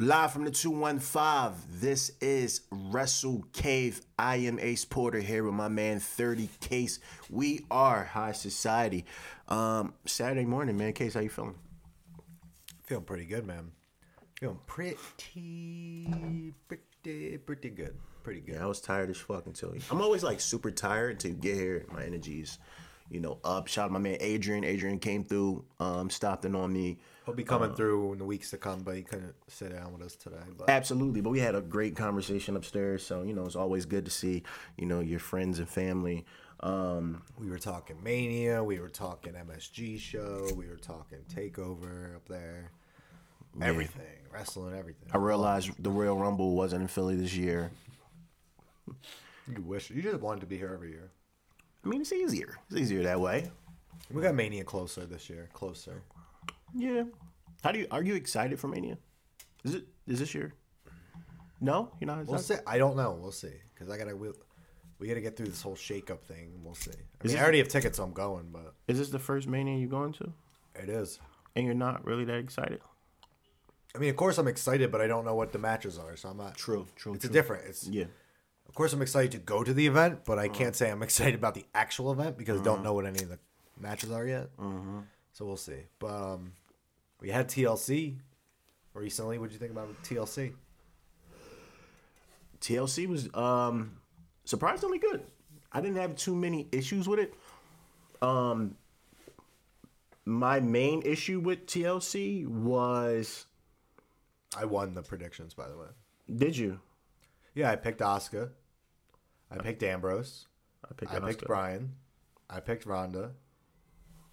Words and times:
Live 0.00 0.32
from 0.32 0.44
the 0.44 0.50
215, 0.50 1.78
this 1.78 2.10
is 2.22 2.62
Wrestle 2.70 3.44
Cave. 3.52 4.00
I 4.18 4.36
am 4.36 4.58
Ace 4.58 4.86
Porter 4.86 5.20
here 5.20 5.44
with 5.44 5.52
my 5.52 5.68
man 5.68 6.00
30 6.00 6.48
Case. 6.58 7.00
We 7.28 7.66
are 7.70 8.04
High 8.04 8.32
Society. 8.32 9.04
Um, 9.46 9.92
Saturday 10.06 10.46
morning, 10.46 10.78
man. 10.78 10.94
Case, 10.94 11.12
how 11.12 11.20
you 11.20 11.28
feeling? 11.28 11.56
Feeling 12.84 13.04
pretty 13.04 13.26
good, 13.26 13.46
man. 13.46 13.72
Feeling 14.38 14.60
pretty, 14.66 14.96
pretty, 16.66 17.36
pretty 17.36 17.68
good. 17.68 17.94
Pretty 18.22 18.40
good. 18.40 18.54
Yeah, 18.54 18.62
I 18.62 18.66
was 18.66 18.80
tired 18.80 19.10
as 19.10 19.18
fuck 19.18 19.44
until 19.44 19.74
I'm 19.90 20.00
always 20.00 20.22
like 20.22 20.40
super 20.40 20.70
tired 20.70 21.10
until 21.10 21.32
you 21.32 21.36
get 21.36 21.56
here. 21.56 21.84
My 21.92 22.04
energy's, 22.04 22.58
you 23.10 23.20
know, 23.20 23.38
up. 23.44 23.66
Shout 23.66 23.86
out 23.86 23.90
my 23.90 23.98
man 23.98 24.16
Adrian. 24.20 24.64
Adrian 24.64 24.98
came 24.98 25.24
through, 25.24 25.64
um, 25.80 26.08
stopped 26.08 26.44
in 26.44 26.54
on 26.54 26.72
me. 26.72 26.98
He'll 27.26 27.34
be 27.34 27.44
coming 27.44 27.74
through 27.74 28.12
in 28.12 28.18
the 28.18 28.24
weeks 28.24 28.50
to 28.50 28.56
come, 28.56 28.80
but 28.80 28.96
he 28.96 29.02
couldn't 29.02 29.34
sit 29.48 29.72
down 29.72 29.92
with 29.92 30.02
us 30.02 30.16
today. 30.16 30.36
But 30.56 30.70
Absolutely, 30.70 31.20
but 31.20 31.30
we 31.30 31.40
had 31.40 31.54
a 31.54 31.60
great 31.60 31.96
conversation 31.96 32.56
upstairs. 32.56 33.04
So 33.04 33.22
you 33.22 33.34
know, 33.34 33.44
it's 33.44 33.56
always 33.56 33.84
good 33.84 34.04
to 34.04 34.10
see 34.10 34.42
you 34.76 34.86
know 34.86 35.00
your 35.00 35.20
friends 35.20 35.58
and 35.58 35.68
family. 35.68 36.24
Um, 36.60 37.22
we 37.38 37.48
were 37.48 37.58
talking 37.58 37.96
Mania, 38.02 38.62
we 38.62 38.80
were 38.80 38.90
talking 38.90 39.32
MSG 39.32 39.98
show, 39.98 40.46
we 40.56 40.68
were 40.68 40.76
talking 40.76 41.18
Takeover 41.34 42.16
up 42.16 42.28
there. 42.28 42.70
Everything, 43.60 44.04
wrestling, 44.32 44.78
everything. 44.78 45.08
I 45.12 45.16
realized 45.16 45.70
the 45.82 45.90
Royal 45.90 46.16
Rumble 46.16 46.54
wasn't 46.54 46.82
in 46.82 46.88
Philly 46.88 47.16
this 47.16 47.34
year. 47.34 47.72
You 49.48 49.62
wish 49.62 49.90
you 49.90 50.02
just 50.02 50.20
wanted 50.20 50.40
to 50.40 50.46
be 50.46 50.56
here 50.56 50.72
every 50.72 50.90
year. 50.90 51.10
I 51.84 51.88
mean, 51.88 52.00
it's 52.00 52.12
easier. 52.12 52.58
It's 52.70 52.80
easier 52.80 53.02
that 53.02 53.20
way. 53.20 53.50
We 54.12 54.22
got 54.22 54.34
Mania 54.34 54.64
closer 54.64 55.06
this 55.06 55.30
year. 55.30 55.48
Closer. 55.52 56.02
Yeah. 56.74 57.04
How 57.62 57.72
do 57.72 57.78
you 57.78 57.86
are 57.90 58.02
you 58.02 58.14
excited 58.14 58.58
for 58.58 58.68
Mania? 58.68 58.98
Is 59.64 59.74
it 59.74 59.84
is 60.06 60.18
this 60.18 60.34
year? 60.34 60.52
No, 61.60 61.92
you're 62.00 62.06
not. 62.06 62.26
We'll 62.26 62.38
see. 62.38 62.56
I 62.66 62.78
don't 62.78 62.96
know. 62.96 63.18
We'll 63.20 63.32
see. 63.32 63.52
Because 63.74 63.90
I 63.92 63.98
gotta 63.98 64.16
we, 64.16 64.30
we 64.98 65.08
gotta 65.08 65.20
get 65.20 65.36
through 65.36 65.46
this 65.46 65.62
whole 65.62 65.76
shakeup 65.76 66.20
thing. 66.22 66.60
We'll 66.62 66.74
see. 66.74 66.92
I, 67.22 67.26
mean, 67.26 67.36
I 67.36 67.42
already 67.42 67.58
have 67.58 67.68
tickets, 67.68 67.98
so 67.98 68.04
I'm 68.04 68.12
going. 68.12 68.48
But 68.50 68.74
Is 68.88 68.98
this 68.98 69.10
the 69.10 69.18
first 69.18 69.46
Mania 69.46 69.78
you're 69.78 69.88
going 69.88 70.12
to, 70.14 70.32
it 70.74 70.88
is. 70.88 71.18
and 71.54 71.66
you're 71.66 71.74
not 71.74 72.04
really 72.06 72.24
that 72.24 72.38
excited? 72.38 72.80
I 73.94 73.98
mean, 73.98 74.10
of 74.10 74.16
course, 74.16 74.38
I'm 74.38 74.48
excited, 74.48 74.92
but 74.92 75.00
I 75.00 75.06
don't 75.06 75.24
know 75.24 75.34
what 75.34 75.52
the 75.52 75.58
matches 75.58 75.98
are, 75.98 76.16
so 76.16 76.28
I'm 76.28 76.36
not. 76.36 76.56
True, 76.56 76.86
true. 76.96 77.14
It's 77.14 77.24
a 77.24 77.28
different. 77.28 77.64
It's 77.66 77.86
Yeah. 77.88 78.04
Of 78.70 78.76
course 78.76 78.92
I'm 78.92 79.02
excited 79.02 79.32
to 79.32 79.38
go 79.38 79.64
to 79.64 79.74
the 79.74 79.84
event, 79.88 80.20
but 80.24 80.38
I 80.38 80.46
can't 80.46 80.76
say 80.76 80.92
I'm 80.92 81.02
excited 81.08 81.34
about 81.34 81.54
the 81.56 81.66
actual 81.74 82.12
event 82.12 82.38
because 82.38 82.60
I 82.60 82.64
don't 82.64 82.84
know 82.84 82.94
what 82.94 83.04
any 83.04 83.20
of 83.20 83.28
the 83.28 83.40
matches 83.80 84.12
are 84.12 84.24
yet. 84.24 84.56
Mm-hmm. 84.58 85.00
So 85.32 85.44
we'll 85.44 85.56
see. 85.56 85.80
But 85.98 86.12
um, 86.12 86.52
we 87.20 87.30
had 87.30 87.48
TLC 87.48 88.14
recently. 88.94 89.38
What 89.38 89.46
would 89.46 89.52
you 89.52 89.58
think 89.58 89.72
about 89.72 89.88
TLC? 90.04 90.52
TLC 92.60 93.08
was 93.08 93.28
um 93.34 93.96
surprisingly 94.44 94.98
good. 94.98 95.24
I 95.72 95.80
didn't 95.80 95.96
have 95.96 96.14
too 96.14 96.36
many 96.36 96.68
issues 96.70 97.08
with 97.08 97.18
it. 97.18 97.34
Um 98.22 98.76
my 100.24 100.60
main 100.60 101.02
issue 101.02 101.40
with 101.40 101.66
TLC 101.66 102.46
was 102.46 103.46
I 104.56 104.64
won 104.64 104.94
the 104.94 105.02
predictions, 105.02 105.54
by 105.54 105.66
the 105.66 105.76
way. 105.76 105.88
did 106.32 106.56
you? 106.56 106.78
Yeah, 107.54 107.72
I 107.72 107.76
picked 107.76 108.00
Asuka. 108.00 108.50
I 109.50 109.58
picked 109.58 109.82
Ambrose. 109.82 110.46
I 110.88 110.94
picked, 110.94 111.12
I 111.12 111.20
picked 111.20 111.44
Bryan. 111.46 111.92
I 112.48 112.60
picked 112.60 112.86
Ronda. 112.86 113.32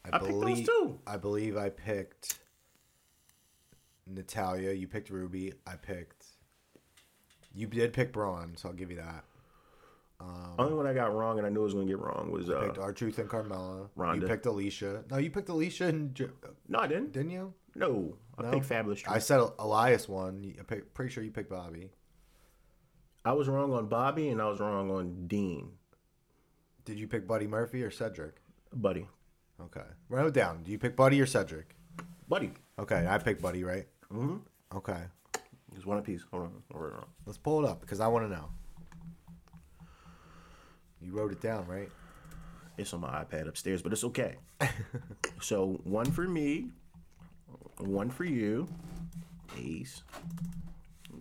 I 0.05 0.17
picked 0.19 0.39
those 0.39 0.63
too. 0.65 0.99
I 1.05 1.17
believe 1.17 1.57
I 1.57 1.69
picked 1.69 2.39
Natalya. 4.05 4.71
You 4.71 4.87
picked 4.87 5.09
Ruby. 5.09 5.53
I 5.65 5.75
picked. 5.75 6.25
You 7.53 7.67
did 7.67 7.93
pick 7.93 8.13
Braun, 8.13 8.55
so 8.55 8.69
I'll 8.69 8.75
give 8.75 8.91
you 8.91 8.97
that. 8.97 9.23
Only 10.57 10.73
one 10.73 10.87
I 10.87 10.93
got 10.93 11.13
wrong 11.13 11.37
and 11.37 11.45
I 11.45 11.49
knew 11.51 11.61
I 11.61 11.63
was 11.65 11.73
gonna 11.75 11.85
get 11.85 11.99
wrong 11.99 12.31
was 12.31 12.49
uh 12.49 12.61
Picked 12.61 12.79
R-Truth 12.79 13.19
and 13.19 13.29
Carmella. 13.29 13.87
Ronda. 13.95 14.25
You 14.25 14.27
picked 14.27 14.45
Alicia. 14.47 15.03
No, 15.11 15.17
you 15.17 15.29
picked 15.29 15.49
Alicia 15.49 15.85
and 15.85 16.15
J- 16.15 16.29
No, 16.67 16.79
I 16.79 16.87
didn't. 16.87 17.11
didn't 17.11 17.29
you? 17.31 17.53
No. 17.75 18.17
I 18.37 18.41
No? 18.43 18.51
picked 18.51 18.65
Fabulous 18.65 18.99
Truth. 19.01 19.15
I 19.15 19.19
said 19.19 19.41
Elias 19.59 20.09
won. 20.09 20.55
I'm 20.57 20.81
pretty 20.95 21.11
sure 21.11 21.23
you 21.23 21.29
picked 21.31 21.51
Bobby. 21.51 21.91
I 23.27 23.33
was 23.33 23.49
wrong 23.49 23.73
on 23.73 23.87
Bobby 23.87 24.29
and 24.29 24.41
I 24.41 24.47
was 24.47 24.61
wrong 24.61 24.89
on 24.89 25.27
Dean. 25.27 25.71
Did 26.85 26.97
you 26.97 27.09
pick 27.09 27.27
Buddy 27.27 27.45
Murphy 27.45 27.83
or 27.83 27.91
Cedric? 27.91 28.37
Buddy. 28.73 29.05
Okay, 29.59 29.83
write 30.07 30.27
it 30.27 30.33
down. 30.33 30.63
Do 30.63 30.71
you 30.71 30.79
pick 30.79 30.95
Buddy 30.95 31.19
or 31.19 31.25
Cedric? 31.25 31.75
Buddy. 32.29 32.53
Okay, 32.79 33.05
I 33.05 33.17
picked 33.17 33.41
Buddy, 33.41 33.65
right? 33.65 33.85
Mm-hmm. 34.13 34.37
Okay, 34.77 35.01
There's 35.73 35.85
one 35.85 35.97
apiece. 35.97 36.21
Hold 36.31 36.43
on. 36.43 36.63
Hold 36.71 36.93
on. 36.93 37.05
let's 37.25 37.37
pull 37.37 37.65
it 37.65 37.67
up 37.67 37.81
because 37.81 37.99
I 37.99 38.07
want 38.07 38.29
to 38.29 38.33
know. 38.33 38.47
You 41.01 41.11
wrote 41.11 41.33
it 41.33 41.41
down, 41.41 41.67
right? 41.67 41.89
It's 42.77 42.93
on 42.93 43.01
my 43.01 43.09
iPad 43.09 43.49
upstairs, 43.49 43.81
but 43.81 43.91
it's 43.91 44.05
okay. 44.05 44.37
so 45.41 45.81
one 45.83 46.09
for 46.09 46.29
me, 46.29 46.69
one 47.79 48.09
for 48.09 48.23
you, 48.23 48.69
Ace, 49.57 50.01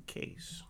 Case. 0.06 0.62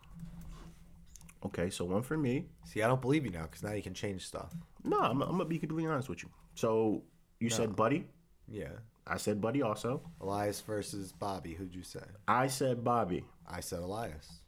Okay, 1.47 1.71
so 1.71 1.85
one 1.85 2.03
for 2.03 2.17
me. 2.17 2.47
See, 2.65 2.83
I 2.83 2.87
don't 2.89 3.01
believe 3.01 3.25
you 3.25 3.31
now 3.31 3.43
because 3.43 3.63
now 3.63 3.73
you 3.73 3.83
can 3.83 3.95
change 3.95 4.27
stuff. 4.27 4.53
No, 4.85 4.99
I'm, 5.01 5.21
I'm 5.23 5.31
gonna 5.33 5.45
be 5.45 5.59
completely 5.59 5.91
honest 5.91 6.09
with 6.09 6.23
you. 6.23 6.31
So 6.55 7.03
you 7.41 7.51
said 7.51 7.75
Buddy. 7.77 8.07
Yeah. 8.49 8.73
I 9.07 9.17
said 9.19 9.41
Buddy 9.41 9.63
also. 9.63 10.01
Elias 10.21 10.61
versus 10.61 11.13
Bobby. 11.13 11.55
Who'd 11.55 11.75
you 11.75 11.83
say? 11.83 12.01
I 12.27 12.49
said 12.49 12.83
Bobby. 12.83 13.25
I 13.49 13.61
said 13.61 13.81
Elias. 13.81 14.41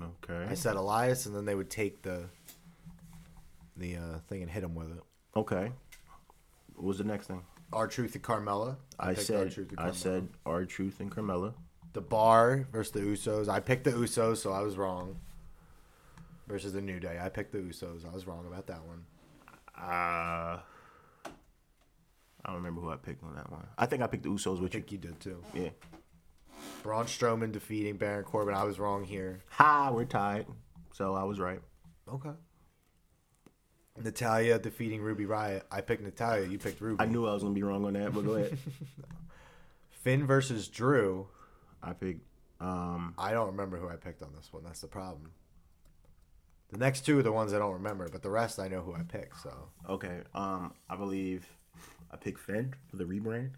Okay. 0.00 0.46
I 0.50 0.54
said 0.54 0.76
Elias, 0.76 1.24
and 1.26 1.34
then 1.34 1.44
they 1.46 1.54
would 1.54 1.70
take 1.70 2.02
the 2.02 2.24
the 3.76 3.96
uh, 3.96 4.18
thing 4.28 4.42
and 4.42 4.50
hit 4.50 4.62
him 4.64 4.74
with 4.74 4.90
it. 4.90 5.02
Okay. 5.36 5.70
What 6.74 6.84
was 6.86 6.98
the 6.98 7.04
next 7.04 7.26
thing? 7.28 7.42
R-Truth 7.72 8.14
and 8.14 8.22
Carmella. 8.24 8.76
I 8.98 9.14
picked 9.14 9.26
said 9.26 9.36
R-Truth 9.46 9.70
and 9.70 9.80
I 9.80 9.88
Carmella. 9.90 9.94
said 9.94 10.28
R 10.44 10.64
Truth 10.66 11.00
and 11.00 11.10
Carmella. 11.10 11.54
the 11.94 12.00
Bar 12.02 12.68
versus 12.72 12.92
the 12.92 13.00
Usos. 13.00 13.48
I 13.48 13.60
picked 13.60 13.84
the 13.84 13.92
Usos, 13.92 14.36
so 14.38 14.52
I 14.52 14.60
was 14.60 14.76
wrong. 14.76 15.16
Versus 16.46 16.72
the 16.72 16.80
New 16.80 17.00
Day. 17.00 17.18
I 17.20 17.28
picked 17.28 17.52
the 17.52 17.58
Usos. 17.58 18.08
I 18.08 18.14
was 18.14 18.26
wrong 18.26 18.46
about 18.46 18.66
that 18.68 18.84
one. 18.84 19.04
Uh, 19.76 20.60
I 21.24 21.30
don't 22.46 22.54
remember 22.56 22.80
who 22.80 22.90
I 22.90 22.96
picked 22.96 23.24
on 23.24 23.34
that 23.34 23.50
one. 23.50 23.66
I 23.76 23.86
think 23.86 24.02
I 24.02 24.06
picked 24.06 24.22
the 24.22 24.28
Usos 24.28 24.58
I 24.58 24.62
with 24.62 24.74
you. 24.74 24.80
think 24.80 24.92
you 24.92 24.98
did 24.98 25.18
too. 25.20 25.42
Yeah. 25.52 25.70
Braun 26.82 27.06
Strowman 27.06 27.50
defeating 27.52 27.96
Baron 27.96 28.24
Corbin. 28.24 28.54
I 28.54 28.62
was 28.64 28.78
wrong 28.78 29.04
here. 29.04 29.42
Ha, 29.50 29.90
we're 29.92 30.04
tied. 30.04 30.46
So 30.92 31.14
I 31.14 31.24
was 31.24 31.40
right. 31.40 31.60
Okay. 32.12 32.30
Natalya 34.02 34.58
defeating 34.58 35.00
Ruby 35.02 35.24
Riott. 35.24 35.62
I 35.70 35.80
picked 35.80 36.02
Natalya. 36.02 36.46
You 36.46 36.58
picked 36.58 36.80
Ruby. 36.80 37.02
I 37.02 37.06
knew 37.06 37.26
I 37.26 37.32
was 37.34 37.42
gonna 37.42 37.54
be 37.54 37.62
wrong 37.62 37.84
on 37.86 37.94
that, 37.94 38.14
but 38.14 38.24
go 38.24 38.34
ahead. 38.34 38.56
Finn 40.02 40.26
versus 40.26 40.68
Drew. 40.68 41.26
I 41.82 41.92
picked. 41.92 42.20
Um, 42.60 43.14
I 43.18 43.32
don't 43.32 43.48
remember 43.48 43.76
who 43.78 43.88
I 43.88 43.96
picked 43.96 44.22
on 44.22 44.32
this 44.34 44.52
one. 44.52 44.62
That's 44.64 44.80
the 44.80 44.86
problem. 44.86 45.30
The 46.70 46.78
next 46.78 47.02
two 47.06 47.18
are 47.18 47.22
the 47.22 47.32
ones 47.32 47.52
I 47.52 47.58
don't 47.58 47.72
remember, 47.74 48.08
but 48.10 48.22
the 48.22 48.30
rest 48.30 48.58
I 48.58 48.68
know 48.68 48.80
who 48.80 48.94
I 48.94 49.02
picked. 49.02 49.40
So 49.40 49.52
okay. 49.88 50.20
Um, 50.34 50.72
I 50.90 50.96
believe 50.96 51.46
I 52.10 52.16
picked 52.16 52.40
Finn 52.40 52.74
for 52.88 52.96
the 52.96 53.04
rebrand. 53.04 53.50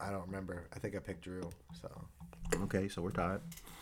I 0.00 0.10
don't 0.10 0.26
remember. 0.26 0.66
I 0.74 0.78
think 0.78 0.94
I 0.94 0.98
picked 0.98 1.22
Drew. 1.22 1.48
So, 1.80 1.88
Okay, 2.62 2.86
so 2.88 3.00
we're 3.02 3.10
tied. 3.12 3.40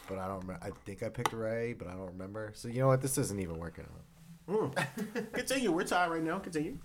but 0.09 0.19
I 0.19 0.29
don't 0.29 0.41
remember. 0.41 0.61
I 0.65 0.71
think 0.87 1.03
I 1.03 1.09
picked 1.09 1.33
Rey, 1.33 1.73
but 1.73 1.89
I 1.89 1.93
don't 1.93 2.07
remember. 2.13 2.53
So 2.55 2.69
you 2.69 2.81
know 2.81 2.87
what? 2.89 3.01
This 3.03 3.19
isn't 3.19 3.41
even 3.41 3.59
working 3.59 3.85
out. 3.85 4.77
Continue. 5.33 5.73
We're 5.73 5.85
tied 5.85 6.11
right 6.11 6.23
now. 6.23 6.39
Continue. 6.39 6.79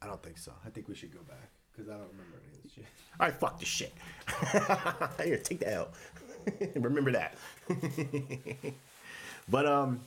I 0.00 0.06
don't 0.06 0.22
think 0.22 0.38
so. 0.38 0.52
I 0.64 0.70
think 0.70 0.88
we 0.88 0.94
should 0.94 1.12
go 1.12 1.20
back 1.28 1.50
because 1.72 1.88
I 1.88 1.94
don't 1.94 2.10
remember 2.12 2.40
any 2.46 2.56
of 2.56 2.62
this 2.62 2.72
shit. 2.72 2.84
All 3.20 3.26
right, 3.26 3.34
fuck 3.34 3.58
this 3.58 3.68
shit. 3.68 3.92
Here, 5.24 5.38
take 5.38 5.60
the 5.60 5.72
L. 5.72 5.88
Remember 6.76 7.12
that. 7.12 7.36
But 9.48 9.66
um, 9.66 10.00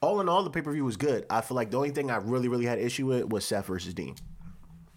all 0.00 0.20
in 0.20 0.28
all, 0.28 0.42
the 0.42 0.50
pay 0.50 0.62
per 0.62 0.72
view 0.72 0.84
was 0.84 0.96
good. 0.96 1.26
I 1.30 1.40
feel 1.40 1.54
like 1.54 1.70
the 1.70 1.76
only 1.76 1.90
thing 1.90 2.10
I 2.10 2.16
really, 2.16 2.48
really 2.48 2.66
had 2.66 2.78
issue 2.78 3.06
with 3.06 3.28
was 3.30 3.44
Seth 3.44 3.66
versus 3.66 3.94
Dean. 3.94 4.16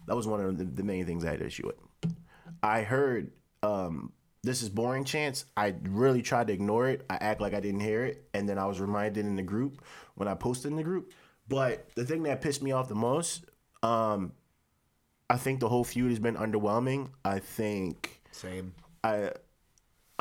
That 0.06 0.16
was 0.16 0.26
one 0.26 0.40
of 0.40 0.58
the, 0.58 0.64
the 0.64 0.82
main 0.82 1.06
things 1.06 1.24
I 1.24 1.30
had 1.30 1.42
issue 1.42 1.66
with. 1.66 2.14
I 2.62 2.82
heard 2.82 3.30
um, 3.62 4.12
this 4.42 4.62
is 4.62 4.68
boring 4.68 5.04
chance. 5.04 5.44
I 5.56 5.74
really 5.82 6.22
tried 6.22 6.48
to 6.48 6.52
ignore 6.52 6.88
it. 6.88 7.04
I 7.08 7.14
act 7.16 7.40
like 7.40 7.54
I 7.54 7.60
didn't 7.60 7.80
hear 7.80 8.04
it, 8.04 8.28
and 8.34 8.48
then 8.48 8.58
I 8.58 8.66
was 8.66 8.80
reminded 8.80 9.24
in 9.24 9.36
the 9.36 9.42
group 9.42 9.82
when 10.16 10.28
I 10.28 10.34
posted 10.34 10.70
in 10.70 10.76
the 10.76 10.82
group. 10.82 11.12
But 11.48 11.88
the 11.94 12.04
thing 12.04 12.22
that 12.24 12.40
pissed 12.40 12.62
me 12.62 12.72
off 12.72 12.88
the 12.88 12.94
most, 12.94 13.44
um, 13.82 14.32
I 15.28 15.36
think 15.36 15.60
the 15.60 15.68
whole 15.68 15.84
feud 15.84 16.10
has 16.10 16.18
been 16.18 16.36
underwhelming. 16.36 17.10
I 17.24 17.38
think 17.38 18.20
Same. 18.32 18.74
I, 19.04 19.32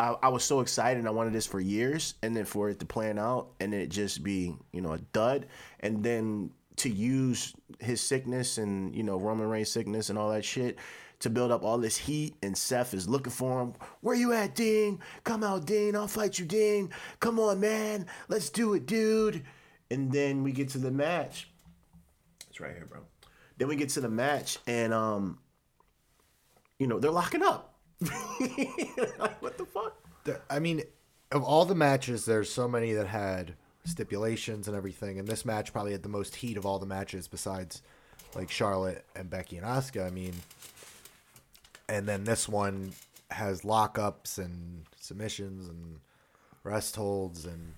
I 0.02 0.16
I 0.24 0.30
was 0.30 0.44
so 0.44 0.62
excited 0.62 0.98
and 0.98 1.08
I 1.08 1.12
wanted 1.12 1.34
this 1.34 1.46
for 1.46 1.60
years 1.60 2.16
and 2.24 2.36
then 2.36 2.46
for 2.46 2.70
it 2.70 2.80
to 2.80 2.86
plan 2.86 3.20
out 3.20 3.52
and 3.60 3.74
it 3.74 3.90
just 3.90 4.24
be, 4.24 4.56
you 4.74 4.82
know, 4.82 4.94
a 4.94 4.98
dud. 4.98 5.46
And 5.80 6.04
then 6.04 6.52
to 6.78 6.90
use 6.90 7.54
his 7.80 8.02
sickness 8.02 8.58
and, 8.58 8.96
you 8.96 9.04
know, 9.04 9.18
Roman 9.18 9.48
Reigns 9.48 9.70
sickness 9.70 10.10
and 10.10 10.18
all 10.18 10.32
that 10.32 10.44
shit 10.44 10.80
to 11.20 11.30
build 11.30 11.52
up 11.52 11.64
all 11.64 11.78
this 11.78 11.98
heat, 11.98 12.34
and 12.42 12.58
Seth 12.58 12.96
is 12.96 13.08
looking 13.08 13.32
for 13.32 13.62
him. 13.62 13.74
Where 14.02 14.16
you 14.16 14.34
at, 14.34 14.56
Dean? 14.56 15.00
Come 15.24 15.44
out, 15.44 15.66
Dean. 15.66 15.96
I'll 15.96 16.08
fight 16.08 16.40
you, 16.40 16.46
Dean. 16.46 16.90
Come 17.20 17.40
on, 17.40 17.60
man. 17.60 18.08
Let's 18.28 18.50
do 18.50 18.74
it, 18.74 18.88
dude. 18.88 19.44
And 19.92 20.12
then 20.12 20.42
we 20.42 20.52
get 20.52 20.70
to 20.70 20.80
the 20.80 20.90
match. 20.90 21.48
It's 22.50 22.60
right 22.60 22.74
here, 22.74 22.88
bro. 22.88 23.02
Then 23.58 23.68
we 23.68 23.76
get 23.76 23.90
to 23.90 24.02
the 24.02 24.10
match, 24.10 24.58
and 24.66 24.92
um, 24.94 25.38
you 26.80 26.88
know 26.88 27.00
they're 27.00 27.12
locking 27.12 27.44
up. 27.44 27.71
Like, 28.02 29.42
what 29.42 29.58
the 29.58 29.66
fuck? 29.66 29.98
I 30.50 30.60
mean, 30.60 30.84
of 31.32 31.44
all 31.44 31.66
the 31.66 31.76
matches, 31.76 32.26
there's 32.26 32.52
so 32.52 32.68
many 32.68 32.94
that 32.94 33.08
had 33.08 33.56
stipulations 33.86 34.68
and 34.68 34.76
everything, 34.76 35.20
and 35.20 35.28
this 35.28 35.46
match 35.46 35.72
probably 35.72 35.92
had 35.92 36.04
the 36.04 36.10
most 36.10 36.36
heat 36.36 36.58
of 36.58 36.66
all 36.66 36.80
the 36.80 36.86
matches 36.86 37.28
besides 37.28 37.82
like 38.36 38.50
Charlotte 38.50 39.06
and 39.16 39.30
Becky 39.30 39.58
and 39.58 39.66
Asuka. 39.66 40.06
I 40.06 40.10
mean, 40.10 40.34
and 41.90 42.08
then 42.08 42.24
this 42.24 42.48
one 42.48 42.94
has 43.32 43.62
lockups 43.62 44.38
and 44.38 44.84
submissions 45.00 45.68
and 45.68 46.00
rest 46.64 46.96
holds, 46.96 47.46
and 47.46 47.74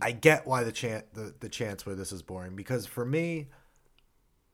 I 0.00 0.12
get 0.12 0.46
why 0.46 0.64
the 0.64 0.72
chant 0.72 1.12
the, 1.14 1.34
the 1.40 1.48
chance 1.48 1.84
where 1.84 1.94
this 1.94 2.12
is 2.12 2.22
boring 2.22 2.56
because 2.56 2.86
for 2.86 3.04
me, 3.04 3.48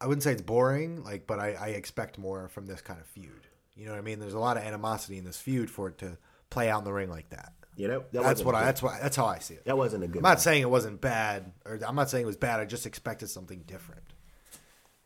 I 0.00 0.06
wouldn't 0.06 0.22
say 0.22 0.32
it's 0.32 0.42
boring, 0.42 1.02
like, 1.02 1.26
but 1.26 1.38
I, 1.38 1.54
I 1.54 1.66
expect 1.68 2.18
more 2.18 2.48
from 2.48 2.66
this 2.66 2.80
kind 2.80 3.00
of 3.00 3.06
feud. 3.06 3.46
You 3.78 3.86
know 3.86 3.92
what 3.92 3.98
I 3.98 4.02
mean? 4.02 4.18
There's 4.18 4.34
a 4.34 4.38
lot 4.38 4.56
of 4.56 4.64
animosity 4.64 5.18
in 5.18 5.24
this 5.24 5.38
feud 5.38 5.70
for 5.70 5.88
it 5.88 5.98
to 5.98 6.18
play 6.50 6.68
out 6.68 6.80
in 6.80 6.84
the 6.84 6.92
ring 6.92 7.08
like 7.10 7.30
that. 7.30 7.52
You 7.76 7.86
know, 7.86 8.04
that 8.12 8.24
That's 8.24 8.42
what 8.42 8.56
I. 8.56 8.60
good- 8.62 8.66
That's 8.68 8.82
why. 8.82 8.98
That's 9.00 9.16
how 9.16 9.26
I 9.26 9.38
see 9.38 9.54
it. 9.54 9.64
That 9.64 9.78
wasn't 9.78 10.02
a 10.02 10.08
good. 10.08 10.16
I'm 10.18 10.22
not 10.24 10.30
match. 10.30 10.38
saying 10.40 10.62
it 10.62 10.70
wasn't 10.70 11.00
bad, 11.00 11.52
or 11.64 11.78
I'm 11.86 11.94
not 11.94 12.10
saying 12.10 12.24
it 12.24 12.26
was 12.26 12.36
bad. 12.36 12.58
I 12.58 12.64
just 12.64 12.86
expected 12.86 13.30
something 13.30 13.62
different. 13.68 14.02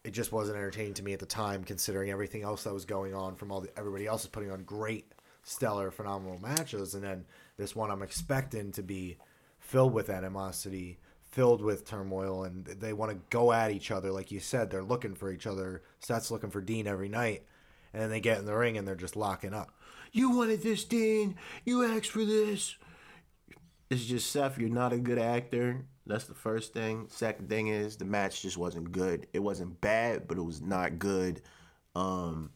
It 0.05 0.13
just 0.13 0.33
wasn't 0.33 0.57
entertaining 0.57 0.95
to 0.95 1.03
me 1.05 1.13
at 1.13 1.21
the 1.21 1.27
time, 1.27 1.65
considering 1.65 2.11
everything 2.11 2.43
else 2.43 2.65
that 2.65 2.73
was 2.73 2.87
going 2.87 3.15
on 3.15 3.37
from 3.37 3.53
all 3.53 3.61
the, 3.61 3.69
everybody 3.79 4.07
else 4.07 4.23
is 4.23 4.29
putting 4.31 4.51
on 4.51 4.63
great, 4.65 5.13
stellar, 5.45 5.91
phenomenal 5.91 6.41
matches, 6.41 6.95
and 6.95 7.05
then 7.05 7.25
this 7.59 7.77
one 7.77 7.91
I'm 7.91 8.03
expecting 8.03 8.73
to 8.73 8.83
be 8.83 9.19
filled 9.61 9.93
with 9.93 10.09
animosity, 10.11 10.99
filled 11.31 11.63
with 11.63 11.85
turmoil, 11.85 12.45
and 12.45 12.65
they 12.65 12.93
want 12.95 13.13
to 13.13 13.19
go 13.31 13.53
at 13.53 13.71
each 13.71 13.91
other. 13.93 14.11
Like 14.11 14.33
you 14.33 14.41
said, 14.41 14.71
they're 14.71 14.83
looking 14.83 15.15
for 15.15 15.31
each 15.31 15.47
other. 15.47 15.83
Seth's 16.01 16.31
looking 16.31 16.51
for 16.51 16.61
Dean 16.63 16.87
every 16.89 17.09
night, 17.09 17.45
and 17.93 18.03
then 18.03 18.11
they 18.11 18.21
get 18.21 18.39
in 18.39 18.47
the 18.47 18.55
ring 18.55 18.77
and 18.77 18.87
they're 18.87 18.95
just 18.95 19.17
locking 19.17 19.55
up. 19.55 19.71
You 20.13 20.31
wanted 20.37 20.63
this, 20.63 20.85
Dean. 20.85 21.37
You 21.65 21.85
asked 21.85 22.11
for 22.11 22.25
this. 22.25 22.77
It's 23.91 24.05
just 24.05 24.31
Seth. 24.31 24.59
You're 24.59 24.69
not 24.69 24.93
a 24.93 24.99
good 24.99 25.19
actor. 25.19 25.85
That's 26.07 26.25
the 26.25 26.35
first 26.35 26.73
thing. 26.73 27.07
Second 27.09 27.49
thing 27.49 27.69
is 27.69 27.97
the 27.97 28.05
match 28.05 28.43
just 28.43 28.59
wasn't 28.59 28.93
good. 28.93 29.27
It 29.33 29.39
wasn't 29.39 29.81
bad, 29.81 30.27
but 30.27 30.37
it 30.37 30.43
was 30.43 30.61
not 30.61 30.99
good. 30.99 31.43
Um, 31.95 32.51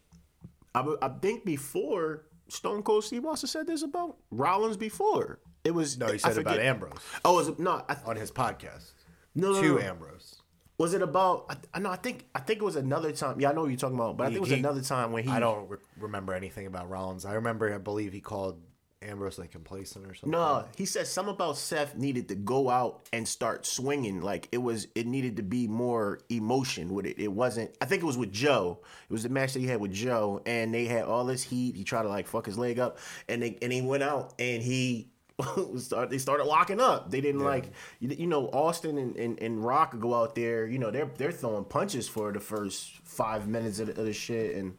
I, 0.74 0.84
I 1.00 1.08
think 1.08 1.44
before 1.44 2.24
Stone 2.48 2.82
Cold 2.82 3.04
Steve 3.04 3.24
Austin 3.24 3.48
said 3.48 3.66
this 3.66 3.82
about 3.82 4.16
Rollins 4.30 4.76
before. 4.76 5.40
It 5.64 5.72
was 5.72 5.98
No, 5.98 6.06
he 6.06 6.18
said 6.18 6.38
about 6.38 6.60
Ambrose 6.60 6.98
Oh, 7.24 7.34
was 7.34 7.48
it 7.48 7.58
no? 7.58 7.82
I, 7.88 7.96
on 8.06 8.16
his 8.16 8.30
podcast 8.30 8.92
no, 9.34 9.52
no, 9.52 9.60
to 9.62 9.68
no. 9.74 9.78
Ambrose. 9.80 10.35
Was 10.78 10.92
it 10.94 11.00
about? 11.02 11.46
I, 11.48 11.56
I 11.74 11.78
know. 11.80 11.90
I 11.90 11.96
think. 11.96 12.26
I 12.34 12.40
think 12.40 12.60
it 12.60 12.64
was 12.64 12.76
another 12.76 13.12
time. 13.12 13.40
Yeah, 13.40 13.50
I 13.50 13.52
know 13.54 13.62
what 13.62 13.68
you're 13.70 13.78
talking 13.78 13.96
about. 13.96 14.16
But 14.16 14.24
I 14.24 14.26
think 14.26 14.36
it 14.36 14.40
was 14.40 14.50
He- 14.50 14.56
another 14.58 14.82
time 14.82 15.12
when 15.12 15.24
he. 15.24 15.30
I 15.30 15.40
don't 15.40 15.68
re- 15.70 15.78
remember 15.98 16.34
anything 16.34 16.66
about 16.66 16.90
Rollins. 16.90 17.24
I 17.24 17.34
remember, 17.34 17.72
I 17.74 17.78
believe 17.78 18.12
he 18.12 18.20
called 18.20 18.60
Ambrose 19.02 19.38
like 19.38 19.52
complacent 19.52 20.04
or 20.06 20.14
something. 20.14 20.32
No, 20.32 20.66
he 20.76 20.84
said 20.84 21.06
something 21.06 21.34
about 21.34 21.56
Seth 21.56 21.96
needed 21.96 22.28
to 22.28 22.34
go 22.34 22.68
out 22.68 23.08
and 23.12 23.26
start 23.26 23.64
swinging. 23.64 24.20
Like 24.20 24.48
it 24.52 24.58
was, 24.58 24.88
it 24.94 25.06
needed 25.06 25.36
to 25.36 25.42
be 25.42 25.66
more 25.66 26.20
emotion 26.28 26.92
with 26.92 27.06
it. 27.06 27.18
It 27.18 27.32
wasn't. 27.32 27.70
I 27.80 27.86
think 27.86 28.02
it 28.02 28.06
was 28.06 28.18
with 28.18 28.32
Joe. 28.32 28.80
It 29.08 29.12
was 29.12 29.22
the 29.22 29.28
match 29.30 29.54
that 29.54 29.60
he 29.60 29.66
had 29.66 29.80
with 29.80 29.92
Joe, 29.92 30.42
and 30.44 30.74
they 30.74 30.84
had 30.86 31.04
all 31.04 31.24
this 31.24 31.42
heat. 31.42 31.74
He 31.76 31.84
tried 31.84 32.02
to 32.02 32.08
like 32.10 32.26
fuck 32.26 32.44
his 32.44 32.58
leg 32.58 32.78
up, 32.78 32.98
and 33.30 33.42
they 33.42 33.56
and 33.62 33.72
he 33.72 33.80
went 33.80 34.02
out 34.02 34.34
and 34.38 34.62
he. 34.62 35.08
start, 35.76 36.10
they 36.10 36.18
started 36.18 36.44
locking 36.44 36.80
up. 36.80 37.10
They 37.10 37.20
didn't 37.20 37.42
like, 37.42 37.70
you, 38.00 38.08
you 38.08 38.26
know, 38.26 38.48
Austin 38.48 38.96
and, 38.96 39.16
and, 39.16 39.38
and 39.40 39.64
Rock 39.64 39.98
go 39.98 40.14
out 40.14 40.34
there. 40.34 40.66
You 40.66 40.78
know, 40.78 40.90
they're 40.90 41.10
they're 41.16 41.32
throwing 41.32 41.64
punches 41.64 42.08
for 42.08 42.32
the 42.32 42.40
first 42.40 42.90
five 43.04 43.46
minutes 43.46 43.78
of 43.78 43.88
the, 43.88 44.00
of 44.00 44.06
the 44.06 44.12
shit, 44.12 44.56
and 44.56 44.78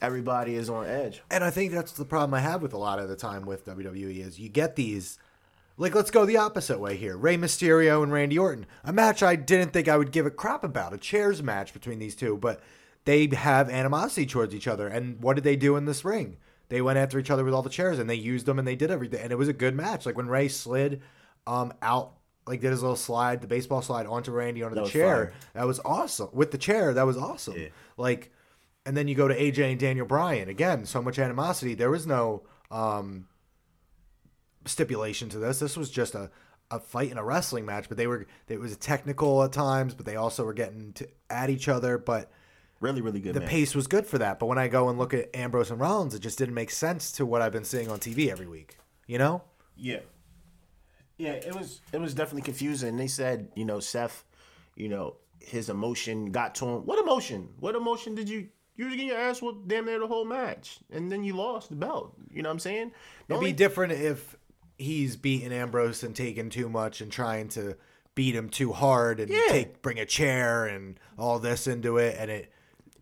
everybody 0.00 0.56
is 0.56 0.68
on 0.68 0.86
edge. 0.86 1.22
And 1.30 1.44
I 1.44 1.50
think 1.50 1.72
that's 1.72 1.92
the 1.92 2.04
problem 2.04 2.34
I 2.34 2.40
have 2.40 2.62
with 2.62 2.72
a 2.72 2.78
lot 2.78 2.98
of 2.98 3.08
the 3.08 3.16
time 3.16 3.46
with 3.46 3.64
WWE 3.64 4.26
is 4.26 4.40
you 4.40 4.48
get 4.48 4.76
these. 4.76 5.18
Like, 5.78 5.94
let's 5.94 6.10
go 6.10 6.26
the 6.26 6.36
opposite 6.36 6.80
way 6.80 6.96
here. 6.96 7.16
Rey 7.16 7.36
Mysterio 7.36 8.02
and 8.02 8.12
Randy 8.12 8.38
Orton. 8.38 8.66
A 8.84 8.92
match 8.92 9.22
I 9.22 9.36
didn't 9.36 9.72
think 9.72 9.88
I 9.88 9.96
would 9.96 10.12
give 10.12 10.26
a 10.26 10.30
crap 10.30 10.64
about. 10.64 10.92
A 10.92 10.98
chairs 10.98 11.42
match 11.42 11.72
between 11.72 11.98
these 11.98 12.14
two, 12.14 12.36
but 12.36 12.60
they 13.04 13.26
have 13.28 13.70
animosity 13.70 14.26
towards 14.26 14.54
each 14.54 14.68
other. 14.68 14.86
And 14.86 15.20
what 15.22 15.34
did 15.34 15.44
they 15.44 15.56
do 15.56 15.76
in 15.76 15.86
this 15.86 16.04
ring? 16.04 16.36
They 16.72 16.80
went 16.80 16.96
after 16.96 17.18
each 17.18 17.30
other 17.30 17.44
with 17.44 17.52
all 17.52 17.60
the 17.60 17.68
chairs 17.68 17.98
and 17.98 18.08
they 18.08 18.14
used 18.14 18.46
them 18.46 18.58
and 18.58 18.66
they 18.66 18.76
did 18.76 18.90
everything. 18.90 19.20
And 19.20 19.30
it 19.30 19.36
was 19.36 19.48
a 19.48 19.52
good 19.52 19.74
match. 19.74 20.06
Like 20.06 20.16
when 20.16 20.26
Rey 20.26 20.48
slid 20.48 21.02
um, 21.46 21.74
out, 21.82 22.14
like 22.46 22.62
did 22.62 22.70
his 22.70 22.80
little 22.80 22.96
slide, 22.96 23.42
the 23.42 23.46
baseball 23.46 23.82
slide 23.82 24.06
onto 24.06 24.32
Randy 24.32 24.62
onto 24.62 24.76
the 24.76 24.86
chair. 24.86 25.26
fire. 25.26 25.32
That 25.52 25.66
was 25.66 25.80
awesome. 25.84 26.30
With 26.32 26.50
the 26.50 26.56
chair, 26.56 26.94
that 26.94 27.02
was 27.02 27.18
awesome. 27.18 27.56
Like, 27.98 28.32
and 28.86 28.96
then 28.96 29.06
you 29.06 29.14
go 29.14 29.28
to 29.28 29.38
AJ 29.38 29.72
and 29.72 29.78
Daniel 29.78 30.06
Bryan. 30.06 30.48
Again, 30.48 30.86
so 30.86 31.02
much 31.02 31.18
animosity. 31.18 31.74
There 31.74 31.90
was 31.90 32.06
no 32.06 32.44
um, 32.70 33.28
stipulation 34.64 35.28
to 35.28 35.38
this. 35.38 35.58
This 35.58 35.76
was 35.76 35.90
just 35.90 36.14
a, 36.14 36.30
a 36.70 36.80
fight 36.80 37.10
in 37.10 37.18
a 37.18 37.22
wrestling 37.22 37.66
match, 37.66 37.84
but 37.90 37.98
they 37.98 38.06
were 38.06 38.26
it 38.48 38.58
was 38.58 38.74
technical 38.78 39.42
at 39.44 39.52
times, 39.52 39.92
but 39.92 40.06
they 40.06 40.16
also 40.16 40.42
were 40.46 40.54
getting 40.54 40.94
to, 40.94 41.08
at 41.28 41.50
each 41.50 41.68
other. 41.68 41.98
But 41.98 42.30
Really, 42.82 43.00
really 43.00 43.20
good. 43.20 43.34
the 43.34 43.40
match. 43.40 43.48
pace 43.48 43.74
was 43.74 43.86
good 43.86 44.06
for 44.06 44.18
that. 44.18 44.38
But 44.38 44.46
when 44.46 44.58
I 44.58 44.68
go 44.68 44.88
and 44.90 44.98
look 44.98 45.14
at 45.14 45.34
Ambrose 45.34 45.70
and 45.70 45.80
Rollins, 45.80 46.14
it 46.14 46.18
just 46.20 46.36
didn't 46.38 46.54
make 46.54 46.70
sense 46.70 47.12
to 47.12 47.24
what 47.24 47.40
I've 47.40 47.52
been 47.52 47.64
seeing 47.64 47.88
on 47.90 47.98
TV 48.00 48.28
every 48.30 48.46
week. 48.46 48.76
You 49.06 49.18
know? 49.18 49.42
Yeah. 49.76 50.00
Yeah, 51.18 51.32
it 51.32 51.54
was 51.54 51.80
it 51.92 52.00
was 52.00 52.14
definitely 52.14 52.42
confusing. 52.42 52.96
They 52.96 53.06
said, 53.06 53.48
you 53.54 53.64
know, 53.64 53.80
Seth, 53.80 54.24
you 54.74 54.88
know, 54.88 55.16
his 55.40 55.68
emotion 55.68 56.32
got 56.32 56.54
to 56.56 56.66
him. 56.66 56.86
What 56.86 56.98
emotion? 56.98 57.50
What 57.60 57.74
emotion 57.76 58.14
did 58.14 58.28
you 58.28 58.48
you 58.74 58.86
was 58.86 58.94
getting 58.94 59.08
your 59.08 59.18
ass 59.18 59.40
whooped 59.42 59.68
damn 59.68 59.84
near 59.86 60.00
the 60.00 60.06
whole 60.06 60.24
match. 60.24 60.78
And 60.90 61.12
then 61.12 61.22
you 61.24 61.34
lost 61.36 61.68
the 61.68 61.76
belt. 61.76 62.14
You 62.30 62.42
know 62.42 62.48
what 62.48 62.54
I'm 62.54 62.58
saying? 62.58 62.88
The 63.28 63.34
It'd 63.34 63.36
only- 63.38 63.52
be 63.52 63.56
different 63.56 63.92
if 63.92 64.34
he's 64.78 65.16
beating 65.16 65.52
Ambrose 65.52 66.02
and 66.02 66.16
taking 66.16 66.48
too 66.50 66.68
much 66.68 67.00
and 67.02 67.12
trying 67.12 67.48
to 67.50 67.76
beat 68.14 68.34
him 68.34 68.48
too 68.48 68.72
hard 68.72 69.20
and 69.20 69.30
Yeah. 69.30 69.42
take 69.48 69.82
bring 69.82 69.98
a 70.00 70.06
chair 70.06 70.64
and 70.66 70.98
all 71.18 71.38
this 71.38 71.66
into 71.66 71.98
it 71.98 72.16
and 72.18 72.30
it 72.30 72.50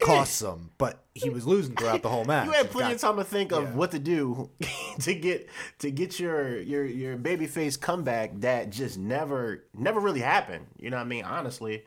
costs 0.01 0.43
him. 0.43 0.71
But 0.79 1.05
he 1.15 1.31
was 1.31 1.47
losing 1.47 1.75
throughout 1.75 2.03
the 2.03 2.09
whole 2.09 2.25
match. 2.27 2.47
you 2.47 2.53
had 2.53 2.71
plenty 2.71 2.95
of 2.95 3.01
time 3.01 3.17
to 3.17 3.25
think 3.25 3.53
of 3.53 3.65
yeah. 3.65 3.71
what 3.71 3.91
to 3.93 3.99
do 3.99 4.51
to 5.01 5.15
get 5.15 5.49
to 5.81 5.91
get 5.91 6.19
your 6.19 6.61
your 6.61 6.85
your 6.85 7.17
babyface 7.17 7.81
comeback 7.81 8.41
that 8.41 8.71
just 8.71 8.99
never 8.99 9.65
never 9.75 10.01
really 10.01 10.21
happened. 10.21 10.67
You 10.79 10.91
know 10.91 10.97
what 10.97 11.05
I 11.05 11.09
mean? 11.09 11.25
Honestly, 11.25 11.85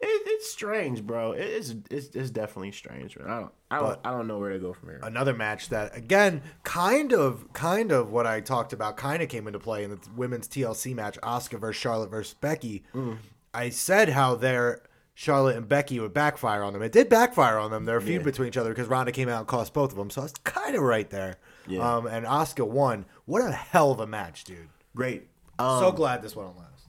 it, 0.00 0.22
it's 0.26 0.50
strange, 0.50 1.02
bro. 1.02 1.32
It's, 1.32 1.74
it's 1.90 2.14
it's 2.14 2.30
definitely 2.30 2.72
strange, 2.72 3.18
man. 3.18 3.28
I 3.28 3.40
don't 3.40 3.52
I 3.70 3.78
don't 3.78 3.98
I 4.04 4.10
don't 4.10 4.26
know 4.26 4.38
where 4.38 4.52
to 4.52 4.58
go 4.58 4.72
from 4.72 4.90
here. 4.90 5.00
another 5.02 5.34
match 5.34 5.70
that 5.70 5.96
again 5.96 6.42
kind 6.64 7.12
of 7.12 7.52
kind 7.52 7.92
of 7.92 8.10
what 8.10 8.26
I 8.26 8.40
talked 8.40 8.72
about 8.72 8.96
kind 8.96 9.22
of 9.22 9.28
came 9.28 9.46
into 9.46 9.58
play 9.58 9.84
in 9.84 9.90
the 9.90 9.98
women's 10.14 10.48
TLC 10.48 10.94
match 10.94 11.18
Asuka 11.22 11.58
versus 11.58 11.80
Charlotte 11.80 12.10
versus 12.10 12.34
Becky. 12.34 12.84
Mm. 12.94 13.18
I 13.54 13.70
said 13.70 14.10
how 14.10 14.34
their 14.34 14.82
Charlotte 15.18 15.56
and 15.56 15.66
Becky 15.66 15.98
would 15.98 16.12
backfire 16.12 16.62
on 16.62 16.74
them. 16.74 16.82
It 16.82 16.92
did 16.92 17.08
backfire 17.08 17.56
on 17.58 17.70
them. 17.70 17.86
Their 17.86 18.02
feud 18.02 18.20
Yeah. 18.20 18.24
between 18.26 18.48
each 18.48 18.56
other 18.58 18.68
because 18.68 18.86
Ronda 18.86 19.12
came 19.12 19.30
out 19.30 19.38
and 19.38 19.48
cost 19.48 19.72
both 19.72 19.90
of 19.90 19.96
them. 19.96 20.10
So 20.10 20.20
I 20.20 20.24
was 20.24 20.32
kind 20.44 20.76
of 20.76 20.82
right 20.82 21.08
there. 21.08 21.36
Yeah. 21.66 21.80
Um, 21.96 22.06
and 22.06 22.26
Asuka 22.26 22.68
won. 22.68 23.06
What 23.24 23.40
a 23.40 23.50
hell 23.50 23.90
of 23.90 23.98
a 23.98 24.06
match, 24.06 24.44
dude. 24.44 24.68
Great. 24.94 25.26
Um, 25.58 25.80
so 25.80 25.90
glad 25.90 26.20
this 26.20 26.36
went 26.36 26.50
on 26.50 26.56
last. 26.56 26.86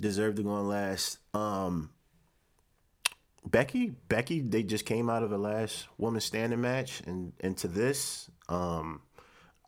deserved 0.00 0.38
to 0.38 0.42
go 0.42 0.50
on 0.50 0.66
last. 0.66 1.18
Um, 1.34 1.90
Becky, 3.46 3.94
Becky, 4.08 4.40
they 4.40 4.64
just 4.64 4.84
came 4.84 5.08
out 5.08 5.22
of 5.22 5.30
the 5.30 5.38
last 5.38 5.86
woman 5.98 6.20
standing 6.20 6.60
match, 6.60 7.00
and 7.06 7.32
into 7.40 7.68
this, 7.68 8.28
um, 8.48 9.00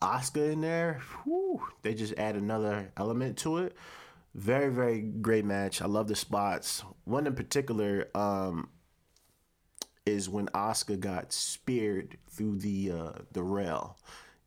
Asuka 0.01 0.51
in 0.51 0.61
there, 0.61 0.99
whew, 1.23 1.61
they 1.81 1.93
just 1.93 2.13
add 2.17 2.35
another 2.35 2.91
element 2.97 3.37
to 3.39 3.57
it. 3.59 3.75
Very, 4.33 4.69
very 4.69 5.01
great 5.01 5.43
match. 5.45 5.81
I 5.81 5.87
love 5.87 6.07
the 6.07 6.15
spots. 6.15 6.83
One 7.03 7.27
in 7.27 7.35
particular 7.35 8.07
um, 8.15 8.69
is 10.05 10.29
when 10.29 10.47
Asuka 10.47 10.99
got 10.99 11.33
speared 11.33 12.17
through 12.29 12.59
the 12.59 12.91
uh, 12.91 13.11
the 13.33 13.43
rail. 13.43 13.97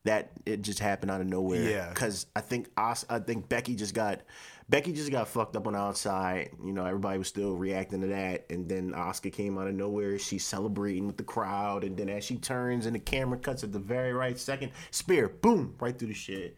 That 0.04 0.32
it 0.44 0.60
just 0.60 0.80
happened 0.80 1.10
out 1.10 1.22
of 1.22 1.26
nowhere. 1.26 1.62
Yeah. 1.62 1.88
because 1.88 2.26
I 2.36 2.40
think 2.40 2.68
Os- 2.76 3.06
I 3.08 3.18
think 3.20 3.48
Becky 3.48 3.74
just 3.74 3.94
got 3.94 4.20
Becky 4.68 4.92
just 4.92 5.10
got 5.10 5.28
fucked 5.28 5.56
up 5.56 5.66
on 5.66 5.72
the 5.72 5.78
outside. 5.78 6.50
You 6.62 6.72
know, 6.72 6.84
everybody 6.84 7.18
was 7.18 7.28
still 7.28 7.54
reacting 7.54 8.02
to 8.02 8.06
that, 8.08 8.44
and 8.50 8.68
then 8.68 8.92
Asuka 8.92 9.32
came 9.32 9.56
out 9.58 9.66
of 9.66 9.74
nowhere. 9.74 10.18
She's 10.18 10.44
celebrating 10.44 11.06
with 11.06 11.16
the 11.16 11.24
crowd, 11.24 11.84
and 11.84 11.96
then 11.96 12.10
as 12.10 12.22
she 12.24 12.36
turns 12.36 12.84
and 12.84 12.94
the 12.94 13.00
camera 13.00 13.38
cuts 13.38 13.64
at 13.64 13.72
the 13.72 13.78
very 13.78 14.12
right 14.12 14.38
second, 14.38 14.72
spear, 14.90 15.28
boom, 15.28 15.74
right 15.80 15.98
through 15.98 16.08
the 16.08 16.14
shit. 16.14 16.56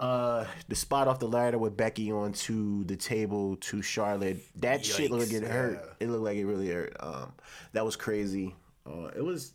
Uh, 0.00 0.46
the 0.68 0.74
spot 0.74 1.08
off 1.08 1.18
the 1.18 1.28
ladder 1.28 1.58
with 1.58 1.76
Becky 1.76 2.10
onto 2.10 2.84
the 2.84 2.96
table 2.96 3.56
to 3.56 3.82
Charlotte. 3.82 4.38
That 4.60 4.84
shit 4.84 5.10
looked 5.10 5.30
like 5.30 5.42
it 5.42 5.46
hurt. 5.46 5.74
yeah. 5.74 6.06
It 6.06 6.10
looked 6.10 6.24
like 6.24 6.38
it 6.38 6.46
really 6.46 6.70
hurt. 6.70 6.96
Um, 7.00 7.32
that 7.72 7.84
was 7.84 7.96
crazy. 7.96 8.56
Uh, 8.86 9.10
it 9.14 9.22
was 9.22 9.52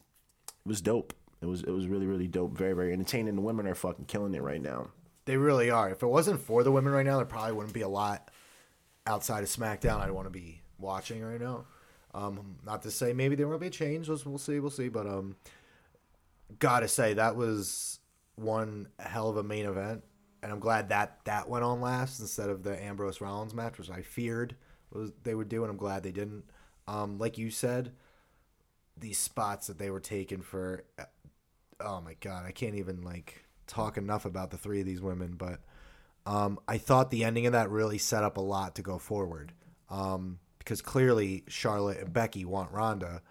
it 0.48 0.70
was 0.70 0.82
dope. 0.82 1.14
It 1.42 1.48
was 1.48 1.64
it 1.64 1.72
was 1.72 1.88
really 1.88 2.06
really 2.06 2.28
dope. 2.28 2.56
Very 2.56 2.74
very 2.74 2.94
entertaining. 2.94 3.36
The 3.36 3.42
women 3.42 3.66
are 3.68 3.74
fucking 3.74 4.06
killing 4.06 4.36
it 4.36 4.44
right 4.44 4.62
now. 4.62 4.90
They 5.25 5.36
really 5.36 5.72
are. 5.72 5.90
If 5.90 6.04
it 6.04 6.08
wasn't 6.08 6.40
for 6.40 6.62
the 6.64 6.72
women 6.72 6.94
right 6.94 7.06
now, 7.06 7.18
there 7.18 7.25
probably 7.25 7.54
wouldn't 7.54 7.74
be 7.74 7.82
a 7.82 7.88
lot 7.88 8.30
outside 9.08 9.42
of 9.42 9.50
SmackDown 9.50 10.00
I'd 10.00 10.12
want 10.12 10.28
to 10.28 10.32
be 10.32 10.62
watching 10.78 11.24
right 11.24 11.42
now. 11.42 11.66
Um, 12.14 12.58
not 12.64 12.84
to 12.84 12.92
say 12.92 13.14
maybe 13.14 13.36
there 13.36 13.48
won't 13.48 13.62
be 13.62 13.68
a 13.68 13.72
change. 13.72 14.08
We'll, 14.08 14.22
we'll 14.25 14.38
see. 14.38 14.60
We'll 14.60 14.70
see. 14.70 14.90
But 14.90 15.08
um, 15.08 15.36
gotta 16.60 16.88
say 16.88 17.16
that 17.16 17.36
was 17.36 18.00
one 18.36 18.88
hell 19.00 19.30
of 19.30 19.38
a 19.38 19.44
main 19.44 19.66
event, 19.66 20.04
and 20.46 20.54
I'm 20.54 20.60
glad 20.60 20.90
that 20.90 21.18
that 21.25 21.50
went 21.50 21.64
on 21.64 21.82
last 21.82 22.20
instead 22.20 22.52
of 22.52 22.62
the 22.62 22.80
Ambrose 22.80 23.20
Rollins 23.20 23.56
match, 23.56 23.80
which 23.80 23.90
I 23.90 24.04
feared 24.04 24.56
was 24.92 25.12
they 25.24 25.34
would 25.34 25.50
do, 25.50 25.64
and 25.64 25.72
I'm 25.72 25.78
glad 25.78 26.04
they 26.04 26.12
didn't. 26.12 26.44
Um, 26.88 27.18
like 27.18 27.40
you 27.40 27.50
said, 27.50 27.94
these 28.96 29.18
spots 29.18 29.66
that 29.66 29.80
they 29.80 29.90
were 29.90 30.00
taking 30.00 30.42
for, 30.42 30.84
oh 31.80 32.00
my 32.00 32.14
god, 32.20 32.46
I 32.46 32.52
can't 32.52 32.75
even 32.75 33.02
like 33.02 33.44
talk 33.66 33.98
enough 33.98 34.24
about 34.24 34.52
the 34.52 34.58
three 34.58 34.80
of 34.80 34.86
these 34.86 35.02
women, 35.02 35.34
but 35.36 35.62
um, 36.28 36.60
I 36.68 36.78
thought 36.78 37.10
the 37.10 37.24
ending 37.24 37.48
of 37.48 37.54
that 37.54 37.72
really 37.72 37.98
set 37.98 38.24
up 38.24 38.38
a 38.38 38.42
lot 38.42 38.75
to 38.75 38.84
go 38.84 39.00
forward. 39.00 39.52
Um, 39.90 40.38
because 40.60 40.82
clearly 40.82 41.44
Charlotte 41.48 42.00
and 42.00 42.14
Becky 42.14 42.46
want 42.46 42.72
Ronda. 42.72 43.22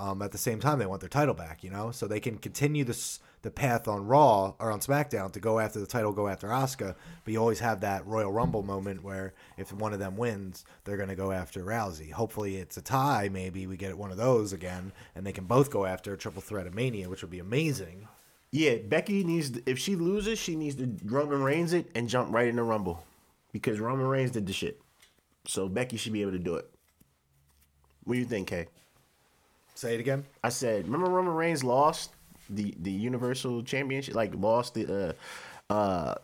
Um, 0.00 0.22
at 0.22 0.32
the 0.32 0.38
same 0.38 0.60
time, 0.60 0.78
they 0.78 0.86
want 0.86 1.00
their 1.00 1.08
title 1.08 1.34
back, 1.34 1.64
you 1.64 1.70
know, 1.70 1.90
so 1.90 2.06
they 2.06 2.20
can 2.20 2.38
continue 2.38 2.84
this 2.84 3.20
the 3.42 3.50
path 3.50 3.86
on 3.88 4.06
Raw 4.06 4.54
or 4.58 4.72
on 4.72 4.80
SmackDown 4.80 5.32
to 5.32 5.40
go 5.40 5.58
after 5.58 5.78
the 5.78 5.86
title, 5.86 6.12
go 6.12 6.28
after 6.28 6.48
Asuka. 6.48 6.94
But 7.24 7.32
you 7.32 7.38
always 7.38 7.60
have 7.60 7.80
that 7.80 8.06
Royal 8.06 8.32
Rumble 8.32 8.62
moment 8.62 9.02
where 9.02 9.34
if 9.56 9.72
one 9.72 9.92
of 9.92 9.98
them 9.98 10.16
wins, 10.16 10.64
they're 10.84 10.96
going 10.96 11.08
to 11.08 11.14
go 11.14 11.32
after 11.32 11.62
Rousey. 11.62 12.10
Hopefully, 12.10 12.56
it's 12.56 12.76
a 12.76 12.82
tie. 12.82 13.28
Maybe 13.30 13.66
we 13.66 13.76
get 13.76 13.96
one 13.96 14.10
of 14.10 14.16
those 14.16 14.52
again, 14.52 14.92
and 15.14 15.26
they 15.26 15.32
can 15.32 15.44
both 15.44 15.70
go 15.70 15.84
after 15.86 16.12
a 16.12 16.18
triple 16.18 16.42
threat 16.42 16.66
of 16.66 16.74
Mania, 16.74 17.08
which 17.08 17.22
would 17.22 17.30
be 17.30 17.38
amazing. 17.38 18.08
Yeah, 18.50 18.76
Becky 18.76 19.24
needs 19.24 19.50
to, 19.50 19.62
if 19.66 19.78
she 19.78 19.94
loses, 19.94 20.38
she 20.38 20.56
needs 20.56 20.76
to 20.76 20.96
Roman 21.04 21.42
Reigns 21.42 21.72
it 21.72 21.90
and 21.94 22.08
jump 22.08 22.32
right 22.32 22.48
in 22.48 22.56
the 22.56 22.62
Rumble 22.62 23.04
because 23.52 23.78
Roman 23.78 24.06
Reigns 24.06 24.30
did 24.30 24.46
the 24.46 24.52
shit. 24.52 24.80
So 25.46 25.68
Becky 25.68 25.96
should 25.96 26.12
be 26.12 26.22
able 26.22 26.32
to 26.32 26.38
do 26.38 26.54
it. 26.54 26.70
What 28.04 28.14
do 28.14 28.20
you 28.20 28.26
think, 28.26 28.48
Kay? 28.48 28.68
Say 29.74 29.94
it 29.94 30.00
again. 30.00 30.24
I 30.42 30.48
said, 30.48 30.86
remember 30.86 31.10
Roman 31.10 31.34
Reigns 31.34 31.62
lost 31.62 32.12
the 32.50 32.74
the 32.80 32.90
Universal 32.90 33.62
Championship, 33.64 34.14
like 34.14 34.34
lost 34.34 34.74
the 34.74 35.14
uh 35.70 35.72
uh 35.72 36.14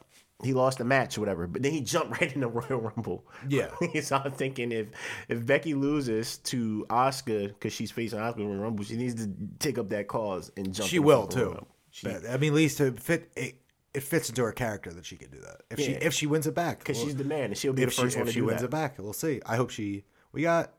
he 0.42 0.52
lost 0.52 0.78
the 0.78 0.84
match 0.84 1.16
or 1.16 1.20
whatever, 1.20 1.46
but 1.46 1.62
then 1.62 1.72
he 1.72 1.80
jumped 1.80 2.20
right 2.20 2.32
in 2.34 2.40
the 2.40 2.48
Royal 2.48 2.80
Rumble. 2.80 3.24
Yeah. 3.48 3.68
so 4.02 4.16
I'm 4.16 4.32
thinking 4.32 4.72
if 4.72 4.88
if 5.28 5.46
Becky 5.46 5.74
loses 5.74 6.38
to 6.38 6.86
Asuka 6.90 7.48
because 7.48 7.72
she's 7.72 7.90
facing 7.90 8.18
Asuka 8.18 8.38
in 8.40 8.56
the 8.56 8.62
Rumble, 8.62 8.84
she 8.84 8.96
needs 8.96 9.14
to 9.24 9.32
take 9.58 9.78
up 9.78 9.88
that 9.90 10.08
cause 10.08 10.50
and 10.56 10.74
jump. 10.74 10.88
She 10.88 10.98
will 10.98 11.26
too. 11.26 11.64
She, 11.90 12.08
I 12.08 12.36
mean, 12.38 12.50
at 12.50 12.54
least 12.54 12.78
to 12.78 12.92
fit 12.92 13.30
it, 13.36 13.54
it 13.94 14.02
fits 14.02 14.28
into 14.28 14.42
her 14.42 14.52
character 14.52 14.92
that 14.92 15.06
she 15.06 15.16
can 15.16 15.30
do 15.30 15.38
that. 15.38 15.62
If 15.70 15.78
she 15.78 15.92
if 15.92 16.12
she 16.12 16.26
wins 16.26 16.46
it 16.46 16.54
back, 16.54 16.80
because 16.80 16.96
Well, 16.98 17.06
she's 17.06 17.16
the 17.16 17.24
man, 17.24 17.44
and 17.44 17.56
she'll 17.56 17.72
be 17.72 17.82
the 17.82 17.88
if 17.88 17.94
she, 17.94 18.02
first 18.02 18.16
one 18.16 18.22
if 18.22 18.28
to 18.28 18.32
she 18.32 18.40
do 18.40 18.46
wins 18.46 18.60
that. 18.60 18.66
it 18.66 18.70
back, 18.70 18.98
we'll 18.98 19.12
see. 19.12 19.40
I 19.46 19.56
hope 19.56 19.70
she. 19.70 20.04
We 20.32 20.42
got 20.42 20.72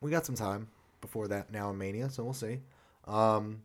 we 0.00 0.10
got 0.10 0.24
some 0.24 0.34
time 0.34 0.68
before 1.02 1.28
that 1.28 1.52
now 1.52 1.68
in 1.70 1.76
Mania, 1.76 2.08
so 2.08 2.24
we'll 2.24 2.32
see. 2.32 2.60
Um, 3.06 3.60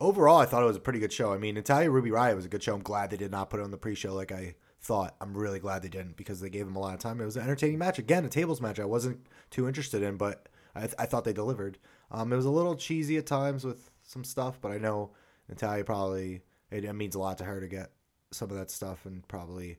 overall, 0.00 0.38
I 0.38 0.46
thought 0.46 0.62
it 0.62 0.66
was 0.66 0.76
a 0.76 0.80
pretty 0.80 0.98
good 0.98 1.12
show. 1.12 1.32
I 1.32 1.38
mean, 1.38 1.54
Natalya 1.54 1.90
Ruby 1.90 2.10
Riott 2.10 2.36
was 2.36 2.44
a 2.44 2.48
good 2.48 2.62
show. 2.62 2.74
I'm 2.74 2.82
glad 2.82 3.10
they 3.10 3.16
did 3.16 3.30
not 3.30 3.50
put 3.50 3.60
it 3.60 3.64
on 3.64 3.70
the 3.70 3.76
pre-show 3.76 4.14
like 4.14 4.32
I 4.32 4.54
thought. 4.80 5.16
I'm 5.20 5.36
really 5.36 5.58
glad 5.58 5.82
they 5.82 5.88
didn't 5.88 6.16
because 6.16 6.40
they 6.40 6.50
gave 6.50 6.66
them 6.66 6.76
a 6.76 6.80
lot 6.80 6.94
of 6.94 7.00
time. 7.00 7.20
It 7.20 7.24
was 7.24 7.36
an 7.36 7.42
entertaining 7.42 7.78
match. 7.78 7.98
Again, 7.98 8.24
a 8.24 8.28
tables 8.28 8.60
match. 8.60 8.78
I 8.78 8.84
wasn't 8.84 9.26
too 9.50 9.66
interested 9.66 10.02
in, 10.02 10.16
but 10.16 10.48
I, 10.74 10.88
I 10.98 11.06
thought 11.06 11.24
they 11.24 11.32
delivered. 11.32 11.78
Um, 12.10 12.32
it 12.32 12.36
was 12.36 12.46
a 12.46 12.50
little 12.50 12.76
cheesy 12.76 13.16
at 13.16 13.26
times 13.26 13.64
with 13.64 13.90
some 14.02 14.24
stuff, 14.24 14.60
but 14.60 14.72
I 14.72 14.78
know 14.78 15.10
Natalya 15.48 15.84
probably 15.84 16.42
it, 16.70 16.84
it 16.84 16.92
means 16.94 17.14
a 17.14 17.18
lot 17.18 17.38
to 17.38 17.44
her 17.44 17.60
to 17.60 17.68
get 17.68 17.90
some 18.30 18.50
of 18.50 18.56
that 18.56 18.70
stuff 18.70 19.06
and 19.06 19.26
probably, 19.28 19.78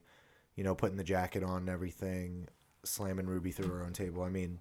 you 0.56 0.64
know, 0.64 0.76
putting 0.76 0.98
the 0.98 1.04
jacket 1.04 1.44
on 1.44 1.58
and 1.58 1.70
everything, 1.70 2.48
slamming 2.84 3.28
Ruby 3.28 3.52
through 3.52 3.70
her 3.70 3.84
own 3.84 3.94
table. 3.94 4.24
I 4.24 4.30
mean, 4.30 4.60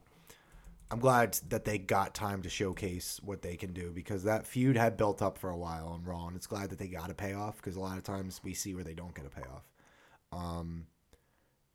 I'm 0.90 1.00
glad 1.00 1.38
that 1.50 1.64
they 1.64 1.76
got 1.78 2.14
time 2.14 2.42
to 2.42 2.48
showcase 2.48 3.20
what 3.22 3.42
they 3.42 3.56
can 3.56 3.72
do 3.72 3.90
because 3.94 4.24
that 4.24 4.46
feud 4.46 4.76
had 4.76 4.96
built 4.96 5.20
up 5.20 5.36
for 5.36 5.50
a 5.50 5.56
while 5.56 5.88
on 5.88 6.02
Raw, 6.04 6.28
and 6.28 6.36
it's 6.36 6.46
glad 6.46 6.70
that 6.70 6.78
they 6.78 6.88
got 6.88 7.10
a 7.10 7.14
payoff 7.14 7.56
because 7.56 7.76
a 7.76 7.80
lot 7.80 7.98
of 7.98 8.04
times 8.04 8.40
we 8.42 8.54
see 8.54 8.74
where 8.74 8.84
they 8.84 8.94
don't 8.94 9.14
get 9.14 9.26
a 9.26 9.28
payoff. 9.28 9.64
Um, 10.32 10.86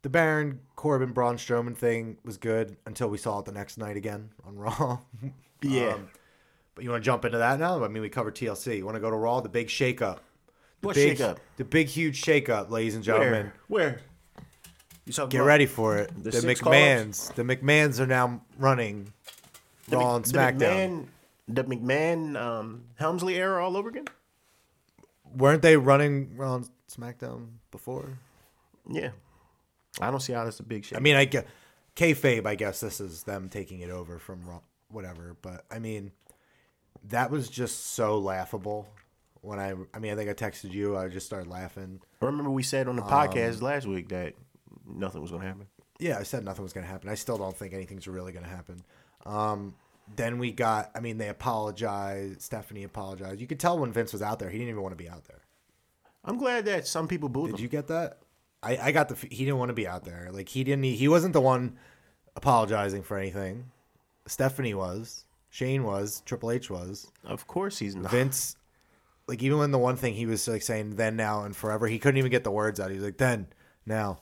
the 0.01 0.09
Baron 0.09 0.61
Corbin 0.75 1.11
Braun 1.11 1.37
Strowman 1.37 1.77
thing 1.77 2.17
was 2.25 2.37
good 2.37 2.75
until 2.85 3.07
we 3.07 3.17
saw 3.17 3.39
it 3.39 3.45
the 3.45 3.51
next 3.51 3.77
night 3.77 3.97
again 3.97 4.31
on 4.45 4.57
Raw. 4.57 4.99
Yeah. 5.65 5.93
Um, 5.93 6.09
but 6.75 6.83
you 6.83 6.89
want 6.89 7.01
to 7.01 7.05
jump 7.05 7.23
into 7.23 7.37
that 7.37 7.57
now? 7.57 7.81
I 7.85 7.87
mean, 7.87 8.01
we 8.01 8.09
covered 8.09 8.35
TLC. 8.35 8.77
You 8.77 8.85
want 8.85 8.95
to 8.95 8.99
go 8.99 9.09
to 9.09 9.15
Raw? 9.15 9.39
The 9.39 9.47
big 9.47 9.67
shakeup. 9.67 10.17
The 10.81 10.87
What 10.87 10.95
big, 10.95 11.17
shakeup? 11.17 11.37
The 11.55 11.63
big, 11.63 11.87
huge 11.87 12.21
shakeup, 12.21 12.69
ladies 12.69 12.95
and 12.95 13.03
gentlemen. 13.03 13.53
Where? 13.67 13.91
Where? 13.91 14.01
You 15.05 15.13
talking 15.13 15.29
Get 15.29 15.37
about 15.39 15.47
ready 15.47 15.65
for 15.65 15.97
it. 15.97 16.11
The 16.15 16.31
The, 16.31 16.41
six 16.41 16.61
McMahons. 16.61 17.33
The 17.33 17.43
McMahons 17.43 17.99
are 17.99 18.07
now 18.07 18.41
running 18.57 19.11
the 19.89 19.97
Raw 19.97 20.15
and 20.15 20.25
the 20.25 20.37
SmackDown. 20.37 20.57
McMahon, 20.59 21.05
the 21.47 21.63
McMahon 21.65 22.41
um, 22.41 22.83
Helmsley 22.95 23.35
era 23.35 23.63
all 23.63 23.75
over 23.75 23.89
again. 23.89 24.05
Weren't 25.35 25.61
they 25.61 25.75
running 25.77 26.37
Raw 26.37 26.55
and 26.55 26.69
SmackDown 26.89 27.47
before? 27.71 28.17
Yeah, 28.89 29.09
I 29.99 30.09
don't 30.09 30.21
see 30.21 30.33
how 30.33 30.45
that's 30.45 30.59
a 30.59 30.63
big 30.63 30.85
shit. 30.85 30.97
I 30.97 31.01
mean, 31.01 31.15
I 31.15 31.25
get 31.25 31.47
kayfabe. 31.95 32.45
I 32.45 32.55
guess 32.55 32.79
this 32.79 33.01
is 33.01 33.23
them 33.23 33.49
taking 33.49 33.81
it 33.81 33.89
over 33.89 34.19
from 34.19 34.45
Raw, 34.45 34.61
whatever. 34.89 35.35
But 35.41 35.65
I 35.69 35.79
mean, 35.79 36.11
that 37.09 37.29
was 37.29 37.49
just 37.49 37.87
so 37.93 38.19
laughable. 38.19 38.87
When 39.41 39.59
I, 39.59 39.73
I 39.93 39.99
mean, 39.99 40.13
I 40.13 40.15
think 40.15 40.29
I 40.29 40.33
texted 40.33 40.71
you. 40.71 40.95
I 40.95 41.09
just 41.09 41.25
started 41.25 41.49
laughing. 41.49 41.99
I 42.21 42.25
remember 42.25 42.49
we 42.49 42.63
said 42.63 42.87
on 42.87 42.95
the 42.95 43.01
podcast 43.01 43.61
last 43.61 43.85
week 43.85 44.07
that 44.09 44.35
nothing 44.87 45.21
was 45.21 45.31
gonna 45.31 45.45
happen. 45.45 45.67
Yeah, 45.99 46.17
I 46.17 46.23
said 46.23 46.43
nothing 46.43 46.63
was 46.63 46.73
going 46.73 46.85
to 46.85 46.91
happen. 46.91 47.07
I 47.07 47.15
still 47.15 47.37
don't 47.37 47.55
think 47.55 47.73
anything's 47.73 48.07
really 48.07 48.31
going 48.31 48.43
to 48.43 48.49
happen. 48.49 48.83
Um, 49.25 49.75
then 50.15 50.39
we 50.39 50.51
got, 50.51 50.89
I 50.95 50.99
mean, 50.99 51.17
they 51.17 51.29
apologized. 51.29 52.41
Stephanie 52.41 52.83
apologized. 52.83 53.39
You 53.39 53.47
could 53.47 53.59
tell 53.59 53.77
when 53.77 53.93
Vince 53.93 54.11
was 54.11 54.21
out 54.21 54.39
there, 54.39 54.49
he 54.49 54.57
didn't 54.57 54.71
even 54.71 54.81
want 54.81 54.97
to 54.97 55.01
be 55.01 55.07
out 55.07 55.25
there. 55.25 55.41
I'm 56.25 56.37
glad 56.37 56.65
that 56.65 56.87
some 56.87 57.07
people 57.07 57.29
booed 57.29 57.51
Did 57.51 57.59
him. 57.59 57.63
you 57.63 57.69
get 57.69 57.87
that? 57.87 58.17
I, 58.63 58.77
I 58.77 58.91
got 58.91 59.07
the, 59.07 59.15
he 59.15 59.45
didn't 59.45 59.59
want 59.59 59.69
to 59.69 59.75
be 59.75 59.87
out 59.87 60.03
there. 60.03 60.29
Like, 60.31 60.49
he 60.49 60.63
didn't, 60.63 60.83
he 60.83 61.07
wasn't 61.07 61.33
the 61.33 61.41
one 61.41 61.77
apologizing 62.35 63.03
for 63.03 63.17
anything. 63.17 63.65
Stephanie 64.25 64.73
was. 64.73 65.25
Shane 65.51 65.83
was. 65.83 66.21
Triple 66.25 66.51
H 66.51 66.71
was. 66.71 67.11
Of 67.23 67.45
course 67.45 67.77
he's 67.77 67.95
not. 67.95 68.11
Vince, 68.11 68.57
like, 69.27 69.43
even 69.43 69.59
when 69.59 69.71
the 69.71 69.77
one 69.77 69.95
thing 69.95 70.15
he 70.15 70.25
was 70.25 70.47
like 70.47 70.63
saying 70.63 70.95
then, 70.95 71.15
now, 71.15 71.43
and 71.43 71.55
forever, 71.55 71.87
he 71.87 71.99
couldn't 71.99 72.17
even 72.17 72.31
get 72.31 72.43
the 72.43 72.51
words 72.51 72.79
out. 72.79 72.89
He 72.89 72.97
was 72.97 73.05
like, 73.05 73.17
then, 73.17 73.47
now. 73.85 74.19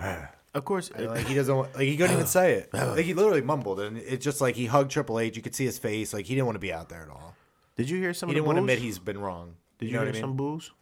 Of 0.54 0.64
course, 0.64 0.90
Like 0.98 1.26
he 1.26 1.34
doesn't 1.34 1.54
want, 1.54 1.74
like 1.74 1.84
he 1.86 1.98
couldn't 1.98 2.14
even 2.14 2.26
say 2.38 2.54
it. 2.54 2.70
Like 2.74 3.04
he 3.04 3.12
literally 3.12 3.42
mumbled, 3.42 3.78
and 3.78 3.98
it's 3.98 4.24
just 4.24 4.40
like 4.40 4.54
he 4.54 4.64
hugged 4.64 4.90
Triple 4.90 5.20
H. 5.20 5.36
You 5.36 5.42
could 5.42 5.54
see 5.54 5.66
his 5.66 5.78
face. 5.78 6.14
Like 6.14 6.24
he 6.24 6.34
didn't 6.34 6.46
want 6.46 6.56
to 6.56 6.60
be 6.60 6.72
out 6.72 6.88
there 6.88 7.02
at 7.02 7.10
all. 7.10 7.34
did 7.76 7.90
you 7.90 7.98
hear 7.98 8.14
some? 8.14 8.30
He 8.30 8.34
didn't 8.34 8.46
want 8.46 8.56
to 8.56 8.60
admit 8.62 8.78
he's 8.78 8.98
been 8.98 9.20
wrong. 9.20 9.56
Did 9.78 9.86
you, 9.86 9.92
know 9.92 9.98
hear 9.98 10.06
what 10.06 10.08
I 10.08 10.12
mean? 10.12 10.22
some 10.22 10.36
boos? 10.36 10.72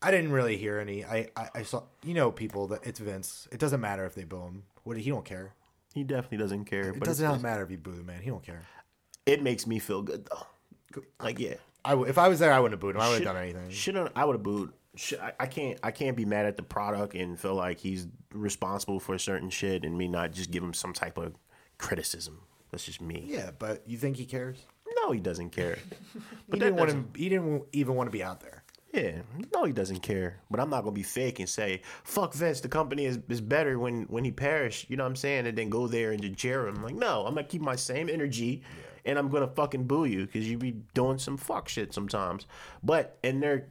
I 0.00 0.10
didn't 0.10 0.32
really 0.32 0.56
hear 0.56 0.78
any. 0.78 1.04
I, 1.04 1.28
I 1.36 1.48
I 1.56 1.62
saw 1.64 1.82
you 2.02 2.14
know 2.14 2.30
people 2.30 2.68
that 2.68 2.86
it's 2.86 3.00
Vince. 3.00 3.46
It 3.52 3.58
doesn't 3.58 3.80
matter 3.82 4.06
if 4.06 4.14
they 4.14 4.24
boo 4.24 4.40
him. 4.40 4.62
What 4.84 4.96
he 4.96 5.10
don't 5.10 5.26
care. 5.26 5.52
He 5.92 6.04
definitely 6.04 6.38
doesn't 6.38 6.64
care. 6.64 6.88
It 6.90 6.98
but 6.98 7.04
does 7.06 7.20
it's- 7.20 7.30
not 7.30 7.42
matter 7.42 7.62
if 7.62 7.70
you 7.70 7.76
boo 7.76 7.92
the 7.92 8.02
man. 8.04 8.22
He 8.22 8.30
don't 8.30 8.42
care. 8.42 8.62
It 9.26 9.42
makes 9.42 9.66
me 9.66 9.78
feel 9.78 10.00
good 10.00 10.26
though. 10.30 11.02
Like 11.20 11.38
yeah, 11.38 11.56
I 11.84 11.90
w- 11.90 12.08
if 12.08 12.16
I 12.16 12.28
was 12.28 12.38
there, 12.38 12.50
I 12.52 12.60
wouldn't 12.60 12.72
have 12.74 12.80
booed 12.80 12.94
him. 12.94 13.02
I 13.02 13.08
would 13.10 13.16
have 13.16 13.24
done 13.34 13.36
anything. 13.42 13.68
Should 13.68 13.96
I 14.16 14.24
would 14.24 14.36
have 14.36 14.42
booed. 14.42 14.72
I, 15.38 15.46
can't. 15.46 15.78
I 15.82 15.90
can't 15.90 16.16
be 16.16 16.24
mad 16.24 16.46
at 16.46 16.56
the 16.56 16.62
product 16.62 17.14
and 17.14 17.38
feel 17.38 17.54
like 17.54 17.78
he's 17.78 18.08
responsible 18.32 19.00
for 19.00 19.16
certain 19.18 19.50
shit 19.50 19.84
and 19.84 19.96
me 19.96 20.08
not 20.08 20.32
just 20.32 20.50
give 20.50 20.62
him 20.62 20.74
some 20.74 20.92
type 20.92 21.18
of 21.18 21.34
criticism. 21.78 22.40
That's 22.70 22.84
just 22.84 23.00
me. 23.00 23.24
Yeah, 23.26 23.50
but 23.58 23.82
you 23.86 23.96
think 23.96 24.16
he 24.16 24.26
cares? 24.26 24.58
No, 25.02 25.12
he 25.12 25.20
doesn't 25.20 25.50
care. 25.50 25.78
but 26.48 26.56
He 26.56 26.58
didn't 26.58 26.76
want 26.76 26.90
to. 26.90 27.18
He 27.18 27.28
didn't 27.28 27.64
even 27.72 27.94
want 27.94 28.08
to 28.08 28.12
be 28.12 28.22
out 28.22 28.40
there. 28.40 28.64
Yeah, 28.92 29.20
no, 29.54 29.64
he 29.64 29.72
doesn't 29.72 30.00
care. 30.00 30.40
But 30.50 30.60
I'm 30.60 30.70
not 30.70 30.82
gonna 30.82 30.92
be 30.92 31.02
fake 31.02 31.40
and 31.40 31.48
say, 31.48 31.82
"Fuck 32.04 32.34
Vince, 32.34 32.60
the 32.60 32.68
company 32.68 33.04
is, 33.04 33.18
is 33.28 33.40
better 33.40 33.78
when 33.78 34.04
when 34.04 34.24
he 34.24 34.32
perished." 34.32 34.88
You 34.88 34.96
know 34.96 35.04
what 35.04 35.10
I'm 35.10 35.16
saying? 35.16 35.46
And 35.46 35.56
then 35.56 35.68
go 35.68 35.86
there 35.86 36.12
and 36.12 36.22
just 36.22 36.34
jeer 36.36 36.66
him. 36.66 36.82
Like, 36.82 36.94
no, 36.94 37.26
I'm 37.26 37.34
gonna 37.34 37.46
keep 37.46 37.60
my 37.60 37.76
same 37.76 38.08
energy, 38.08 38.62
and 39.04 39.18
I'm 39.18 39.28
gonna 39.28 39.48
fucking 39.48 39.84
boo 39.84 40.06
you 40.06 40.26
because 40.26 40.48
you 40.48 40.56
be 40.56 40.72
doing 40.94 41.18
some 41.18 41.36
fuck 41.36 41.68
shit 41.68 41.92
sometimes. 41.92 42.46
But 42.82 43.18
and 43.22 43.42
they're 43.42 43.66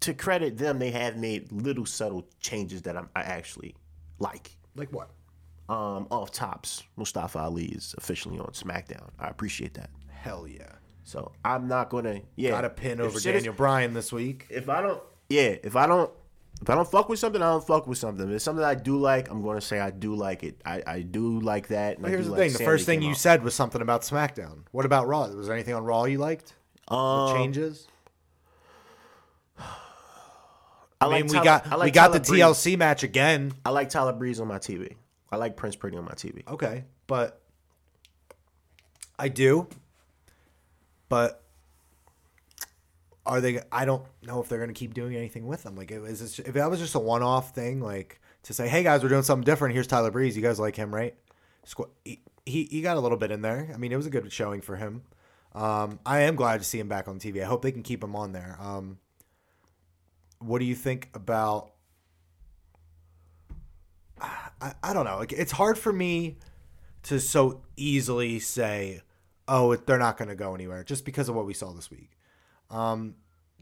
to 0.00 0.14
credit 0.14 0.58
them, 0.58 0.78
they 0.78 0.90
have 0.90 1.16
made 1.16 1.50
little 1.52 1.86
subtle 1.86 2.26
changes 2.40 2.82
that 2.82 2.96
I'm, 2.96 3.08
I 3.16 3.22
actually 3.22 3.74
like. 4.18 4.50
Like 4.74 4.90
what? 4.92 5.10
Um, 5.68 6.06
off 6.10 6.30
tops, 6.30 6.82
Mustafa 6.96 7.38
Ali 7.40 7.66
is 7.66 7.94
officially 7.98 8.38
on 8.38 8.46
SmackDown. 8.52 9.08
I 9.18 9.28
appreciate 9.28 9.74
that. 9.74 9.90
Hell 10.10 10.46
yeah! 10.46 10.72
So 11.02 11.32
I'm 11.44 11.66
not 11.66 11.88
gonna 11.90 12.20
yeah 12.36 12.50
Got 12.50 12.64
a 12.66 12.70
pin 12.70 13.00
over 13.00 13.18
shit 13.18 13.34
is- 13.34 13.42
Daniel 13.42 13.54
Bryan 13.54 13.92
this 13.94 14.12
week. 14.12 14.46
if 14.50 14.68
I 14.68 14.80
don't, 14.82 15.02
yeah, 15.28 15.56
if 15.64 15.74
I 15.74 15.86
don't, 15.86 16.10
if 16.62 16.70
I 16.70 16.74
don't 16.76 16.88
fuck 16.88 17.08
with 17.08 17.18
something, 17.18 17.42
I 17.42 17.46
don't 17.50 17.66
fuck 17.66 17.86
with 17.88 17.98
something. 17.98 18.28
If 18.28 18.34
it's 18.36 18.44
something 18.44 18.64
I 18.64 18.74
do 18.76 18.96
like, 18.98 19.28
I'm 19.30 19.42
going 19.42 19.56
to 19.56 19.60
say 19.60 19.80
I 19.80 19.90
do 19.90 20.14
like 20.14 20.42
it. 20.44 20.60
I, 20.64 20.82
I 20.86 21.00
do 21.02 21.40
like 21.40 21.66
that. 21.68 21.94
And 21.94 22.02
But 22.02 22.08
I 22.08 22.10
here's 22.12 22.26
the 22.26 22.32
like 22.32 22.40
thing: 22.40 22.52
the 22.52 22.64
first 22.64 22.86
thing 22.86 23.02
you 23.02 23.10
out. 23.10 23.16
said 23.16 23.42
was 23.44 23.54
something 23.54 23.82
about 23.82 24.02
SmackDown. 24.02 24.60
What 24.70 24.84
about 24.86 25.08
Raw? 25.08 25.26
Was 25.28 25.46
there 25.48 25.54
anything 25.56 25.74
on 25.74 25.84
Raw 25.84 26.04
you 26.04 26.18
liked? 26.18 26.54
Um, 26.88 27.34
changes? 27.36 27.88
I, 31.00 31.06
like 31.06 31.24
mean, 31.24 31.26
we 31.26 31.32
Tyler- 31.34 31.44
got 31.44 31.66
I 31.66 31.74
like 31.76 31.84
we 31.86 31.90
got 31.90 32.12
the 32.12 32.20
Tyler 32.20 32.28
Breeze. 32.52 32.74
TLC 32.74 32.78
match 32.78 33.02
again. 33.02 33.52
I 33.64 33.70
like 33.70 33.90
Tyler 33.90 34.12
Breeze 34.12 34.40
on 34.40 34.48
my 34.48 34.58
TV. 34.58 34.94
I 35.30 35.36
like 35.36 35.56
Prince 35.56 35.76
Pretty 35.76 35.96
on 35.96 36.04
my 36.04 36.12
TV. 36.12 36.46
Okay, 36.48 36.84
but 37.06 37.40
I 39.18 39.28
do. 39.28 39.68
But 41.08 41.42
are 43.24 43.40
they? 43.40 43.60
I 43.72 43.84
don't 43.84 44.04
know 44.22 44.40
if 44.40 44.48
they're 44.48 44.58
going 44.58 44.68
to 44.72 44.74
keep 44.74 44.94
doing 44.94 45.16
anything 45.16 45.46
with 45.46 45.62
them. 45.64 45.76
Like, 45.76 45.90
is 45.90 46.20
this, 46.20 46.38
if 46.38 46.54
that 46.54 46.70
was 46.70 46.78
just 46.80 46.94
a 46.94 46.98
one-off 47.00 47.54
thing, 47.54 47.80
like 47.80 48.20
to 48.44 48.54
say, 48.54 48.68
"Hey 48.68 48.82
guys, 48.82 49.02
we're 49.02 49.08
doing 49.08 49.22
something 49.22 49.44
different. 49.44 49.74
Here's 49.74 49.86
Tyler 49.86 50.10
Breeze. 50.10 50.36
You 50.36 50.42
guys 50.42 50.58
like 50.60 50.76
him, 50.76 50.94
right?" 50.94 51.14
Squ- 51.66 51.90
He 52.04 52.20
he, 52.44 52.64
he 52.64 52.80
got 52.82 52.96
a 52.96 53.00
little 53.00 53.18
bit 53.18 53.30
in 53.32 53.42
there. 53.42 53.70
I 53.74 53.76
mean, 53.76 53.90
it 53.92 53.96
was 53.96 54.06
a 54.06 54.10
good 54.10 54.32
showing 54.32 54.60
for 54.60 54.76
him. 54.76 55.02
Um, 55.52 55.98
I 56.06 56.20
am 56.22 56.36
glad 56.36 56.58
to 56.58 56.64
see 56.64 56.78
him 56.78 56.88
back 56.88 57.08
on 57.08 57.18
TV. 57.18 57.42
I 57.42 57.46
hope 57.46 57.62
they 57.62 57.72
can 57.72 57.82
keep 57.82 58.04
him 58.04 58.14
on 58.14 58.32
there. 58.32 58.56
Um, 58.60 58.98
what 60.38 60.58
do 60.58 60.64
you 60.64 60.74
think 60.74 61.10
about? 61.14 61.72
I, 64.20 64.72
I 64.82 64.92
don't 64.92 65.04
know. 65.04 65.24
It's 65.28 65.52
hard 65.52 65.78
for 65.78 65.92
me 65.92 66.38
to 67.04 67.20
so 67.20 67.62
easily 67.76 68.38
say, 68.38 69.02
"Oh, 69.46 69.76
they're 69.76 69.98
not 69.98 70.16
going 70.16 70.28
to 70.28 70.34
go 70.34 70.54
anywhere," 70.54 70.84
just 70.84 71.04
because 71.04 71.28
of 71.28 71.34
what 71.34 71.46
we 71.46 71.54
saw 71.54 71.72
this 71.72 71.90
week. 71.90 72.10
Um, 72.70 73.14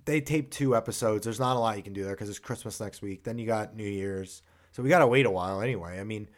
they 0.04 0.20
taped 0.20 0.52
two 0.52 0.76
episodes. 0.76 1.24
There's 1.24 1.40
not 1.40 1.56
a 1.56 1.58
lot 1.58 1.76
you 1.76 1.82
can 1.82 1.92
do 1.92 2.04
there 2.04 2.14
because 2.14 2.28
it's 2.28 2.38
Christmas 2.38 2.80
next 2.80 3.02
week. 3.02 3.24
Then 3.24 3.38
you 3.38 3.46
got 3.46 3.74
New 3.74 3.88
Year's, 3.88 4.42
so 4.72 4.82
we 4.82 4.88
got 4.88 5.00
to 5.00 5.06
wait 5.06 5.26
a 5.26 5.30
while 5.30 5.60
anyway. 5.60 5.98
I 5.98 6.04
mean, 6.04 6.28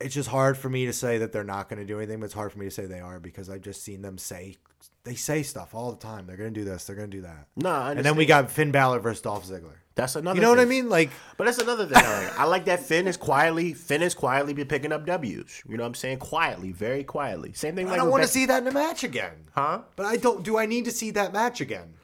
it's 0.00 0.14
just 0.14 0.28
hard 0.28 0.56
for 0.56 0.68
me 0.68 0.86
to 0.86 0.92
say 0.92 1.18
that 1.18 1.32
they're 1.32 1.44
not 1.44 1.68
going 1.68 1.78
to 1.78 1.86
do 1.86 1.98
anything, 1.98 2.20
but 2.20 2.26
it's 2.26 2.34
hard 2.34 2.52
for 2.52 2.58
me 2.58 2.66
to 2.66 2.70
say 2.70 2.86
they 2.86 3.00
are 3.00 3.20
because 3.20 3.50
I've 3.50 3.60
just 3.60 3.82
seen 3.82 4.02
them 4.02 4.18
say 4.18 4.56
they 5.04 5.14
say 5.14 5.42
stuff 5.42 5.74
all 5.74 5.90
the 5.92 5.98
time. 5.98 6.26
They're 6.26 6.36
going 6.36 6.52
to 6.52 6.60
do 6.60 6.64
this. 6.64 6.84
They're 6.84 6.96
going 6.96 7.10
to 7.10 7.16
do 7.16 7.22
that. 7.22 7.46
No, 7.56 7.70
I 7.70 7.92
And 7.92 8.04
then 8.04 8.16
we 8.16 8.26
got 8.26 8.50
Finn 8.50 8.70
Balor 8.70 9.00
versus 9.00 9.22
Dolph 9.22 9.46
Ziggler. 9.46 9.72
that's 9.94 10.14
another. 10.16 10.36
You 10.36 10.42
know 10.42 10.50
what 10.50 10.60
I 10.60 10.64
mean? 10.66 10.88
Like, 10.88 11.10
But 11.36 11.44
that's 11.44 11.58
another 11.58 11.86
thing. 11.86 11.96
I 11.96 12.22
like. 12.24 12.38
I 12.40 12.44
like 12.44 12.64
that 12.66 12.80
Finn 12.80 13.06
is 13.08 13.16
quietly. 13.16 13.72
Finn 13.72 14.02
is 14.02 14.14
quietly 14.14 14.52
be 14.52 14.64
picking 14.64 14.92
up 14.92 15.06
W's. 15.06 15.62
You 15.68 15.76
know 15.76 15.82
what 15.84 15.88
I'm 15.88 15.94
saying? 15.94 16.18
Quietly, 16.18 16.72
very 16.72 17.02
quietly. 17.04 17.52
Same 17.54 17.74
thing. 17.74 17.86
I 17.86 17.90
Like 17.92 18.00
don't 18.00 18.10
want 18.10 18.22
to 18.24 18.28
see 18.28 18.46
that 18.46 18.62
in 18.62 18.68
a 18.68 18.72
match 18.72 19.02
again. 19.04 19.32
Huh? 19.54 19.80
But 19.96 20.06
I 20.06 20.16
don't. 20.16 20.42
Do 20.42 20.58
I 20.58 20.66
need 20.66 20.84
to 20.84 20.90
see 20.92 21.10
that 21.12 21.32
match 21.32 21.60
again? 21.60 21.94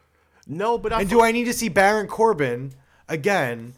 No, 0.47 0.78
but 0.78 0.92
I. 0.92 1.00
And 1.02 1.11
do 1.11 1.21
I 1.23 1.33
need 1.33 1.45
to 1.45 1.52
see 1.52 1.68
Baron 1.68 2.06
Corbin 2.09 2.73
again? 3.09 3.75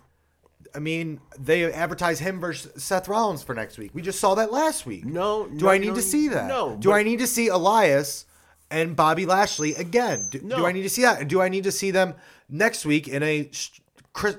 I 0.75 0.81
mean, 0.81 1.21
they 1.39 1.73
advertise 1.73 2.19
him 2.21 2.41
versus 2.41 2.83
Seth 2.85 3.09
Rollins 3.09 3.43
for 3.43 3.55
next 3.55 3.79
week. 3.79 3.91
We 3.95 4.03
just 4.03 4.21
saw 4.21 4.35
that 4.35 4.53
last 4.53 4.85
week. 4.85 5.05
No, 5.05 5.49
Do 5.49 5.65
no, 5.65 5.71
I 5.71 5.79
need 5.79 5.89
no, 5.89 5.95
to 5.95 6.03
see 6.03 6.29
that? 6.29 6.47
no, 6.47 6.77
Do 6.79 6.93
I 6.93 7.03
need 7.03 7.21
to 7.21 7.27
see 7.27 7.49
Elias 7.49 8.27
and 8.71 8.95
Bobby 8.97 9.27
Lashley 9.27 9.75
again? 9.75 10.27
Do, 10.31 10.39
do 10.41 10.67
I 10.67 10.73
need 10.73 10.83
to 10.83 10.91
see 10.91 11.03
that? 11.03 11.21
And 11.21 11.29
do 11.31 11.41
I 11.41 11.49
need 11.49 11.65
to 11.65 11.73
see 11.73 11.91
them 11.91 12.15
next 12.49 12.85
week 12.85 13.09
in 13.09 13.23
a 13.23 13.51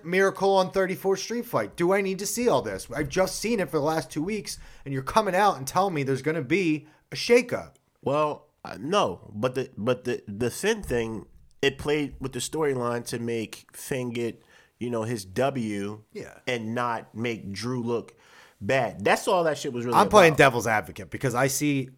Miracle 0.03 0.55
on 0.57 0.71
34th 0.71 1.19
Street 1.19 1.45
fight? 1.45 1.75
Do 1.75 1.93
I 1.93 2.01
need 2.01 2.19
to 2.19 2.25
see 2.25 2.49
all 2.49 2.61
this? 2.61 2.87
I've 2.93 3.09
just 3.09 3.39
seen 3.39 3.59
it 3.59 3.69
for 3.69 3.77
the 3.77 3.83
last 3.85 4.11
two 4.11 4.23
weeks, 4.23 4.59
and 4.85 4.93
you're 4.93 5.03
coming 5.03 5.35
out 5.35 5.57
and 5.57 5.65
telling 5.65 5.93
me 5.93 6.03
there's 6.03 6.21
going 6.21 6.35
to 6.35 6.41
be 6.43 6.87
a 7.11 7.15
shakeup. 7.15 7.75
Well, 8.03 8.47
uh, 8.65 8.77
no, 8.79 9.31
but 9.33 9.55
the 9.55 9.69
but 9.77 10.03
the 10.03 10.21
the 10.27 10.49
Finn 10.51 10.83
thing, 10.83 11.25
it 11.61 11.77
played 11.77 12.15
with 12.19 12.33
the 12.33 12.39
storyline 12.39 13.05
to 13.07 13.19
make 13.19 13.67
Finn 13.73 14.11
get 14.11 14.43
you 14.79 14.89
know 14.89 15.03
his 15.03 15.23
W, 15.25 16.03
Yeah. 16.13 16.33
and 16.45 16.75
not 16.75 17.15
make 17.15 17.51
Drew 17.53 17.81
look 17.81 18.13
bad. 18.59 19.03
That's 19.05 19.27
all 19.29 19.45
that 19.45 19.57
shit 19.57 19.71
was 19.71 19.85
really. 19.85 19.97
I'm 19.97 20.09
playing 20.09 20.35
devil's 20.35 20.67
advocate 20.67 21.09
because 21.09 21.35
I 21.35 21.47
see, 21.47 21.89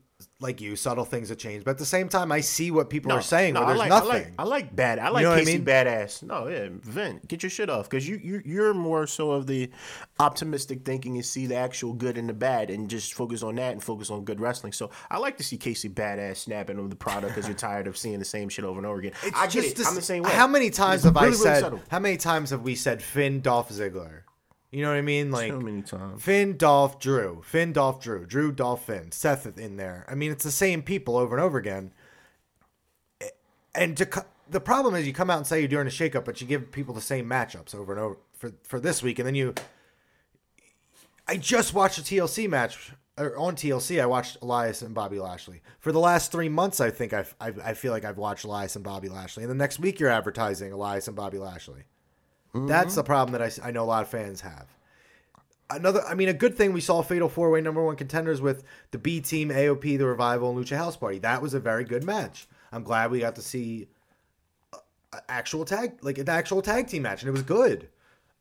like 0.42 0.60
you, 0.60 0.76
subtle 0.76 1.06
things 1.06 1.30
that 1.30 1.38
change. 1.38 1.64
But 1.64 1.72
at 1.72 1.78
the 1.78 1.86
same 1.86 2.10
time, 2.10 2.32
I 2.32 2.42
see 2.42 2.72
what 2.72 2.90
people 2.90 3.12
are 3.12 3.22
saying 3.22 3.54
where 3.54 3.64
I 3.64 3.68
there's 3.68 3.80
like, 3.80 3.90
nothing. 3.90 4.10
I 4.10 4.14
like, 4.14 4.34
I 4.40 4.44
like 4.44 4.76
bad. 4.76 5.00
I 5.00 5.10
like 5.10 5.24
know 5.24 5.30
what 5.30 5.38
I 5.38 5.42
Casey 5.46 5.58
mean? 5.58 5.66
badass. 5.66 6.24
No, 6.24 6.48
yeah, 6.48 6.68
Vin, 6.72 7.22
get 7.28 7.44
your 7.44 7.50
shit 7.50 7.70
off 7.70 7.90
because 7.90 8.08
you 8.08 8.20
you 8.24 8.42
you're 8.44 8.74
more 8.74 9.06
so 9.08 9.32
of 9.32 9.48
the 9.48 9.70
optimistic 10.20 10.84
thinking 10.86 11.16
and 11.16 11.26
see 11.26 11.46
the 11.48 11.56
actual 11.56 11.94
good 11.94 12.18
and 12.18 12.28
the 12.30 12.34
bad 12.34 12.70
and 12.70 12.90
just 12.90 13.14
focus 13.14 13.44
on 13.44 13.56
that 13.56 13.72
and 13.74 13.84
focus 13.84 14.10
on 14.10 14.24
good 14.24 14.40
wrestling. 14.40 14.74
So 14.74 14.90
I 15.10 15.18
like 15.18 15.38
to 15.38 15.44
see 15.44 15.58
Casey 15.58 15.90
badass 15.90 16.38
snapping 16.38 16.80
on 16.80 16.90
the 16.90 16.96
product 16.96 17.36
because 17.36 17.48
you're 17.48 17.58
tired 17.70 17.88
of 17.88 17.98
seeing 17.98 18.20
the 18.20 18.26
same 18.26 18.50
shit 18.50 18.66
over 18.66 18.78
and 18.80 18.86
over 18.86 19.00
again. 19.00 19.14
It's 19.24 19.38
I 19.38 19.46
get 19.46 19.52
just 19.52 19.68
it. 19.70 19.76
this- 19.78 19.88
I'm 19.88 19.96
the 19.96 20.02
same 20.02 20.24
way. 20.24 20.32
How 20.32 20.48
many 20.48 20.70
times 20.70 20.98
It's 21.02 21.06
have 21.06 21.18
I 21.18 21.22
really, 21.26 21.32
really 21.38 21.44
said? 21.44 21.60
subtle. 21.62 21.82
how 21.90 22.00
many 22.00 22.18
times 22.18 22.50
have 22.52 22.62
we 22.62 22.76
said 22.76 23.02
Finn, 23.02 23.42
Dolph 23.42 23.70
Ziggler? 23.70 24.22
You 24.72 24.84
know 24.84 24.90
what 24.90 24.98
I 24.98 25.02
mean? 25.02 25.32
Like 25.32 25.52
So 25.52 25.60
many 25.60 25.82
times. 25.82 26.24
Finn, 26.24 26.56
Dolph, 26.56 26.98
Drew, 27.00 27.42
Finn, 27.44 27.74
Dolph, 27.74 28.02
Drew, 28.02 28.26
Drew, 28.26 28.54
Dolph, 28.54 28.86
Finn, 28.86 29.12
Seth 29.12 29.58
in 29.58 29.76
there. 29.76 30.06
I 30.10 30.16
mean, 30.16 30.32
it's 30.32 30.46
the 30.46 30.52
same 30.52 30.82
people 30.82 31.18
over 31.18 31.36
and 31.36 31.44
over 31.44 31.58
again. 31.58 31.92
And 33.76 33.98
to 33.98 34.26
the 34.50 34.60
problem 34.62 34.96
is, 34.96 35.08
you 35.08 35.14
come 35.14 35.30
out 35.30 35.38
and 35.38 35.48
say 35.48 35.60
you're 35.60 35.68
doing 35.68 35.88
a 35.88 35.90
shakeup, 35.90 36.26
but 36.26 36.42
you 36.42 36.48
give 36.48 36.72
people 36.72 36.94
the 36.94 37.02
same 37.02 37.28
matchups 37.30 37.74
over 37.76 37.94
and 37.94 38.02
over 38.02 38.18
for 38.34 38.52
for 38.64 38.80
this 38.80 39.02
week, 39.04 39.20
and 39.20 39.28
then 39.28 39.36
you. 39.36 39.54
I 41.28 41.38
just 41.38 41.74
watched 41.74 41.98
a 41.98 42.02
TLC 42.02 42.50
match 42.50 42.92
or 43.18 43.38
on 43.38 43.56
TLC. 43.56 44.02
I 44.02 44.06
watched 44.06 44.38
Elias 44.42 44.82
and 44.82 44.94
Bobby 44.94 45.20
Lashley 45.20 45.62
for 45.80 45.94
the 45.94 46.00
last 46.00 46.32
three 46.32 46.50
months. 46.50 46.82
I 46.82 46.90
think 46.90 47.14
I've, 47.14 47.34
I 47.40 47.54
I 47.64 47.74
feel 47.74 47.94
like 47.94 48.04
I've 48.04 48.18
watched 48.18 48.44
Elias 48.44 48.76
and 48.76 48.84
Bobby 48.84 49.08
Lashley, 49.08 49.44
and 49.44 49.50
the 49.50 49.56
next 49.56 49.80
week 49.80 50.00
you're 50.00 50.10
advertising 50.10 50.74
Elias 50.74 51.08
and 51.08 51.16
Bobby 51.16 51.38
Lashley. 51.38 51.84
That's 52.54 52.92
mm-hmm. 52.92 52.96
the 52.96 53.04
problem 53.04 53.40
that 53.40 53.42
I, 53.42 53.70
I 53.70 53.72
know 53.72 53.84
a 53.84 53.86
lot 53.86 54.04
of 54.04 54.10
fans 54.10 54.42
have. 54.42 54.68
Another, 55.70 56.02
I 56.06 56.16
mean, 56.16 56.28
a 56.28 56.34
good 56.34 56.58
thing 56.58 56.74
we 56.74 56.82
saw 56.82 57.02
Fatal 57.02 57.30
Four 57.30 57.50
Way 57.50 57.62
number 57.62 57.82
one 57.84 57.96
contenders 57.96 58.42
with 58.42 58.64
the 58.92 58.98
B 58.98 59.22
Team, 59.22 59.50
AOP, 59.50 59.98
the 59.98 60.06
Revival, 60.06 60.52
and 60.52 60.66
Lucha 60.66 60.76
House 60.76 60.98
Party. 60.98 61.20
That 61.20 61.42
was 61.42 61.54
a 61.54 61.62
very 61.62 61.86
good 61.86 62.04
match. 62.04 62.48
I'm 62.74 62.84
glad 62.84 63.10
we 63.10 63.20
got 63.20 63.36
to 63.36 63.42
see 63.42 63.88
uh, 64.74 64.78
a 65.14 65.22
actual 65.30 65.64
tag, 65.64 65.94
like 66.02 66.18
an 66.18 66.28
actual 66.28 66.62
tag 66.62 66.88
team 66.88 67.04
match, 67.04 67.22
and 67.22 67.30
it 67.30 67.32
was 67.32 67.44
good. 67.44 67.88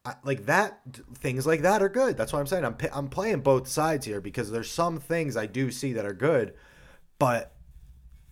I, 0.05 0.15
like 0.25 0.47
that, 0.47 0.81
things 1.15 1.47
like 1.47 1.63
that 1.63 1.83
are 1.83 1.89
good. 1.89 2.17
That's 2.17 2.33
what 2.33 2.41
I'm 2.41 2.47
saying. 2.47 2.65
I'm 2.65 2.77
I'm 2.93 3.09
playing 3.09 3.41
both 3.41 3.69
sides 3.69 4.07
here 4.07 4.21
because 4.21 4.51
there's 4.51 4.71
some 4.71 4.99
things 4.99 5.37
I 5.37 5.47
do 5.47 5.71
see 5.71 5.93
that 5.93 6.05
are 6.05 6.15
good, 6.15 6.55
but 7.21 7.53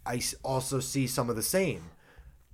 I 0.04 0.20
also 0.42 0.80
see 0.80 1.06
some 1.06 1.30
of 1.30 1.36
the 1.36 1.42
same 1.42 1.82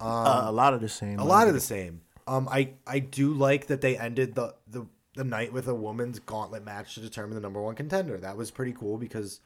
Uh, 0.00 0.04
a 0.44 0.48
um, 0.48 0.56
lot 0.56 0.74
of 0.74 0.80
the 0.80 0.88
same. 0.88 1.18
a 1.18 1.24
lot 1.24 1.48
of 1.48 1.54
the 1.54 1.60
same. 1.60 2.02
Um, 2.26 2.48
I 2.50 2.74
I 2.86 2.98
do 3.00 3.32
like 3.32 3.66
that 3.66 3.80
they 3.80 3.96
ended 3.96 4.34
the 4.34 4.54
the 4.66 4.86
the 5.14 5.24
night 5.24 5.52
with 5.52 5.68
a 5.68 5.74
woman's 5.74 6.18
gauntlet 6.18 6.64
match 6.64 6.94
to 6.94 7.00
determine 7.00 7.34
the 7.34 7.40
number 7.40 7.60
one 7.60 7.74
contender. 7.74 8.18
That 8.18 8.36
was 8.36 8.50
pretty 8.50 8.72
cool 8.72 8.98
because 8.98 9.40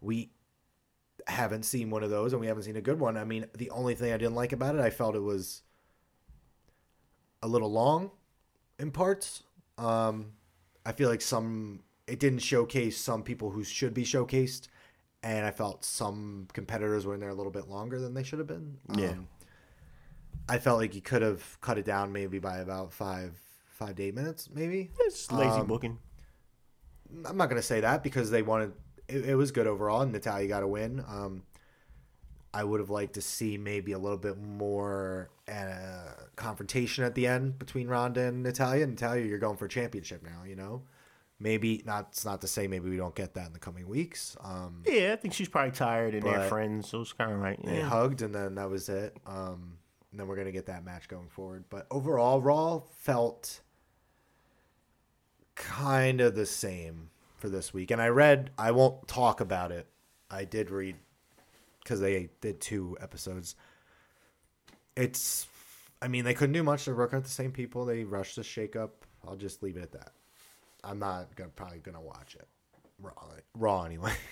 we 0.00 0.30
haven't 1.26 1.64
seen 1.64 1.90
one 1.90 2.02
of 2.02 2.10
those 2.10 2.32
and 2.32 2.40
we 2.40 2.46
haven't 2.46 2.62
seen 2.62 2.76
a 2.76 2.80
good 2.80 2.98
one. 2.98 3.16
I 3.16 3.24
mean, 3.24 3.46
the 3.54 3.70
only 3.70 3.94
thing 3.94 4.12
I 4.12 4.16
didn't 4.16 4.34
like 4.34 4.52
about 4.52 4.74
it, 4.74 4.80
I 4.80 4.90
felt 4.90 5.14
it 5.14 5.20
was 5.20 5.62
a 7.42 7.48
little 7.48 7.70
long 7.70 8.10
in 8.78 8.90
parts. 8.90 9.42
Um, 9.78 10.32
I 10.84 10.92
feel 10.92 11.08
like 11.08 11.20
some 11.20 11.80
it 12.06 12.18
didn't 12.18 12.40
showcase 12.40 12.98
some 12.98 13.22
people 13.22 13.50
who 13.50 13.62
should 13.62 13.94
be 13.94 14.04
showcased, 14.04 14.68
and 15.22 15.46
I 15.46 15.50
felt 15.50 15.84
some 15.84 16.48
competitors 16.52 17.06
were 17.06 17.14
in 17.14 17.20
there 17.20 17.28
a 17.28 17.34
little 17.34 17.52
bit 17.52 17.68
longer 17.68 18.00
than 18.00 18.14
they 18.14 18.22
should 18.22 18.38
have 18.38 18.48
been. 18.48 18.78
Yeah. 18.96 19.14
I 20.50 20.58
felt 20.58 20.78
like 20.78 20.94
you 20.94 21.00
could 21.00 21.22
have 21.22 21.58
cut 21.60 21.78
it 21.78 21.84
down 21.84 22.12
maybe 22.12 22.38
by 22.38 22.58
about 22.58 22.92
five, 22.92 23.32
five 23.70 23.94
to 23.96 24.02
eight 24.02 24.14
minutes, 24.14 24.48
maybe. 24.52 24.90
It's 25.00 25.30
lazy 25.30 25.60
Um, 25.60 25.66
booking. 25.66 25.98
I'm 27.24 27.36
not 27.36 27.48
gonna 27.48 27.62
say 27.62 27.80
that 27.80 28.02
because 28.02 28.30
they 28.30 28.42
wanted. 28.42 28.72
It, 29.08 29.30
it 29.30 29.34
was 29.34 29.50
good 29.50 29.66
overall, 29.66 30.02
and 30.02 30.12
Natalya 30.12 30.46
got 30.48 30.62
a 30.62 30.68
win. 30.68 31.04
Um, 31.08 31.42
I 32.52 32.64
would 32.64 32.80
have 32.80 32.90
liked 32.90 33.14
to 33.14 33.20
see 33.22 33.56
maybe 33.58 33.92
a 33.92 33.98
little 33.98 34.18
bit 34.18 34.36
more 34.38 35.30
uh, 35.48 36.24
confrontation 36.36 37.04
at 37.04 37.14
the 37.14 37.26
end 37.26 37.58
between 37.58 37.86
Ronda 37.88 38.22
and 38.22 38.42
Natalya. 38.42 38.86
Natalya, 38.86 39.24
you're 39.24 39.38
going 39.38 39.56
for 39.56 39.66
a 39.66 39.68
championship 39.68 40.22
now. 40.22 40.42
You 40.46 40.56
know, 40.56 40.82
maybe 41.40 41.82
not. 41.84 42.08
It's 42.10 42.24
not 42.24 42.40
to 42.42 42.46
say 42.48 42.66
maybe 42.68 42.88
we 42.90 42.96
don't 42.96 43.14
get 43.14 43.34
that 43.34 43.46
in 43.48 43.52
the 43.52 43.58
coming 43.58 43.88
weeks. 43.88 44.36
Um, 44.40 44.82
Yeah, 44.86 45.12
I 45.12 45.16
think 45.16 45.34
she's 45.34 45.48
probably 45.48 45.72
tired 45.72 46.14
and 46.14 46.22
they're 46.24 46.48
friends, 46.48 46.88
so 46.88 47.00
it's 47.02 47.12
kind 47.12 47.32
of 47.32 47.40
like 47.40 47.62
they 47.62 47.80
hugged, 47.80 48.22
and 48.22 48.32
then 48.34 48.54
that 48.56 48.70
was 48.70 48.88
it. 48.88 49.16
Um, 49.26 49.78
and 50.10 50.18
then 50.18 50.26
we're 50.26 50.36
gonna 50.36 50.52
get 50.52 50.66
that 50.66 50.84
match 50.84 51.08
going 51.08 51.28
forward. 51.28 51.64
But 51.70 51.86
overall, 51.90 52.40
Raw 52.40 52.82
felt 52.98 53.60
kind 55.54 56.20
of 56.20 56.34
the 56.34 56.46
same 56.46 57.10
for 57.36 57.48
this 57.48 57.72
week. 57.72 57.90
And 57.90 58.00
I 58.00 58.08
read, 58.08 58.50
I 58.58 58.70
won't 58.72 59.06
talk 59.08 59.40
about 59.40 59.72
it. 59.72 59.86
I 60.30 60.44
did 60.44 60.70
read 60.70 60.96
because 61.82 62.00
they 62.00 62.30
did 62.40 62.60
two 62.60 62.96
episodes. 63.00 63.56
It's, 64.96 65.46
I 66.02 66.08
mean, 66.08 66.24
they 66.24 66.34
couldn't 66.34 66.52
do 66.52 66.62
much. 66.62 66.84
They're 66.84 66.94
working 66.94 67.18
with 67.18 67.26
the 67.26 67.32
same 67.32 67.52
people. 67.52 67.84
They 67.84 68.04
rushed 68.04 68.36
the 68.36 68.44
shake 68.44 68.76
up. 68.76 69.04
I'll 69.26 69.36
just 69.36 69.62
leave 69.62 69.76
it 69.76 69.82
at 69.82 69.92
that. 69.92 70.12
I'm 70.82 70.98
not 70.98 71.34
gonna 71.36 71.50
probably 71.50 71.78
gonna 71.78 72.00
watch 72.00 72.36
it. 72.38 72.48
Raw, 73.00 73.12
Raw 73.54 73.84
anyway. 73.84 74.12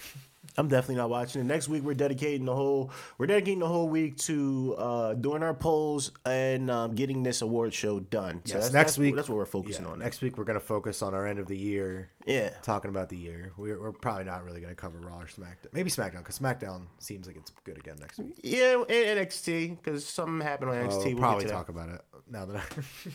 I'm 0.57 0.67
definitely 0.67 0.97
not 0.97 1.09
watching 1.11 1.41
it. 1.41 1.45
Next 1.45 1.69
week 1.69 1.85
we're 1.85 1.95
dedicating 1.95 2.45
the 2.45 2.55
whole 2.55 2.91
we're 3.17 3.27
dedicating 3.29 3.61
the 3.61 3.69
whole 3.69 3.89
week 3.89 4.17
to 4.19 4.75
uh, 4.77 5.15
doing 5.15 5.45
our 5.45 5.55
polls 5.55 6.11
and 6.25 6.69
um, 6.69 6.97
getting 6.97 7.23
this 7.23 7.43
award 7.43 7.73
show 7.73 8.01
done. 8.01 8.41
So 8.45 8.55
Yes, 8.55 8.65
that's, 8.65 8.73
next 8.75 8.91
that's, 8.93 8.99
week- 8.99 9.15
that's 9.15 9.29
what 9.29 9.37
we're 9.37 9.47
focusing 9.47 9.85
Yeah, 9.85 9.93
on. 9.93 9.99
next 10.01 10.21
week 10.21 10.37
we're 10.37 10.45
gonna 10.45 10.59
focus 10.59 11.01
on 11.01 11.15
our 11.15 11.29
end 11.29 11.39
of 11.39 11.47
the 11.47 11.57
year. 11.57 12.11
Yeah. 12.27 12.51
talking 12.63 12.89
about 12.89 13.09
the 13.09 13.17
year. 13.17 13.53
We're, 13.57 13.81
we're 13.81 13.93
probably 13.93 14.25
not 14.25 14.43
really 14.45 14.61
gonna 14.61 14.75
cover 14.75 14.99
Raw 14.99 15.21
or 15.21 15.27
SmackDown. 15.27 15.73
Maybe 15.73 15.91
SmackDown 15.91 16.19
because 16.19 16.39
SmackDown 16.41 16.87
seems 16.99 17.29
like 17.29 17.37
it's 17.37 17.53
good 17.63 17.79
again 17.79 17.97
next 18.01 18.19
week. 18.19 18.41
Yeah, 18.43 18.83
and 18.89 18.89
NXT 18.89 19.77
because 19.77 20.05
something 20.05 20.41
happened 20.45 20.71
on 20.71 20.77
NXT. 20.77 20.89
We'll 21.05 21.05
We'll 21.05 21.17
probably 21.19 21.45
talk 21.47 21.69
about 21.69 21.91
it 21.91 22.01
now 22.29 22.47
that. 22.47 22.57
I. 22.57 23.11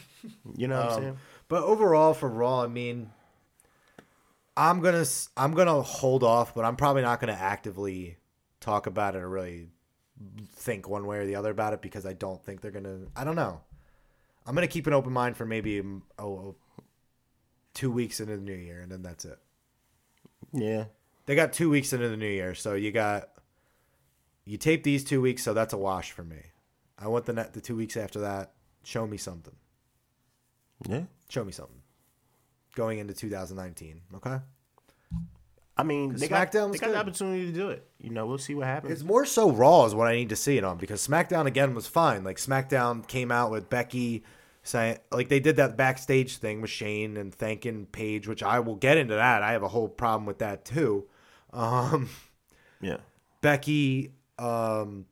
You 0.56 0.68
know 0.70 0.78
what 0.78 0.86
I'm 0.92 0.94
Um, 0.98 1.02
saying? 1.04 1.18
But 1.50 1.64
overall, 1.64 2.14
for 2.14 2.30
Raw, 2.30 2.64
I 2.64 2.68
mean, 2.68 3.10
I'm 4.56 4.82
gonna 4.82 5.06
I'm 5.36 5.54
gonna 5.54 5.82
hold 5.82 6.24
off, 6.24 6.54
but 6.54 6.66
I'm 6.66 6.76
probably 6.76 7.02
not 7.02 7.20
gonna 7.20 7.34
actively 7.34 8.18
talk 8.60 8.88
about 8.88 9.16
it 9.16 9.20
or 9.20 9.30
really 9.30 9.70
think 10.56 10.88
one 10.88 11.06
way 11.06 11.18
or 11.18 11.26
the 11.26 11.36
other 11.36 11.52
about 11.52 11.74
it 11.74 11.82
because 11.82 12.06
I 12.06 12.14
don't 12.14 12.44
think 12.44 12.62
they're 12.62 12.72
gonna. 12.72 13.00
I 13.16 13.24
don't 13.24 13.36
know. 13.36 13.62
I'm 14.46 14.56
gonna 14.56 14.68
keep 14.68 14.88
an 14.88 14.94
open 14.94 15.14
mind 15.14 15.38
for 15.38 15.46
maybe 15.46 15.82
mm, 15.82 16.02
oh, 16.20 16.26
oh, 16.26 16.56
two 17.74 17.92
weeks 17.92 18.20
into 18.20 18.36
the 18.38 18.44
new 18.44 18.54
year, 18.54 18.82
and 18.82 18.92
then 18.92 19.02
that's 19.02 19.26
it. 19.26 19.40
Yeah. 20.52 20.86
They 21.26 21.36
got 21.36 21.54
two 21.54 21.70
weeks 21.70 21.94
into 21.94 22.10
the 22.10 22.18
new 22.18 22.28
year, 22.28 22.54
so 22.54 22.74
you 22.74 22.92
got 22.92 23.30
you 24.46 24.58
tape 24.58 24.84
these 24.84 25.04
two 25.04 25.22
weeks, 25.22 25.44
so 25.44 25.54
that's 25.54 25.74
a 25.74 25.78
wash 25.78 26.12
for 26.12 26.24
me. 26.24 26.42
I 26.98 27.08
want 27.08 27.26
the 27.26 27.34
net 27.34 27.54
the 27.54 27.62
two 27.62 27.76
weeks 27.76 27.98
after 27.98 28.20
that. 28.20 28.52
Show 28.84 29.08
me 29.08 29.18
something. 29.18 29.56
Yeah. 30.88 31.04
Show 31.30 31.44
me 31.46 31.52
something. 31.52 31.83
Going 32.76 33.00
into 33.00 33.14
2019, 33.14 34.02
okay? 34.16 34.40
I 35.76 35.84
mean, 35.84 36.16
they 36.16 36.28
got, 36.28 36.52
SmackDown 36.52 36.70
was 36.70 36.80
they 36.80 36.86
got 36.86 36.92
the 36.92 36.94
good. 36.94 37.08
opportunity 37.08 37.46
to 37.48 37.52
do 37.52 37.70
it. 37.70 37.88
You 38.00 38.12
know, 38.12 38.28
we'll 38.28 38.38
see 38.38 38.54
what 38.54 38.68
happens. 38.68 38.94
It's 38.94 39.04
more 39.04 39.26
so 39.26 39.50
Raw 39.50 39.86
is 39.86 39.96
what 39.96 40.08
I 40.08 40.16
need 40.16 40.30
to 40.30 40.36
see 40.36 40.58
it 40.58 40.64
on 40.64 40.78
because 40.78 41.06
SmackDown 41.06 41.46
again 41.48 41.74
was 41.74 41.88
fine. 41.88 42.24
Like 42.24 42.38
SmackDown 42.38 43.08
came 43.08 43.32
out 43.32 43.50
with 43.50 43.70
Becky 43.70 44.24
saying 44.64 45.00
like 45.12 45.30
they 45.30 45.40
did 45.40 45.56
that 45.58 45.76
backstage 45.76 46.38
thing 46.38 46.62
with 46.62 46.70
Shane 46.70 47.18
and 47.18 47.34
thanking 47.34 47.88
Paige, 47.88 48.28
which 48.28 48.44
I 48.44 48.60
will 48.60 48.76
get 48.76 48.98
into 48.98 49.16
that. 49.16 49.42
I 49.42 49.52
have 49.54 49.64
a 49.64 49.68
whole 49.68 49.90
problem 49.90 50.26
with 50.26 50.40
that 50.40 50.64
too. 50.64 51.06
Um, 51.52 52.10
yeah. 52.82 52.98
Becky 53.42 54.14
um, 54.38 55.06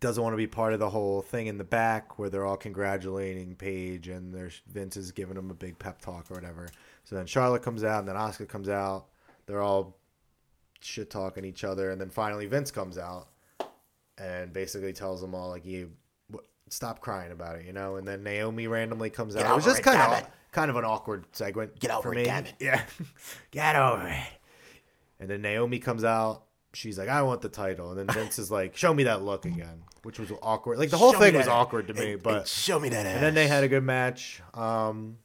doesn't 0.00 0.22
want 0.22 0.32
to 0.32 0.38
be 0.38 0.46
part 0.46 0.72
of 0.72 0.78
the 0.78 0.90
whole 0.90 1.22
thing 1.22 1.48
in 1.48 1.58
the 1.58 1.64
back 1.64 2.18
where 2.18 2.30
they're 2.30 2.46
all 2.46 2.56
congratulating 2.56 3.56
Paige 3.56 4.08
and 4.08 4.32
there's 4.32 4.62
Vince 4.68 4.96
is 4.96 5.10
giving 5.10 5.34
them 5.34 5.50
a 5.50 5.54
big 5.54 5.78
pep 5.78 6.00
talk 6.00 6.30
or 6.30 6.34
whatever. 6.34 6.68
So 7.04 7.16
then 7.16 7.26
Charlotte 7.26 7.62
comes 7.62 7.82
out 7.82 8.00
and 8.00 8.08
then 8.08 8.16
Asuka 8.16 8.48
comes 8.48 8.68
out. 8.68 9.06
They're 9.46 9.62
all 9.62 9.96
shit 10.80 11.10
talking 11.10 11.44
each 11.44 11.64
other, 11.64 11.90
and 11.90 12.00
then 12.00 12.10
finally 12.10 12.46
Vince 12.46 12.70
comes 12.70 12.98
out 12.98 13.28
and 14.18 14.52
basically 14.52 14.92
tells 14.92 15.20
them 15.20 15.34
all 15.34 15.48
like, 15.48 15.64
"You 15.64 15.92
stop 16.68 17.00
crying 17.00 17.32
about 17.32 17.56
it," 17.56 17.66
you 17.66 17.72
know. 17.72 17.96
And 17.96 18.06
then 18.06 18.22
Naomi 18.22 18.66
randomly 18.66 19.10
comes 19.10 19.36
out. 19.36 19.50
It 19.50 19.54
was 19.54 19.64
just 19.64 19.80
it, 19.80 19.82
kind 19.82 20.00
of 20.00 20.18
it. 20.18 20.26
kind 20.52 20.70
of 20.70 20.76
an 20.76 20.84
awkward 20.84 21.24
segment. 21.32 21.78
Get 21.80 21.90
over 21.90 22.02
for 22.02 22.12
it, 22.12 22.16
me. 22.16 22.24
damn 22.24 22.46
it. 22.46 22.54
Yeah, 22.60 22.82
get 23.50 23.76
over 23.76 24.06
it. 24.06 24.26
And 25.20 25.28
then 25.28 25.42
Naomi 25.42 25.78
comes 25.78 26.04
out. 26.04 26.44
She's 26.74 26.98
like, 26.98 27.08
"I 27.08 27.22
want 27.22 27.40
the 27.40 27.48
title," 27.48 27.90
and 27.90 27.98
then 27.98 28.14
Vince 28.14 28.38
is 28.38 28.50
like, 28.50 28.76
"Show 28.76 28.92
me 28.92 29.04
that 29.04 29.22
look 29.22 29.46
again," 29.46 29.82
which 30.02 30.18
was 30.18 30.30
awkward. 30.42 30.78
Like 30.78 30.90
the 30.90 30.98
whole 30.98 31.12
Show 31.12 31.18
thing 31.20 31.34
was 31.34 31.48
awkward 31.48 31.88
to 31.88 31.94
me, 31.94 32.12
and- 32.12 32.22
but 32.22 32.34
and 32.36 32.46
show 32.46 32.78
me 32.78 32.90
that 32.90 33.06
ass. 33.06 33.14
and 33.14 33.22
then 33.22 33.34
they 33.34 33.48
had 33.48 33.64
a 33.64 33.68
good 33.68 33.82
match. 33.84 34.42
Um, 34.54 35.16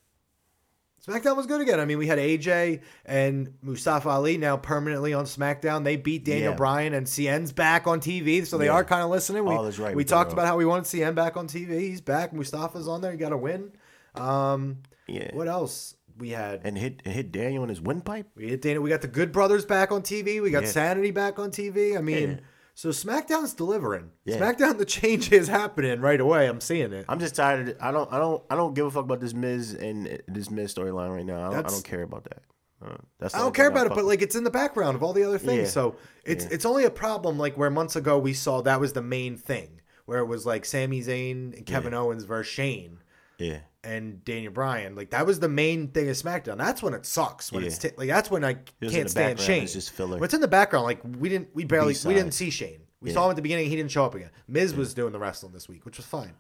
SmackDown 1.06 1.36
was 1.36 1.48
good 1.48 1.60
again. 1.60 1.82
I 1.82 1.86
mean, 1.86 1.98
we 1.98 2.08
had 2.08 2.18
AJ 2.18 2.80
and 3.06 3.56
Mustafa 3.62 4.08
Ali 4.08 4.38
now 4.38 4.56
permanently 4.56 5.14
on 5.14 5.26
SmackDown. 5.26 5.84
They 5.84 5.98
beat 5.98 6.24
Daniel 6.24 6.52
Yeah. 6.52 6.56
Bryan 6.56 6.94
and 6.94 7.06
Cien's 7.06 7.52
back 7.52 7.88
on 7.88 8.00
TV, 8.00 8.46
so 8.46 8.58
they 8.58 8.68
Yeah. 8.68 8.72
are 8.72 8.86
kind 8.86 9.02
of 9.04 9.10
listening. 9.10 9.44
We, 9.44 9.54
All 9.54 9.66
is 9.66 9.78
right 9.80 9.94
we 9.94 10.06
talked 10.06 10.32
about 10.32 10.46
how 10.48 10.56
we 10.56 10.64
wanted 10.66 10.86
Cien 10.86 11.14
back 11.14 11.36
on 11.36 11.48
TV. 11.48 11.78
He's 11.80 12.00
back. 12.00 12.32
Mustafa's 12.32 12.88
on 12.88 13.02
there. 13.02 13.12
You 13.12 13.18
got 13.18 13.30
to 13.30 13.38
win. 13.38 13.74
Um, 14.16 14.78
yeah. 15.08 15.30
what 15.36 15.50
else? 15.50 15.96
We 16.18 16.30
had 16.30 16.62
And 16.64 16.78
hit 16.78 17.02
and 17.06 17.14
hit 17.14 17.32
Daniel 17.32 17.64
in 17.64 17.70
his 17.70 17.82
windpipe. 17.82 18.28
we 18.36 18.50
hit 18.50 18.62
Dana. 18.62 18.82
We 18.82 18.90
got 18.90 19.02
the 19.02 19.08
Good 19.08 19.32
Brothers 19.32 19.66
back 19.66 19.92
on 19.92 20.02
TV. 20.02 20.42
We 20.42 20.52
got 20.52 20.64
Yeah. 20.64 20.70
Sanity 20.70 21.12
back 21.12 21.40
on 21.40 21.52
TV. 21.52 21.98
I 21.98 22.02
mean, 22.02 22.30
Yeah. 22.30 22.40
so 22.76 22.90
SmackDown's 22.90 23.54
delivering. 23.54 24.12
Yeah. 24.26 24.38
SmackDown, 24.38 24.78
the 24.78 24.86
change 24.86 25.32
is 25.32 25.48
happening 25.48 26.02
right 26.02 26.20
away. 26.22 26.48
I'm 26.48 26.62
seeing 26.62 26.94
it. 26.94 27.06
I'm 27.10 27.20
just 27.20 27.36
tired 27.36 27.62
of 27.62 27.68
it. 27.70 27.78
I 27.82 27.92
don't 27.92 28.12
I 28.14 28.20
don't 28.20 28.44
I 28.50 28.56
don't 28.56 28.74
give 28.74 28.86
a 28.86 28.92
fuck 28.92 29.06
about 29.06 29.20
this 29.22 29.34
Miz 29.34 29.74
and 29.74 30.22
this 30.28 30.50
Miz 30.52 30.74
storyline 30.74 31.14
right 31.16 31.26
now. 31.26 31.50
I 31.50 31.54
don't, 31.56 31.66
I 31.66 31.70
don't 31.70 31.84
care 31.84 32.04
about 32.04 32.26
that. 32.26 32.44
Uh, 32.86 32.98
that's 33.18 33.34
I 33.34 33.40
don't 33.40 33.56
care 33.56 33.68
about 33.70 33.88
it, 33.88 33.94
but 33.96 34.04
like 34.04 34.22
it's 34.22 34.36
in 34.36 34.44
the 34.44 34.52
background 34.52 34.96
of 34.96 35.04
all 35.04 35.14
the 35.14 35.24
other 35.24 35.38
things. 35.38 35.72
So 35.72 35.96
it's 36.26 36.46
it's 36.46 36.66
only 36.66 36.84
a 36.84 36.90
problem 36.92 37.38
like 37.38 37.58
where 37.58 37.70
months 37.70 37.96
ago 37.96 38.20
we 38.20 38.34
saw 38.34 38.62
that 38.62 38.80
was 38.80 38.92
the 38.94 39.02
main 39.02 39.38
thing, 39.38 39.80
where 40.06 40.20
it 40.20 40.26
was 40.26 40.46
like 40.46 40.66
Sami 40.66 41.02
Zayn 41.02 41.56
and 41.56 41.66
Kevin 41.66 41.94
Owens 41.94 42.26
versus 42.26 42.52
Shane 42.52 43.00
yeah. 43.38 43.60
And 43.84 44.24
Daniel 44.24 44.52
Bryan. 44.54 44.96
Like 44.96 45.10
that 45.12 45.26
was 45.26 45.40
the 45.40 45.50
main 45.50 45.90
thing 45.90 46.10
of 46.10 46.16
SmackDown. 46.16 46.58
That's 46.58 46.82
when 46.82 46.94
it 46.94 47.06
sucks. 47.06 47.52
When 47.52 47.64
it's 47.64 47.78
t- 47.78 47.90
like 47.98 48.08
that's 48.08 48.32
when 48.32 48.44
I 48.44 48.56
can't 48.82 49.10
stand 49.10 49.40
Shane. 49.40 49.64
it's 49.64 49.74
just 49.74 49.92
filler. 49.92 50.16
When 50.18 50.24
it's 50.24 50.34
in 50.34 50.42
the 50.42 50.48
background, 50.48 50.86
like 50.86 51.02
we 51.20 51.30
didn't 51.30 51.50
we 51.54 51.66
barely 51.66 51.88
we 51.88 51.94
B-side. 51.94 52.14
didn't 52.14 52.34
see 52.34 52.50
Shane. 52.50 52.80
We 53.02 53.10
Yeah. 53.10 53.16
saw 53.16 53.26
him 53.26 53.32
at 53.32 53.36
the 53.36 53.42
beginning. 53.42 53.70
He 53.70 53.76
didn't 53.76 53.92
show 53.92 54.06
up 54.06 54.16
again. 54.16 54.30
Miz 54.48 54.74
was 54.74 54.94
doing 54.94 55.12
the 55.12 55.20
wrestling 55.20 55.52
this 55.54 55.68
week, 55.68 55.86
which 55.86 55.98
was 55.98 56.06
fine. 56.06 56.34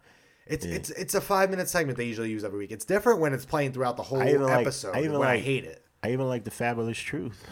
It's 0.47 0.65
it's 0.65 0.89
it's 0.91 1.15
a 1.15 1.21
five 1.21 1.49
minute 1.49 1.69
segment 1.69 1.97
they 1.97 2.05
usually 2.05 2.29
use 2.29 2.43
every 2.43 2.59
week. 2.59 2.71
It's 2.71 2.85
different 2.85 3.19
when 3.19 3.33
it's 3.33 3.45
playing 3.45 3.73
throughout 3.73 3.97
the 3.97 4.03
whole 4.03 4.21
I 4.21 4.29
even 4.29 4.43
like- 4.43 4.61
episode. 4.61 4.95
I 4.95 4.99
even 4.99 5.13
when 5.19 5.27
I 5.27 5.35
like- 5.35 5.43
hate 5.43 5.63
it. 5.65 5.83
I 6.03 6.11
even 6.11 6.27
like 6.27 6.43
the 6.43 6.51
fabulous 6.51 6.97
truth. 6.97 7.45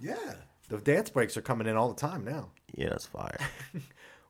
Yeah, 0.00 0.34
the 0.68 0.76
dance 0.78 1.08
breaks 1.08 1.36
are 1.38 1.42
coming 1.42 1.66
in 1.66 1.74
all 1.76 1.88
the 1.88 1.98
time 2.00 2.24
now. 2.24 2.50
Yeah, 2.74 2.90
that's 2.90 3.06
fire. 3.06 3.38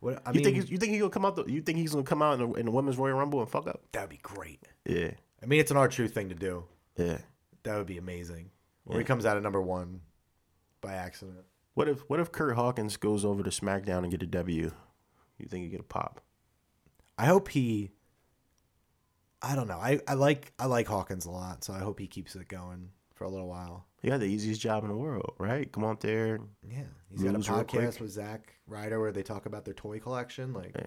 What 0.05 0.23
I 0.27 0.31
You 0.31 0.35
mean, 0.35 0.45
think 0.45 0.57
he's, 0.57 0.71
you 0.71 0.77
think 0.77 0.93
he 0.93 0.99
gonna 0.99 1.11
come 1.11 1.25
out? 1.25 1.35
The, 1.37 1.45
you 1.51 1.63
think 1.63 1.79
he's 1.79 1.93
gonna 1.93 2.05
come 2.05 2.21
out 2.21 2.39
in 2.39 2.51
the, 2.51 2.59
in 2.59 2.67
the 2.67 2.71
women's 2.73 2.99
Royal 2.99 3.17
Rumble 3.17 3.41
and 3.41 3.49
fuck 3.49 3.67
up? 3.67 3.81
that'd 3.93 4.11
be 4.11 4.19
great. 4.19 4.61
Yeah, 4.85 5.13
I 5.43 5.47
mean, 5.47 5.61
it's 5.61 5.71
an 5.71 5.77
R-Truth 5.79 6.13
thing 6.13 6.29
to 6.29 6.35
do. 6.35 6.65
yeah. 6.97 7.19
That 7.63 7.79
would 7.79 7.87
be 7.87 7.97
amazing. 7.97 8.51
Or 8.85 8.99
he 8.99 9.05
comes 9.05 9.25
out 9.25 9.39
at 9.39 9.43
number 9.43 9.63
one 9.63 10.03
by 10.83 10.93
accident. 10.93 11.39
What 11.73 11.89
if 11.89 12.01
what 12.11 12.21
if 12.21 12.31
Curt 12.31 12.55
Hawkins 12.57 12.99
goes 12.99 13.25
over 13.25 13.43
to 13.43 13.49
SmackDown 13.49 14.01
and 14.03 14.11
get 14.11 14.23
a 14.23 14.27
W? 14.27 14.71
You 15.39 15.47
think 15.47 15.65
he 15.65 15.71
get 15.71 15.81
a 15.81 15.85
pop? 15.85 16.21
I 17.17 17.25
hope 17.25 17.49
he. 17.49 17.91
I 19.41 19.55
don't 19.55 19.67
know. 19.69 19.79
I, 19.79 20.01
I 20.07 20.13
like 20.15 20.53
I 20.59 20.67
like 20.67 20.87
Hawkins 20.87 21.25
a 21.25 21.31
lot, 21.31 21.65
so 21.65 21.73
I 21.73 21.79
hope 21.79 21.99
he 21.99 22.07
keeps 22.07 22.37
it 22.37 22.49
going 22.49 22.91
for 23.25 23.29
a 23.29 23.31
little 23.33 23.49
while. 23.49 23.87
He 24.03 24.11
got 24.11 24.21
the 24.21 24.27
easiest 24.27 24.61
job 24.61 24.85
in 24.85 24.91
the 24.91 24.97
world, 24.97 25.35
right? 25.39 25.71
Come 25.73 25.85
out 25.85 26.01
there. 26.01 26.41
Yeah, 26.69 26.83
he's 27.11 27.23
got 27.23 27.35
a 27.35 27.39
podcast 27.39 28.01
with 28.01 28.11
Zack 28.11 28.53
Ryder 28.67 29.01
where 29.01 29.13
they 29.13 29.23
talk 29.23 29.47
about 29.47 29.65
their 29.65 29.73
toy 29.73 29.99
collection. 29.99 30.53
Like, 30.53 30.73
Yeah, 30.77 30.83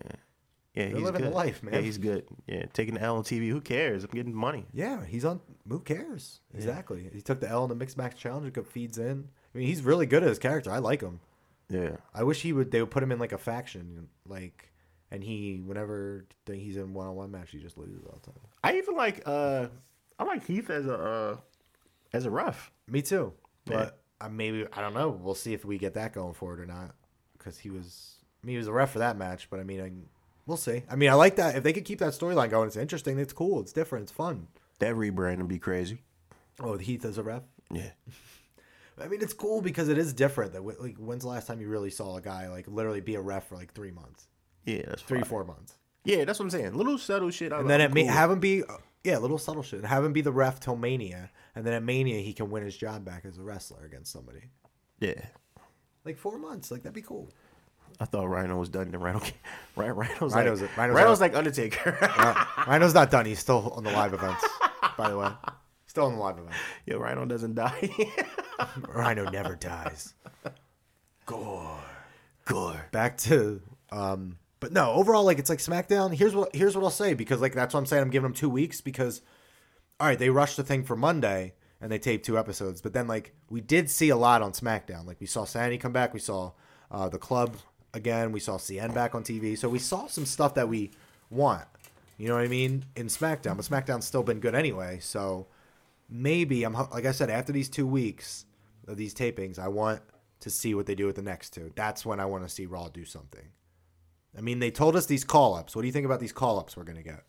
They're 0.75 0.87
he's 0.89 1.03
living 1.03 1.21
the 1.23 1.29
good. 1.29 1.33
life, 1.35 1.63
man. 1.63 1.73
Yeah, 1.73 1.79
he's 1.81 1.97
good. 1.97 2.25
Yeah, 2.45 2.65
taking 2.73 2.93
the 2.93 3.01
L 3.01 3.17
on 3.17 3.23
TV. 3.23 3.49
Who 3.49 3.59
cares? 3.59 4.03
I'm 4.03 4.11
getting 4.11 4.35
money. 4.35 4.67
yeah, 4.71 5.03
he's 5.03 5.25
on. 5.25 5.41
Who 5.67 5.79
cares? 5.79 6.41
Exactly. 6.53 7.09
He 7.11 7.21
took 7.21 7.39
the 7.39 7.49
L 7.49 7.63
in 7.63 7.69
the 7.69 7.75
mixed 7.75 7.97
match 7.97 8.15
challenge. 8.17 8.55
It 8.55 8.67
feeds 8.67 8.99
in. 8.99 9.29
I 9.55 9.57
mean, 9.57 9.67
he's 9.67 9.81
really 9.81 10.05
good 10.05 10.21
at 10.21 10.29
his 10.29 10.37
character. 10.39 10.69
I 10.71 10.77
like 10.77 11.01
him. 11.01 11.19
Yeah, 11.69 11.97
I 12.13 12.21
wish 12.23 12.43
he 12.43 12.53
would. 12.53 12.69
They 12.69 12.81
would 12.81 12.91
put 12.91 13.01
him 13.01 13.11
in 13.11 13.17
like 13.17 13.31
a 13.33 13.37
faction, 13.39 14.09
like, 14.27 14.71
and 15.09 15.23
he 15.23 15.63
whenever 15.65 16.27
he's 16.45 16.77
in 16.77 16.93
one 16.93 17.07
on 17.07 17.15
one 17.15 17.31
match, 17.31 17.49
he 17.49 17.57
just 17.57 17.79
loses 17.79 18.05
all 18.05 18.19
the 18.23 18.31
time. 18.31 18.39
I 18.63 18.77
even 18.77 18.95
like 18.95 19.23
uh, 19.25 19.67
I 20.19 20.23
like 20.23 20.45
Heath 20.45 20.69
as 20.69 20.85
a 20.85 20.93
uh, 20.95 21.37
as 22.13 22.25
a 22.25 22.29
ref. 22.29 22.71
Me 22.87 23.01
too. 23.01 23.33
But 23.65 23.99
uh, 24.21 24.29
maybe 24.29 24.65
I 24.73 24.81
don't 24.81 24.93
know. 24.93 25.09
We'll 25.09 25.35
see 25.35 25.53
if 25.53 25.65
we 25.65 25.77
get 25.77 25.93
that 25.95 26.13
going 26.13 26.33
forward 26.33 26.59
or 26.59 26.65
not. 26.65 26.95
Because 27.37 27.57
he 27.59 27.69
was, 27.69 28.15
I 28.43 28.47
mean, 28.47 28.53
he 28.53 28.57
was 28.57 28.67
a 28.67 28.73
ref 28.73 28.91
for 28.91 28.99
that 28.99 29.17
match. 29.17 29.49
But 29.49 29.59
I 29.59 29.63
mean, 29.63 29.81
I, 29.81 29.91
we'll 30.45 30.57
see. 30.57 30.83
I 30.89 30.95
mean, 30.95 31.09
I 31.09 31.13
like 31.13 31.35
that. 31.37 31.55
If 31.55 31.63
they 31.63 31.73
could 31.73 31.85
keep 31.85 31.99
that 31.99 32.13
storyline 32.13 32.49
going, 32.49 32.67
it's 32.67 32.77
interesting. 32.77 33.19
It's 33.19 33.33
cool. 33.33 33.59
It's 33.61 33.73
different. 33.73 34.03
It's 34.03 34.11
fun. 34.11 34.47
That 34.79 34.95
rebrand 34.95 35.37
would 35.37 35.47
be 35.47 35.59
crazy. 35.59 35.99
Oh, 36.59 36.77
Heath 36.77 37.05
as 37.05 37.17
a 37.17 37.23
ref. 37.23 37.43
Yeah, 37.71 37.91
I 39.01 39.07
mean, 39.07 39.21
it's 39.21 39.33
cool 39.33 39.61
because 39.61 39.89
it 39.89 39.97
is 39.97 40.13
different. 40.13 40.53
That 40.53 40.63
like, 40.81 40.97
when's 40.97 41.23
the 41.23 41.29
last 41.29 41.47
time 41.47 41.61
you 41.61 41.67
really 41.67 41.89
saw 41.89 42.15
a 42.17 42.21
guy 42.21 42.47
like 42.49 42.67
literally 42.67 43.01
be 43.01 43.15
a 43.15 43.21
ref 43.21 43.47
for 43.47 43.55
like 43.55 43.73
three 43.73 43.91
months, 43.91 44.27
yeah, 44.65 44.83
that's 44.87 45.01
three 45.01 45.19
fire. 45.19 45.29
four 45.29 45.43
months, 45.43 45.75
Yeah, 46.03 46.25
that's 46.25 46.39
what 46.39 46.45
I'm 46.45 46.49
saying. 46.51 46.73
Little 46.73 46.97
subtle 46.97 47.29
shit. 47.29 47.51
I, 47.53 47.59
and 47.59 47.69
then 47.69 47.81
I'm 47.81 47.91
it 47.91 47.93
may 47.93 48.05
have 48.05 48.31
him 48.31 48.39
be 48.39 48.63
uh, 48.63 48.77
yeah, 49.07 49.17
a 49.17 49.21
little 49.21 49.37
subtle 49.37 49.63
shit. 49.63 49.85
Have 49.85 50.03
him 50.03 50.11
be 50.11 50.19
the 50.21 50.31
ref 50.33 50.59
till 50.59 50.75
Mania, 50.75 51.31
and 51.55 51.65
then 51.65 51.73
at 51.73 51.81
Mania 51.83 52.19
he 52.19 52.33
can 52.33 52.49
win 52.49 52.63
his 52.63 52.75
job 52.75 53.05
back 53.05 53.23
as 53.25 53.37
a 53.37 53.41
wrestler 53.43 53.85
against 53.85 54.11
somebody. 54.11 54.41
Yeah, 54.99 55.25
Like 56.03 56.17
four 56.17 56.37
months, 56.37 56.71
like 56.71 56.83
that'd 56.83 56.93
be 56.93 57.01
cool. 57.01 57.31
I 57.99 58.05
thought 58.05 58.27
Rhino 58.27 58.57
was 58.59 58.69
done. 58.69 58.91
Then 58.91 58.99
Rhino, 58.99 59.21
Rhino, 59.75 59.93
Rhino's, 60.01 60.33
Rhino's- 60.35 60.61
like 60.61 60.77
Rhino's 60.77 60.95
Rhino's, 60.95 61.21
like 61.21 61.35
Undertaker. 61.35 61.97
Uh, 62.17 62.45
Rhino's 62.67 62.93
not 62.93 63.09
done. 63.09 63.25
He's 63.25 63.39
still 63.39 63.71
on 63.75 63.83
the 63.85 63.91
live 63.91 64.13
events, 64.13 64.43
by 64.97 65.09
the 65.09 65.17
way. 65.17 65.29
Still 65.85 66.05
on 66.07 66.13
the 66.15 66.19
live 66.19 66.37
event. 66.37 66.53
yeah, 66.85 66.95
Rhino 66.95 67.25
doesn't 67.25 67.55
die. 67.55 67.89
Rhino 68.89 69.29
never 69.29 69.55
dies. 69.55 70.13
Gore, 71.25 71.79
gore. 72.45 72.85
Back 72.91 73.17
to, 73.19 73.61
um, 73.91 74.37
but 74.59 74.71
no. 74.71 74.91
Overall, 74.93 75.23
like 75.23 75.39
it's 75.39 75.49
like 75.49 75.59
SmackDown. 75.59 76.13
Here's 76.13 76.35
what 76.35 76.55
here's 76.55 76.75
what 76.75 76.83
I'll 76.83 76.89
say 76.89 77.13
because 77.13 77.41
like 77.41 77.53
that's 77.53 77.73
what 77.73 77.79
I'm 77.79 77.85
saying. 77.85 78.03
I'm 78.03 78.09
giving 78.09 78.23
them 78.23 78.33
two 78.33 78.49
weeks 78.49 78.81
because, 78.81 79.21
all 79.99 80.07
right, 80.07 80.19
they 80.19 80.29
rushed 80.29 80.57
the 80.57 80.63
thing 80.63 80.83
for 80.83 80.95
Monday, 80.95 81.53
and 81.81 81.91
they 81.91 81.99
taped 81.99 82.25
two 82.25 82.37
episodes. 82.37 82.81
But 82.81 82.93
then 82.93 83.07
like 83.07 83.33
we 83.49 83.61
did 83.61 83.89
see 83.89 84.09
a 84.09 84.17
lot 84.17 84.41
on 84.41 84.51
SmackDown. 84.51 85.05
Like 85.05 85.19
we 85.19 85.27
saw 85.27 85.45
Sanity 85.45 85.77
come 85.77 85.93
back, 85.93 86.13
we 86.13 86.19
saw 86.19 86.51
uh, 86.91 87.09
the 87.09 87.19
club 87.19 87.55
again, 87.93 88.31
we 88.31 88.39
saw 88.39 88.57
Cien 88.57 88.93
back 88.93 89.15
on 89.15 89.23
TV. 89.23 89.57
So 89.57 89.69
we 89.69 89.79
saw 89.79 90.07
some 90.07 90.25
stuff 90.25 90.55
that 90.55 90.69
we 90.69 90.91
want. 91.29 91.65
You 92.17 92.27
know 92.27 92.35
what 92.35 92.43
I 92.43 92.47
mean 92.47 92.85
in 92.95 93.07
SmackDown, 93.07 93.57
but 93.57 93.65
SmackDown's 93.65 94.05
still 94.05 94.23
been 94.23 94.39
good 94.39 94.55
anyway. 94.55 94.99
So 95.01 95.47
maybe 96.09 96.63
I'm 96.63 96.73
like 96.73 97.05
I 97.05 97.11
said 97.11 97.29
after 97.29 97.51
these 97.51 97.69
two 97.69 97.85
weeks 97.85 98.45
of 98.87 98.97
these 98.97 99.13
tapings, 99.13 99.59
I 99.59 99.67
want 99.67 100.01
to 100.39 100.49
see 100.49 100.73
what 100.73 100.85
they 100.85 100.95
do 100.95 101.05
with 101.05 101.15
the 101.15 101.21
next 101.21 101.51
two. 101.51 101.71
That's 101.75 102.05
when 102.05 102.19
I 102.19 102.25
want 102.25 102.43
to 102.43 102.49
see 102.49 102.65
Raw 102.65 102.87
do 102.89 103.05
something. 103.05 103.45
I 104.37 104.41
mean, 104.41 104.59
they 104.59 104.69
told 104.71 104.95
us 104.95 105.05
these 105.07 105.23
call 105.23 105.55
ups. 105.55 105.75
What 105.75 105.81
do 105.81 105.87
you 105.87 105.91
think 105.91 106.05
about 106.05 106.19
these 106.19 106.31
call 106.31 106.59
ups 106.59 106.77
we're 106.77 106.83
gonna 106.83 107.01
get? 107.03 107.23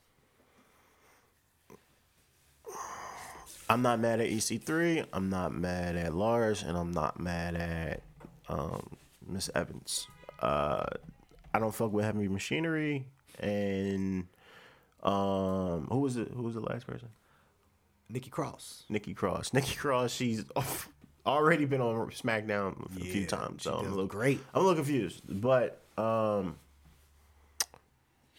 I'm 3.71 3.83
not 3.83 4.01
mad 4.01 4.21
at 4.21 4.29
EC3. 4.29 5.07
I'm 5.13 5.29
not 5.29 5.53
mad 5.55 5.97
at 5.97 6.15
Lars, 6.15 6.63
and 6.63 6.77
I'm 6.77 6.91
not 6.91 7.21
mad 7.21 7.55
at 7.55 8.03
um, 8.49 8.97
Miss 9.27 9.51
Evans. 9.55 10.07
Uh, 10.41 10.87
I 11.53 11.59
don't 11.59 11.75
fuck 11.75 11.93
with 11.93 12.05
heavy 12.05 12.29
machinery, 12.29 13.07
and 13.39 14.27
um, 15.03 15.87
who 15.91 16.01
was 16.01 16.17
it? 16.17 16.29
Who 16.35 16.43
was 16.43 16.55
the 16.55 16.61
last 16.61 16.87
person? 16.87 17.09
Nikki 18.09 18.31
Cross. 18.31 18.85
Nikki 18.89 19.13
Cross. 19.13 19.53
Nikki 19.53 19.75
Cross. 19.75 20.13
She's 20.13 20.45
already 21.27 21.67
been 21.67 21.83
on 21.83 21.95
SmackDown 22.11 22.87
a 22.87 23.01
few 23.01 23.21
Yeah, 23.23 23.27
times, 23.27 23.63
she 23.63 23.69
so 23.69 23.75
I'm 23.77 23.87
a 23.87 23.91
little 23.91 24.07
great. 24.07 24.41
I'm 24.55 24.63
a 24.63 24.65
little 24.65 24.77
confused, 24.83 25.23
but 25.29 25.83
um, 25.99 26.57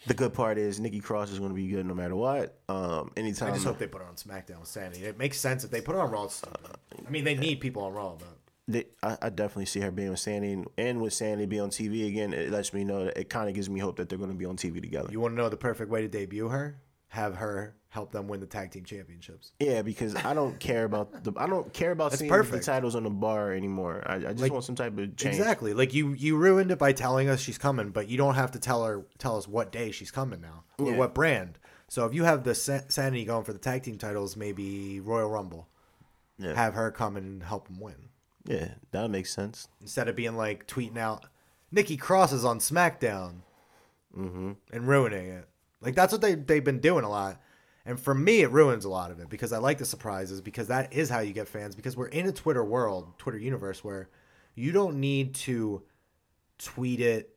the 0.06 0.14
good 0.14 0.32
part 0.32 0.58
is 0.58 0.80
Nikki 0.80 1.00
Cross 1.00 1.30
is 1.30 1.38
going 1.38 1.50
to 1.50 1.54
be 1.54 1.68
good 1.68 1.86
no 1.86 1.94
matter 1.94 2.16
what. 2.16 2.58
Um, 2.68 3.12
anytime 3.16 3.50
I 3.50 3.54
just 3.54 3.64
hope 3.64 3.78
they 3.78 3.86
put 3.86 4.00
her 4.00 4.08
on 4.08 4.14
SmackDown 4.14 4.60
with 4.60 4.68
Sanity. 4.68 5.04
It 5.04 5.18
makes 5.18 5.38
sense 5.38 5.64
if 5.64 5.70
they 5.70 5.80
put 5.80 5.94
her 5.94 6.00
on 6.00 6.10
Raw. 6.10 6.26
stupid. 6.28 6.76
I 7.06 7.10
mean, 7.10 7.24
they 7.24 7.34
need 7.34 7.60
people 7.60 7.82
on 7.82 7.92
Raw, 7.92 8.16
but 8.18 8.38
they, 8.66 8.86
I, 9.02 9.18
I 9.22 9.28
definitely 9.30 9.66
see 9.66 9.80
her 9.80 9.90
being 9.90 10.10
with 10.10 10.20
Sanity 10.20 10.52
and, 10.52 10.68
and 10.78 11.00
with 11.00 11.12
Sanity 11.12 11.46
be 11.46 11.60
on 11.60 11.70
TV 11.70 12.08
again. 12.08 12.32
It 12.32 12.50
lets 12.50 12.72
me 12.72 12.84
know 12.84 13.04
that 13.04 13.18
it 13.18 13.28
kind 13.28 13.48
of 13.48 13.54
gives 13.54 13.68
me 13.68 13.80
hope 13.80 13.96
that 13.96 14.08
they're 14.08 14.18
going 14.18 14.30
to 14.30 14.36
be 14.36 14.46
on 14.46 14.56
TV 14.56 14.80
together. 14.80 15.08
you 15.10 15.20
want 15.20 15.32
to 15.32 15.36
know 15.36 15.48
the 15.48 15.56
perfect 15.56 15.90
way 15.90 16.02
to 16.02 16.08
debut 16.08 16.48
her? 16.48 16.80
Have 17.10 17.36
her 17.36 17.74
help 17.88 18.12
them 18.12 18.28
win 18.28 18.38
the 18.38 18.46
tag 18.46 18.70
team 18.70 18.84
championships. 18.84 19.50
Yeah, 19.58 19.82
because 19.82 20.14
I 20.14 20.32
don't 20.32 20.58
care 20.60 20.84
about 20.84 21.24
the 21.24 21.32
I 21.36 21.46
don't 21.48 21.72
care 21.72 21.90
about 21.90 22.10
That's 22.12 22.20
seeing 22.20 22.30
the 22.30 22.60
titles 22.60 22.94
on 22.94 23.02
the 23.02 23.10
bar 23.10 23.52
anymore. 23.52 24.04
I, 24.06 24.14
I 24.14 24.18
just 24.20 24.38
Like- 24.38 24.52
want 24.52 24.64
some 24.64 24.76
type 24.76 24.96
of 24.96 25.16
change. 25.16 25.34
Exactly. 25.36 25.74
Like 25.74 25.92
you, 25.92 26.12
you 26.12 26.36
ruined 26.36 26.70
it 26.70 26.78
by 26.78 26.92
telling 26.92 27.28
us 27.28 27.40
she's 27.40 27.58
coming, 27.58 27.90
but 27.90 28.08
you 28.08 28.16
don't 28.16 28.36
have 28.36 28.52
to 28.52 28.60
tell 28.60 28.84
her, 28.84 29.04
tell 29.18 29.36
us 29.36 29.48
what 29.48 29.72
day 29.72 29.90
she's 29.90 30.12
coming 30.12 30.40
now 30.40 30.62
or 30.78 30.92
Yeah. 30.92 30.96
what 30.98 31.14
brand. 31.14 31.58
So 31.88 32.06
if 32.06 32.14
you 32.14 32.22
have 32.22 32.44
the 32.44 32.54
Sa- 32.54 32.82
Sanity 32.88 33.24
going 33.24 33.42
for 33.42 33.52
the 33.52 33.58
tag 33.58 33.82
team 33.82 33.98
titles, 33.98 34.36
maybe 34.36 35.00
Royal 35.00 35.28
Rumble, 35.28 35.66
Yeah, 36.38 36.54
have 36.54 36.74
her 36.74 36.92
come 36.92 37.16
and 37.16 37.42
help 37.42 37.66
them 37.66 37.80
win 37.80 37.96
yeah, 38.46 38.74
that 38.92 39.10
makes 39.10 39.32
sense. 39.34 39.66
instead 39.80 40.06
of 40.08 40.14
being 40.14 40.36
like 40.36 40.68
tweeting 40.68 40.96
out 40.96 41.26
Nikki 41.72 41.96
Cross 41.96 42.32
is 42.32 42.44
on 42.44 42.60
SmackDown 42.60 43.40
Mm-hmm. 44.16 44.52
and 44.72 44.88
ruining 44.88 45.26
it. 45.26 45.48
Like 45.80 45.94
that's 45.94 46.12
what 46.12 46.20
they 46.20 46.34
they've 46.34 46.64
been 46.64 46.80
doing 46.80 47.04
a 47.04 47.10
lot. 47.10 47.40
And 47.86 47.98
for 47.98 48.14
me, 48.14 48.42
it 48.42 48.50
ruins 48.50 48.84
a 48.84 48.90
lot 48.90 49.10
of 49.10 49.20
it 49.20 49.28
because 49.28 49.52
I 49.52 49.58
like 49.58 49.78
the 49.78 49.86
surprises 49.86 50.40
because 50.40 50.68
that 50.68 50.92
is 50.92 51.08
how 51.08 51.20
you 51.20 51.32
get 51.32 51.48
fans. 51.48 51.74
Because 51.74 51.96
we're 51.96 52.08
in 52.08 52.26
a 52.26 52.32
Twitter 52.32 52.62
world, 52.62 53.18
Twitter 53.18 53.38
universe, 53.38 53.82
where 53.82 54.10
you 54.54 54.70
don't 54.72 55.00
need 55.00 55.34
to 55.36 55.82
tweet 56.58 57.00
it 57.00 57.34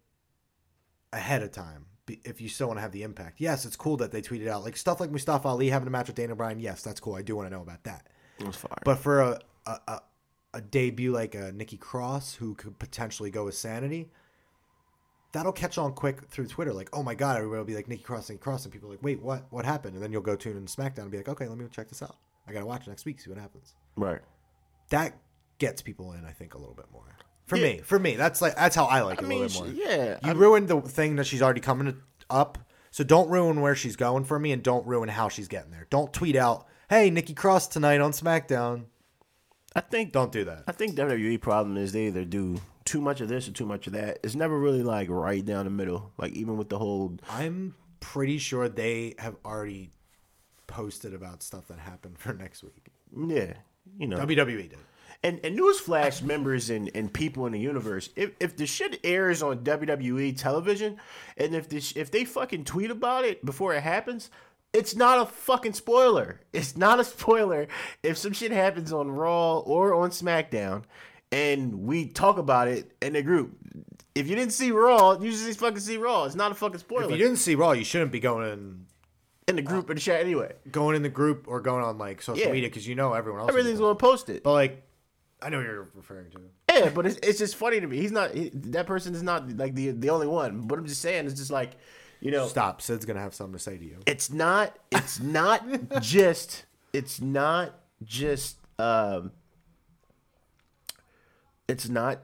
ahead 1.13 1.41
of 1.41 1.51
time 1.51 1.85
if 2.07 2.41
you 2.41 2.49
still 2.49 2.67
want 2.67 2.77
to 2.77 2.81
have 2.81 2.91
the 2.91 3.03
impact. 3.03 3.39
Yes, 3.39 3.65
it's 3.65 3.77
cool 3.77 3.97
that 3.97 4.11
they 4.11 4.21
tweeted 4.21 4.47
out 4.47 4.63
like 4.63 4.75
stuff 4.75 4.99
like 4.99 5.11
Mustafa 5.11 5.47
Ali 5.47 5.69
having 5.69 5.87
a 5.87 5.91
match 5.91 6.07
with 6.07 6.17
Dana 6.17 6.35
Bryan. 6.35 6.59
Yes, 6.59 6.83
that's 6.83 6.99
cool. 6.99 7.15
I 7.15 7.21
do 7.21 7.35
want 7.35 7.49
to 7.49 7.55
know 7.55 7.61
about 7.61 7.83
that. 7.85 8.07
It 8.39 8.45
was 8.45 8.57
fire. 8.57 8.77
But 8.83 8.95
for 8.95 9.21
a 9.21 9.39
a, 9.65 9.79
a, 9.87 10.01
a 10.55 10.61
debut 10.61 11.11
like 11.11 11.35
a 11.35 11.51
Nikki 11.51 11.77
Cross 11.77 12.35
who 12.35 12.55
could 12.55 12.77
potentially 12.79 13.31
go 13.31 13.45
with 13.45 13.55
Sanity, 13.55 14.11
that'll 15.33 15.51
catch 15.51 15.77
on 15.77 15.93
quick 15.93 16.25
through 16.29 16.47
Twitter. 16.47 16.73
Like, 16.73 16.89
oh 16.93 17.03
my 17.03 17.13
god, 17.15 17.37
everybody 17.37 17.57
will 17.59 17.65
be 17.65 17.75
like 17.75 17.87
Nikki 17.89 18.03
Cross, 18.03 18.29
Nikki 18.29 18.39
Cross, 18.41 18.63
and 18.65 18.71
people 18.73 18.87
are 18.87 18.93
like, 18.93 19.03
wait, 19.03 19.21
what? 19.21 19.45
What 19.51 19.65
happened? 19.65 19.95
And 19.95 20.03
then 20.03 20.11
you'll 20.13 20.21
go 20.21 20.35
tune 20.35 20.55
in 20.55 20.65
SmackDown 20.65 20.99
and 21.03 21.11
be 21.11 21.17
like, 21.17 21.27
okay, 21.29 21.47
let 21.47 21.57
me 21.57 21.65
check 21.71 21.89
this 21.89 22.01
out. 22.01 22.15
I 22.47 22.53
gotta 22.53 22.65
watch 22.65 22.87
next 22.87 23.03
week, 23.05 23.19
see 23.19 23.29
what 23.29 23.39
happens. 23.39 23.73
right. 23.97 24.21
That 24.89 25.17
gets 25.59 25.81
people 25.81 26.13
in, 26.13 26.23
I 26.25 26.31
think, 26.31 26.53
a 26.53 26.57
little 26.57 26.75
bit 26.75 26.85
more. 26.91 27.05
For 27.45 27.57
Yeah. 27.57 27.63
me, 27.73 27.77
for 27.79 27.99
me, 27.99 28.15
that's 28.15 28.41
like 28.41 28.55
that's 28.55 28.75
how 28.75 28.85
I 28.85 29.01
like 29.01 29.19
it 29.19 29.23
I 29.23 29.25
a 29.25 29.29
mean, 29.29 29.41
little 29.41 29.65
bit 29.65 29.75
more. 29.75 29.85
yeah. 29.89 30.19
You 30.23 30.29
I- 30.31 30.33
ruined 30.33 30.67
the 30.67 30.81
thing 30.81 31.15
that 31.17 31.25
she's 31.25 31.41
already 31.41 31.61
coming 31.61 32.01
up. 32.29 32.57
So 32.91 33.03
don't 33.03 33.27
ruin 33.29 33.59
where 33.61 33.75
she's 33.75 33.95
going 33.95 34.23
for 34.25 34.37
me, 34.37 34.51
and 34.51 34.61
don't 34.61 34.85
ruin 34.85 35.09
how 35.09 35.27
she's 35.29 35.47
getting 35.47 35.71
there. 35.71 35.87
Don't 35.89 36.13
tweet 36.13 36.35
out, 36.35 36.67
"Hey, 36.89 37.09
Nikki 37.09 37.33
Cross 37.33 37.67
tonight 37.69 38.01
on 38.01 38.11
SmackDown." 38.11 38.85
I 39.75 39.81
think 39.81 40.11
Don't 40.11 40.31
do 40.31 40.45
that. 40.45 40.63
I 40.67 40.71
think 40.71 40.95
WWE 40.95 41.41
problem 41.41 41.77
is 41.77 41.91
they 41.91 42.07
either 42.07 42.25
do 42.25 42.59
too 42.85 43.01
much 43.01 43.21
of 43.21 43.27
this 43.27 43.47
or 43.47 43.51
too 43.51 43.65
much 43.65 43.87
of 43.87 43.93
that. 43.93 44.19
It's 44.23 44.35
never 44.35 44.57
really 44.57 44.83
like 44.83 45.09
right 45.09 45.43
down 45.43 45.65
the 45.65 45.71
middle. 45.71 46.11
Like 46.17 46.33
even 46.33 46.57
with 46.57 46.69
the 46.69 46.77
whole 46.77 47.17
I'm 47.29 47.75
pretty 47.99 48.37
sure 48.37 48.69
they 48.69 49.15
have 49.17 49.35
already 49.45 49.91
posted 50.67 51.13
about 51.13 51.41
stuff 51.43 51.67
that 51.67 51.79
happened 51.79 52.17
for 52.19 52.33
next 52.33 52.63
week. 52.63 52.91
yeah, 53.27 53.53
you 53.97 54.07
know. 54.07 54.17
WWE 54.17 54.69
did. 54.69 54.77
And 55.25 55.39
and 55.43 55.57
newsflash 55.57 56.21
members 56.21 56.69
and, 56.69 56.91
and 56.93 57.11
people 57.13 57.45
in 57.45 57.53
the 57.53 57.59
universe, 57.59 58.09
if 58.17 58.31
if 58.41 58.57
the 58.57 58.65
shit 58.65 58.99
airs 59.05 59.41
on 59.41 59.59
WWE 59.59 60.37
television, 60.37 60.97
and 61.37 61.55
if 61.55 61.69
this 61.69 61.93
if 61.95 62.11
they 62.11 62.25
fucking 62.25 62.65
tweet 62.65 62.91
about 62.91 63.23
it 63.23 63.45
before 63.45 63.73
it 63.73 63.83
happens, 63.83 64.29
it's 64.73 64.95
not 64.95 65.19
a 65.19 65.25
fucking 65.25 65.73
spoiler. 65.73 66.41
It's 66.51 66.75
not 66.75 66.99
a 66.99 67.03
spoiler 67.03 67.67
if 68.01 68.17
some 68.17 68.33
shit 68.33 68.51
happens 68.51 68.91
on 68.91 69.11
Raw 69.11 69.59
or 69.59 69.93
on 69.93 70.09
SmackDown, 70.09 70.83
and 71.31 71.83
we 71.83 72.07
talk 72.07 72.37
about 72.37 72.67
it 72.67 72.91
in 73.01 73.13
the 73.13 73.21
group. 73.21 73.55
If 74.15 74.27
you 74.27 74.35
didn't 74.35 74.53
see 74.53 74.71
Raw, 74.71 75.19
you 75.19 75.31
just 75.31 75.59
fucking 75.59 75.79
see 75.79 75.97
Raw. 75.97 76.25
It's 76.25 76.35
not 76.35 76.51
a 76.51 76.55
fucking 76.55 76.79
spoiler. 76.79 77.05
If 77.05 77.11
you 77.11 77.17
didn't 77.17 77.37
see 77.37 77.55
Raw, 77.55 77.71
you 77.71 77.83
shouldn't 77.83 78.11
be 78.11 78.19
going 78.19 78.51
in, 78.51 78.85
in 79.47 79.55
the 79.55 79.61
group 79.61 79.89
uh, 79.89 79.91
or 79.91 79.95
the 79.95 80.01
chat 80.01 80.21
anyway. 80.21 80.53
going 80.71 80.95
in 80.95 81.01
the 81.03 81.09
group 81.09 81.45
or 81.47 81.61
going 81.61 81.83
on 81.83 81.97
like 81.97 82.21
social 82.21 82.43
Yeah. 82.43 82.51
media 82.51 82.69
because 82.69 82.87
you 82.87 82.95
know 82.95 83.13
everyone 83.13 83.41
else. 83.41 83.49
Everything's 83.49 83.79
gonna 83.79 83.95
post 83.95 84.29
it. 84.29 84.43
But 84.43 84.53
like, 84.53 84.83
I 85.41 85.49
know 85.49 85.57
what 85.57 85.65
you're 85.65 85.89
referring 85.95 86.29
to. 86.31 86.41
Yeah, 86.73 86.89
but 86.89 87.05
it's, 87.05 87.19
it's 87.21 87.37
just 87.39 87.55
funny 87.55 87.79
to 87.79 87.87
me. 87.87 87.97
He's 87.97 88.11
not 88.11 88.33
he, 88.33 88.49
that 88.53 88.87
person 88.87 89.13
is 89.13 89.21
not 89.23 89.55
like 89.57 89.75
the 89.75 89.91
the 89.91 90.09
only 90.09 90.27
one. 90.27 90.61
But 90.61 90.79
I'm 90.79 90.85
just 90.87 91.01
saying, 91.01 91.25
it's 91.25 91.35
just 91.39 91.51
like, 91.51 91.71
you 92.23 92.31
know, 92.31 92.47
Stop. 92.47 92.81
Sid's 92.81 93.05
gonna 93.05 93.19
have 93.19 93.35
something 93.35 93.53
to 93.53 93.59
say 93.59 93.77
to 93.77 93.83
you. 93.83 93.97
it's 94.05 94.31
not 94.31 94.77
it's 94.91 95.19
not 95.19 95.61
just 96.01 96.63
it's 96.93 97.19
not 97.19 97.73
just 98.01 98.57
um 98.79 99.31
it's 101.67 101.89
not 101.89 102.19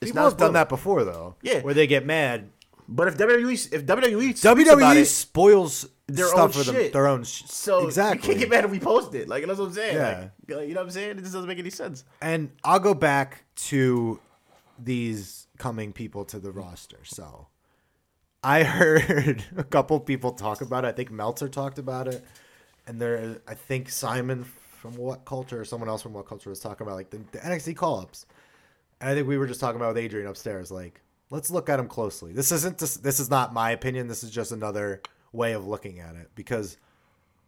it's 0.00 0.10
People 0.10 0.22
not 0.22 0.30
have 0.30 0.38
done 0.38 0.52
that 0.54 0.68
before 0.68 1.04
though. 1.04 1.36
Yeah. 1.40 1.60
Where 1.60 1.72
they 1.72 1.86
get 1.86 2.04
mad. 2.04 2.50
But 2.88 3.08
if 3.08 3.16
WWE 3.16 3.72
if 3.72 3.86
WWE 3.86 4.34
WWE 4.34 4.96
it, 4.96 5.04
spoils 5.06 5.88
their 6.08 6.26
stuff 6.26 6.40
own 6.40 6.50
for 6.50 6.62
them, 6.64 6.74
shit. 6.74 6.92
their 6.92 7.06
own. 7.06 7.22
Sh- 7.22 7.44
so 7.46 7.86
exactly. 7.86 8.28
you 8.28 8.34
can't 8.34 8.40
get 8.40 8.50
mad 8.50 8.64
if 8.64 8.72
we 8.72 8.80
post 8.80 9.14
it. 9.14 9.28
Like 9.28 9.46
that's 9.46 9.58
what 9.58 9.68
I'm 9.68 9.72
saying. 9.72 9.94
Yeah. 9.94 10.28
Like, 10.48 10.68
you 10.68 10.74
know 10.74 10.80
what 10.80 10.86
I'm 10.86 10.90
saying? 10.90 11.12
It 11.12 11.20
just 11.20 11.32
doesn't 11.32 11.48
make 11.48 11.60
any 11.60 11.70
sense. 11.70 12.04
And 12.20 12.50
I'll 12.64 12.80
go 12.80 12.92
back 12.92 13.44
to 13.56 14.18
these 14.78 15.46
coming 15.58 15.92
people 15.92 16.24
to 16.26 16.40
the 16.40 16.50
roster. 16.50 16.98
So 17.04 17.46
I 18.44 18.62
heard 18.62 19.42
a 19.56 19.64
couple 19.64 19.98
people 19.98 20.32
talk 20.32 20.60
about 20.60 20.84
it. 20.84 20.88
I 20.88 20.92
think 20.92 21.10
Meltzer 21.10 21.48
talked 21.48 21.78
about 21.78 22.06
it. 22.06 22.24
And 22.86 23.00
there, 23.00 23.38
I 23.48 23.54
think 23.54 23.88
Simon 23.88 24.44
from 24.44 24.96
What 24.96 25.24
Culture 25.24 25.62
or 25.62 25.64
someone 25.64 25.88
else 25.88 26.02
from 26.02 26.12
What 26.12 26.26
Culture 26.26 26.50
was 26.50 26.60
talking 26.60 26.86
about 26.86 26.96
like 26.96 27.08
the, 27.08 27.20
the 27.32 27.38
NXT 27.38 27.74
call 27.76 28.00
ups. 28.00 28.26
And 29.00 29.10
I 29.10 29.14
think 29.14 29.26
we 29.26 29.38
were 29.38 29.46
just 29.46 29.60
talking 29.60 29.80
about 29.80 29.94
with 29.94 30.04
Adrian 30.04 30.28
upstairs. 30.28 30.70
Like, 30.70 31.00
let's 31.30 31.50
look 31.50 31.70
at 31.70 31.78
them 31.78 31.88
closely. 31.88 32.32
This 32.32 32.52
isn't 32.52 32.76
this, 32.76 32.98
this 32.98 33.18
is 33.18 33.30
not 33.30 33.54
my 33.54 33.70
opinion. 33.70 34.08
This 34.08 34.22
is 34.22 34.30
just 34.30 34.52
another 34.52 35.00
way 35.32 35.52
of 35.52 35.66
looking 35.66 36.00
at 36.00 36.14
it 36.14 36.30
because 36.34 36.76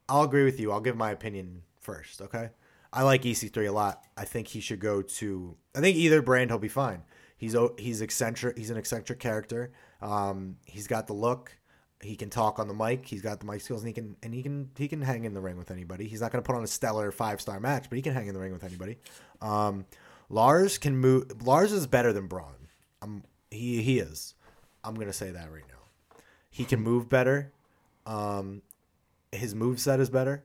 I'll 0.08 0.22
agree 0.22 0.44
with 0.44 0.58
you. 0.58 0.72
I'll 0.72 0.80
give 0.80 0.96
my 0.96 1.10
opinion 1.10 1.62
first, 1.78 2.22
okay? 2.22 2.50
I 2.92 3.02
like 3.02 3.22
EC3 3.22 3.68
a 3.68 3.72
lot. 3.72 4.02
I 4.16 4.24
think 4.24 4.48
he 4.48 4.60
should 4.60 4.80
go 4.80 5.02
to 5.02 5.56
I 5.74 5.80
think 5.80 5.98
either 5.98 6.22
brand 6.22 6.50
he'll 6.50 6.58
be 6.58 6.68
fine. 6.68 7.02
He's 7.36 7.54
he's 7.78 8.00
eccentric, 8.00 8.56
he's 8.56 8.70
an 8.70 8.78
eccentric 8.78 9.20
character. 9.20 9.72
Um, 10.02 10.56
he's 10.64 10.86
got 10.86 11.06
the 11.06 11.12
look. 11.12 11.56
He 12.02 12.14
can 12.16 12.28
talk 12.30 12.58
on 12.58 12.68
the 12.68 12.74
mic. 12.74 13.06
He's 13.06 13.22
got 13.22 13.40
the 13.40 13.46
mic 13.46 13.62
skills 13.62 13.80
and 13.80 13.88
he 13.88 13.94
can 13.94 14.16
and 14.22 14.34
he 14.34 14.42
can 14.42 14.70
he 14.76 14.86
can 14.86 15.00
hang 15.00 15.24
in 15.24 15.32
the 15.32 15.40
ring 15.40 15.56
with 15.56 15.70
anybody. 15.70 16.06
He's 16.06 16.20
not 16.20 16.30
going 16.30 16.42
to 16.42 16.46
put 16.46 16.54
on 16.56 16.62
a 16.62 16.66
stellar 16.66 17.10
five-star 17.10 17.58
match, 17.58 17.86
but 17.88 17.96
he 17.96 18.02
can 18.02 18.12
hang 18.12 18.26
in 18.26 18.34
the 18.34 18.40
ring 18.40 18.52
with 18.52 18.64
anybody. 18.64 18.98
Um, 19.40 19.86
Lars 20.28 20.76
can 20.76 20.96
move 20.96 21.46
Lars 21.46 21.72
is 21.72 21.86
better 21.86 22.12
than 22.12 22.26
Braun. 22.26 22.68
I'm 23.00 23.22
he 23.50 23.82
he 23.82 23.98
is. 23.98 24.34
I'm 24.84 24.94
going 24.94 25.06
to 25.06 25.12
say 25.12 25.30
that 25.30 25.50
right 25.50 25.64
now. 25.68 26.18
He 26.50 26.64
can 26.64 26.80
move 26.80 27.08
better. 27.08 27.52
Um, 28.06 28.62
his 29.32 29.54
move 29.54 29.80
set 29.80 29.98
is 29.98 30.10
better, 30.10 30.44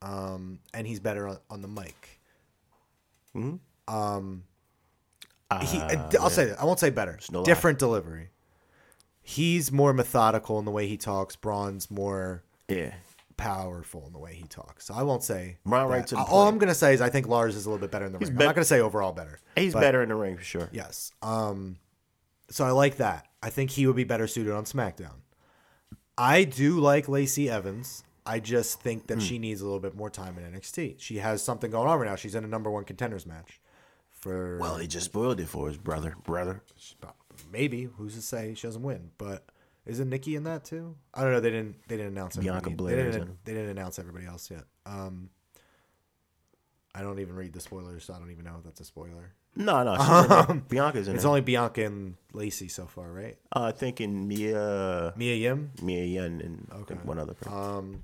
um, 0.00 0.60
and 0.72 0.86
he's 0.86 1.00
better 1.00 1.28
on, 1.28 1.38
on 1.50 1.62
the 1.62 1.68
mic. 1.68 2.20
Um, 3.34 4.44
he, 5.62 5.78
Uh, 5.78 6.10
I'll 6.20 6.30
say 6.30 6.46
that. 6.46 6.60
I 6.60 6.64
won't 6.64 6.78
say 6.80 6.90
better. 6.90 7.18
no 7.30 7.40
lie. 7.40 7.44
Different 7.44 7.78
delivery. 7.78 8.30
He's 9.26 9.72
more 9.72 9.92
methodical 9.92 10.58
in 10.58 10.64
the 10.66 10.70
way 10.70 10.86
he 10.86 10.96
talks. 10.98 11.34
Braun's 11.34 11.90
more 11.90 12.44
yeah. 12.68 12.92
powerful 13.38 14.04
in 14.06 14.12
the 14.12 14.18
way 14.18 14.34
he 14.34 14.44
talks. 14.46 14.84
So 14.86 14.94
I 14.94 15.02
won't 15.02 15.22
say. 15.24 15.56
Right, 15.64 15.84
right 15.86 16.06
to 16.08 16.16
All. 16.18 16.46
I'm 16.46 16.58
gonna 16.58 16.74
say 16.74 16.92
is 16.94 17.00
I 17.00 17.08
think 17.08 17.26
Lars 17.26 17.56
is 17.56 17.64
a 17.66 17.70
little 17.70 17.80
bit 17.80 17.90
better 17.90 18.04
in 18.06 18.12
the 18.12 18.18
ring. 18.18 18.28
bet- 18.34 18.42
I'm 18.42 18.46
not 18.46 18.54
gonna 18.54 18.64
say 18.66 18.80
overall 18.80 19.12
better. 19.12 19.40
He's 19.56 19.72
but- 19.72 19.80
better 19.80 20.02
in 20.02 20.10
the 20.10 20.14
ring 20.14 20.36
for 20.36 20.44
sure. 20.44 20.68
Yes. 20.72 21.10
Um, 21.22 21.76
so 22.50 22.64
I 22.66 22.70
like 22.72 22.98
that. 22.98 23.26
I 23.42 23.48
think 23.50 23.70
he 23.70 23.86
would 23.86 23.96
be 23.96 24.04
better 24.04 24.26
suited 24.26 24.52
on 24.52 24.64
SmackDown. 24.64 25.14
I 26.18 26.44
do 26.44 26.78
like 26.78 27.08
Lacey 27.08 27.48
Evans. 27.50 28.04
I 28.26 28.40
just 28.40 28.80
think 28.80 29.02
Hmm. 29.02 29.14
that 29.14 29.22
she 29.22 29.38
needs 29.38 29.60
a 29.60 29.64
little 29.64 29.80
bit 29.80 29.94
more 29.96 30.10
time 30.10 30.38
in 30.38 30.44
NXT. 30.44 30.96
She 30.98 31.16
has 31.18 31.42
something 31.42 31.70
going 31.70 31.88
on 31.88 31.98
right 31.98 32.08
now. 32.08 32.16
She's 32.16 32.34
in 32.34 32.44
a 32.44 32.48
number 32.48 32.70
one 32.70 32.84
contenders 32.84 33.26
match. 33.26 33.60
For 34.10 34.56
Well, 34.58 34.76
he 34.76 34.86
just 34.86 35.06
spoiled 35.06 35.40
it 35.40 35.48
for 35.48 35.68
his 35.68 35.76
brother. 35.76 36.14
Brother. 36.24 36.62
Maybe 37.52 37.84
who's 37.84 38.14
to 38.14 38.22
say 38.22 38.54
she 38.54 38.66
doesn't 38.66 38.82
win? 38.82 39.10
But 39.18 39.44
isn't 39.86 40.08
Nikki 40.08 40.34
in 40.36 40.44
that 40.44 40.64
too? 40.64 40.96
I 41.12 41.22
don't 41.22 41.32
know. 41.32 41.40
They 41.40 41.50
didn't. 41.50 41.76
They 41.88 41.96
didn't 41.96 42.12
announce 42.12 42.36
Bianca 42.36 42.66
everybody. 42.66 42.74
Blair 42.76 42.96
They 43.10 43.18
didn't, 43.18 43.44
they 43.44 43.52
didn't 43.54 43.70
announce 43.70 43.98
everybody 43.98 44.26
else 44.26 44.50
yet. 44.50 44.64
Um, 44.86 45.30
I 46.94 47.02
don't 47.02 47.18
even 47.18 47.34
read 47.34 47.52
the 47.52 47.60
spoilers, 47.60 48.04
so 48.04 48.14
I 48.14 48.18
don't 48.18 48.30
even 48.30 48.44
know 48.44 48.54
if 48.58 48.64
that's 48.64 48.80
a 48.80 48.84
spoiler. 48.84 49.32
No, 49.56 49.82
no. 49.84 49.94
in 50.50 50.56
it. 50.56 50.68
Bianca's 50.68 51.08
in 51.08 51.14
It's 51.16 51.24
it. 51.24 51.28
only 51.28 51.40
Bianca 51.40 51.84
and 51.84 52.14
Lacey 52.32 52.68
so 52.68 52.86
far, 52.86 53.10
right? 53.12 53.36
uh, 53.52 53.72
thinking 53.72 54.26
Mia, 54.28 55.12
Mia 55.16 55.34
Yim. 55.34 55.70
Mia 55.82 56.04
Yun, 56.04 56.40
and 56.40 56.68
I 56.72 56.82
think 56.84 57.04
one 57.04 57.18
other 57.18 57.34
person. 57.34 57.52
Um, 57.58 58.02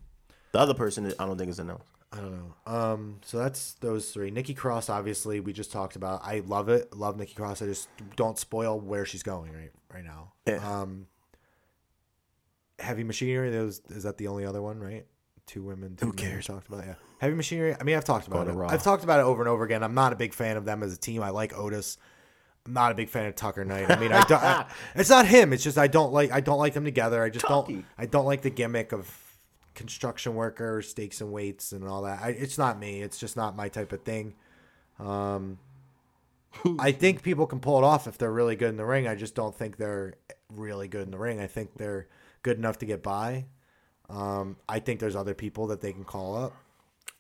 the 0.52 0.58
other 0.58 0.74
person, 0.74 1.12
I 1.18 1.26
don't 1.26 1.36
think 1.38 1.50
is 1.50 1.58
announced. 1.58 1.84
I 2.12 2.16
don't 2.16 2.33
know. 2.33 2.55
Um, 2.66 3.20
so 3.25 3.38
that's 3.38 3.75
those 3.75 4.11
three. 4.11 4.31
Nikki 4.31 4.53
Cross, 4.53 4.88
obviously, 4.88 5.38
we 5.38 5.53
just 5.53 5.70
talked 5.70 5.94
about. 5.94 6.20
I 6.25 6.40
love 6.40 6.68
it. 6.68 6.92
Love 6.94 7.16
Nikki 7.16 7.35
Cross. 7.35 7.62
I 7.62 7.66
just 7.66 7.88
don't 8.16 8.38
spoil 8.38 8.81
where 8.81 9.05
she's 9.05 9.23
going 9.23 9.53
right 9.53 9.70
right 9.94 10.05
now. 10.05 10.33
Yeah. 10.46 10.57
Um, 10.57 11.07
Heavy 12.81 13.05
Machinery. 13.05 13.51
Those 13.51 13.81
is 13.90 14.03
that 14.03 14.16
the 14.18 14.27
only 14.27 14.44
other 14.44 14.61
one, 14.61 14.81
right? 14.81 15.07
Two 15.46 15.62
women. 15.62 15.96
Two 15.96 16.07
Who 16.07 16.12
cares? 16.12 16.46
Talked 16.46 16.68
about 16.68 16.85
yeah. 16.85 16.94
Heavy 17.20 17.35
Machinery. 17.35 17.77
I 17.79 17.85
mean, 17.85 17.96
I've 17.96 18.05
talked 18.05 18.27
about 18.27 18.49
it. 18.49 18.53
Raw. 18.53 18.68
I've 18.68 18.83
talked 18.83 19.05
about 19.05 19.20
it 19.20 19.25
over 19.25 19.42
and 19.42 19.49
over 19.49 19.64
again. 19.64 19.85
I'm 19.85 19.94
not 19.94 20.12
a 20.12 20.16
big 20.16 20.35
fan 20.35 20.57
of 20.57 20.64
them 20.64 20.83
as 20.83 20.92
a 20.92 20.99
team. 20.99 21.23
I 21.23 21.31
like 21.31 21.57
Otis. 21.57 21.96
I'm 22.66 22.73
not 22.73 22.92
a 22.92 22.94
big 22.94 23.09
fan 23.09 23.27
of 23.27 23.37
Tucker 23.37 23.64
Knight. 23.64 23.90
I 23.90 23.99
mean, 23.99 24.12
I 24.12 24.23
don't. 24.25 24.42
I, 24.42 24.66
it's 24.96 25.11
not 25.11 25.27
him. 25.27 25.53
It's 25.53 25.62
just 25.62 25.79
I 25.79 25.87
don't 25.87 26.12
like. 26.12 26.33
I 26.33 26.40
don't 26.40 26.59
like 26.59 26.75
them 26.75 26.85
together. 26.85 27.23
I 27.23 27.31
just 27.31 27.46
Tucky. 27.46 27.75
don't. 27.75 27.85
I 27.96 28.07
don't 28.07 28.27
like 28.27 28.42
the 28.42 28.51
gimmick 28.51 28.92
of 28.92 29.07
construction 29.74 30.35
worker, 30.35 30.83
stakes 30.83 31.20
and 31.20 31.33
weights, 31.33 31.72
and 31.72 31.87
all 31.87 32.02
that. 32.02 32.20
I, 32.22 32.30
it's 32.30 32.59
not 32.59 32.78
me. 32.78 33.02
It's 33.02 33.18
just 33.18 33.37
not 33.37 33.56
my 33.56 33.68
type 33.68 33.92
of 33.92 34.02
thing. 34.02 34.35
Um, 34.98 35.59
I 36.78 36.92
think 36.92 37.22
people 37.22 37.46
can 37.46 37.61
pull 37.61 37.78
it 37.78 37.85
off 37.85 38.06
if 38.06 38.18
they're 38.18 38.33
really 38.33 38.56
good 38.56 38.70
in 38.70 38.76
the 38.76 38.85
ring. 38.85 39.06
I 39.06 39.14
just 39.14 39.35
don't 39.35 39.54
think 39.54 39.76
they're 39.76 40.14
really 40.52 40.88
good 40.88 41.02
in 41.02 41.11
the 41.11 41.18
ring. 41.18 41.40
I 41.40 41.46
think 41.46 41.70
they're 41.76 42.09
good 42.42 42.59
enough 42.59 42.78
to 42.78 42.87
get 42.87 43.02
by. 43.02 43.46
Um, 44.09 44.56
I 44.68 44.80
think 44.80 45.00
there's 45.00 45.16
other 45.16 45.35
people 45.35 45.68
that 45.68 45.80
they 45.80 45.92
can 45.92 46.04
call 46.04 46.37
up. 46.37 46.54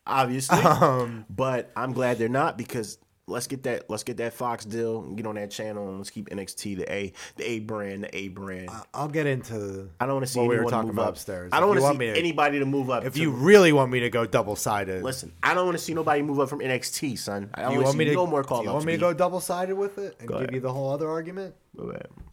Obviously, 0.06 0.58
Um, 0.64 1.24
but 1.30 1.70
I'm 1.76 1.92
glad 1.92 2.18
they're 2.18 2.28
not 2.28 2.58
because 2.58 2.98
let's 3.30 3.46
get 3.46 3.62
that 3.62 3.88
let's 3.88 4.02
get 4.02 4.16
that 4.18 4.34
Fox 4.34 4.64
deal 4.64 5.00
and 5.02 5.16
get 5.16 5.26
on 5.26 5.36
that 5.36 5.50
channel 5.50 5.88
and 5.88 5.98
let's 5.98 6.10
keep 6.10 6.28
NXT 6.28 6.76
the 6.78 6.92
A 6.92 7.12
the 7.36 7.48
A 7.48 7.58
brand 7.60 8.04
the 8.04 8.16
A 8.16 8.28
brand. 8.28 8.68
I'll 8.92 9.08
get 9.08 9.26
into. 9.26 9.88
I 10.00 10.06
don't 10.06 10.16
want 10.16 10.26
to 10.26 10.32
see 10.32 10.40
what 10.40 10.48
we 10.48 10.54
anyone 10.56 10.64
were 10.64 10.70
talking 10.70 10.86
move 10.88 10.96
about 10.96 11.08
up. 11.08 11.14
upstairs. 11.14 11.50
I 11.52 11.60
don't 11.60 11.68
want 11.68 11.80
to 11.98 12.04
see 12.04 12.18
anybody 12.18 12.58
to 12.58 12.66
move 12.66 12.90
up. 12.90 13.04
If 13.04 13.14
to- 13.14 13.20
you 13.20 13.30
really 13.30 13.72
want 13.72 13.90
me 13.90 14.00
to 14.00 14.10
go 14.10 14.26
double 14.26 14.56
sided, 14.56 15.02
listen, 15.02 15.32
I 15.42 15.54
don't 15.54 15.64
want 15.66 15.78
to 15.78 15.82
see 15.82 15.94
nobody 15.94 16.22
move 16.22 16.40
up 16.40 16.48
from 16.48 16.60
NXT, 16.60 17.18
son. 17.18 17.50
I 17.54 17.62
don't 17.62 17.70
you 17.72 17.76
want 17.78 17.84
want 17.86 17.94
to 17.94 17.98
me 17.98 18.04
to 18.06 18.12
no 18.14 18.26
more 18.26 18.44
call 18.44 18.62
you 18.64 18.70
want 18.72 18.84
me 18.84 18.92
to 18.92 18.98
go 18.98 19.12
double 19.12 19.40
sided 19.40 19.76
with 19.76 19.98
it 19.98 20.16
and 20.18 20.28
Go 20.28 20.34
give 20.34 20.42
ahead. 20.42 20.54
you 20.54 20.60
the 20.60 20.72
whole 20.72 20.90
other 20.90 21.08
argument 21.08 21.54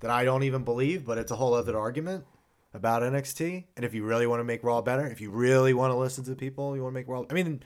that 0.01 0.09
I 0.11 0.25
don't 0.25 0.43
even 0.43 0.63
believe, 0.63 1.05
but 1.05 1.17
it's 1.17 1.31
a 1.31 1.35
whole 1.35 1.53
other 1.53 1.77
argument 1.77 2.25
about 2.73 3.01
NXT. 3.01 3.63
And 3.75 3.85
if 3.85 3.93
you 3.93 4.03
really 4.03 4.27
want 4.27 4.39
to 4.39 4.43
make 4.43 4.63
Raw 4.63 4.81
better, 4.81 5.07
if 5.07 5.21
you 5.21 5.29
really 5.31 5.73
want 5.73 5.91
to 5.91 5.95
listen 5.95 6.23
to 6.25 6.35
people, 6.35 6.75
you 6.75 6.83
want 6.83 6.93
to 6.93 6.99
make 6.99 7.07
Raw. 7.07 7.23
I 7.29 7.33
mean, 7.33 7.63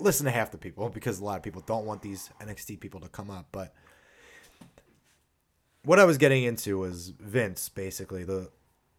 listen 0.00 0.26
to 0.26 0.32
half 0.32 0.50
the 0.50 0.58
people 0.58 0.88
because 0.88 1.18
a 1.20 1.24
lot 1.24 1.36
of 1.36 1.42
people 1.42 1.62
don't 1.66 1.86
want 1.86 2.02
these 2.02 2.30
NXT 2.40 2.80
people 2.80 3.00
to 3.00 3.08
come 3.08 3.30
up. 3.30 3.48
But 3.52 3.74
what 5.84 5.98
I 5.98 6.04
was 6.04 6.18
getting 6.18 6.44
into 6.44 6.78
was 6.78 7.08
Vince, 7.18 7.68
basically 7.68 8.24
the 8.24 8.50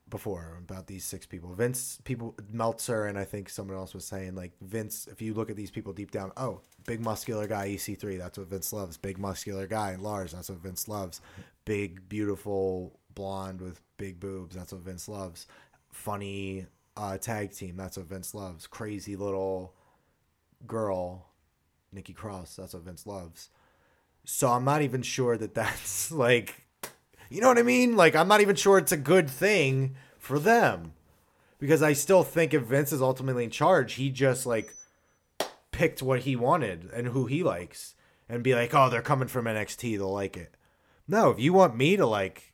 before 0.10 0.58
about 0.60 0.88
these 0.88 1.06
six 1.06 1.26
people. 1.26 1.54
Vince, 1.54 2.00
people, 2.04 2.36
Meltzer, 2.52 3.06
and 3.06 3.18
I 3.18 3.24
think 3.24 3.50
someone 3.50 3.78
else 3.78 3.94
was 3.94 4.06
saying 4.06 4.36
like 4.36 4.52
Vince. 4.62 5.08
If 5.08 5.22
you 5.22 5.34
look 5.34 5.50
at 5.50 5.56
these 5.56 5.72
people 5.72 5.94
deep 5.94 6.12
down, 6.12 6.32
oh, 6.38 6.62
big 6.86 7.02
muscular 7.02 7.48
guy 7.48 7.70
EC3, 7.70 8.18
that's 8.18 8.38
what 8.38 8.48
Vince 8.48 8.74
loves. 8.74 8.98
Big 8.98 9.18
muscular 9.18 9.68
guy 9.68 9.96
Lars, 9.96 10.32
that's 10.32 10.50
what 10.50 10.60
Vince 10.60 10.88
loves. 10.88 11.22
Big 11.66 12.08
beautiful 12.10 13.00
blonde 13.14 13.62
with 13.62 13.82
big 13.98 14.20
boobs, 14.20 14.56
that's 14.56 14.74
what 14.74 14.82
Vince 14.82 15.08
loves. 15.08 15.48
Funny 15.92 16.66
uh, 16.98 17.18
tag 17.18 17.52
team, 17.54 17.78
that's 17.78 17.98
what 17.98 18.08
Vince 18.08 18.34
loves. 18.34 18.68
Crazy 18.68 19.16
little 19.16 19.74
girl, 20.68 21.28
Nikki 21.92 22.14
Cross, 22.14 22.56
that's 22.56 22.74
what 22.74 22.84
Vince 22.84 23.06
loves. 23.06 23.50
So 24.26 24.50
I'm 24.50 24.66
not 24.66 24.82
even 24.82 25.02
sure 25.02 25.38
that 25.38 25.56
that's 25.56 26.12
like, 26.12 26.66
you 27.30 27.42
know 27.42 27.48
what 27.48 27.58
I 27.58 27.64
mean? 27.64 27.96
Like 27.96 28.16
I'm 28.16 28.28
not 28.28 28.42
even 28.42 28.56
sure 28.56 28.78
it's 28.78 28.92
a 28.92 28.98
good 28.98 29.30
thing 29.30 29.96
for 30.18 30.40
them 30.40 30.94
because 31.60 31.82
I 31.82 31.94
still 31.94 32.24
think 32.24 32.54
if 32.54 32.64
Vince 32.64 32.92
is 32.92 33.02
ultimately 33.02 33.44
in 33.44 33.50
charge, 33.50 33.94
he 33.94 34.10
just 34.10 34.46
like 34.46 34.74
picked 35.72 36.02
what 36.02 36.22
he 36.22 36.36
wanted 36.36 36.90
and 36.94 37.08
who 37.08 37.26
he 37.26 37.44
likes 37.44 37.96
and 38.28 38.44
be 38.44 38.54
like, 38.54 38.74
oh, 38.74 38.90
they're 38.90 39.02
coming 39.02 39.28
from 39.28 39.46
NXT, 39.46 39.98
they'll 39.98 40.12
like 40.12 40.38
it. 40.38 40.56
No, 41.08 41.32
if 41.32 41.40
you 41.40 41.54
want 41.54 41.76
me 41.76 41.98
to 41.98 42.06
like, 42.06 42.54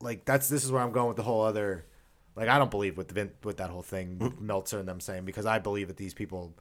like 0.00 0.24
that's 0.24 0.48
this 0.48 0.64
is 0.64 0.70
where 0.70 0.82
I'm 0.82 0.92
going 0.92 1.08
with 1.08 1.16
the 1.16 1.22
whole 1.22 1.42
other. 1.42 1.86
Like 2.34 2.48
I 2.48 2.58
don't 2.58 2.70
believe 2.70 2.96
with 2.96 3.10
Vin, 3.10 3.32
with 3.42 3.58
that 3.58 3.70
whole 3.70 3.82
thing 3.82 4.18
mm. 4.18 4.40
Meltzer 4.40 4.78
and 4.78 4.88
them 4.88 5.00
saying 5.00 5.24
because 5.24 5.44
I 5.44 5.58
believe 5.58 5.88
that 5.88 5.96
these 5.96 6.14
people 6.14 6.54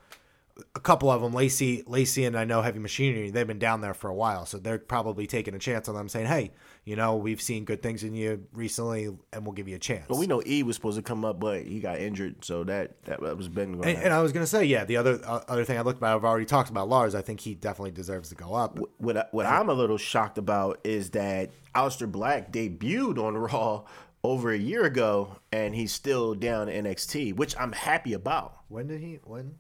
a 0.76 0.80
couple 0.80 1.10
of 1.10 1.22
them, 1.22 1.34
Lacey, 1.34 1.84
Lacey, 1.88 2.26
and 2.26 2.38
I 2.38 2.44
know 2.46 2.62
Heavy 2.62 2.80
Machinery. 2.80 3.30
They've 3.32 3.48
been 3.48 3.60
down 3.60 3.82
there 3.82 3.94
for 3.94 4.10
a 4.10 4.14
while, 4.14 4.46
so 4.46 4.58
they're 4.58 4.78
probably 4.80 5.26
taking 5.28 5.54
a 5.56 5.60
chance 5.60 5.88
on 5.90 5.96
them, 5.96 6.08
saying, 6.10 6.28
"Hey, 6.28 6.52
you 6.86 6.96
know, 6.96 7.16
we've 7.16 7.42
seen 7.42 7.66
good 7.66 7.82
things 7.82 8.04
in 8.04 8.14
you 8.14 8.46
recently, 8.54 9.06
and 9.34 9.46
we'll 9.46 9.54
give 9.54 9.68
you 9.68 9.76
a 9.76 9.80
chance." 9.80 10.08
Well, 10.10 10.20
we 10.20 10.28
know 10.28 10.42
E 10.46 10.64
was 10.64 10.76
supposed 10.76 10.98
to 10.98 11.04
come 11.04 11.24
up, 11.26 11.40
but 11.40 11.64
he 11.64 11.80
got 11.80 12.00
injured, 12.00 12.44
so 12.44 12.64
that 12.66 13.02
that, 13.06 13.22
was 13.22 13.48
been 13.48 13.74
going. 13.80 13.96
and, 13.96 14.06
and 14.06 14.14
I 14.14 14.22
was 14.22 14.32
gonna 14.32 14.46
say, 14.48 14.64
yeah, 14.66 14.84
the 14.86 14.98
other 14.98 15.20
uh, 15.26 15.42
other 15.48 15.64
thing 15.64 15.78
I 15.78 15.82
looked 15.82 16.04
at, 16.04 16.14
I've 16.16 16.26
already 16.26 16.46
talked 16.46 16.70
about 16.70 16.90
Lars. 16.90 17.16
I 17.16 17.22
think 17.22 17.40
he 17.40 17.56
definitely 17.56 17.92
deserves 17.92 18.30
to 18.30 18.36
go 18.36 18.54
up. 18.54 18.78
what 18.98 19.18
I- 19.18 19.28
what 19.32 19.46
I'm 19.46 19.70
a 19.70 19.74
little 19.74 19.98
shocked 19.98 20.38
about 20.38 20.80
is 20.84 21.12
that 21.12 21.52
Aleister 21.76 22.12
Black 22.12 22.52
debuted 22.52 23.18
on 23.18 23.38
Raw 23.38 23.84
over 24.24 24.52
a 24.52 24.58
year 24.58 24.84
ago, 24.84 25.38
and 25.52 25.74
he's 25.74 25.92
still 25.92 26.36
down 26.36 26.70
in 26.70 26.86
NXT, 26.86 27.34
which 27.36 27.56
I'm 27.60 27.72
happy 27.72 28.14
about. 28.14 28.58
When 28.68 28.88
did 28.88 29.02
he? 29.02 29.20
When? 29.24 29.56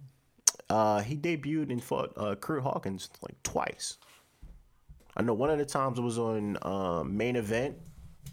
Uh, 0.72 1.02
he 1.02 1.18
debuted 1.18 1.70
and 1.70 1.84
fought 1.84 2.14
uh, 2.16 2.36
Curt 2.36 2.64
Hawkins 2.64 3.10
like 3.22 3.36
twice. 3.44 3.98
I 5.18 5.22
know 5.22 5.34
one 5.34 5.50
of 5.50 5.58
the 5.58 5.66
times 5.66 6.00
it 6.00 6.02
was 6.02 6.18
on 6.18 6.58
um, 6.62 7.18
main 7.18 7.36
event, 7.36 7.76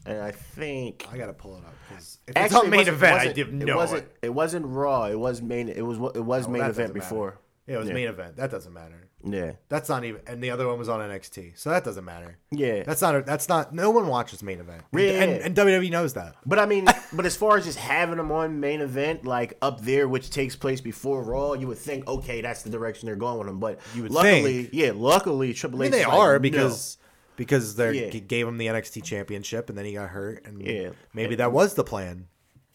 and 0.07 0.23
I 0.23 0.31
think 0.31 1.07
I 1.13 1.19
gotta 1.19 1.33
pull 1.33 1.57
it 1.57 1.65
up 1.65 1.75
because 1.89 2.19
it's 2.29 2.55
on 2.55 2.67
it 2.67 2.69
main 2.71 2.79
wasn't- 2.81 2.97
event, 2.97 3.13
I 3.13 3.17
wasn't- 3.27 3.35
did 3.35 3.69
It 3.69 3.75
wasn't. 3.77 4.09
It 4.23 4.35
wasn't 4.35 4.67
Raw. 4.67 5.05
It 5.07 5.19
was 5.19 5.43
main. 5.43 5.69
It 5.69 5.83
was. 5.83 5.99
It 6.15 6.25
was 6.25 6.47
Oh, 6.47 6.51
main 6.51 6.63
event 6.63 6.77
matter. 6.77 6.93
before. 6.93 7.41
Yeah, 7.67 7.75
it 7.75 7.79
was 7.79 7.89
Yeah. 7.89 7.95
main 7.95 8.09
event. 8.09 8.37
That 8.37 8.51
doesn't 8.53 8.73
matter. 8.73 9.08
Yeah. 9.25 9.53
That's 9.69 9.89
not 9.89 10.05
even. 10.05 10.21
And 10.27 10.43
the 10.43 10.51
other 10.51 10.67
one 10.69 10.79
was 10.79 10.89
on 10.89 11.01
NXT, 11.01 11.59
so 11.59 11.71
that 11.71 11.83
doesn't 11.85 12.05
matter. 12.05 12.39
Yeah. 12.53 12.85
That's 12.85 13.03
not. 13.03 13.17
A, 13.17 13.23
that's 13.23 13.49
not. 13.49 13.75
No 13.75 13.91
one 13.91 14.07
watches 14.07 14.43
main 14.43 14.61
event. 14.61 14.83
And, 14.93 15.01
Yeah. 15.03 15.11
and, 15.23 15.33
and 15.43 15.57
WWE 15.57 15.91
knows 15.91 16.13
that. 16.15 16.37
But 16.47 16.59
I 16.61 16.67
mean, 16.67 16.87
but 17.13 17.27
as 17.27 17.37
far 17.37 17.57
as 17.57 17.65
just 17.65 17.79
having 17.79 18.17
them 18.19 18.31
on 18.31 18.61
main 18.61 18.81
event, 18.81 19.25
like 19.25 19.59
up 19.61 19.81
there, 19.81 20.09
which 20.09 20.31
takes 20.31 20.55
place 20.55 20.81
before 20.81 21.23
Raw, 21.23 21.55
you 21.55 21.67
would 21.67 21.79
think, 21.79 22.07
okay, 22.07 22.41
that's 22.41 22.63
the 22.63 22.71
direction 22.71 23.07
they're 23.07 23.17
going 23.17 23.39
with 23.39 23.49
them. 23.49 23.59
But 23.59 23.81
You 23.95 24.03
would 24.05 24.13
luckily, 24.13 24.63
think. 24.65 24.71
yeah, 24.73 24.93
luckily, 24.95 25.53
Triple 25.53 25.83
I 25.83 25.87
H. 25.87 25.91
mean, 25.93 26.01
they 26.01 26.07
like, 26.07 26.15
are 26.15 26.33
no. 26.35 26.39
because 26.39 26.99
because 27.37 27.77
they 27.77 28.07
Yeah. 28.07 28.11
gave 28.21 28.47
him 28.49 28.59
the 28.59 28.67
NXT 28.67 29.03
championship 29.05 29.69
and 29.69 29.77
then 29.79 29.85
he 29.85 29.95
got 29.95 30.11
hurt 30.11 30.45
and 30.47 30.61
Yeah. 30.61 30.91
maybe 31.15 31.35
that 31.37 31.53
was 31.53 31.75
the 31.75 31.85
plan. 31.85 32.27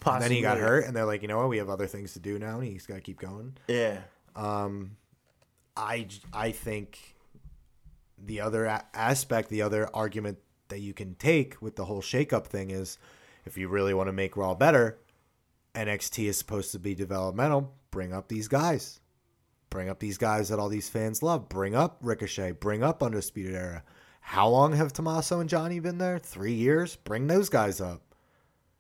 And 0.06 0.22
then 0.22 0.32
he 0.32 0.42
got 0.42 0.58
hurt 0.58 0.86
and 0.86 0.94
they're 0.96 1.06
like, 1.06 1.22
you 1.22 1.28
know 1.30 1.38
what, 1.38 1.48
we 1.50 1.58
have 1.58 1.70
other 1.70 1.88
things 1.88 2.12
to 2.14 2.20
do 2.20 2.38
now 2.38 2.60
and 2.60 2.68
he's 2.68 2.86
got 2.86 2.96
to 2.96 3.02
keep 3.02 3.20
going. 3.20 3.56
Yeah, 3.70 4.00
um, 4.36 4.98
I 5.76 6.08
I 6.32 6.52
think 6.52 7.16
the 8.18 8.42
other 8.42 8.66
a- 8.66 8.86
aspect, 8.94 9.50
the 9.50 9.62
other 9.62 9.90
argument 9.94 10.40
that 10.70 10.80
you 10.80 10.94
can 10.94 11.16
take 11.16 11.62
with 11.62 11.76
the 11.76 11.86
whole 11.86 12.02
shakeup 12.02 12.48
thing 12.48 12.72
is, 12.72 12.98
if 13.46 13.58
you 13.58 13.68
really 13.68 13.94
want 13.94 14.08
to 14.08 14.14
make 14.14 14.38
Raw 14.38 14.54
better, 14.54 14.98
NXT 15.76 16.26
is 16.26 16.38
supposed 16.38 16.72
to 16.72 16.80
be 16.80 16.96
developmental. 16.96 17.74
Bring 17.92 18.14
up 18.14 18.28
these 18.28 18.48
guys. 18.48 19.00
Bring 19.70 19.90
up 19.90 20.00
these 20.00 20.18
guys 20.18 20.50
that 20.50 20.60
all 20.60 20.70
these 20.70 20.90
fans 20.90 21.24
love. 21.24 21.50
Bring 21.50 21.76
up 21.76 21.98
Ricochet. 22.02 22.52
Bring 22.54 22.84
up 22.84 23.02
Undisputed 23.02 23.56
Era. 23.56 23.84
How 24.22 24.48
long 24.48 24.74
have 24.74 24.94
Tommaso 24.94 25.40
and 25.40 25.50
Johnny 25.50 25.80
been 25.80 25.98
there? 25.98 26.20
Three 26.20 26.54
years. 26.54 26.96
Bring 26.96 27.28
those 27.28 27.50
guys 27.50 27.82
up. 27.82 28.02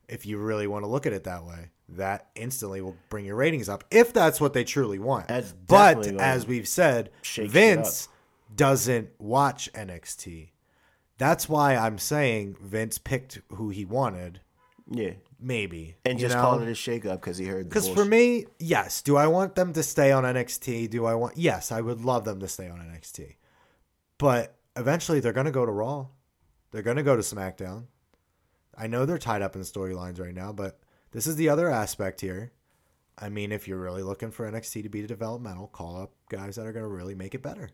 If 0.08 0.26
you 0.26 0.38
really 0.38 0.68
want 0.68 0.84
to 0.84 0.88
look 0.88 1.06
at 1.06 1.14
it 1.14 1.24
that 1.24 1.46
way, 1.46 1.70
that 1.90 2.30
instantly 2.36 2.82
will 2.82 2.96
bring 3.10 3.26
your 3.26 3.36
ratings 3.36 3.70
up. 3.70 3.84
If 3.92 4.14
that's 4.14 4.40
what 4.42 4.54
they 4.54 4.64
truly 4.64 5.00
want. 5.00 5.28
That's 5.28 5.54
but 5.68 6.08
as 6.08 6.48
we've 6.48 6.68
said, 6.68 7.12
Vince 7.24 8.08
doesn't 8.56 9.10
watch 9.20 9.70
NXT. 9.74 10.50
That's 11.18 11.48
why 11.48 11.76
I'm 11.76 11.98
saying 11.98 12.58
Vince 12.62 12.98
picked 12.98 13.40
who 13.50 13.70
he 13.70 13.86
wanted. 13.86 14.42
yeah. 14.90 15.12
maybe 15.40 15.96
and 16.06 16.18
just 16.18 16.36
know? 16.36 16.42
call 16.42 16.60
it 16.60 16.68
a 16.68 16.76
shake 16.76 17.06
up 17.06 17.22
because 17.22 17.38
he 17.38 17.46
heard. 17.46 17.70
Because 17.70 17.88
for 17.88 18.04
me, 18.04 18.46
yes. 18.60 19.02
Do 19.02 19.16
I 19.16 19.28
want 19.28 19.56
them 19.56 19.74
to 19.74 19.84
stay 19.84 20.12
on 20.12 20.24
NXT? 20.24 20.90
Do 20.90 21.06
I 21.06 21.16
want? 21.16 21.38
Yes, 21.38 21.72
I 21.72 21.82
would 21.82 22.02
love 22.02 22.26
them 22.26 22.40
to 22.40 22.48
stay 22.48 22.68
on 22.70 22.80
NXT. 22.80 23.36
But 24.18 24.56
eventually, 24.76 25.20
they're 25.20 25.34
going 25.34 25.46
to 25.46 25.52
go 25.52 25.66
to 25.66 25.72
Raw. 25.72 26.08
They're 26.72 26.82
going 26.82 26.98
to 26.98 27.04
go 27.04 27.16
to 27.16 27.22
SmackDown. 27.22 27.86
I 28.76 28.88
know 28.88 29.06
they're 29.06 29.18
tied 29.20 29.42
up 29.42 29.56
in 29.56 29.62
storylines 29.62 30.20
right 30.20 30.34
now, 30.34 30.52
but 30.52 30.80
this 31.14 31.28
is 31.28 31.36
the 31.36 31.50
other 31.50 31.70
aspect 31.70 32.22
here. 32.22 32.52
I 33.18 33.30
mean, 33.30 33.52
if 33.52 33.68
you're 33.68 33.80
really 33.80 34.04
looking 34.04 34.32
for 34.32 34.50
NXT 34.50 34.84
to 34.84 34.90
be 34.90 35.06
developmental, 35.06 35.68
call 35.68 36.02
up 36.02 36.12
guys 36.30 36.56
that 36.56 36.66
are 36.66 36.74
going 36.74 36.84
to 36.84 36.90
really 36.90 37.16
make 37.16 37.36
it 37.36 37.42
better. 37.44 37.70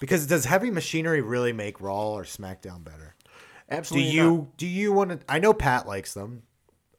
Because 0.00 0.26
does 0.26 0.44
heavy 0.44 0.70
machinery 0.70 1.22
really 1.22 1.52
make 1.52 1.80
Raw 1.80 2.10
or 2.12 2.24
SmackDown 2.24 2.84
better? 2.84 3.16
Absolutely. 3.70 4.10
Do 4.10 4.16
you 4.16 4.30
not. 4.36 4.56
do 4.58 4.66
you 4.66 4.92
want 4.92 5.10
to? 5.10 5.20
I 5.28 5.38
know 5.38 5.52
Pat 5.54 5.88
likes 5.88 6.14
them. 6.14 6.42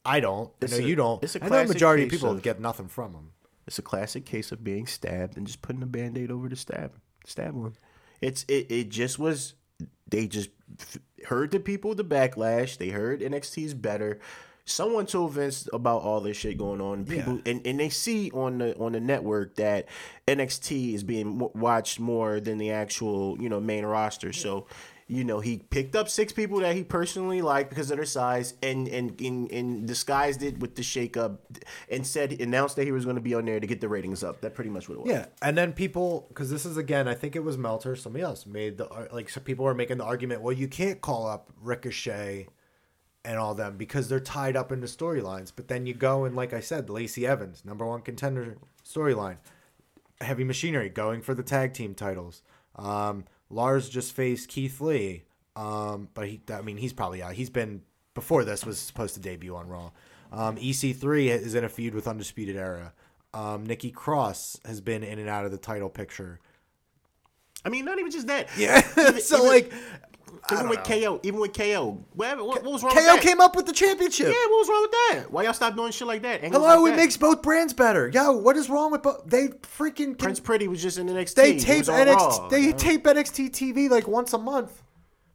I 0.03 0.19
don't. 0.19 0.51
I 0.61 0.65
know 0.67 0.77
a- 0.77 0.81
you 0.81 0.95
don't. 0.95 1.23
it's 1.23 1.35
a 1.35 1.43
I 1.43 1.49
know 1.49 1.61
the 1.63 1.73
majority 1.73 2.03
of 2.03 2.09
people 2.09 2.31
of- 2.31 2.41
get 2.41 2.59
nothing 2.59 2.87
from 2.87 3.13
them. 3.13 3.31
It's 3.67 3.77
a 3.77 3.83
classic 3.83 4.25
case 4.25 4.51
of 4.51 4.63
being 4.63 4.87
stabbed 4.87 5.37
and 5.37 5.45
just 5.45 5.61
putting 5.61 5.83
a 5.83 5.87
band-aid 5.87 6.31
over 6.31 6.47
the 6.49 6.55
stab 6.55 6.93
stab 7.25 7.53
wound. 7.53 7.77
It's 8.21 8.43
it, 8.47 8.71
it 8.71 8.89
just 8.89 9.19
was 9.19 9.53
they 10.07 10.25
just 10.27 10.49
f- 10.79 10.97
heard 11.25 11.51
the 11.51 11.59
people 11.59 11.93
the 11.93 12.03
backlash. 12.03 12.77
They 12.77 12.89
heard 12.89 13.21
NXT's 13.21 13.73
better. 13.73 14.19
Someone 14.69 15.05
told 15.05 15.31
Vince 15.31 15.69
about 15.71 16.01
all 16.01 16.19
this 16.19 16.35
shit 16.35 16.57
going 16.57 16.81
on. 16.81 17.05
People 17.05 17.39
and, 17.45 17.65
and 17.65 17.79
they 17.79 17.87
see 17.87 18.29
on 18.31 18.57
the 18.57 18.77
on 18.77 18.91
the 18.91 18.99
network 18.99 19.55
that 19.55 19.87
NXT 20.27 20.93
is 20.93 21.03
being 21.03 21.39
watched 21.55 22.01
more 22.01 22.41
than 22.41 22.57
the 22.57 22.71
actual 22.71 23.41
you 23.41 23.47
know 23.47 23.61
main 23.61 23.85
roster. 23.85 24.33
So 24.33 24.67
you 25.07 25.23
know 25.23 25.39
he 25.39 25.59
picked 25.69 25.95
up 25.95 26.09
six 26.09 26.33
people 26.33 26.59
that 26.59 26.75
he 26.75 26.83
personally 26.83 27.41
liked 27.41 27.69
because 27.69 27.89
of 27.91 27.95
their 27.95 28.05
size 28.05 28.55
and 28.61 28.89
and, 28.89 29.19
and, 29.21 29.49
and 29.53 29.87
disguised 29.87 30.43
it 30.43 30.59
with 30.59 30.75
the 30.75 30.83
shake 30.83 31.15
up 31.15 31.45
and 31.89 32.05
said 32.05 32.33
announced 32.41 32.75
that 32.75 32.83
he 32.83 32.91
was 32.91 33.05
going 33.05 33.15
to 33.15 33.21
be 33.21 33.33
on 33.35 33.45
there 33.45 33.61
to 33.61 33.67
get 33.67 33.79
the 33.79 33.87
ratings 33.87 34.21
up. 34.21 34.41
That 34.41 34.53
pretty 34.53 34.69
much 34.69 34.89
what 34.89 34.95
it 34.95 35.01
was. 35.03 35.09
Yeah, 35.09 35.27
and 35.41 35.57
then 35.57 35.71
people, 35.71 36.25
because 36.27 36.49
this 36.49 36.65
is 36.65 36.75
again, 36.75 37.07
I 37.07 37.13
think 37.13 37.37
it 37.37 37.43
was 37.43 37.57
Meltzer, 37.57 37.95
somebody 37.95 38.23
else 38.23 38.45
made 38.45 38.79
the 38.79 39.07
like. 39.13 39.29
So 39.29 39.39
people 39.39 39.63
were 39.63 39.73
making 39.73 39.99
the 39.99 40.03
argument, 40.03 40.41
well, 40.41 40.51
you 40.51 40.67
can't 40.67 40.99
call 40.99 41.25
up 41.25 41.53
Ricochet 41.61 42.47
and 43.27 43.37
all 43.37 43.53
them 43.53 43.75
because 43.75 44.07
they're 44.07 44.21
tied 44.21 44.55
up 44.55 44.71
into 44.71 44.87
storylines. 44.87 45.51
But 45.53 45.67
then 45.67 45.85
you 45.85 45.93
go 45.93 46.23
and, 46.23 46.33
like 46.33 46.53
I 46.53 46.61
said, 46.61 46.89
Lacey 46.89 47.27
Evans, 47.27 47.65
number 47.65 47.85
one 47.85 48.01
contender 48.01 48.55
storyline, 48.89 49.35
Heavy 50.21 50.45
Machinery 50.45 50.87
going 50.87 51.21
for 51.21 51.35
the 51.35 51.43
tag 51.43 51.73
team 51.73 51.93
titles. 51.93 52.41
Um, 52.77 53.25
Lars 53.49 53.89
just 53.89 54.13
faced 54.15 54.47
Keith 54.47 54.79
Lee, 54.79 55.25
um, 55.57 56.07
but 56.13 56.27
he, 56.27 56.41
I 56.49 56.61
mean, 56.61 56.77
he's 56.77 56.93
probably 56.93 57.21
out. 57.21 57.33
He's 57.33 57.49
been 57.49 57.81
before 58.13 58.45
this 58.45 58.65
was 58.65 58.79
supposed 58.79 59.13
to 59.15 59.19
debut 59.19 59.55
on 59.55 59.67
Raw. 59.67 59.91
Um, 60.31 60.55
EC3 60.55 61.27
is 61.27 61.53
in 61.53 61.65
a 61.65 61.69
feud 61.69 61.93
with 61.93 62.07
Undisputed 62.07 62.55
Era. 62.55 62.93
Um, 63.33 63.65
Nikki 63.65 63.91
Cross 63.91 64.59
has 64.65 64.79
been 64.79 65.03
in 65.03 65.19
and 65.19 65.27
out 65.29 65.43
of 65.43 65.51
the 65.51 65.57
title 65.57 65.89
picture. 65.89 66.39
I 67.65 67.69
mean, 67.69 67.83
not 67.83 67.99
even 67.99 68.11
just 68.11 68.27
that. 68.27 68.47
Yeah, 68.57 68.79
so 69.19 69.37
even- 69.37 69.47
like 69.47 69.73
even 70.51 70.69
with 70.69 70.83
KO, 70.83 71.19
even 71.23 71.39
with 71.39 71.53
KO, 71.53 72.03
what, 72.13 72.37
what, 72.37 72.63
what 72.63 72.73
was 72.73 72.83
wrong? 72.83 72.93
KO 72.93 72.97
with 72.97 73.05
that? 73.05 73.21
came 73.21 73.41
up 73.41 73.55
with 73.55 73.65
the 73.65 73.73
championship. 73.73 74.27
Yeah, 74.27 74.33
what 74.49 74.59
was 74.59 74.69
wrong 74.69 74.81
with 74.81 74.91
that? 74.91 75.31
Why 75.31 75.43
y'all 75.43 75.53
stop 75.53 75.75
doing 75.75 75.91
shit 75.91 76.07
like 76.07 76.21
that? 76.23 76.43
Angles 76.43 76.63
Hello, 76.63 76.81
like 76.83 76.93
it 76.93 76.95
that? 76.95 77.01
makes 77.01 77.17
both 77.17 77.41
brands 77.41 77.73
better. 77.73 78.09
Yo, 78.09 78.31
what 78.31 78.55
is 78.55 78.69
wrong 78.69 78.91
with 78.91 79.03
both? 79.03 79.25
They 79.25 79.47
freaking 79.47 79.95
can, 79.95 80.15
Prince 80.15 80.39
Pretty 80.39 80.67
was 80.67 80.81
just 80.81 80.97
in 80.97 81.07
NXT. 81.07 81.35
they 81.35 81.57
tape 81.57 81.85
NXT. 81.85 82.15
Raw. 82.15 82.47
They 82.49 82.71
tape 82.73 83.03
NXT 83.03 83.51
TV 83.51 83.89
like 83.89 84.07
once 84.07 84.33
a 84.33 84.37
month, 84.37 84.83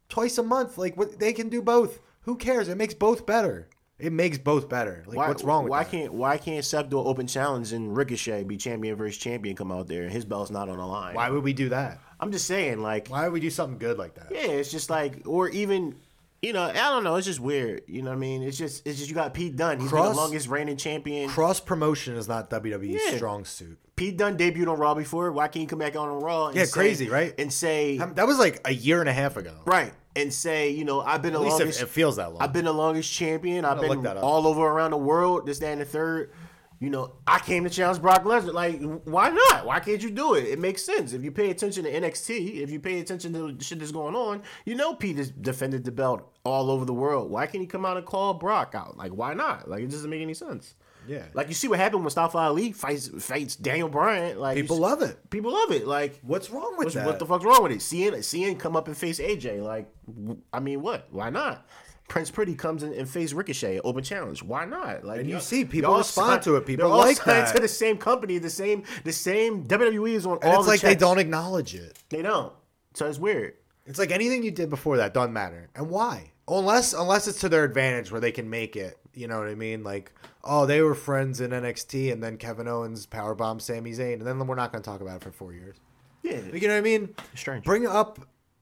twice 0.09 0.37
a 0.37 0.43
month. 0.43 0.77
Like 0.77 0.97
what 0.97 1.19
they 1.19 1.33
can 1.33 1.49
do 1.49 1.61
both. 1.61 1.99
Who 2.21 2.35
cares? 2.37 2.67
It 2.67 2.77
makes 2.77 2.93
both 2.93 3.25
better. 3.25 3.69
It 3.99 4.11
makes 4.11 4.37
both 4.37 4.67
better. 4.69 5.03
Like 5.05 5.17
Why, 5.17 5.27
what's 5.27 5.43
wrong 5.43 5.63
with 5.63 5.71
why 5.71 5.83
that? 5.83 5.91
can't 5.91 6.13
why 6.13 6.37
can't 6.37 6.65
Seth 6.65 6.89
do 6.89 6.99
an 6.99 7.05
open 7.07 7.27
challenge 7.27 7.71
and 7.73 7.95
Ricochet 7.95 8.43
be 8.43 8.57
champion 8.57 8.95
versus 8.95 9.17
champion 9.17 9.55
come 9.55 9.71
out 9.71 9.87
there 9.87 10.03
and 10.03 10.11
his 10.11 10.25
belt's 10.25 10.51
not 10.51 10.67
on 10.67 10.77
the 10.77 10.85
line? 10.85 11.13
Why 11.15 11.29
would 11.29 11.43
we 11.43 11.53
do 11.53 11.69
that? 11.69 11.99
I'm 12.23 12.31
just 12.31 12.47
saying, 12.47 12.81
like, 12.81 13.07
Why 13.09 13.23
would 13.23 13.33
we 13.33 13.39
do 13.39 13.49
something 13.49 13.77
good 13.77 13.97
like 13.97 14.15
that? 14.15 14.27
yeah, 14.31 14.47
it's 14.47 14.71
just 14.71 14.89
like, 14.89 15.21
or 15.25 15.49
even, 15.49 15.95
you 16.41 16.53
know, 16.53 16.63
I 16.63 16.73
don't 16.73 17.03
know, 17.03 17.15
it's 17.17 17.27
just 17.27 17.39
weird. 17.39 17.83
You 17.87 18.01
know 18.01 18.09
what 18.11 18.17
I 18.17 18.19
mean? 18.19 18.43
It's 18.43 18.57
just, 18.57 18.85
it's 18.87 18.97
just 18.97 19.09
you 19.09 19.15
got 19.15 19.33
Pete 19.33 19.55
Dunne. 19.55 19.79
He's 19.79 19.91
been 19.91 20.01
the 20.03 20.09
longest 20.13 20.47
reigning 20.47 20.77
champion. 20.77 21.29
Cross 21.29 21.61
promotion 21.61 22.15
is 22.15 22.27
not 22.27 22.49
WWE's 22.49 23.01
Yeah. 23.05 23.15
strong 23.17 23.45
suit. 23.45 23.77
Pete 23.95 24.17
Dunne 24.17 24.37
debuted 24.37 24.67
on 24.67 24.79
Raw 24.79 24.95
before. 24.95 25.31
Why 25.31 25.47
can't 25.47 25.61
he 25.61 25.65
come 25.67 25.79
back 25.79 25.95
on 25.95 26.07
Raw? 26.21 26.47
And 26.47 26.55
Yeah, 26.57 26.65
say- 26.65 26.71
crazy, 26.71 27.09
right? 27.09 27.33
And 27.37 27.53
say, 27.53 27.97
That 27.97 28.25
was 28.27 28.39
like 28.39 28.59
a 28.65 28.73
year 28.73 28.99
and 29.01 29.07
a 29.09 29.13
half 29.13 29.37
ago. 29.37 29.53
right, 29.65 29.93
and 30.15 30.33
say, 30.33 30.69
you 30.71 30.83
know, 30.83 31.01
I've 31.01 31.21
been 31.21 31.33
the 31.33 31.39
At 31.39 31.45
least 31.45 31.57
it, 31.57 31.63
longest. 31.63 31.81
it 31.83 31.89
feels 31.89 32.15
that 32.17 32.33
long. 32.33 32.41
I've 32.41 32.51
been 32.53 32.65
the 32.65 32.73
longest 32.73 33.11
champion. 33.13 33.65
I've 33.65 33.79
been 33.79 34.05
all 34.17 34.47
over 34.47 34.61
around 34.61 34.91
the 34.91 34.97
world. 34.97 35.45
This, 35.45 35.59
that, 35.59 35.71
and 35.71 35.81
the 35.81 35.85
third. 35.85 36.31
You 36.83 36.89
know, 36.89 37.13
I 37.25 37.39
came 37.39 37.63
to 37.63 37.69
challenge 37.69 38.01
Brock 38.01 38.25
Lesnar. 38.25 38.51
Like, 38.53 38.81
why 39.05 39.29
not? 39.29 39.65
Why 39.65 39.79
can't 39.79 40.03
you 40.03 40.09
do 40.11 40.33
it? 40.33 40.43
It 40.43 40.59
makes 40.59 40.83
sense. 40.83 41.13
If 41.13 41.23
you 41.23 41.31
pay 41.31 41.49
attention 41.49 41.85
to 41.85 41.89
NXT, 41.91 42.57
if 42.61 42.69
you 42.69 42.81
pay 42.81 42.99
attention 42.99 43.31
to 43.31 43.53
the 43.53 43.63
shit 43.63 43.79
that's 43.79 43.93
going 43.93 44.15
on, 44.15 44.41
you 44.65 44.75
know 44.75 44.93
Pete 44.93 45.15
has 45.15 45.31
defended 45.31 45.85
the 45.85 45.91
belt 45.93 46.29
all 46.43 46.69
over 46.69 46.83
the 46.83 46.93
world. 46.93 47.31
Why 47.31 47.45
can't 47.47 47.61
he 47.61 47.67
come 47.67 47.85
out 47.85 47.95
and 47.95 48.05
call 48.05 48.33
Brock 48.33 48.73
out? 48.75 48.97
Like, 48.97 49.13
why 49.13 49.33
not? 49.33 49.69
Like, 49.69 49.81
it 49.83 49.91
doesn't 49.91 50.09
make 50.09 50.21
any 50.21 50.33
sense. 50.33 50.75
Yeah. 51.07 51.23
Like, 51.33 51.47
you 51.47 51.53
see 51.53 51.69
what 51.69 51.79
happened 51.79 51.99
when 51.99 52.03
Mustafa 52.03 52.37
Ali 52.37 52.73
fights 52.73 53.07
fights 53.25 53.55
Daniel 53.55 53.87
Bryan. 53.87 54.37
Like, 54.37 54.57
People 54.57 54.75
you, 54.75 54.81
love 54.81 55.01
it. 55.01 55.29
people 55.29 55.53
love 55.53 55.71
it. 55.71 55.87
Like, 55.87 56.19
What's 56.21 56.49
wrong 56.49 56.75
with 56.77 56.93
that? 56.95 57.05
what 57.05 57.17
the 57.17 57.25
fuck's 57.25 57.45
wrong 57.45 57.63
with 57.63 57.71
it? 57.71 57.81
Seeing 57.81 58.21
seeing 58.23 58.57
come 58.57 58.75
up 58.75 58.89
and 58.89 58.97
face 58.97 59.19
AJ, 59.19 59.61
like, 59.61 59.89
w- 60.05 60.41
I 60.51 60.59
mean, 60.59 60.81
what? 60.81 61.07
Why 61.11 61.29
not? 61.29 61.65
Prince 62.13 62.29
Pretty 62.29 62.53
comes 62.53 62.83
in 62.83 62.93
and 62.93 63.09
face 63.09 63.33
Ricochet, 63.33 63.79
open 63.79 64.03
challenge. 64.03 64.43
Why 64.43 64.65
not? 64.65 65.03
Like, 65.03 65.21
And 65.21 65.27
you 65.27 65.39
see 65.39 65.65
people 65.65 65.97
respond 65.97 66.43
to 66.43 66.57
it. 66.57 66.65
People 66.67 66.85
they're 66.85 66.93
all 66.93 66.99
like 66.99 67.17
signed 67.17 67.47
that. 67.47 67.55
to 67.55 67.59
the 67.63 67.67
same 67.67 67.97
company, 67.97 68.37
the 68.37 68.51
same, 68.51 68.83
the 69.03 69.11
same 69.11 69.65
WWE 69.65 70.09
is 70.13 70.27
on 70.27 70.37
and 70.43 70.53
all 70.53 70.59
it's 70.59 70.67
like 70.67 70.81
they 70.81 70.93
don't 70.93 71.17
acknowledge 71.17 71.73
it. 71.73 71.97
They 72.09 72.21
don't. 72.21 72.53
So 72.93 73.07
it's 73.07 73.17
weird. 73.17 73.55
It's 73.87 73.97
like 73.97 74.11
anything 74.11 74.43
you 74.43 74.51
did 74.51 74.69
before 74.69 74.97
that 74.97 75.15
doesn't 75.15 75.33
matter. 75.33 75.71
And 75.73 75.89
why? 75.89 76.33
Unless 76.47 76.93
unless 76.93 77.27
it's 77.27 77.39
to 77.39 77.49
their 77.49 77.63
advantage 77.63 78.11
where 78.11 78.21
they 78.21 78.31
can 78.31 78.47
make 78.47 78.75
it. 78.75 78.99
You 79.15 79.27
know 79.27 79.39
what 79.39 79.47
I 79.47 79.55
mean? 79.55 79.83
Like, 79.83 80.11
oh, 80.43 80.67
they 80.67 80.83
were 80.83 80.93
friends 80.93 81.41
in 81.41 81.49
NXT 81.49 82.13
and 82.13 82.21
then 82.21 82.37
Kevin 82.37 82.67
Owens 82.67 83.07
powerbomb 83.07 83.59
Sami 83.59 83.91
Zayn 83.91 84.13
and 84.19 84.27
then 84.27 84.37
we're 84.45 84.53
not 84.53 84.71
going 84.71 84.83
to 84.83 84.87
talk 84.87 85.01
about 85.01 85.15
it 85.15 85.23
for 85.23 85.31
4 85.31 85.51
years. 85.53 85.77
Yeah. 86.21 86.41
You 86.53 86.67
know 86.67 86.75
what 86.75 86.77
I 86.77 86.81
mean? 86.81 87.15
Strange. 87.33 87.65
Bring 87.65 87.87
up 87.87 88.19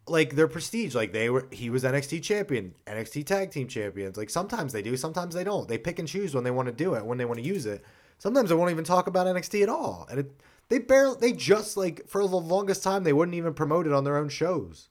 like 0.08 0.36
their 0.36 0.48
prestige. 0.48 0.96
Like 0.96 1.14
they 1.14 1.30
were 1.30 1.48
he 1.52 1.70
was 1.70 1.84
NXT 1.84 2.24
champion, 2.24 2.74
NXT 2.88 3.26
tag 3.26 3.52
team 3.52 3.68
champions. 3.68 4.18
Like 4.18 4.30
sometimes 4.30 4.74
they 4.74 4.82
do, 4.82 4.96
sometimes 4.98 5.36
they 5.36 5.44
don't. 5.44 5.68
They 5.68 5.78
pick 5.78 6.00
and 6.00 6.08
choose 6.08 6.34
when 6.34 6.44
they 6.44 6.52
want 6.52 6.68
to 6.68 6.74
do 6.74 6.96
it, 6.96 7.06
when 7.06 7.18
they 7.18 7.26
want 7.26 7.40
to 7.40 7.46
use 7.46 7.66
it. 7.66 7.84
Sometimes 8.18 8.50
they 8.50 8.56
won't 8.56 8.72
even 8.72 8.84
talk 8.84 9.08
about 9.08 9.28
NXT 9.28 9.64
at 9.64 9.70
all. 9.70 10.08
And 10.10 10.20
it 10.20 10.32
they 10.70 10.80
barely 10.80 11.18
they 11.20 11.34
just 11.34 11.78
like 11.78 12.08
for 12.08 12.22
the 12.28 12.36
longest 12.36 12.84
time 12.84 13.04
they 13.04 13.14
wouldn't 13.14 13.36
even 13.36 13.54
promote 13.54 13.88
it 13.88 13.94
on 13.94 14.04
their 14.04 14.18
own 14.18 14.30
shows. 14.30 14.90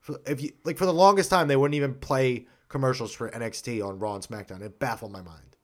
For, 0.00 0.18
if 0.26 0.40
you 0.40 0.52
like 0.64 0.78
for 0.78 0.86
the 0.86 0.92
longest 0.92 1.30
time 1.30 1.48
they 1.48 1.56
wouldn't 1.56 1.74
even 1.74 1.94
play 1.94 2.46
commercials 2.70 3.12
for 3.12 3.28
NXT 3.30 3.86
on 3.86 3.98
Raw 3.98 4.14
and 4.14 4.26
SmackDown. 4.26 4.62
It 4.62 4.78
baffled 4.78 5.12
my 5.12 5.20
mind. 5.20 5.56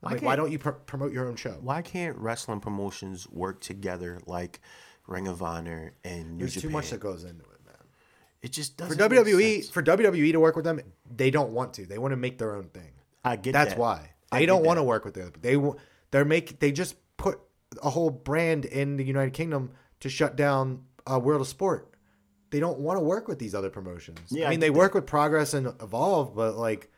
Why 0.00 0.12
like, 0.12 0.22
why 0.22 0.36
don't 0.36 0.52
you 0.52 0.58
pr- 0.58 0.70
promote 0.70 1.12
your 1.12 1.26
own 1.26 1.34
show? 1.34 1.56
Why 1.60 1.82
can't 1.82 2.16
wrestling 2.18 2.60
promotions 2.60 3.28
work 3.28 3.60
together 3.60 4.20
like 4.26 4.60
Ring 5.06 5.26
of 5.26 5.42
Honor 5.42 5.94
and 6.04 6.34
New 6.34 6.40
There's 6.40 6.54
Japan? 6.54 6.70
too 6.70 6.72
much 6.72 6.90
that 6.90 7.00
goes 7.00 7.24
into 7.24 7.42
it. 7.44 7.53
It 8.44 8.52
just 8.52 8.76
doesn't. 8.76 8.96
for 8.98 9.08
WWE, 9.08 9.70
for 9.72 9.82
WWE 9.82 10.32
to 10.32 10.38
work 10.40 10.54
with 10.54 10.64
them, 10.66 10.78
they 11.16 11.30
don't 11.30 11.52
want 11.52 11.74
to. 11.74 11.86
They 11.86 11.98
want 11.98 12.12
to 12.12 12.16
make 12.16 12.38
their 12.38 12.54
own 12.54 12.64
thing. 12.68 12.92
I 13.24 13.36
get 13.36 13.52
That's 13.52 13.70
that. 13.70 13.78
why 13.78 14.10
I 14.30 14.36
they 14.38 14.40
get 14.42 14.46
don't 14.52 14.64
want 14.64 14.78
to 14.78 14.82
work 14.82 15.04
with 15.04 15.14
the. 15.14 15.32
They 15.40 15.56
they're 16.10 16.24
make 16.24 16.60
they 16.60 16.70
just 16.70 16.94
put 17.16 17.40
a 17.82 17.90
whole 17.90 18.10
brand 18.10 18.64
in 18.66 18.96
the 18.96 19.04
United 19.04 19.32
Kingdom 19.32 19.72
to 20.00 20.08
shut 20.10 20.36
down 20.36 20.84
uh, 21.10 21.18
World 21.18 21.40
of 21.40 21.48
Sport. 21.48 21.90
They 22.50 22.60
don't 22.60 22.78
want 22.78 22.98
to 22.98 23.02
work 23.02 23.26
with 23.26 23.38
these 23.38 23.54
other 23.54 23.70
promotions. 23.70 24.20
Yeah, 24.30 24.44
I 24.44 24.46
I 24.46 24.50
mean 24.50 24.60
get 24.60 24.66
they 24.66 24.70
work 24.70 24.94
with 24.94 25.06
Progress 25.06 25.54
and 25.54 25.68
Evolve, 25.82 26.36
but 26.36 26.56
like 26.56 26.90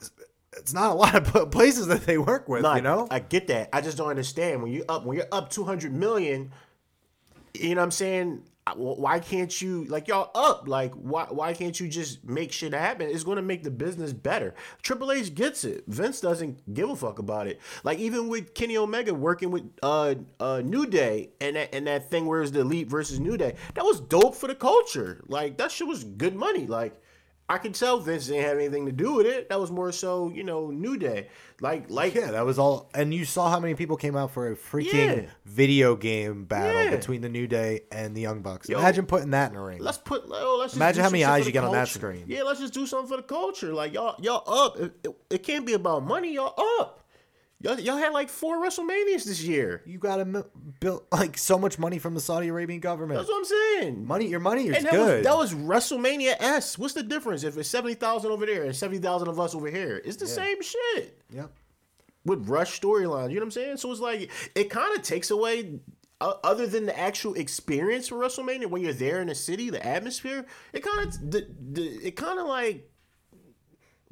it's- 0.00 0.10
it's 0.56 0.72
not 0.72 0.92
a 0.92 0.94
lot 0.94 1.14
of 1.36 1.50
places 1.50 1.88
that 1.88 2.06
they 2.06 2.16
work 2.18 2.48
with. 2.48 2.62
No, 2.62 2.74
you 2.76 2.82
know, 2.82 3.08
I, 3.10 3.16
I 3.16 3.18
get 3.18 3.48
that. 3.48 3.68
I 3.72 3.80
just 3.82 3.98
don't 3.98 4.08
understand 4.08 4.62
when 4.62 4.72
you 4.72 4.84
up 4.88 5.04
when 5.04 5.16
you're 5.16 5.26
up 5.32 5.50
two 5.50 5.64
hundred 5.64 5.92
million. 5.92 6.52
You 7.52 7.74
know 7.74 7.80
what 7.80 7.86
I'm 7.86 7.90
saying? 7.90 8.44
Why 8.74 9.20
can't 9.20 9.62
you 9.62 9.84
like 9.84 10.08
y'all 10.08 10.30
up? 10.34 10.66
Like 10.66 10.92
why 10.94 11.26
why 11.30 11.54
can't 11.54 11.78
you 11.78 11.86
just 11.88 12.24
make 12.24 12.50
shit 12.50 12.72
happen? 12.72 13.08
It's 13.08 13.22
going 13.22 13.36
to 13.36 13.42
make 13.42 13.62
the 13.62 13.70
business 13.70 14.12
better. 14.12 14.56
Triple 14.82 15.12
H 15.12 15.34
gets 15.36 15.62
it. 15.64 15.84
Vince 15.86 16.20
doesn't 16.20 16.74
give 16.74 16.90
a 16.90 16.96
fuck 16.96 17.20
about 17.20 17.46
it. 17.46 17.60
Like 17.84 18.00
even 18.00 18.28
with 18.28 18.54
Kenny 18.54 18.76
Omega 18.76 19.14
working 19.14 19.52
with 19.52 19.70
uh 19.84 20.16
uh 20.40 20.62
New 20.64 20.84
Day 20.86 21.30
and 21.40 21.54
that 21.54 21.72
and 21.72 21.86
that 21.86 22.10
thing 22.10 22.26
where 22.26 22.42
it's 22.42 22.50
the 22.50 22.60
Elite 22.60 22.88
versus 22.88 23.20
New 23.20 23.36
Day, 23.36 23.54
that 23.74 23.84
was 23.84 24.00
dope 24.00 24.34
for 24.34 24.48
the 24.48 24.54
culture. 24.56 25.22
Like 25.28 25.58
that 25.58 25.70
shit 25.70 25.86
was 25.86 26.02
good 26.02 26.34
money. 26.34 26.66
Like 26.66 27.00
I 27.48 27.58
could 27.58 27.74
tell 27.74 28.00
Vince 28.00 28.26
didn't 28.26 28.42
have 28.42 28.58
anything 28.58 28.86
to 28.86 28.92
do 28.92 29.12
with 29.14 29.26
it. 29.26 29.48
That 29.50 29.60
was 29.60 29.70
more 29.70 29.92
so, 29.92 30.30
you 30.34 30.42
know, 30.42 30.70
New 30.72 30.96
Day. 30.96 31.28
Like, 31.60 31.88
like, 31.88 32.12
Yeah, 32.14 32.32
that 32.32 32.44
was 32.44 32.58
all. 32.58 32.90
And 32.92 33.14
you 33.14 33.24
saw 33.24 33.48
how 33.48 33.60
many 33.60 33.74
people 33.74 33.96
came 33.96 34.16
out 34.16 34.32
for 34.32 34.50
a 34.50 34.56
freaking 34.56 35.22
Yeah. 35.22 35.30
video 35.44 35.94
game 35.94 36.44
battle 36.44 36.84
Yeah. 36.84 36.90
between 36.90 37.20
the 37.20 37.28
New 37.28 37.46
Day 37.46 37.82
and 37.92 38.16
the 38.16 38.20
Young 38.20 38.42
Bucks. 38.42 38.68
Yo. 38.68 38.78
Imagine 38.78 39.06
putting 39.06 39.30
that 39.30 39.52
in 39.52 39.56
a 39.56 39.62
ring. 39.62 39.78
let's 39.80 39.98
put. 39.98 40.24
Oh, 40.28 40.56
let's 40.58 40.72
just 40.72 40.76
Imagine 40.76 41.04
how 41.04 41.10
many 41.10 41.24
eyes 41.24 41.46
you 41.46 41.52
get 41.52 41.62
on 41.62 41.72
that 41.72 41.86
screen. 41.88 42.24
Yeah, 42.26 42.42
let's 42.42 42.58
just 42.58 42.74
do 42.74 42.84
something 42.84 43.08
for 43.08 43.16
the 43.16 43.22
culture. 43.22 43.72
Like 43.72 43.92
y'all, 43.94 44.16
y'all 44.20 44.42
up. 44.52 44.78
It, 44.80 44.92
it, 45.04 45.16
it 45.30 45.42
can't 45.44 45.64
be 45.64 45.74
about 45.74 46.02
money. 46.04 46.34
Y'all 46.34 46.54
up. 46.80 47.04
Y'all, 47.60 47.80
y'all 47.80 47.96
had 47.96 48.12
like 48.12 48.28
four 48.28 48.62
WrestleManias 48.62 49.24
this 49.24 49.42
year. 49.42 49.82
You 49.86 49.98
got 49.98 50.16
to 50.16 50.44
build 50.78 51.04
like 51.10 51.38
so 51.38 51.58
much 51.58 51.78
money 51.78 51.98
from 51.98 52.12
the 52.12 52.20
Saudi 52.20 52.48
Arabian 52.48 52.80
government. 52.80 53.18
That's 53.18 53.30
what 53.30 53.38
I'm 53.38 53.44
saying. 53.44 54.06
Money, 54.06 54.28
your 54.28 54.40
money 54.40 54.68
is 54.68 54.76
And 54.76 54.84
that 54.84 54.92
good. 54.92 55.24
was, 55.24 55.24
that 55.24 55.36
was 55.36 55.54
WrestleMania 55.54 56.34
S. 56.38 56.76
What's 56.78 56.92
the 56.92 57.02
difference 57.02 57.44
if 57.44 57.56
it's 57.56 57.68
seventy 57.68 57.94
thousand 57.94 58.30
over 58.30 58.44
there 58.44 58.64
and 58.64 58.76
seventy 58.76 59.00
thousand 59.00 59.28
of 59.28 59.40
us 59.40 59.54
over 59.54 59.70
here? 59.70 60.02
It's 60.04 60.18
the 60.18 60.26
same 60.26 60.60
shit 60.62 61.18
yep. 61.30 61.50
with 62.26 62.46
rush 62.46 62.78
storylines. 62.78 63.30
You 63.30 63.36
know 63.36 63.40
what 63.40 63.44
I'm 63.46 63.50
saying? 63.52 63.76
So 63.78 63.90
it's 63.90 64.00
like 64.00 64.30
it 64.54 64.68
kind 64.68 64.94
of 64.96 65.02
takes 65.02 65.30
away. 65.30 65.80
Uh, 66.18 66.32
other 66.44 66.66
than 66.66 66.86
the 66.86 66.98
actual 66.98 67.34
experience 67.34 68.08
for 68.08 68.16
WrestleMania, 68.16 68.66
when 68.70 68.80
you're 68.80 68.94
there 68.94 69.20
in 69.20 69.26
the 69.28 69.34
city, 69.34 69.68
the 69.68 69.86
atmosphere, 69.86 70.46
it 70.72 70.82
kind 70.82 71.06
of 71.06 71.30
the, 71.30 71.46
the, 71.72 71.82
it 71.82 72.16
kind 72.16 72.38
of 72.38 72.46
like 72.46 72.90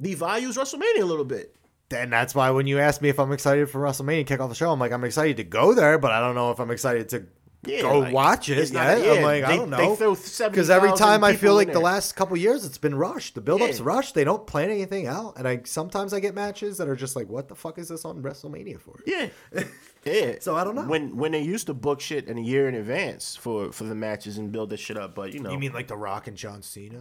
devalues 0.01 0.59
WrestleMania 0.59 1.01
a 1.01 1.07
little 1.07 1.25
bit. 1.25 1.57
And 1.95 2.13
that's 2.13 2.35
why 2.35 2.51
when 2.51 2.67
you 2.67 2.79
ask 2.79 3.01
me 3.01 3.09
if 3.09 3.19
I'm 3.19 3.33
excited 3.33 3.71
for 3.71 3.81
WrestleMania 3.81 4.27
kick 4.27 4.41
off 4.41 4.49
the 4.49 4.55
show, 4.55 4.71
I'm 4.71 4.79
like, 4.81 4.93
I'm 4.93 5.05
excited 5.05 5.37
to 5.39 5.45
go 5.45 5.73
there, 5.75 5.99
but 5.99 6.11
I 6.11 6.21
don't 6.21 6.35
know 6.35 6.51
if 6.51 6.59
I'm 6.61 6.71
excited 6.71 7.09
to 7.11 7.27
Yeah, 7.67 7.81
go 7.83 8.01
like, 8.01 8.13
watch 8.13 8.49
it 8.51 8.59
yet. 8.59 8.73
not- 8.73 9.05
yeah, 9.07 9.13
I'm 9.15 9.23
like, 9.23 9.45
I 9.45 9.57
don't 9.57 9.71
know. 9.71 9.97
Because 9.97 10.69
every 10.71 10.93
time 10.93 11.25
I 11.25 11.35
feel 11.35 11.55
like 11.55 11.69
in 11.69 11.75
the 11.75 11.81
last 11.81 12.15
couple 12.15 12.37
years, 12.37 12.65
it's 12.67 12.77
been 12.79 12.95
rushed. 12.95 13.35
The 13.37 13.41
build-up's 13.41 13.79
Yeah. 13.79 13.87
rushed. 13.87 14.15
They 14.15 14.25
don't 14.25 14.47
plan 14.47 14.69
anything 14.71 15.07
out, 15.07 15.35
and 15.39 15.49
I 15.49 15.63
sometimes 15.65 16.13
I 16.13 16.21
get 16.21 16.35
matches 16.35 16.77
that 16.79 16.89
are 16.89 16.97
just 16.97 17.17
like, 17.17 17.29
what 17.31 17.49
the 17.49 17.55
fuck 17.55 17.79
is 17.79 17.89
this 17.89 18.05
on 18.05 18.23
WrestleMania 18.23 18.81
for? 18.81 18.99
Yeah. 19.07 19.29
Yeah. 20.05 20.35
So 20.41 20.55
I 20.55 20.65
don't 20.65 20.75
know. 20.75 20.83
When 20.85 21.17
when 21.17 21.33
they 21.33 21.41
used 21.41 21.67
to 21.69 21.73
book 21.73 21.99
shit 22.03 22.29
in 22.29 22.37
a 22.37 22.41
year 22.43 22.69
in 22.69 22.75
advance 22.75 23.37
for 23.37 23.73
for 23.73 23.85
the 23.85 23.95
matches 23.95 24.37
and 24.37 24.53
build 24.53 24.69
this 24.69 24.79
shit 24.81 24.99
up, 24.99 25.15
but 25.15 25.33
you 25.33 25.41
know, 25.41 25.51
You 25.51 25.59
mean 25.59 25.73
like 25.73 25.89
The 25.89 25.97
Rock 25.97 26.27
and 26.27 26.37
John 26.37 26.61
Cena? 26.61 27.01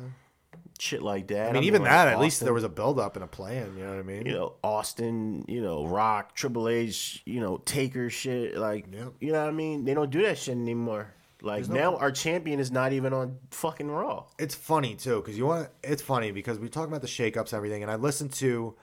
Shit 0.79 1.01
like 1.01 1.27
that. 1.27 1.49
I 1.49 1.53
mean, 1.53 1.63
even 1.63 1.83
that, 1.83 2.07
at 2.07 2.19
least 2.19 2.41
there 2.41 2.53
was 2.53 2.63
a 2.63 2.69
build-up 2.69 3.15
and 3.15 3.23
a 3.23 3.27
plan. 3.27 3.73
You 3.77 3.83
know 3.83 3.89
what 3.91 3.99
I 3.99 4.03
mean? 4.03 4.25
you 4.25 4.33
know 4.33 4.53
Austin, 4.63 5.45
you 5.47 5.61
know 5.61 5.85
Rock, 5.85 6.35
Triple 6.35 6.67
H, 6.67 7.21
you 7.25 7.39
know 7.39 7.57
Taker 7.65 8.09
shit. 8.09 8.57
Like 8.57 8.87
you 9.19 9.31
know 9.31 9.39
what 9.39 9.47
I 9.49 9.51
mean? 9.51 9.85
They 9.85 9.93
don't 9.93 10.09
do 10.09 10.21
that 10.23 10.37
shit 10.37 10.55
anymore. 10.55 11.13
Like 11.41 11.67
no- 11.67 11.75
now, 11.75 11.95
our 11.97 12.11
champion 12.11 12.59
is 12.59 12.71
not 12.71 12.93
even 12.93 13.13
on 13.13 13.37
fucking 13.51 13.89
Raw. 13.91 14.25
it's 14.39 14.55
funny 14.55 14.95
too 14.95 15.17
because 15.21 15.37
you 15.37 15.45
want 15.45 15.69
it's 15.83 16.01
funny 16.01 16.31
because 16.31 16.57
we 16.57 16.69
talk 16.69 16.87
about 16.87 17.01
the 17.01 17.07
shakeups 17.07 17.51
and 17.51 17.53
everything 17.55 17.81
and 17.83 17.91
i 17.91 17.95
listened 17.95 18.31
to 18.31 18.73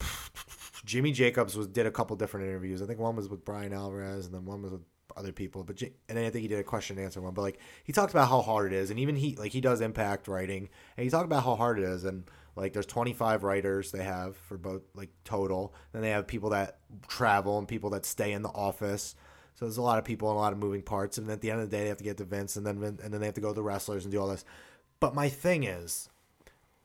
jimmy 0.84 1.12
jacobs 1.12 1.56
was 1.56 1.66
did 1.68 1.86
a 1.86 1.90
couple 1.90 2.16
different 2.16 2.46
interviews 2.46 2.82
i 2.82 2.86
think 2.86 2.98
one 2.98 3.14
was 3.16 3.28
with 3.28 3.44
bryan 3.44 3.72
alvarez 3.72 4.26
and 4.26 4.34
then 4.34 4.44
one 4.44 4.60
was 4.62 4.72
with 4.72 4.82
other 5.16 5.32
people 5.32 5.64
but 5.64 5.80
and 6.08 6.18
i 6.18 6.30
think 6.30 6.42
he 6.42 6.48
did 6.48 6.58
a 6.58 6.64
question 6.64 6.96
and 6.96 7.04
answer 7.04 7.20
one 7.20 7.34
but 7.34 7.42
like 7.42 7.58
he 7.84 7.92
talked 7.92 8.12
about 8.12 8.28
how 8.28 8.40
hard 8.40 8.72
it 8.72 8.76
is 8.76 8.90
and 8.90 8.98
even 8.98 9.16
he 9.16 9.36
like 9.36 9.52
he 9.52 9.60
does 9.60 9.80
impact 9.80 10.28
writing 10.28 10.68
and 10.96 11.04
he 11.04 11.10
talked 11.10 11.24
about 11.24 11.44
how 11.44 11.54
hard 11.54 11.78
it 11.78 11.84
is 11.84 12.04
and 12.04 12.24
like 12.56 12.72
there's 12.72 12.86
25 12.86 13.42
writers 13.42 13.90
they 13.90 14.04
have 14.04 14.36
for 14.36 14.56
both 14.56 14.82
like 14.94 15.10
total 15.24 15.74
then 15.92 16.02
they 16.02 16.10
have 16.10 16.26
people 16.26 16.50
that 16.50 16.78
travel 17.08 17.58
and 17.58 17.68
people 17.68 17.90
that 17.90 18.04
stay 18.04 18.32
in 18.32 18.42
the 18.42 18.48
office 18.50 19.14
so 19.54 19.64
there's 19.64 19.76
a 19.76 19.82
lot 19.82 19.98
of 19.98 20.04
people 20.04 20.28
and 20.30 20.36
a 20.36 20.40
lot 20.40 20.52
of 20.52 20.58
moving 20.58 20.82
parts 20.82 21.18
and 21.18 21.30
at 21.30 21.40
the 21.40 21.50
end 21.50 21.60
of 21.60 21.70
the 21.70 21.76
day 21.76 21.82
they 21.82 21.88
have 21.88 21.98
to 21.98 22.04
get 22.04 22.16
to 22.16 22.24
vince 22.24 22.56
and 22.56 22.66
then 22.66 22.82
and 22.82 22.98
then 22.98 23.20
they 23.20 23.26
have 23.26 23.34
to 23.34 23.40
go 23.40 23.48
to 23.48 23.54
the 23.54 23.62
wrestlers 23.62 24.04
and 24.04 24.12
do 24.12 24.20
all 24.20 24.28
this 24.28 24.44
but 25.00 25.14
my 25.14 25.28
thing 25.28 25.64
is 25.64 26.08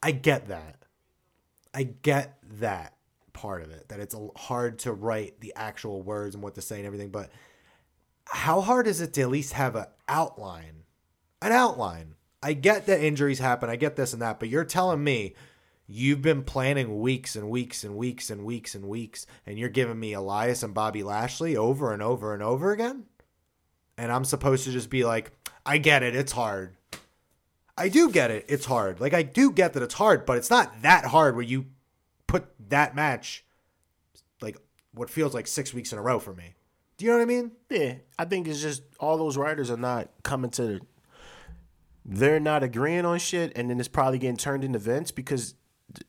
I 0.01 0.11
get 0.11 0.47
that. 0.47 0.77
I 1.73 1.83
get 1.83 2.37
that 2.59 2.95
part 3.33 3.61
of 3.61 3.71
it 3.71 3.89
that 3.89 3.99
it's 3.99 4.15
hard 4.35 4.79
to 4.79 4.91
write 4.91 5.39
the 5.39 5.53
actual 5.55 6.01
words 6.01 6.35
and 6.35 6.43
what 6.43 6.55
to 6.55 6.61
say 6.61 6.77
and 6.77 6.85
everything, 6.85 7.09
but 7.09 7.29
how 8.31 8.61
hard 8.61 8.87
is 8.87 9.01
it 9.01 9.13
to 9.13 9.21
at 9.21 9.29
least 9.29 9.53
have 9.53 9.75
an 9.75 9.85
outline? 10.07 10.83
An 11.41 11.51
outline. 11.51 12.15
I 12.41 12.53
get 12.53 12.85
that 12.85 13.03
injuries 13.03 13.39
happen. 13.39 13.69
I 13.69 13.75
get 13.75 13.95
this 13.95 14.13
and 14.13 14.21
that, 14.21 14.39
but 14.39 14.49
you're 14.49 14.63
telling 14.63 15.03
me 15.03 15.35
you've 15.87 16.21
been 16.21 16.43
planning 16.43 16.99
weeks 16.99 17.35
and 17.35 17.49
weeks 17.49 17.83
and 17.83 17.95
weeks 17.95 18.29
and 18.29 18.45
weeks 18.45 18.75
and 18.75 18.87
weeks, 18.87 19.25
and 19.45 19.57
you're 19.57 19.69
giving 19.69 19.99
me 19.99 20.13
Elias 20.13 20.63
and 20.63 20.73
Bobby 20.73 21.03
Lashley 21.03 21.57
over 21.57 21.91
and 21.91 22.01
over 22.01 22.33
and 22.33 22.43
over 22.43 22.71
again? 22.71 23.05
And 23.97 24.11
I'm 24.11 24.23
supposed 24.23 24.63
to 24.65 24.71
just 24.71 24.89
be 24.89 25.03
like, 25.03 25.31
I 25.65 25.77
get 25.77 26.03
it. 26.03 26.15
It's 26.15 26.31
hard. 26.31 26.75
I 27.77 27.89
do 27.89 28.09
get 28.09 28.29
it. 28.29 28.45
It's 28.47 28.65
hard. 28.65 28.99
Like 28.99 29.13
I 29.13 29.23
do 29.23 29.51
get 29.51 29.73
that 29.73 29.83
it's 29.83 29.95
hard, 29.95 30.25
but 30.25 30.37
it's 30.37 30.49
not 30.49 30.81
that 30.81 31.05
hard 31.05 31.35
where 31.35 31.45
you 31.45 31.65
put 32.27 32.45
that 32.69 32.95
match 32.95 33.43
like 34.41 34.57
what 34.93 35.09
feels 35.09 35.33
like 35.33 35.47
six 35.47 35.73
weeks 35.73 35.91
in 35.91 35.97
a 35.97 36.01
row 36.01 36.19
for 36.19 36.33
me. 36.33 36.55
Do 36.99 37.05
you 37.05 37.11
know 37.11 37.19
what 37.19 37.23
I 37.23 37.27
mean? 37.27 37.51
Yeah, 37.69 37.93
I 38.17 38.25
think 38.25 38.45
it's 38.45 38.61
just 38.61 38.83
all 38.99 39.17
those 39.17 39.37
writers 39.37 39.71
are 39.71 39.77
not 39.77 40.09
coming 40.21 40.51
to. 40.51 40.81
They're 42.03 42.41
not 42.41 42.61
agreeing 42.61 43.05
on 43.05 43.19
shit, 43.19 43.53
and 43.55 43.69
then 43.69 43.79
it's 43.79 43.87
probably 43.87 44.19
getting 44.19 44.35
turned 44.35 44.65
into 44.65 44.77
events 44.77 45.09
because, 45.09 45.55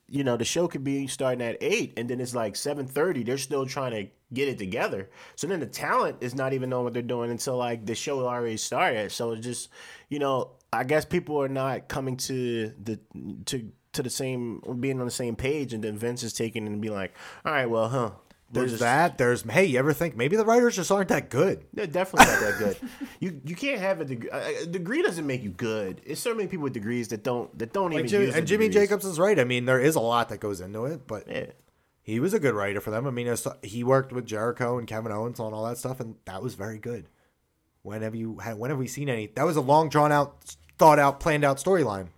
you 0.09 0.25
know, 0.25 0.37
the 0.37 0.45
show 0.45 0.67
could 0.67 0.83
be 0.83 1.07
starting 1.07 1.43
at 1.43 1.59
eight, 1.61 1.93
and 1.97 2.11
then 2.11 2.21
it's 2.21 2.35
like 2.35 2.57
seven 2.57 2.89
thirty. 2.89 3.23
They're 3.23 3.39
still 3.39 3.67
trying 3.67 3.93
to 3.93 4.11
get 4.35 4.49
it 4.49 4.59
together. 4.59 5.09
So 5.37 5.47
then 5.47 5.61
the 5.61 5.67
talent 5.67 6.17
is 6.23 6.35
not 6.35 6.55
even 6.55 6.71
knowing 6.71 6.83
what 6.83 6.93
they're 6.93 7.03
doing 7.03 7.31
until 7.31 7.57
like 7.57 7.87
the 7.87 7.95
show 7.95 8.27
already 8.27 8.57
started. 8.57 9.13
So 9.13 9.31
it's 9.31 9.47
just, 9.47 9.69
you 10.09 10.19
know, 10.19 10.57
I 10.73 10.83
guess 10.83 11.05
people 11.05 11.41
are 11.41 11.49
not 11.49 11.87
coming 11.87 12.17
to 12.17 12.75
the 12.83 12.99
to 13.47 13.71
to 13.93 14.03
the 14.03 14.11
same 14.11 14.61
being 14.81 14.99
on 14.99 15.07
the 15.07 15.13
same 15.13 15.37
page, 15.37 15.73
and 15.73 15.85
then 15.85 15.97
Vince 15.97 16.25
is 16.25 16.33
taking 16.33 16.67
and 16.67 16.81
be 16.81 16.91
like, 16.91 17.15
all 17.45 17.53
right, 17.53 17.67
well, 17.67 17.89
huh. 17.89 18.11
There's 18.53 18.71
just- 18.73 18.81
that. 18.81 19.17
There's 19.19 19.43
hey, 19.43 19.65
you 19.67 19.79
ever 19.79 19.93
think 19.93 20.17
maybe 20.17 20.37
the 20.37 20.45
writers 20.45 20.77
just 20.77 20.91
aren't 20.91 21.09
that 21.11 21.31
good? 21.31 21.65
they're 21.73 21.87
definitely 21.87 22.33
not 22.33 22.41
that 22.41 22.59
good. 22.59 22.77
You 23.21 23.41
you 23.45 23.55
can't 23.55 23.81
have 23.81 24.01
a 24.01 24.05
degree. 24.05 24.31
A 24.31 24.67
degree 24.67 25.03
doesn't 25.03 25.27
make 25.27 25.43
you 25.43 25.51
good. 25.51 26.01
It's 26.05 26.21
so 26.21 26.35
many 26.35 26.49
people 26.49 26.65
with 26.65 26.73
degrees 26.73 27.09
that 27.09 27.23
don't 27.23 27.57
that 27.59 27.73
don't 27.73 27.91
Like 27.91 28.07
even 28.07 28.09
Jimmy, 28.09 28.25
and 28.33 28.47
Jimmy 28.47 28.69
degrees. 28.69 28.89
Jacobs 28.89 29.05
is 29.05 29.19
right. 29.19 29.39
I 29.39 29.45
mean, 29.45 29.67
there 29.67 29.79
is 29.81 29.95
a 29.95 30.01
lot 30.01 30.29
that 30.31 30.41
goes 30.41 30.61
into 30.61 30.87
it, 30.87 31.07
but 31.07 31.29
Yeah. 31.29 31.47
he 32.03 32.19
was 32.19 32.33
a 32.35 32.41
good 32.41 32.55
writer 32.55 32.81
for 32.81 32.91
them. 32.91 33.07
I 33.07 33.11
mean, 33.11 33.33
he 33.63 33.85
worked 33.85 34.13
with 34.13 34.27
Jericho 34.27 34.79
and 34.79 34.87
Kevin 34.89 35.13
Owens 35.13 35.39
on 35.39 35.53
all 35.53 35.65
that 35.67 35.79
stuff, 35.79 36.01
and 36.01 36.17
that 36.25 36.43
was 36.43 36.55
very 36.55 36.79
good. 36.79 37.07
When 37.83 38.03
have 38.03 38.15
you 38.15 38.39
had? 38.39 38.59
When 38.59 38.71
have 38.71 38.79
we 38.79 38.87
seen 38.89 39.09
any? 39.09 39.27
That 39.29 39.45
was 39.45 39.57
a 39.57 39.61
long, 39.63 39.89
drawn 39.91 40.13
out, 40.13 40.57
thought 40.79 40.99
out, 40.99 41.21
planned 41.21 41.45
out 41.45 41.59
storyline. 41.59 42.09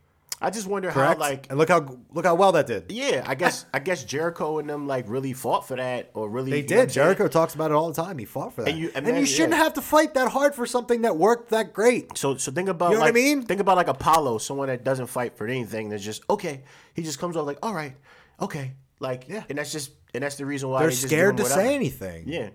I 0.43 0.51
just 0.51 0.67
wonder 0.67 0.91
Correct. 0.91 1.15
how 1.15 1.19
like 1.21 1.47
and 1.51 1.59
look 1.59 1.69
how 1.69 1.99
look 2.13 2.25
how 2.25 2.35
well 2.35 2.53
that 2.53 2.67
did. 2.67 2.91
yeah. 2.91 3.23
I 3.27 3.35
guess 3.35 3.65
I 3.73 3.79
guess 3.79 4.05
Jericho 4.05 4.59
and 4.59 4.69
them 4.69 4.87
like 4.87 5.09
really 5.09 5.33
fought 5.33 5.67
for 5.69 5.77
that 5.77 6.11
or 6.15 6.29
really 6.29 6.51
They 6.51 6.57
you 6.59 6.63
know 6.65 6.77
what 6.77 6.81
I'm 6.83 6.87
did. 6.89 6.95
Jericho 6.95 7.29
talks 7.29 7.55
about 7.55 7.71
it 7.71 7.75
all 7.75 7.91
the 7.93 8.03
time. 8.03 8.19
He 8.19 8.25
fought 8.25 8.53
for 8.55 8.63
that. 8.65 8.71
And 8.71 8.79
you 8.79 8.91
and 8.95 9.07
you 9.07 9.25
shouldn't 9.27 9.53
yeah. 9.53 9.59
have 9.59 9.75
to 9.75 9.81
fight 9.81 10.15
that 10.15 10.29
hard 10.33 10.55
for 10.55 10.67
something 10.67 11.03
that 11.03 11.17
worked 11.17 11.51
that 11.51 11.73
great. 11.73 12.17
So 12.19 12.37
so 12.37 12.51
think 12.53 12.69
about 12.69 12.91
You 12.91 12.97
know 12.97 13.01
what 13.03 13.09
I 13.09 13.13
mean? 13.13 13.43
think 13.43 13.61
about 13.61 13.77
like 13.77 13.89
Apollo, 13.89 14.39
someone 14.39 14.69
that 14.69 14.85
doesn't 14.85 15.07
fight 15.07 15.37
for 15.37 15.47
anything. 15.47 15.89
That's 15.91 16.03
just 16.05 16.23
okay. 16.29 16.65
He 16.95 17.03
just 17.03 17.19
comes 17.19 17.37
off 17.37 17.47
like 17.47 17.59
all 17.63 17.73
right, 17.75 17.95
okay, 18.41 18.73
like 19.01 19.27
Yeah. 19.29 19.45
and 19.49 19.59
that's 19.59 19.73
just 19.73 19.93
and 20.15 20.23
that's 20.25 20.37
the 20.37 20.47
reason 20.47 20.69
why 20.69 20.81
They're 20.81 20.91
they 20.91 20.95
scared 20.97 21.37
to 21.39 21.45
say 21.45 21.75
anything, 21.75 22.25
Yeah, 22.29 22.51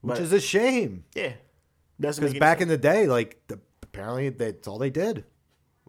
which 0.00 0.18
is 0.18 0.32
a 0.32 0.40
shame. 0.40 1.04
yeah. 1.14 1.32
Because 2.00 2.32
back 2.34 2.58
sense. 2.58 2.62
in 2.62 2.68
the 2.68 2.78
day, 2.78 3.06
like 3.06 3.38
the, 3.48 3.60
apparently 3.82 4.30
that's 4.30 4.66
all 4.66 4.78
they 4.78 4.88
did 4.88 5.24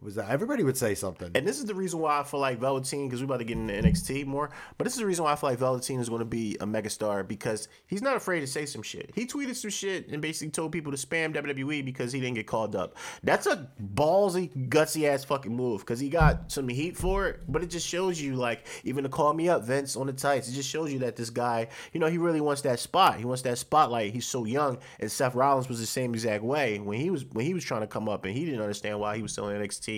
was 0.01 0.15
that 0.15 0.29
everybody 0.29 0.63
would 0.63 0.77
say 0.77 0.95
something. 0.95 1.31
And 1.35 1.47
this 1.47 1.59
is 1.59 1.65
the 1.65 1.75
reason 1.75 1.99
why 1.99 2.19
I 2.19 2.23
feel 2.23 2.39
like 2.39 2.59
Velveteen, 2.59 3.07
because 3.07 3.21
we're 3.21 3.25
about 3.25 3.37
to 3.37 3.43
get 3.43 3.57
into 3.57 3.73
NXT 3.73 4.25
more, 4.25 4.49
but 4.77 4.85
this 4.85 4.93
is 4.93 4.99
the 4.99 5.05
reason 5.05 5.23
why 5.23 5.33
I 5.33 5.35
feel 5.35 5.49
like 5.49 5.59
Velveteen 5.59 5.99
is 5.99 6.09
going 6.09 6.19
to 6.19 6.25
be 6.25 6.57
a 6.59 6.65
megastar 6.65 7.27
because 7.27 7.67
he's 7.87 8.01
not 8.01 8.15
afraid 8.15 8.39
to 8.39 8.47
say 8.47 8.65
some 8.65 8.81
shit. 8.81 9.11
He 9.13 9.25
tweeted 9.25 9.55
some 9.55 9.69
shit 9.69 10.09
and 10.09 10.21
basically 10.21 10.51
told 10.51 10.71
people 10.71 10.91
to 10.91 10.97
spam 10.97 11.35
WWE 11.35 11.85
because 11.85 12.11
he 12.11 12.19
didn't 12.19 12.35
get 12.35 12.47
called 12.47 12.75
up. 12.75 12.97
That's 13.23 13.45
a 13.45 13.69
ballsy, 13.93 14.69
gutsy 14.69 15.07
ass 15.07 15.23
fucking 15.23 15.55
move 15.55 15.81
because 15.81 15.99
he 15.99 16.09
got 16.09 16.51
some 16.51 16.67
heat 16.67 16.97
for 16.97 17.27
it, 17.27 17.41
but 17.47 17.63
it 17.63 17.69
just 17.69 17.87
shows 17.87 18.19
you, 18.19 18.35
like, 18.35 18.65
even 18.83 19.03
to 19.03 19.09
call 19.09 19.33
me 19.33 19.49
up, 19.49 19.63
Vince, 19.63 19.95
on 19.95 20.07
the 20.07 20.13
tights, 20.13 20.49
it 20.49 20.53
just 20.53 20.69
shows 20.69 20.91
you 20.91 20.99
that 20.99 21.15
this 21.15 21.29
guy, 21.29 21.67
you 21.93 21.99
know, 21.99 22.07
he 22.07 22.17
really 22.17 22.41
wants 22.41 22.61
that 22.61 22.79
spot. 22.79 23.17
He 23.17 23.25
wants 23.25 23.43
that 23.43 23.57
spotlight. 23.57 24.13
He's 24.13 24.25
so 24.25 24.45
young, 24.45 24.79
and 24.99 25.11
Seth 25.11 25.35
Rollins 25.35 25.69
was 25.69 25.79
the 25.79 25.85
same 25.85 26.13
exact 26.13 26.43
way 26.43 26.79
when 26.79 26.99
he 26.99 27.09
was 27.09 27.25
when 27.25 27.45
he 27.45 27.53
was 27.53 27.63
trying 27.63 27.81
to 27.81 27.87
come 27.87 28.09
up 28.09 28.25
and 28.25 28.33
he 28.33 28.45
didn't 28.45 28.61
understand 28.61 28.99
why 28.99 29.15
he 29.15 29.21
was 29.21 29.31
still 29.31 29.49
in 29.49 29.61
NXT, 29.61 29.90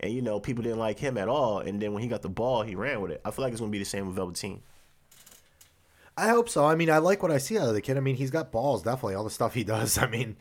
and 0.00 0.12
you 0.12 0.22
know, 0.22 0.40
people 0.40 0.62
didn't 0.62 0.78
like 0.78 0.98
him 0.98 1.16
at 1.18 1.28
all. 1.28 1.58
And 1.60 1.80
then 1.80 1.92
when 1.92 2.02
he 2.02 2.08
got 2.08 2.22
the 2.22 2.28
ball, 2.28 2.62
he 2.62 2.74
ran 2.74 3.00
with 3.00 3.10
it. 3.12 3.20
I 3.24 3.30
feel 3.30 3.42
like 3.44 3.52
it's 3.52 3.60
gonna 3.60 3.72
be 3.72 3.78
the 3.78 3.84
same 3.84 4.06
with 4.06 4.16
Velveteen. 4.16 4.60
I 6.16 6.28
hope 6.28 6.48
so. 6.48 6.64
I 6.64 6.74
mean, 6.76 6.90
I 6.90 6.98
like 6.98 7.22
what 7.22 7.30
I 7.30 7.38
see 7.38 7.58
out 7.58 7.68
of 7.68 7.74
the 7.74 7.80
kid. 7.82 7.96
I 7.96 8.00
mean, 8.00 8.16
he's 8.16 8.30
got 8.30 8.50
balls, 8.50 8.82
definitely. 8.82 9.14
All 9.16 9.24
the 9.24 9.30
stuff 9.30 9.52
he 9.54 9.64
does. 9.64 9.98
I 10.02 10.06
mean, 10.06 10.36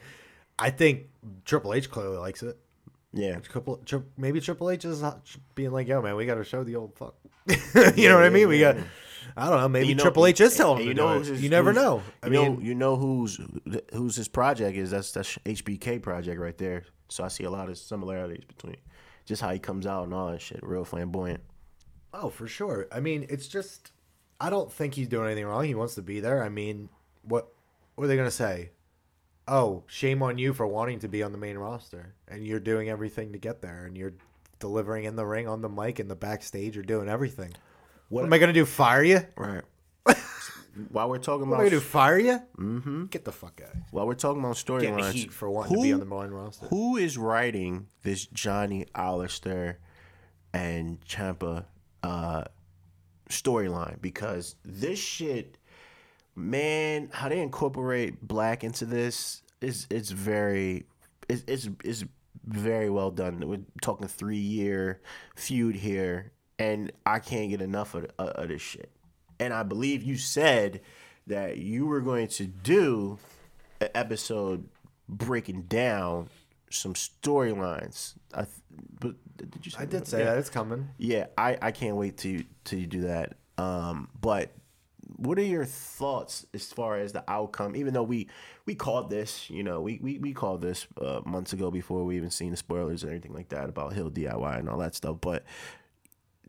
I 0.57 0.69
think 0.69 1.07
Triple 1.43 1.73
H 1.73 1.89
clearly 1.89 2.17
likes 2.17 2.43
it. 2.43 2.57
Yeah, 3.11 3.39
Triple, 3.39 3.77
tri- 3.85 4.01
maybe 4.17 4.41
Triple 4.41 4.69
H 4.69 4.83
is 4.85 5.01
being 5.53 5.71
like, 5.71 5.87
"Yo, 5.87 6.01
man, 6.01 6.15
we 6.17 6.25
got 6.25 6.35
to 6.35 6.43
show 6.43 6.63
the 6.63 6.75
old 6.75 6.95
fuck." 6.95 7.15
you 7.95 8.09
know 8.09 8.15
what 8.15 8.25
I 8.25 8.29
mean? 8.29 8.47
We 8.49 8.59
got. 8.59 8.75
I 9.37 9.49
don't 9.49 9.59
know. 9.59 9.67
Maybe 9.69 9.87
You 9.87 9.95
know- 9.95 10.03
Triple 10.03 10.25
H 10.27 10.39
is 10.41 10.55
telling 10.55 10.81
him 10.83 10.87
you 10.87 10.93
know 10.93 11.19
his- 11.19 11.41
You 11.41 11.49
never 11.49 11.73
know. 11.73 12.01
I 12.23 12.27
you 12.27 12.31
mean, 12.31 12.53
know, 12.55 12.61
you 12.61 12.75
know 12.75 12.95
who's 12.95 13.39
who's 13.93 14.15
his 14.15 14.27
project 14.27 14.77
is. 14.77 14.91
That's 14.91 15.11
that's 15.11 15.37
HBK 15.45 16.01
project 16.01 16.39
right 16.39 16.57
there. 16.57 16.83
So 17.09 17.23
I 17.23 17.27
see 17.29 17.43
a 17.43 17.49
lot 17.49 17.69
of 17.69 17.77
similarities 17.77 18.43
between 18.45 18.75
just 19.25 19.41
how 19.41 19.51
he 19.51 19.59
comes 19.59 19.85
out 19.85 20.05
and 20.05 20.13
all 20.13 20.31
that 20.31 20.41
shit. 20.41 20.63
Real 20.63 20.85
flamboyant. 20.85 21.41
Oh, 22.13 22.29
for 22.29 22.47
sure. 22.47 22.87
I 22.91 22.99
mean, 22.99 23.25
it's 23.29 23.47
just 23.47 23.91
I 24.39 24.49
don't 24.49 24.71
think 24.71 24.93
he's 24.93 25.07
doing 25.07 25.25
anything 25.25 25.45
wrong. 25.45 25.65
He 25.65 25.75
wants 25.75 25.95
to 25.95 26.01
be 26.01 26.19
there. 26.19 26.43
I 26.43 26.49
mean, 26.49 26.89
what 27.23 27.47
what 27.95 28.05
are 28.05 28.07
they 28.07 28.17
gonna 28.17 28.31
say? 28.31 28.71
Oh, 29.47 29.83
shame 29.87 30.23
on 30.23 30.37
you 30.37 30.53
for 30.53 30.65
wanting 30.65 30.99
to 30.99 31.07
be 31.07 31.21
on 31.21 31.31
the 31.31 31.37
main 31.37 31.57
roster, 31.57 32.15
and 32.27 32.45
you're 32.45 32.59
doing 32.59 32.89
everything 32.89 33.33
to 33.33 33.37
get 33.37 33.61
there, 33.61 33.85
and 33.85 33.97
you're 33.97 34.13
delivering 34.59 35.03
in 35.03 35.15
the 35.15 35.25
ring, 35.25 35.47
on 35.47 35.61
the 35.61 35.69
mic, 35.69 35.99
in 35.99 36.07
the 36.07 36.15
backstage. 36.15 36.75
You're 36.75 36.83
doing 36.83 37.09
everything. 37.09 37.53
What, 38.09 38.23
am 38.23 38.33
I 38.33 38.37
gonna 38.37 38.53
do? 38.53 38.65
Fire 38.65 39.03
you? 39.03 39.21
Right. 39.35 39.63
While 40.89 41.09
we're 41.09 41.17
talking 41.19 41.49
What 41.49 41.55
about 41.55 41.61
am 41.61 41.67
I 41.67 41.69
gonna 41.69 41.81
do? 41.81 41.85
Fire 41.85 42.19
you? 42.19 42.39
Mm-hmm. 42.57 43.05
Get 43.05 43.23
the 43.25 43.31
fuck 43.31 43.61
out. 43.63 43.75
while 43.91 44.05
we're 44.05 44.13
talking 44.13 44.41
about 44.41 44.55
storylines, 44.55 45.11
heat 45.11 45.31
for 45.31 45.49
wanting 45.49 45.75
to 45.77 45.81
be 45.81 45.93
on 45.93 45.99
the 45.99 46.05
main 46.05 46.31
roster. 46.31 46.65
Who 46.67 46.97
is 46.97 47.17
writing 47.17 47.87
this 48.03 48.25
Johnny 48.27 48.85
Aleister 48.93 49.77
and 50.53 50.99
Ciampa 51.01 51.65
uh, 52.03 52.43
storyline? 53.29 54.01
Because 54.01 54.55
this 54.65 54.99
shit, 54.99 55.57
man, 56.35 57.09
how 57.13 57.29
they 57.29 57.39
incorporate 57.39 58.21
black 58.25 58.63
into 58.63 58.85
this 58.85 59.41
is 59.61 59.87
it's 59.89 60.11
very 60.11 60.85
it's 61.29 61.43
it's, 61.47 61.69
it's 61.83 62.03
very 62.45 62.89
well 62.89 63.11
done. 63.11 63.39
We're 63.47 63.59
talking 63.81 64.07
three 64.07 64.37
year 64.37 65.01
feud 65.35 65.75
here, 65.75 66.31
and 66.59 66.91
I 67.05 67.19
can't 67.19 67.49
get 67.49 67.61
enough 67.61 67.95
of, 67.95 68.05
of, 68.19 68.27
of 68.27 68.47
this 68.49 68.61
shit. 68.61 68.91
And 69.39 69.53
I 69.53 69.63
believe 69.63 70.03
you 70.03 70.17
said 70.17 70.81
that 71.27 71.57
you 71.57 71.85
were 71.85 72.01
going 72.01 72.27
to 72.29 72.45
do 72.45 73.17
an 73.81 73.89
episode 73.95 74.67
breaking 75.09 75.63
down 75.63 76.29
some 76.69 76.93
storylines. 76.93 78.13
I 78.33 78.43
th- 78.43 78.49
but 78.99 79.15
did 79.37 79.65
you 79.65 79.71
say 79.71 79.79
I 79.79 79.85
did 79.85 80.01
that? 80.01 80.07
say 80.07 80.19
Yeah. 80.19 80.25
that 80.25 80.37
it's 80.37 80.49
coming. 80.49 80.89
Yeah, 80.97 81.27
I, 81.37 81.57
I 81.61 81.71
can't 81.71 81.95
wait 81.95 82.17
to 82.19 82.43
to 82.65 82.85
do 82.85 83.01
that. 83.01 83.33
Um, 83.57 84.09
but 84.19 84.51
what 85.17 85.37
are 85.37 85.43
your 85.43 85.65
thoughts 85.65 86.45
as 86.53 86.65
far 86.71 86.97
as 86.97 87.13
the 87.13 87.23
outcome? 87.29 87.75
Even 87.75 87.93
though 87.93 88.03
we 88.03 88.27
we 88.65 88.75
called 88.75 89.09
this, 89.09 89.49
you 89.49 89.63
know, 89.63 89.79
we 89.81 89.99
we, 90.01 90.17
we 90.17 90.33
called 90.33 90.61
this 90.61 90.87
uh, 91.01 91.21
months 91.25 91.53
ago 91.53 91.71
before 91.71 92.03
we 92.03 92.17
even 92.17 92.29
seen 92.31 92.51
the 92.51 92.57
spoilers 92.57 93.03
and 93.03 93.11
everything 93.11 93.33
like 93.33 93.49
that 93.49 93.69
about 93.69 93.93
Hill 93.93 94.09
DIY 94.11 94.59
and 94.59 94.69
all 94.69 94.77
that 94.79 94.95
stuff. 94.95 95.17
But 95.21 95.43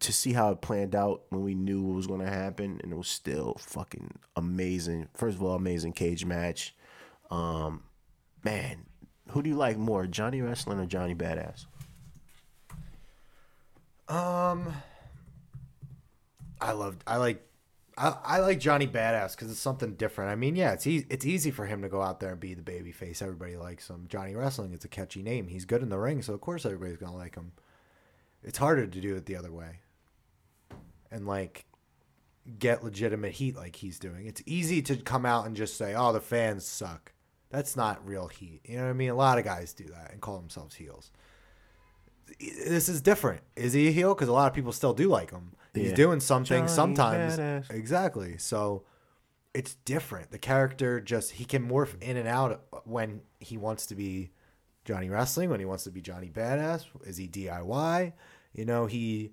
to 0.01 0.13
see 0.13 0.33
how 0.33 0.51
it 0.51 0.61
planned 0.61 0.95
out 0.95 1.23
when 1.31 1.43
we 1.43 1.55
knew 1.55 1.83
what 1.83 1.97
was 1.97 2.07
going 2.07 2.21
to 2.21 2.31
happen, 2.31 2.81
and 2.83 2.93
it 2.93 2.97
was 2.97 3.09
still 3.09 3.57
fucking 3.59 4.19
amazing. 4.37 5.09
First 5.15 5.37
of 5.37 5.43
all, 5.43 5.55
amazing 5.55 5.93
cage 5.93 6.25
match. 6.25 6.75
Um, 7.31 7.83
man, 8.45 8.87
who 9.31 9.43
do 9.43 9.51
you 9.51 9.57
like 9.57 9.79
more, 9.79 10.07
Johnny 10.07 10.41
Wrestling 10.41 10.79
or 10.79 10.87
Johnny 10.87 11.15
Badass? 11.15 11.67
Um, 14.09 14.73
I 16.61 16.73
love. 16.73 16.97
I 17.07 17.17
like. 17.17 17.43
I, 17.99 18.15
I 18.23 18.39
like 18.41 18.61
Johnny 18.61 18.87
Badass 18.87 19.35
because 19.35 19.51
it's 19.51 19.59
something 19.59 19.95
different. 19.95 20.31
I 20.31 20.37
mean, 20.37 20.55
yeah, 20.55 20.73
it's 20.73 20.87
easy. 20.87 21.07
It's 21.09 21.25
easy 21.25 21.51
for 21.51 21.65
him 21.65 21.83
to 21.83 21.89
go 21.89 22.03
out 22.03 22.21
there 22.21 22.33
and 22.33 22.41
be 22.41 22.55
the 22.55 22.63
baby 22.63 22.93
face. 22.93 23.23
Everybody 23.23 23.57
likes 23.57 23.89
him. 23.89 24.07
Johnny 24.09 24.35
Wrestling. 24.35 24.73
It's 24.75 24.85
a 24.85 24.89
catchy 24.89 25.23
name. 25.23 25.49
He's 25.49 25.65
good 25.65 25.83
in 25.83 25.89
the 25.89 25.99
ring, 25.99 26.23
so 26.23 26.35
of 26.35 26.41
course 26.41 26.67
everybody's 26.67 26.99
gonna 26.99 27.17
like 27.17 27.35
him. 27.35 27.53
It's 28.45 28.59
harder 28.59 28.87
to 28.87 29.01
do 29.01 29.17
it 29.17 29.27
the 29.27 29.37
other 29.37 29.51
way, 29.51 29.81
and 31.11 31.27
like 31.27 31.67
get 32.59 32.85
legitimate 32.85 33.33
heat 33.33 33.57
like 33.57 33.77
he's 33.77 33.99
doing. 33.99 34.27
It's 34.27 34.43
easy 34.47 34.83
to 34.83 34.97
come 34.97 35.27
out 35.27 35.47
and 35.47 35.57
just 35.57 35.77
say, 35.77 35.95
"Oh, 35.95 36.13
the 36.13 36.21
fans 36.21 36.65
suck." 36.67 37.13
That's 37.51 37.77
not 37.77 38.07
real 38.07 38.27
heat. 38.27 38.61
You 38.65 38.77
know 38.77 38.85
what 38.85 38.91
I 38.91 38.95
mean? 38.95 39.11
A 39.11 39.15
lot 39.15 39.39
of 39.39 39.45
guys 39.45 39.73
do 39.73 39.85
that 39.85 40.13
and 40.13 40.21
call 40.21 40.39
themselves 40.39 40.75
heels 40.75 41.11
this 42.39 42.89
is 42.89 43.01
different. 43.01 43.43
Is 43.55 43.73
he 43.73 43.89
a 43.89 43.91
heel? 43.91 44.15
Because 44.15 44.29
a 44.29 44.33
lot 44.33 44.49
of 44.49 44.55
people 44.55 44.73
still 44.73 44.93
do 44.93 45.09
like 45.09 45.31
him. 45.31 45.53
He's 45.75 45.93
doing 45.93 46.21
something 46.21 46.65
Johnny 46.65 46.69
sometimes. 46.69 47.37
Badass. 47.37 47.71
Exactly. 47.71 48.39
So 48.39 48.85
it's 49.53 49.75
different. 49.85 50.31
The 50.31 50.39
character 50.39 51.01
just 51.01 51.33
he 51.33 51.45
can 51.45 51.69
morph 51.69 52.01
in 52.03 52.17
and 52.17 52.27
out 52.27 52.63
when 52.85 53.21
he 53.41 53.59
wants 53.59 53.85
to 53.87 53.95
be 53.95 54.31
Johnny 54.87 55.11
Wrestling, 55.11 55.51
when 55.51 55.61
he 55.61 55.67
wants 55.67 55.85
to 55.85 55.91
be 55.91 56.01
Johnny 56.01 56.31
Badass. 56.31 56.87
Is 57.05 57.19
he 57.19 57.29
DIY? 57.29 58.13
You 58.55 58.65
know, 58.65 58.87
he. 58.87 59.33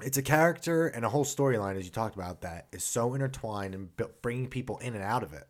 It's 0.00 0.16
a 0.16 0.22
character 0.22 0.86
and 0.86 1.04
a 1.04 1.08
whole 1.08 1.24
storyline, 1.24 1.76
as 1.76 1.84
you 1.84 1.90
talked 1.90 2.14
about, 2.14 2.40
that 2.40 2.66
is 2.72 2.82
so 2.82 3.14
intertwined 3.14 3.74
and 3.74 3.90
bringing 4.22 4.48
people 4.48 4.78
in 4.78 4.94
and 4.94 5.02
out 5.02 5.22
of 5.22 5.32
it 5.34 5.46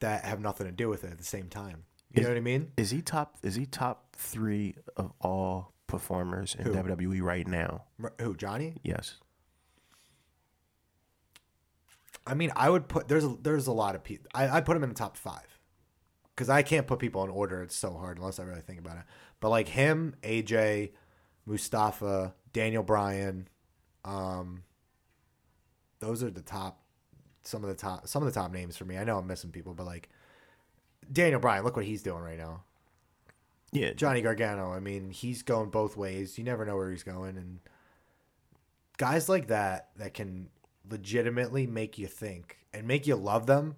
that 0.00 0.24
have 0.24 0.40
nothing 0.40 0.66
to 0.66 0.72
do 0.72 0.88
with 0.88 1.04
it 1.04 1.10
at 1.10 1.18
the 1.18 1.24
same 1.24 1.48
time. 1.48 1.84
You 2.12 2.22
know 2.22 2.28
what 2.28 2.36
I 2.36 2.40
mean? 2.40 2.72
Is 2.76 2.90
he 2.90 3.02
top? 3.02 3.36
Is 3.42 3.54
he 3.54 3.66
top 3.66 4.16
three 4.16 4.74
of 4.96 5.12
all 5.20 5.74
performers 5.86 6.54
in 6.58 6.64
Who? 6.64 6.72
WWE 6.72 7.22
right 7.22 7.46
now? 7.46 7.84
Who, 8.20 8.34
Johnny? 8.34 8.76
Yes. 8.82 9.16
I 12.26 12.34
mean, 12.34 12.52
I 12.56 12.70
would 12.70 12.88
put 12.88 13.08
there's 13.08 13.24
a, 13.24 13.36
there's 13.40 13.66
a 13.66 13.72
lot 13.72 13.94
of 13.94 14.02
people. 14.02 14.28
I 14.34 14.48
I 14.48 14.60
put 14.60 14.76
him 14.76 14.82
in 14.82 14.88
the 14.88 14.94
top 14.94 15.16
five 15.16 15.58
because 16.34 16.48
I 16.48 16.62
can't 16.62 16.86
put 16.86 16.98
people 16.98 17.22
in 17.24 17.30
order. 17.30 17.62
It's 17.62 17.76
so 17.76 17.92
hard 17.94 18.18
unless 18.18 18.38
I 18.38 18.44
really 18.44 18.62
think 18.62 18.78
about 18.78 18.96
it. 18.96 19.04
But 19.40 19.50
like 19.50 19.68
him, 19.68 20.14
AJ, 20.22 20.92
Mustafa, 21.44 22.34
Daniel 22.56 22.82
Bryan, 22.82 23.48
um, 24.06 24.62
those 25.98 26.22
are 26.22 26.30
the 26.30 26.40
top. 26.40 26.80
Some 27.42 27.62
of 27.62 27.68
the 27.68 27.76
top 27.76 28.08
some 28.08 28.22
of 28.22 28.32
the 28.32 28.40
top 28.40 28.50
names 28.50 28.78
for 28.78 28.86
me. 28.86 28.96
I 28.96 29.04
know 29.04 29.18
I'm 29.18 29.26
missing 29.26 29.50
people, 29.50 29.74
but 29.74 29.84
like 29.84 30.08
Daniel 31.12 31.38
Bryan, 31.38 31.64
look 31.64 31.76
what 31.76 31.84
he's 31.84 32.02
doing 32.02 32.22
right 32.22 32.38
now. 32.38 32.62
Yeah. 33.72 33.92
Johnny 33.92 34.22
Gargano, 34.22 34.72
I 34.72 34.80
mean, 34.80 35.10
he's 35.10 35.42
going 35.42 35.68
both 35.68 35.98
ways. 35.98 36.38
You 36.38 36.44
never 36.44 36.64
know 36.64 36.76
where 36.76 36.90
he's 36.90 37.02
going, 37.02 37.36
and 37.36 37.60
guys 38.96 39.28
like 39.28 39.48
that 39.48 39.90
that 39.96 40.14
can 40.14 40.48
legitimately 40.90 41.66
make 41.66 41.98
you 41.98 42.06
think 42.06 42.56
and 42.72 42.88
make 42.88 43.06
you 43.06 43.16
love 43.16 43.44
them, 43.44 43.76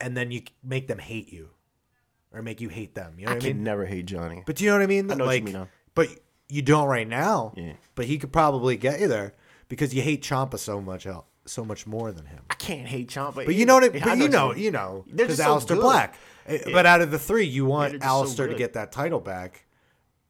and 0.00 0.16
then 0.16 0.30
you 0.30 0.40
make 0.64 0.88
them 0.88 1.00
hate 1.00 1.30
you, 1.30 1.50
or 2.32 2.40
make 2.40 2.62
you 2.62 2.70
hate 2.70 2.94
them. 2.94 3.16
You 3.18 3.26
know 3.26 3.32
I 3.32 3.34
what 3.34 3.44
I 3.44 3.48
mean? 3.48 3.62
never 3.62 3.84
hate 3.84 4.06
Johnny. 4.06 4.42
But 4.46 4.56
do 4.56 4.64
you 4.64 4.70
know 4.70 4.76
what 4.78 4.84
I 4.84 4.86
mean? 4.86 5.10
I 5.10 5.14
know 5.16 5.26
what 5.26 5.36
you 5.36 5.42
mean, 5.42 5.68
but 5.94 6.08
you 6.48 6.62
don't 6.62 6.88
right 6.88 7.08
now. 7.08 7.52
Yeah. 7.56 7.72
But 7.94 8.06
he 8.06 8.18
could 8.18 8.32
probably 8.32 8.76
get 8.76 9.00
you 9.00 9.08
there 9.08 9.34
because 9.68 9.94
you 9.94 10.02
hate 10.02 10.22
Ciampa 10.22 10.58
so 10.58 10.80
much, 10.80 11.06
so 11.46 11.64
much 11.64 11.86
more 11.86 12.12
than 12.12 12.26
him. 12.26 12.40
I 12.50 12.54
can't 12.54 12.86
hate 12.86 13.08
Ciampa. 13.08 13.46
But 13.46 13.54
you 13.54 13.66
know 13.66 13.74
what? 13.74 13.84
I, 13.84 13.98
Yeah, 13.98 14.04
but 14.04 14.18
you 14.18 14.28
know, 14.28 14.54
you 14.54 14.70
know, 14.70 15.04
because 15.12 15.38
just 15.38 15.68
so. 15.68 15.80
Black. 15.80 16.16
Uh, 16.48 16.58
But 16.72 16.86
out 16.86 17.00
of 17.00 17.10
the 17.10 17.18
three, 17.18 17.44
you 17.46 17.64
want 17.64 18.00
just 18.00 18.36
so 18.36 18.46
to 18.46 18.54
get 18.54 18.74
that 18.74 18.92
title 18.92 19.20
back. 19.20 19.64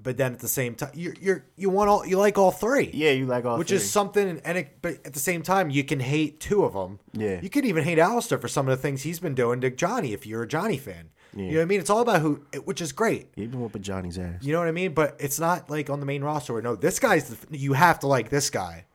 But 0.02 0.18
then 0.18 0.34
at 0.34 0.38
the 0.40 0.48
same 0.48 0.74
time, 0.74 0.90
you're 0.94 1.14
you're 1.20 1.44
you 1.56 1.68
want 1.68 1.88
all 1.90 2.06
you 2.06 2.18
like 2.18 2.38
all 2.38 2.52
three. 2.52 2.90
Yeah, 2.92 3.10
you 3.10 3.26
like 3.26 3.44
all 3.44 3.58
which 3.58 3.68
three. 3.68 3.78
is 3.78 3.90
something. 3.90 4.40
And 4.44 4.58
it, 4.58 4.78
but 4.80 5.04
at 5.04 5.14
the 5.14 5.18
same 5.18 5.42
time, 5.42 5.68
you 5.70 5.82
can 5.84 6.00
hate 6.00 6.38
two 6.38 6.64
of 6.64 6.74
them. 6.74 7.00
Yeah. 7.12 7.40
you 7.40 7.50
could 7.50 7.64
even 7.64 7.82
hate 7.82 7.98
Aleister 7.98 8.40
for 8.40 8.46
some 8.46 8.68
of 8.68 8.76
the 8.76 8.80
things 8.80 9.02
he's 9.02 9.20
been 9.20 9.34
doing 9.34 9.60
to 9.62 9.70
Johnny. 9.70 10.12
If 10.12 10.26
you're 10.26 10.42
a 10.42 10.48
Johnny 10.48 10.76
fan, 10.76 11.10
Yeah. 11.34 11.44
you 11.44 11.50
know 11.52 11.56
what 11.58 11.62
I 11.62 11.66
mean. 11.66 11.80
It's 11.80 11.90
all 11.90 12.00
about 12.00 12.20
who, 12.22 12.36
which 12.64 12.80
is 12.80 12.92
great. 12.92 13.34
Been 13.34 13.60
whooping 13.60 13.82
Johnny's 13.82 14.18
ass. 14.18 14.42
You 14.42 14.52
know 14.52 14.58
what 14.60 14.68
I 14.68 14.72
mean? 14.72 14.94
But 14.94 15.16
it's 15.18 15.38
not 15.38 15.68
like 15.70 15.90
on 15.90 16.00
the 16.00 16.06
main 16.06 16.22
roster 16.24 16.52
where 16.54 16.62
no, 16.62 16.76
this 16.76 16.98
guy's 16.98 17.28
the, 17.28 17.58
you 17.58 17.72
have 17.74 17.98
to 18.00 18.06
like 18.06 18.30
this 18.30 18.48
guy, 18.50 18.86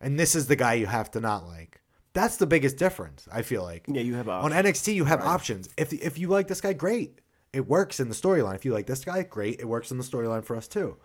and 0.00 0.18
this 0.18 0.34
is 0.34 0.46
the 0.46 0.56
guy 0.56 0.74
you 0.74 0.86
have 0.86 1.10
to 1.12 1.20
not 1.20 1.46
like. 1.46 1.80
That's 2.14 2.36
the 2.36 2.46
biggest 2.46 2.76
difference. 2.76 3.26
I 3.32 3.42
feel 3.42 3.62
like. 3.62 3.84
Yeah, 3.88 4.02
you 4.02 4.14
have 4.14 4.28
on. 4.28 4.52
NXT 4.52 4.94
you 4.94 5.04
have 5.06 5.22
options. 5.22 5.68
If 5.78 5.92
if 5.92 6.18
you 6.18 6.28
like 6.28 6.46
this 6.48 6.60
guy, 6.60 6.72
great. 6.74 7.20
It 7.52 7.66
works 7.68 8.00
in 8.00 8.08
the 8.08 8.14
storyline. 8.14 8.54
If 8.54 8.64
you 8.64 8.72
like 8.72 8.86
this 8.86 9.04
guy, 9.04 9.22
great. 9.22 9.60
It 9.60 9.66
works 9.68 9.90
in 9.90 9.98
the 9.98 10.04
storyline 10.04 10.44
for 10.44 10.56
us 10.56 10.68
too. 10.68 10.96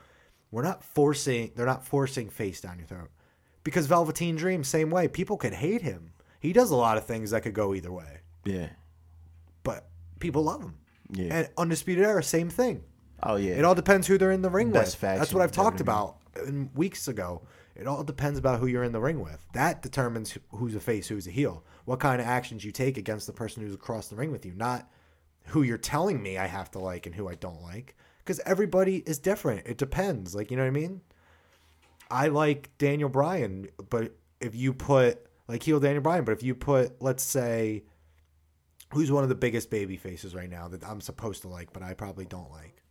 We're 0.52 0.64
not 0.64 0.84
forcing. 0.84 1.52
They're 1.56 1.66
not 1.66 1.86
forcing 1.86 2.30
face 2.30 2.62
down 2.62 2.78
your 2.78 2.88
throat. 2.88 3.10
Because 3.64 3.86
Velveteen 3.88 4.38
Dream, 4.38 4.64
same 4.64 4.90
way. 4.90 5.08
People 5.10 5.36
could 5.36 5.54
hate 5.54 5.82
him. 5.82 6.12
He 6.40 6.54
does 6.54 6.72
a 6.72 6.76
lot 6.76 6.98
of 6.98 7.06
things 7.06 7.32
that 7.32 7.42
could 7.44 7.54
go 7.54 7.74
either 7.74 7.92
way, 7.92 8.20
Yeah. 8.46 8.70
but 9.64 9.90
people 10.20 10.44
love 10.44 10.62
him. 10.62 10.76
Yeah. 11.12 11.34
And 11.34 11.50
Undisputed 11.58 12.04
Era, 12.04 12.24
same 12.24 12.50
thing. 12.50 12.84
Oh 13.24 13.36
yeah. 13.36 13.54
It 13.56 13.66
all 13.66 13.76
depends 13.76 14.08
who 14.08 14.18
they're 14.18 14.32
in 14.32 14.42
the 14.42 14.50
ring 14.50 14.72
Best 14.72 15.02
with. 15.02 15.18
That's 15.18 15.34
what 15.34 15.42
I've 15.42 15.52
talked 15.52 15.82
about 15.82 16.18
in 16.46 16.70
weeks 16.76 17.08
ago. 17.08 17.42
It 17.76 17.88
all 17.88 18.04
depends 18.04 18.40
about 18.40 18.60
who 18.60 18.68
you're 18.68 18.84
in 18.84 18.92
the 18.92 19.00
ring 19.00 19.20
with. 19.20 19.40
That 19.54 19.84
determines 19.84 20.38
who's 20.50 20.76
a 20.76 20.80
face, 20.80 21.08
who's 21.08 21.28
a 21.28 21.32
heel. 21.32 21.64
What 21.86 22.00
kind 22.00 22.20
of 22.20 22.28
actions 22.28 22.66
you 22.66 22.72
take 22.72 22.98
against 22.98 23.28
the 23.28 23.34
person 23.34 23.62
who's 23.62 23.74
across 23.74 24.08
the 24.08 24.16
ring 24.16 24.32
with 24.32 24.46
you, 24.46 24.54
not 24.56 24.90
who 25.46 25.62
you're 25.62 25.78
telling 25.78 26.22
me 26.22 26.38
I 26.38 26.48
have 26.48 26.72
to 26.72 26.80
like 26.80 27.06
and 27.06 27.14
who 27.14 27.28
I 27.28 27.36
don't 27.36 27.62
like. 27.62 27.96
Because 28.20 28.40
everybody 28.46 28.98
is 29.06 29.20
different. 29.20 29.66
It 29.66 29.78
depends. 29.78 30.36
Like, 30.36 30.52
you 30.52 30.58
know 30.58 30.64
what 30.64 30.70
I 30.70 30.72
mean? 30.72 31.02
I 32.10 32.28
like 32.28 32.76
Daniel 32.78 33.10
Bryan, 33.10 33.70
but 33.90 34.14
if 34.42 34.56
you 34.56 34.74
put 34.74 35.26
like 35.48 35.64
heel 35.64 35.80
Daniel 35.80 36.02
Bryan, 36.02 36.26
but 36.26 36.34
if 36.34 36.44
you 36.44 36.56
put, 36.56 37.02
let's 37.02 37.24
say, 37.24 37.84
who's 38.94 39.12
one 39.12 39.24
of 39.24 39.30
the 39.30 39.36
biggest 39.36 39.70
baby 39.70 39.98
faces 39.98 40.34
right 40.36 40.50
now 40.50 40.68
that 40.70 40.84
I'm 40.88 41.02
supposed 41.02 41.42
to 41.44 41.48
like, 41.48 41.74
but 41.74 41.84
I 41.84 41.94
probably 41.94 42.26
don't 42.26 42.52
like? 42.52 42.82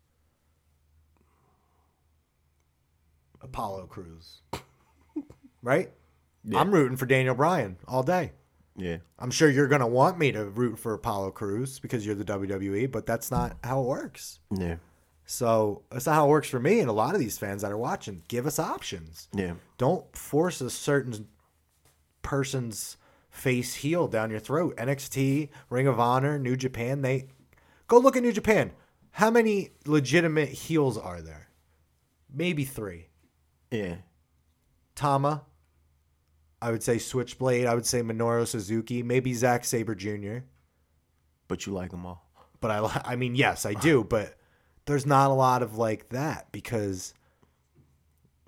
Apollo 3.43 3.87
Crews. 3.87 4.41
right? 5.63 5.91
I'm 6.55 6.71
rooting 6.71 6.97
for 6.97 7.07
Daniel 7.07 7.35
Bryan 7.35 7.77
all 7.89 8.03
day. 8.03 8.33
yeah. 8.77 8.99
I'm 9.19 9.31
sure 9.31 9.51
you're 9.51 9.67
going 9.69 9.81
to 9.81 9.87
want 9.87 10.19
me 10.19 10.31
to 10.33 10.45
root 10.45 10.79
for 10.79 10.95
Apollo 10.95 11.33
Crews 11.33 11.81
because 11.81 12.07
you're 12.07 12.15
the 12.15 12.25
WWE, 12.25 12.91
but 12.91 13.07
that's 13.07 13.31
not 13.31 13.57
how 13.65 13.81
it 13.81 13.87
works. 13.87 14.39
Yeah. 14.51 14.77
So 15.25 15.83
that's 15.91 16.07
not 16.07 16.15
how 16.15 16.27
it 16.27 16.31
works 16.31 16.49
for 16.49 16.61
me 16.61 16.79
and 16.79 16.89
a 16.89 16.93
lot 16.93 17.15
of 17.15 17.21
these 17.21 17.37
fans 17.37 17.63
that 17.63 17.73
are 17.73 17.79
watching. 17.79 18.23
Give 18.29 18.47
us 18.47 18.61
options. 18.61 19.29
Yeah. 19.35 19.55
Don't 19.77 20.17
force 20.17 20.61
a 20.61 20.71
certain 20.71 21.27
person's 22.23 22.97
face 23.37 23.75
heel 23.75 24.09
down 24.09 24.31
your 24.31 24.41
throat. 24.41 24.77
NXT, 24.77 25.51
Ring 25.69 25.87
of 25.87 26.01
Honor, 26.01 26.39
New 26.39 26.57
Japan, 26.57 27.03
they 27.03 27.29
go 27.87 27.99
look 27.99 28.17
at 28.17 28.23
New 28.23 28.33
Japan. 28.33 28.73
How 29.13 29.31
many 29.31 29.71
legitimate 29.85 30.49
heels 30.49 30.97
are 30.97 31.21
there? 31.21 31.49
Maybe 32.33 32.65
three. 32.65 33.09
Yeah. 33.71 33.97
Tama, 34.95 35.45
I 36.63 36.71
would 36.71 36.83
say 36.83 36.99
Switchblade, 36.99 37.67
I 37.67 37.75
would 37.75 37.87
say 37.87 38.01
Minoru 38.01 38.47
Suzuki, 38.47 39.03
maybe 39.03 39.35
Zack 39.35 39.65
Sabre 39.65 39.95
Jr. 39.95 40.39
But 41.49 41.67
you 41.67 41.73
like 41.73 41.91
them 41.91 42.07
all. 42.07 42.27
But 42.61 42.71
I, 42.71 43.03
I 43.05 43.17
mean, 43.17 43.35
yes, 43.35 43.67
I 43.67 43.75
do. 43.75 44.03
But 44.09 44.35
there's 44.87 45.05
not 45.05 45.31
a 45.31 45.35
lot 45.35 45.63
of 45.63 45.77
like 45.77 46.09
that 46.11 46.51
because 46.53 47.13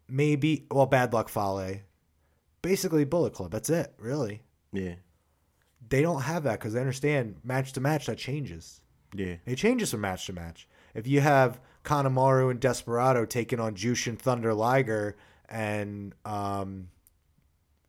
maybe, 0.08 0.66
well, 0.70 0.86
Bad 0.86 1.12
Luck 1.12 1.28
Fale, 1.28 1.80
basically 2.62 3.04
Bullet 3.04 3.34
Club. 3.34 3.50
That's 3.50 3.68
it, 3.68 3.92
really. 3.98 4.42
Yeah. 4.72 4.94
They 5.88 6.02
don't 6.02 6.22
have 6.22 6.42
that 6.44 6.58
because 6.58 6.72
they 6.74 6.80
understand 6.80 7.36
match 7.44 7.72
to 7.74 7.80
match 7.80 8.06
that 8.06 8.18
changes. 8.18 8.80
Yeah. 9.14 9.36
It 9.46 9.56
changes 9.56 9.90
from 9.90 10.02
match 10.02 10.26
to 10.26 10.32
match. 10.32 10.68
If 10.94 11.06
you 11.06 11.20
have 11.20 11.60
Kanemaru 11.84 12.50
and 12.50 12.60
Desperado 12.60 13.24
taking 13.24 13.60
on 13.60 13.74
Jushin 13.74 14.18
Thunder 14.18 14.52
Liger 14.52 15.16
and 15.48 16.14
um, 16.24 16.88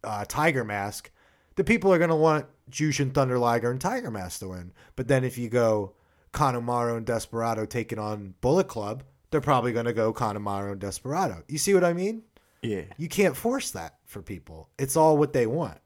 uh, 0.04 0.26
Tiger 0.28 0.64
Mask, 0.64 1.12
the 1.56 1.64
people 1.64 1.92
are 1.92 1.98
going 1.98 2.10
to 2.10 2.16
want 2.16 2.46
Jushin 2.72 3.14
Thunder 3.14 3.38
Liger 3.38 3.72
and 3.72 3.82
Tiger 3.82 4.12
Mask 4.12 4.40
to 4.40 4.50
win. 4.50 4.72
But 4.96 5.08
then 5.08 5.24
if 5.24 5.38
you 5.38 5.50
go 5.50 5.94
Kanemaru 6.34 6.98
and 6.98 7.06
Desperado 7.06 7.66
taking 7.66 8.00
on 8.00 8.36
Bullet 8.42 8.68
Club, 8.68 9.04
they're 9.32 9.42
probably 9.42 9.74
going 9.74 9.86
to 9.86 9.94
go 9.94 10.14
Kanemaru 10.14 10.72
and 10.72 10.82
Desperado. 10.82 11.44
You 11.48 11.58
see 11.58 11.74
what 11.74 11.84
I 11.84 11.94
mean? 11.94 12.24
Yeah. 12.62 12.84
You 12.98 13.08
can't 13.08 13.36
force 13.36 13.72
that 13.72 13.98
for 14.06 14.22
people. 14.22 14.70
It's 14.78 14.96
all 14.96 15.18
what 15.18 15.34
they 15.34 15.48
want. 15.48 15.80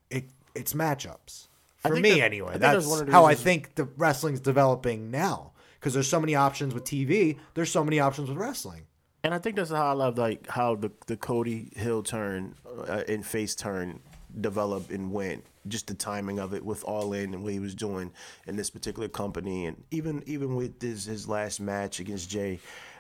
It 0.56 0.62
it's 0.62 0.74
matchups. 0.74 1.48
For 1.78 1.96
me 1.96 2.12
that- 2.12 2.20
anyway. 2.22 2.58
that's 2.58 2.86
That's 2.86 2.88
one 2.88 3.02
of 3.02 3.06
the 3.08 3.12
how 3.12 3.26
I 3.26 3.36
think 3.36 3.76
the 3.76 3.86
wrestling's 3.98 4.40
developing 4.40 5.12
now. 5.12 5.52
Because 5.80 5.94
there's 5.94 6.08
so 6.08 6.22
many 6.22 6.34
options 6.34 6.74
with 6.74 6.86
TV, 6.86 7.38
there's 7.56 7.70
so 7.70 7.84
many 7.84 8.00
options 8.00 8.30
with 8.30 8.38
wrestling. 8.38 8.84
And 9.26 9.34
I 9.34 9.38
think 9.38 9.58
that's 9.58 9.70
how 9.70 9.88
I 9.88 9.92
love 9.92 10.18
like 10.18 10.48
how 10.48 10.76
the 10.76 10.92
the 11.08 11.18
Cody 11.18 11.72
Hill 11.76 12.04
turn 12.04 12.56
uh, 12.88 13.04
and 13.08 13.26
face 13.26 13.56
turn 13.56 14.00
developed 14.40 14.92
and 14.92 15.12
went. 15.12 15.44
Just 15.68 15.88
the 15.88 15.94
timing 15.94 16.40
of 16.40 16.54
it 16.54 16.64
with 16.64 16.84
All 16.84 17.14
In 17.14 17.34
and 17.34 17.44
what 17.44 17.54
he 17.54 17.60
was 17.60 17.74
doing 17.76 18.12
in 18.48 18.56
this 18.58 18.70
particular 18.70 19.08
company, 19.08 19.66
and 19.66 19.82
even 19.92 20.24
even 20.26 20.56
with 20.56 20.82
his 20.82 21.06
his 21.06 21.28
last 21.28 21.62
match 21.62 22.00
against 22.02 22.30
Jay, 22.30 22.60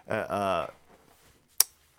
uh, 0.09 0.13
uh, 0.13 0.67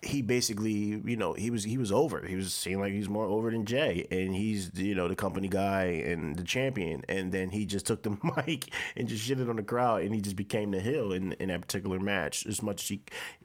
he 0.05 0.21
basically 0.21 1.01
you 1.03 1.17
know 1.17 1.33
he 1.33 1.49
was 1.49 1.63
he 1.63 1.77
was 1.77 1.91
over. 1.91 2.25
He 2.25 2.35
was 2.35 2.53
seemed 2.53 2.81
like 2.81 2.93
he's 2.93 3.09
more 3.09 3.25
over 3.25 3.51
than 3.51 3.65
Jay, 3.65 4.07
and 4.11 4.35
he's 4.35 4.71
you 4.75 4.95
know 4.95 5.07
the 5.07 5.15
company 5.15 5.47
guy 5.47 5.85
and 6.05 6.35
the 6.35 6.43
champion. 6.43 7.03
And 7.09 7.31
then 7.31 7.49
he 7.49 7.65
just 7.65 7.85
took 7.85 8.03
the 8.03 8.11
mic 8.45 8.69
and 8.95 9.07
just 9.07 9.27
shitted 9.27 9.49
on 9.49 9.55
the 9.55 9.63
crowd, 9.63 10.03
and 10.03 10.13
he 10.13 10.21
just 10.21 10.35
became 10.35 10.71
the 10.71 10.79
heel 10.79 11.11
in 11.11 11.33
in 11.33 11.49
that 11.49 11.61
particular 11.61 11.99
match 11.99 12.45
as 12.45 12.61
much 12.61 12.83
as 12.83 12.89
he 12.89 13.01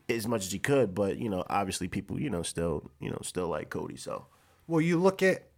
as 0.09 0.27
much 0.27 0.45
as 0.45 0.53
he 0.53 0.59
could. 0.59 0.95
But 0.95 1.19
you 1.19 1.29
know, 1.29 1.45
obviously 1.49 1.89
people 1.89 2.21
you 2.21 2.31
know 2.31 2.43
still 2.43 2.91
you 3.01 3.11
know 3.11 3.19
still 3.23 3.49
like 3.49 3.71
Cody. 3.71 3.97
So 3.97 4.27
Well, 4.67 4.81
you 4.81 4.99
look 4.99 5.23
at 5.23 5.50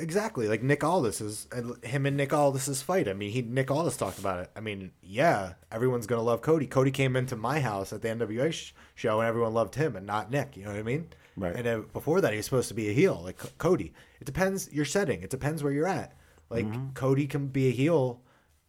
exactly 0.00 0.48
like 0.48 0.62
Nick 0.62 0.82
Aldis's 0.82 1.46
is, 1.52 1.76
him 1.82 2.06
and 2.06 2.16
Nick 2.16 2.32
Aldis's 2.32 2.82
fight. 2.82 3.08
I 3.08 3.12
mean, 3.12 3.30
he 3.30 3.42
Nick 3.42 3.70
Aldis 3.70 3.96
talked 3.96 4.18
about 4.18 4.40
it. 4.40 4.50
I 4.56 4.60
mean, 4.60 4.92
yeah, 5.02 5.54
everyone's 5.70 6.06
gonna 6.06 6.22
love 6.22 6.42
Cody. 6.42 6.66
Cody 6.66 6.90
came 6.90 7.16
into 7.16 7.36
my 7.36 7.60
house 7.60 7.92
at 7.92 8.02
the 8.02 8.08
NWA 8.08 8.52
sh- 8.52 8.72
show, 8.94 9.20
and 9.20 9.28
everyone 9.28 9.54
loved 9.54 9.74
him 9.74 9.96
and 9.96 10.06
not 10.06 10.30
Nick. 10.30 10.56
You 10.56 10.64
know 10.64 10.70
what 10.70 10.78
I 10.78 10.82
mean? 10.82 11.08
Right. 11.36 11.54
And 11.54 11.64
then 11.64 11.84
before 11.92 12.20
that, 12.20 12.32
he 12.32 12.38
was 12.38 12.46
supposed 12.46 12.68
to 12.68 12.74
be 12.74 12.88
a 12.88 12.92
heel, 12.92 13.20
like 13.22 13.40
C- 13.40 13.48
Cody. 13.58 13.92
It 14.20 14.24
depends 14.24 14.72
your 14.72 14.84
setting. 14.84 15.22
It 15.22 15.30
depends 15.30 15.62
where 15.62 15.72
you're 15.72 15.86
at. 15.86 16.16
Like 16.50 16.66
mm-hmm. 16.66 16.90
Cody 16.94 17.26
can 17.26 17.46
be 17.46 17.68
a 17.68 17.72
heel 17.72 18.20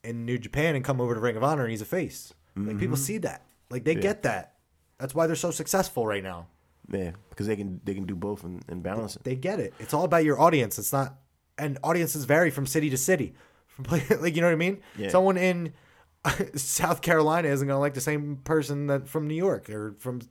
in 0.04 0.26
New 0.26 0.38
Japan 0.38 0.76
and 0.76 0.86
come 0.86 1.02
over 1.02 1.14
to 1.14 1.20
Ring 1.20 1.36
of 1.36 1.44
Honor 1.44 1.64
and 1.64 1.72
he's 1.72 1.82
a 1.82 1.86
face. 1.86 2.34
Like 2.56 2.78
people 2.78 2.96
mm-hmm. 2.96 3.04
see 3.04 3.18
that. 3.20 3.46
Like 3.70 3.84
they 3.86 3.96
get 3.96 4.24
that. 4.24 4.56
That's 5.00 5.16
why 5.16 5.26
they're 5.26 5.36
so 5.36 5.52
successful 5.52 6.06
right 6.06 6.24
now. 6.24 6.48
yeah, 6.90 7.12
because 7.30 7.48
they 7.48 7.56
can 7.56 7.82
they 7.84 7.94
can 7.94 8.06
do 8.06 8.16
both 8.16 8.44
and, 8.44 8.64
and 8.68 8.84
balance 8.84 9.16
it. 9.16 9.24
They 9.24 9.36
get 9.36 9.60
it. 9.60 9.74
It's 9.80 9.94
all 9.94 10.04
about 10.04 10.24
your 10.24 10.40
audience. 10.40 10.78
It's 10.78 10.94
not, 10.94 11.16
and 11.62 11.78
audiences 11.84 12.26
vary 12.26 12.49
from 12.49 12.66
city 12.66 12.89
to 12.89 12.97
city. 12.97 13.34
From 13.68 13.86
play, 13.86 14.03
like 14.20 14.36
you 14.36 14.41
know 14.41 14.47
what 14.47 14.53
I 14.53 14.57
mean. 14.57 14.82
Yeah. 14.97 15.09
Someone 15.09 15.38
in 15.38 15.74
South 16.55 17.01
Carolina 17.01 17.47
isn't 17.47 17.68
gonna 17.68 17.80
like 17.80 17.93
the 17.93 18.01
same 18.01 18.38
person 18.43 18.88
that 18.88 19.07
from 19.07 19.28
New 19.28 19.36
York 19.36 19.70
or 19.70 19.95
from 19.99 20.22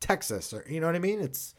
Texas 0.00 0.52
or 0.52 0.64
you 0.68 0.80
know 0.80 0.86
what 0.86 0.96
I 0.96 1.00
mean. 1.00 1.20
It's 1.20 1.54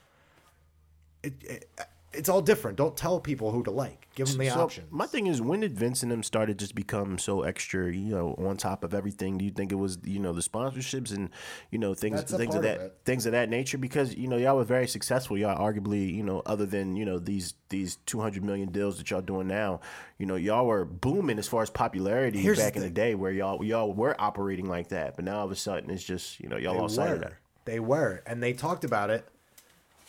it, 1.24 1.34
it 1.44 1.70
it's 2.14 2.30
all 2.30 2.42
different. 2.42 2.78
Don't 2.78 2.96
tell 2.98 3.20
people 3.20 3.52
who 3.52 3.64
to 3.64 3.72
like. 3.72 4.08
Give 4.16 4.28
them 4.28 4.38
the 4.38 4.50
So, 4.50 4.62
options. 4.62 4.92
My 4.92 5.06
thing 5.06 5.28
is, 5.28 5.42
when 5.42 5.62
did 5.62 5.78
Vince 5.78 6.04
and 6.04 6.12
them 6.12 6.24
started 6.24 6.60
just 6.60 6.76
become 6.76 7.18
so 7.18 7.44
extra, 7.44 7.94
you 7.94 8.12
know, 8.12 8.36
on 8.38 8.58
top 8.58 8.84
of 8.84 8.94
everything? 8.94 9.38
Do 9.38 9.46
you 9.46 9.52
think 9.52 9.72
it 9.72 9.76
was, 9.76 9.98
you 10.04 10.20
know, 10.20 10.34
the 10.34 10.42
sponsorships 10.42 11.16
and, 11.16 11.30
you 11.70 11.80
know, 11.80 11.94
things, 11.94 12.22
things 12.24 12.34
of 12.34 12.40
part 12.40 12.56
of 12.58 12.64
that, 12.64 13.06
things 13.06 13.26
of 13.26 13.32
that 13.32 13.50
nature? 13.50 13.78
Because 13.78 14.14
you 14.16 14.28
know, 14.28 14.36
y'all 14.36 14.58
were 14.58 14.66
very 14.66 14.88
successful. 14.88 15.38
Y'all 15.38 15.58
arguably, 15.58 16.14
you 16.14 16.24
know, 16.24 16.42
other 16.46 16.66
than 16.66 16.96
you 16.98 17.06
know 17.06 17.20
these 17.20 17.54
these 17.70 17.96
two 18.06 18.20
hundred 18.20 18.44
million 18.44 18.70
deals 18.70 18.98
that 18.98 19.10
y'all 19.10 19.22
doing 19.22 19.48
now, 19.48 19.80
you 20.18 20.26
know, 20.26 20.36
y'all 20.36 20.66
were 20.66 20.84
booming 20.84 21.40
as 21.40 21.48
far 21.48 21.62
as 21.62 21.70
popularity 21.70 22.40
Here's 22.40 22.58
the 22.58 22.66
back 22.66 22.76
in 22.76 22.82
the 22.82 22.90
day 22.90 23.16
where 23.16 23.32
y'all 23.32 23.64
y'all 23.64 23.94
were 23.94 24.20
operating 24.20 24.68
like 24.68 24.90
that. 24.90 25.16
But 25.16 25.26
now 25.26 25.40
all 25.40 25.46
of 25.46 25.52
a 25.52 25.56
sudden, 25.56 25.90
it's 25.90 26.04
just 26.04 26.40
you 26.42 26.50
know 26.50 26.58
y'all 26.58 26.74
They 26.74 26.80
lost 26.82 26.96
sight 26.96 27.12
of 27.12 27.22
that. 27.22 27.34
They 27.64 27.80
were, 27.80 28.22
and 28.26 28.44
they 28.44 28.54
talked 28.54 28.84
about 28.84 29.10
it. 29.10 29.26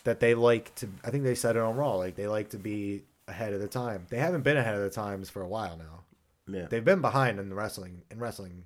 That 0.05 0.21
they 0.21 0.35
like 0.35 0.75
to. 0.77 0.89
I 1.05 1.11
think 1.11 1.25
they 1.25 1.35
said 1.35 1.57
it 1.57 1.63
on 1.63 1.77
Raw. 1.77 1.95
Like 1.95 2.17
they 2.17 2.27
like 2.27 2.51
to 2.51 2.59
be 2.59 3.03
ahead 3.29 3.53
of 3.53 3.61
the 3.61 3.69
time. 3.69 4.07
They 4.11 4.19
haven't 4.19 4.43
been 4.43 4.57
ahead 4.57 4.75
of 4.75 4.83
the 4.83 4.91
times 4.91 5.31
for 5.31 5.43
a 5.43 5.49
while 5.49 5.77
now. 5.77 6.05
Yeah, 6.49 6.67
They've 6.67 6.85
been 6.85 7.01
behind 7.01 7.39
in 7.39 7.49
the 7.49 7.55
wrestling 7.55 8.03
in 8.11 8.19
wrestling 8.19 8.65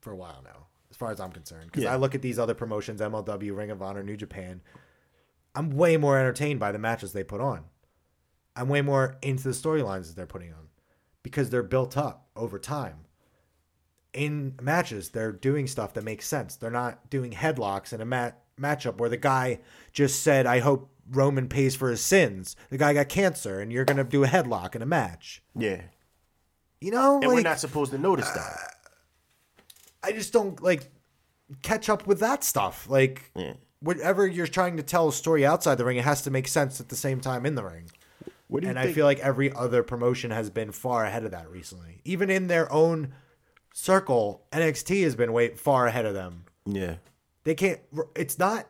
for 0.00 0.12
a 0.12 0.16
while 0.16 0.40
now, 0.44 0.66
as 0.90 0.96
far 0.96 1.10
as 1.10 1.18
I'm 1.18 1.32
concerned. 1.32 1.66
Because 1.66 1.82
Yeah. 1.82 1.92
I 1.92 1.96
look 1.96 2.14
at 2.14 2.22
these 2.22 2.38
other 2.38 2.54
promotions, 2.54 3.00
MLW, 3.00 3.56
Ring 3.56 3.72
of 3.72 3.82
Honor, 3.82 4.04
New 4.04 4.16
Japan. 4.16 4.60
I'm 5.54 5.70
way 5.70 5.96
more 5.96 6.16
entertained 6.16 6.60
by 6.60 6.70
the 6.70 6.78
matches 6.78 7.12
they 7.12 7.24
put 7.24 7.40
on. 7.40 7.64
I'm 8.54 8.68
way 8.68 8.82
more 8.82 9.16
into 9.20 9.42
the 9.44 9.50
storylines 9.50 10.06
that 10.06 10.14
they're 10.16 10.26
putting 10.26 10.52
on 10.52 10.68
because 11.24 11.50
they're 11.50 11.64
built 11.64 11.96
up 11.96 12.28
over 12.36 12.58
time. 12.60 13.06
In 14.12 14.54
matches, 14.62 15.10
they're 15.10 15.32
doing 15.32 15.66
stuff 15.66 15.94
that 15.94 16.04
makes 16.04 16.26
sense. 16.26 16.56
They're 16.56 16.70
not 16.70 17.10
doing 17.10 17.32
headlocks 17.32 17.92
in 17.92 18.00
a 18.00 18.04
mat- 18.06 18.42
matchup 18.60 18.96
where 18.98 19.08
the 19.08 19.16
guy 19.16 19.60
just 19.92 20.22
said, 20.22 20.46
"I 20.46 20.58
hope 20.60 20.90
Roman 21.10 21.48
pays 21.48 21.74
for 21.76 21.90
his 21.90 22.00
sins." 22.02 22.56
The 22.70 22.78
guy 22.78 22.92
got 22.94 23.08
cancer, 23.08 23.60
and 23.60 23.72
you're 23.72 23.84
gonna 23.84 24.04
do 24.04 24.24
a 24.24 24.26
headlock 24.28 24.74
in 24.74 24.82
a 24.82 24.86
match. 24.86 25.42
yeah, 25.54 25.82
You 26.80 26.90
know, 26.92 27.18
and 27.20 27.28
we're 27.32 27.40
not 27.42 27.58
supposed 27.60 27.90
to 27.92 27.98
notice 27.98 28.28
that. 28.30 28.38
Uh, 28.38 29.62
I 30.02 30.12
just 30.12 30.32
don't 30.32 30.62
like 30.62 30.90
catch 31.62 31.88
up 31.88 32.06
with 32.06 32.20
that 32.20 32.44
stuff. 32.44 32.88
Like 32.88 33.30
Yeah. 33.34 33.54
whatever 33.80 34.26
you're 34.26 34.46
trying 34.46 34.76
to 34.76 34.82
tell 34.82 35.08
a 35.08 35.12
story 35.12 35.44
outside 35.46 35.76
the 35.76 35.84
ring, 35.84 35.96
it 35.96 36.04
has 36.04 36.22
to 36.22 36.30
make 36.30 36.46
sense 36.48 36.80
at 36.80 36.88
the 36.88 36.96
same 36.96 37.20
time 37.20 37.44
in 37.46 37.54
the 37.54 37.64
ring. 37.64 37.90
What 38.48 38.60
do 38.60 38.66
you 38.66 38.70
And 38.70 38.78
think? 38.78 38.90
I 38.90 38.94
feel 38.94 39.04
like 39.06 39.18
every 39.18 39.52
other 39.52 39.82
promotion 39.82 40.30
has 40.30 40.50
been 40.50 40.72
far 40.72 41.04
ahead 41.04 41.24
of 41.24 41.32
that 41.32 41.50
recently. 41.50 42.00
Even 42.04 42.30
in 42.30 42.46
their 42.46 42.70
own 42.72 43.12
circle, 43.74 44.46
NXT 44.52 45.02
has 45.02 45.14
been 45.16 45.32
way 45.32 45.54
far 45.54 45.86
ahead 45.86 46.06
of 46.06 46.14
them. 46.14 46.44
yeah, 46.64 46.96
They 47.48 47.54
can't. 47.54 47.80
It's 48.14 48.38
not. 48.38 48.66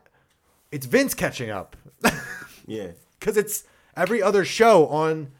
It's 0.71 0.87
Vince 0.87 1.13
catching 1.13 1.51
up 1.51 1.77
yeah, 2.69 2.93
because 3.19 3.37
it's 3.37 3.65
every 3.97 4.23
other 4.23 4.45
show 4.45 4.87
on 4.87 5.33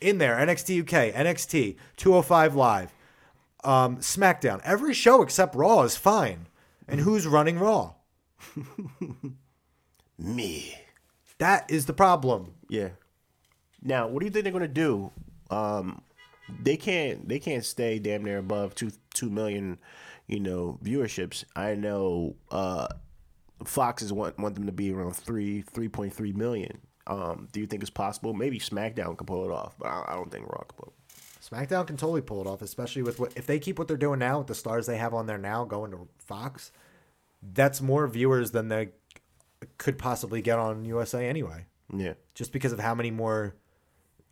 in 0.00 0.18
there. 0.18 0.36
NXT 0.36 0.82
UK, 0.82 1.12
NXT, 1.12 1.74
205 1.96 2.54
Live, 2.54 2.94
um, 3.64 3.96
SmackDown. 3.96 4.60
Every 4.62 4.94
show 4.94 5.22
except 5.22 5.56
Raw 5.56 5.82
is 5.82 5.96
fine. 5.96 6.46
And 6.86 7.00
who's 7.00 7.26
running 7.26 7.58
Raw? 7.58 7.94
me. 10.16 10.78
That 11.38 11.68
is 11.68 11.86
the 11.86 11.94
problem. 11.94 12.54
Yeah. 12.68 12.90
Now, 13.82 14.06
what 14.06 14.20
do 14.20 14.26
you 14.26 14.30
think 14.30 14.44
they're 14.44 14.52
gonna 14.52 14.68
do? 14.68 15.10
Um, 15.50 16.00
they 16.62 16.76
can't. 16.76 17.28
They 17.28 17.40
can't 17.40 17.64
stay 17.64 17.98
damn 17.98 18.22
near 18.22 18.38
above 18.38 18.76
two 18.76 18.92
two 19.14 19.30
million, 19.30 19.78
you 20.26 20.40
know, 20.40 20.78
viewerships. 20.82 21.44
I 21.56 21.74
know. 21.74 22.36
Uh, 22.50 22.88
Foxes 23.64 24.12
want 24.12 24.38
want 24.38 24.54
them 24.56 24.66
to 24.66 24.72
be 24.72 24.92
around 24.92 25.14
three 25.16 25.62
three 25.62 25.88
point 25.88 26.12
three 26.12 26.32
million. 26.32 26.78
Um, 27.06 27.48
do 27.52 27.60
you 27.60 27.66
think 27.66 27.82
it's 27.82 27.90
possible? 27.90 28.32
Maybe 28.34 28.58
SmackDown 28.58 29.16
can 29.16 29.26
pull 29.26 29.44
it 29.44 29.50
off, 29.50 29.74
but 29.78 29.86
I, 29.88 30.04
I 30.08 30.14
don't 30.14 30.30
think 30.30 30.46
Raw 30.46 30.62
can 30.64 30.76
pull. 30.76 30.92
it. 30.96 31.44
SmackDown 31.44 31.86
can 31.86 31.96
totally 31.96 32.22
pull 32.22 32.40
it 32.40 32.46
off, 32.46 32.62
especially 32.62 33.02
with 33.02 33.20
what 33.20 33.32
if 33.36 33.46
they 33.46 33.58
keep 33.58 33.78
what 33.78 33.86
they're 33.88 33.96
doing 33.96 34.18
now 34.18 34.38
with 34.38 34.46
the 34.48 34.54
stars 34.54 34.86
they 34.86 34.96
have 34.96 35.14
on 35.14 35.26
there 35.26 35.38
now 35.38 35.64
going 35.64 35.90
to 35.92 36.08
Fox. 36.18 36.72
That's 37.42 37.80
more 37.82 38.06
viewers 38.08 38.50
than 38.52 38.68
they 38.68 38.88
could 39.78 39.98
possibly 39.98 40.40
get 40.42 40.58
on 40.58 40.84
USA 40.86 41.26
anyway, 41.28 41.66
Yeah. 41.94 42.14
just 42.34 42.52
because 42.52 42.72
of 42.72 42.80
how 42.80 42.94
many 42.94 43.10
more 43.10 43.54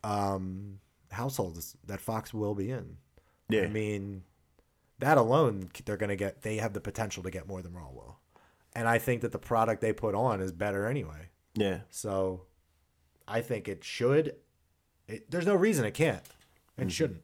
um, 0.03 0.79
households 1.11 1.77
that 1.87 2.01
Fox 2.01 2.33
will 2.35 2.55
be 2.55 2.71
in. 2.71 2.97
Yeah. 3.49 3.63
I 3.63 3.67
mean, 3.69 4.23
that 5.03 5.19
alone, 5.19 5.69
they're 5.85 5.97
gonna 5.97 6.17
get. 6.17 6.43
They 6.43 6.57
have 6.57 6.73
the 6.73 6.81
potential 6.81 7.23
to 7.23 7.31
get 7.31 7.47
more 7.47 7.63
than 7.63 7.75
Raw 7.75 7.91
will. 7.91 8.19
and 8.75 8.89
I 8.89 8.99
think 8.99 9.21
that 9.21 9.33
the 9.33 9.39
product 9.39 9.83
they 9.83 9.93
put 9.93 10.15
on 10.15 10.41
is 10.41 10.51
better 10.53 10.87
anyway. 10.87 11.29
Yeah. 11.55 11.81
So 11.91 12.47
I 13.29 13.43
think 13.43 13.69
it 13.69 13.85
should. 13.85 14.35
It, 15.07 15.31
there's 15.31 15.47
no 15.47 15.55
reason 15.55 15.85
it 15.85 15.93
can't 15.93 16.23
and 16.79 16.91
shouldn't. 16.91 17.23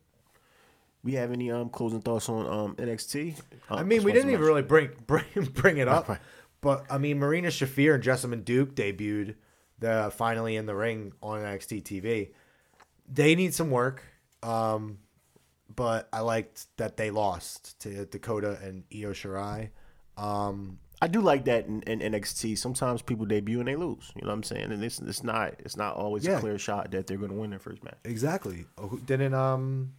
We 1.02 1.14
have 1.14 1.32
any 1.32 1.50
um 1.50 1.70
closing 1.70 2.02
thoughts 2.02 2.28
on 2.28 2.46
um 2.46 2.76
NXT? 2.76 3.38
Uh, 3.70 3.74
I 3.76 3.82
mean, 3.82 4.02
we 4.02 4.12
didn't 4.12 4.30
even 4.30 4.44
really 4.44 4.62
bring 4.62 4.90
bring 5.06 5.24
bring 5.54 5.78
it 5.78 5.88
up, 5.88 6.10
but 6.60 6.84
I 6.90 6.98
mean, 6.98 7.18
Marina 7.18 7.48
Shafir 7.48 7.94
and 7.94 8.02
Jessamyn 8.04 8.44
Duke 8.44 8.74
debuted 8.74 9.36
the 9.78 10.12
finally 10.14 10.56
in 10.56 10.66
the 10.66 10.74
ring 10.74 11.12
on 11.22 11.40
NXT 11.40 11.82
TV. 11.84 12.30
They 13.10 13.34
need 13.34 13.54
some 13.54 13.70
work, 13.70 14.02
um, 14.42 14.98
but 15.78 16.08
I 16.12 16.20
liked 16.20 16.66
that 16.76 16.96
they 16.96 17.10
lost 17.10 17.78
to 17.80 18.04
Dakota 18.06 18.58
and 18.62 18.82
Io 18.92 19.12
Shirai. 19.12 19.70
Um, 20.16 20.80
I 21.00 21.06
do 21.06 21.20
like 21.20 21.44
that 21.44 21.66
in, 21.66 21.82
in 21.82 22.00
NXT. 22.00 22.58
Sometimes 22.58 23.00
people 23.02 23.24
debut 23.24 23.60
and 23.60 23.68
they 23.68 23.76
lose. 23.76 24.10
You 24.16 24.22
know 24.22 24.28
what 24.28 24.34
I'm 24.34 24.42
saying? 24.42 24.72
And 24.72 24.82
it's 24.82 24.98
it's 24.98 25.22
not 25.22 25.54
it's 25.60 25.76
not 25.76 25.94
always 25.94 26.24
Yeah. 26.26 26.38
a 26.38 26.40
clear 26.40 26.58
shot 26.58 26.90
that 26.90 27.06
they're 27.06 27.16
going 27.16 27.30
to 27.30 27.36
win 27.36 27.50
their 27.50 27.60
first 27.60 27.84
match. 27.84 27.98
exactly. 28.04 28.66
Oh, 28.76 28.98
Didn't 29.06 29.32
um, 29.34 29.92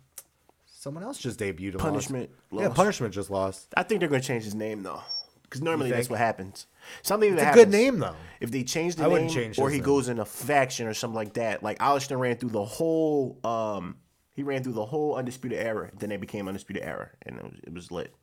someone 0.68 1.04
else 1.06 1.18
just 1.18 1.40
debuted? 1.40 1.78
Punishment. 1.78 2.30
Yeah, 2.52 2.68
punishment 2.70 3.14
just 3.14 3.30
lost. 3.30 3.74
I 3.78 3.84
think 3.84 4.02
they're 4.02 4.10
going 4.10 4.22
to 4.22 4.28
change 4.28 4.44
his 4.44 4.56
name 4.56 4.84
though, 4.84 5.02
because 5.44 5.62
normally 5.62 5.90
that's 5.92 6.10
what 6.10 6.20
happens. 6.20 6.68
Something 7.02 7.32
It's 7.34 7.42
that 7.42 7.54
a 7.54 7.56
good 7.58 7.70
name 7.70 8.00
though. 8.00 8.16
If 8.42 8.52
they 8.52 8.64
change 8.64 8.96
the 8.98 9.06
I 9.06 9.08
name, 9.20 9.30
change 9.30 9.58
or 9.58 9.70
he 9.70 9.78
name. 9.78 9.86
goes 9.86 10.10
in 10.10 10.20
a 10.20 10.26
faction 10.26 10.86
or 10.88 10.94
something 10.94 11.16
like 11.16 11.34
that, 11.36 11.64
like 11.64 11.80
Aleister 11.80 12.20
ran 12.20 12.36
through 12.36 12.50
the 12.50 12.66
whole, 12.66 13.38
um, 13.46 13.96
he 14.40 14.44
ran 14.44 14.64
through 14.64 14.72
the 14.72 14.86
whole 14.86 15.16
undisputed 15.16 15.60
era. 15.60 15.92
Then 16.00 16.08
they 16.08 16.16
became 16.16 16.48
undisputed 16.48 16.82
era, 16.82 17.10
and 17.24 17.36
it 17.36 17.44
was, 17.44 17.54
it 17.64 17.74
was 17.74 17.92
lit. 17.92 18.16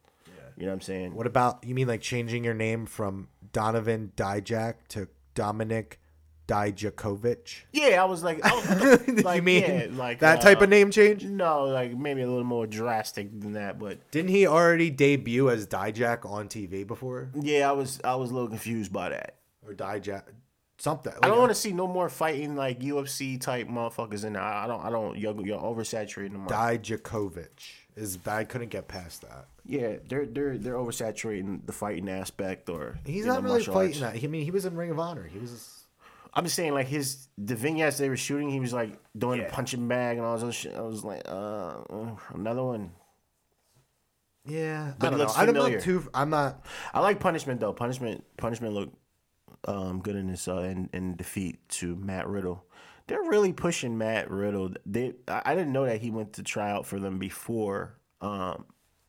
You 0.57 0.63
know 0.63 0.69
what 0.69 0.77
I'm 0.77 0.81
saying? 0.81 1.15
What 1.15 1.27
about 1.27 1.63
you 1.63 1.75
mean 1.75 1.87
like 1.87 2.01
changing 2.01 2.43
your 2.43 2.55
name 2.55 2.87
from 2.87 3.29
Donovan 3.53 4.13
Dijak 4.17 4.77
to 4.89 5.09
Dominic 5.35 6.01
Dijakovic? 6.49 7.65
Yeah, 7.75 8.03
I 8.03 8.07
was 8.07 8.25
like, 8.25 8.43
I 8.43 8.55
was, 8.55 9.09
like 9.25 9.37
you 9.37 9.43
mean 9.43 9.63
yeah, 9.63 9.87
like 9.91 10.21
that 10.21 10.39
uh, 10.39 10.41
type 10.41 10.63
of 10.63 10.71
name 10.71 10.91
change? 10.91 11.25
No, 11.25 11.65
like 11.65 11.95
maybe 11.95 12.23
a 12.23 12.27
little 12.27 12.43
more 12.43 12.67
drastic 12.67 13.39
than 13.39 13.53
that, 13.53 13.79
but 13.79 14.11
Didn't 14.11 14.31
he 14.31 14.47
already 14.47 14.89
debut 14.89 15.51
as 15.51 15.67
Dijak 15.67 16.25
on 16.25 16.49
TV 16.49 16.87
before? 16.87 17.29
yeah, 17.39 17.69
I 17.69 17.73
was 17.73 18.01
I 18.03 18.15
was 18.15 18.31
a 18.31 18.33
little 18.33 18.49
confused 18.49 18.91
by 18.91 19.11
that. 19.11 19.35
Or 19.67 19.75
Dijak 19.75 20.23
something. 20.79 21.13
I 21.23 21.29
don't 21.29 21.39
want 21.39 21.51
to 21.51 21.55
see 21.55 21.73
no 21.73 21.87
more 21.87 22.09
fighting 22.09 22.57
like 22.57 22.81
UFC 22.81 23.41
type 23.41 23.69
motherfuckers 23.69 24.25
in 24.25 24.35
there. 24.35 24.43
I 24.43 24.65
I 24.65 24.67
don't 24.67 24.85
I 24.85 24.91
don't 24.91 25.19
you're, 25.19 25.41
you're 25.47 25.61
oversaturating 25.61 26.33
the 26.33 26.39
market. 26.39 26.83
Dijakovic. 26.83 27.49
Is 27.97 28.19
I 28.27 28.45
couldn't 28.45 28.69
get 28.69 28.89
past 28.89 29.23
that. 29.23 29.47
Yeah, 29.65 29.97
they're 30.09 30.27
they're 30.27 30.59
they're 30.59 30.75
oversaturating 30.75 31.65
the 31.65 31.73
fighting 31.73 32.09
aspect 32.11 32.69
or 32.69 32.99
He's 33.07 33.21
you 33.21 33.27
know, 33.27 33.35
not 33.35 33.43
really 33.45 33.65
fighting 33.65 34.03
arts. 34.03 34.15
that. 34.15 34.23
I 34.23 34.27
mean, 34.27 34.45
he 34.45 34.51
was 34.51 34.67
in 34.67 34.77
Ring 34.77 34.91
of 34.91 34.99
Honor. 34.99 35.27
He 35.27 35.39
was 35.39 35.87
I'm 36.35 36.45
just 36.45 36.57
saying 36.57 36.75
like 36.75 36.89
his 36.89 37.29
the 37.39 37.55
vignettes 37.57 37.97
they 37.97 38.11
were 38.11 38.17
shooting, 38.19 38.51
he 38.51 38.61
was 38.61 38.75
like 38.75 38.99
doing 39.17 39.41
Yeah. 39.41 39.47
the 39.47 39.53
punching 39.55 39.89
bag 39.89 40.19
and 40.19 40.27
all 40.27 40.35
this 40.35 40.43
other 40.43 40.53
shit. 40.53 40.75
I 40.75 40.83
was 40.83 41.03
like, 41.05 41.23
uh, 41.27 41.79
uh, 41.89 42.17
another 42.35 42.63
one. 42.63 42.91
yeah. 44.45 44.93
But 44.99 45.07
I 45.07 45.11
don't 45.11 45.19
know. 45.19 45.25
looks 45.25 45.39
I'm 45.39 45.47
familiar. 45.47 45.77
not 45.77 45.83
too. 45.85 46.09
I'm 46.15 46.31
not. 46.31 46.65
I 46.93 47.01
like 47.01 47.19
punishment 47.21 47.61
though. 47.61 47.73
Punishment 47.73 48.25
punishment 48.37 48.75
looked 48.75 48.95
um, 49.67 50.01
good 50.01 50.17
in 50.17 50.37
uh, 50.49 50.57
in, 50.59 50.89
in 50.93 51.17
defeat 51.17 51.59
to 51.71 51.97
Matt 51.97 52.27
Riddle. 52.27 52.65
They're 53.07 53.23
really 53.23 53.53
pushing 53.53 53.99
Matt 53.99 54.31
Riddle. 54.31 54.73
They 54.85 55.15
I, 55.29 55.43
I 55.47 55.55
didn't 55.55 55.73
know 55.73 55.87
that 55.87 56.01
he 56.01 56.11
went 56.11 56.35
to 56.35 56.43
try 56.43 56.71
out 56.71 56.87
for 56.87 56.99
them 56.99 57.19
before. 57.19 57.99
Um, 58.21 58.67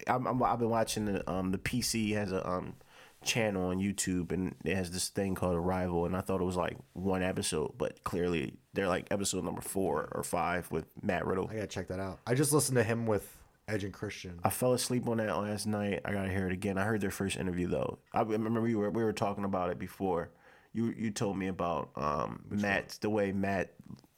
I'm, 0.08 0.28
I'm, 0.28 0.44
I've 0.44 0.60
been 0.60 0.70
watching 0.70 1.06
the 1.06 1.30
um, 1.30 1.52
the 1.52 1.58
PC 1.58 2.14
has 2.14 2.32
a 2.32 2.48
um, 2.48 2.76
channel 3.24 3.70
on 3.70 3.80
YouTube 3.80 4.32
and 4.32 4.56
it 4.64 4.76
has 4.76 4.92
this 4.92 5.10
thing 5.10 5.36
called 5.36 5.56
Arrival 5.56 6.06
and 6.06 6.16
I 6.16 6.22
thought 6.22 6.42
it 6.42 6.46
was 6.46 6.56
like 6.56 6.78
one 6.94 7.24
episode, 7.24 7.74
but 7.78 8.04
clearly 8.04 8.58
they're 8.74 8.88
like 8.88 9.08
episode 9.12 9.44
number 9.44 9.62
four 9.62 10.10
or 10.12 10.24
five 10.24 10.70
with 10.72 10.86
Matt 11.02 11.26
Riddle. 11.26 11.48
I 11.50 11.56
gotta 11.56 11.68
check 11.68 11.88
that 11.90 12.00
out. 12.00 12.20
I 12.26 12.34
just 12.34 12.54
listened 12.54 12.78
to 12.78 12.84
him 12.84 13.06
with 13.06 13.38
Edge 13.68 13.84
and 13.84 13.94
Christian. 13.94 14.40
I 14.44 14.50
fell 14.50 14.74
asleep 14.74 15.08
on 15.08 15.18
that 15.18 15.36
last 15.38 15.68
night. 15.68 16.02
I 16.06 16.14
gotta 16.14 16.30
hear 16.30 16.48
it 16.48 16.54
again. 16.54 16.78
I 16.78 16.84
heard 16.84 17.02
their 17.02 17.12
first 17.12 17.38
interview 17.38 17.68
though. 17.68 18.00
I 18.14 18.22
remember 18.22 18.62
we 18.62 18.76
were 18.76 18.90
we 18.90 19.04
were 19.04 19.14
talking 19.14 19.44
about 19.44 19.70
it 19.70 19.80
before. 19.80 20.32
You 20.78 20.94
you 20.96 21.10
told 21.10 21.38
me 21.38 21.48
about 21.48 21.90
um, 21.96 22.44
Matt 22.52 22.98
the 23.02 23.10
way 23.10 23.32
Matt 23.32 23.74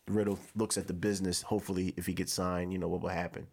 Riddle 0.08 0.38
looks 0.56 0.78
at 0.78 0.88
the 0.88 0.94
business. 0.94 1.42
Hopefully, 1.42 1.94
if 1.96 2.06
he 2.06 2.14
gets 2.14 2.34
signed, 2.34 2.74
you 2.74 2.80
know 2.80 2.90
what 2.90 3.00
will 3.02 3.10
happen. 3.10 3.48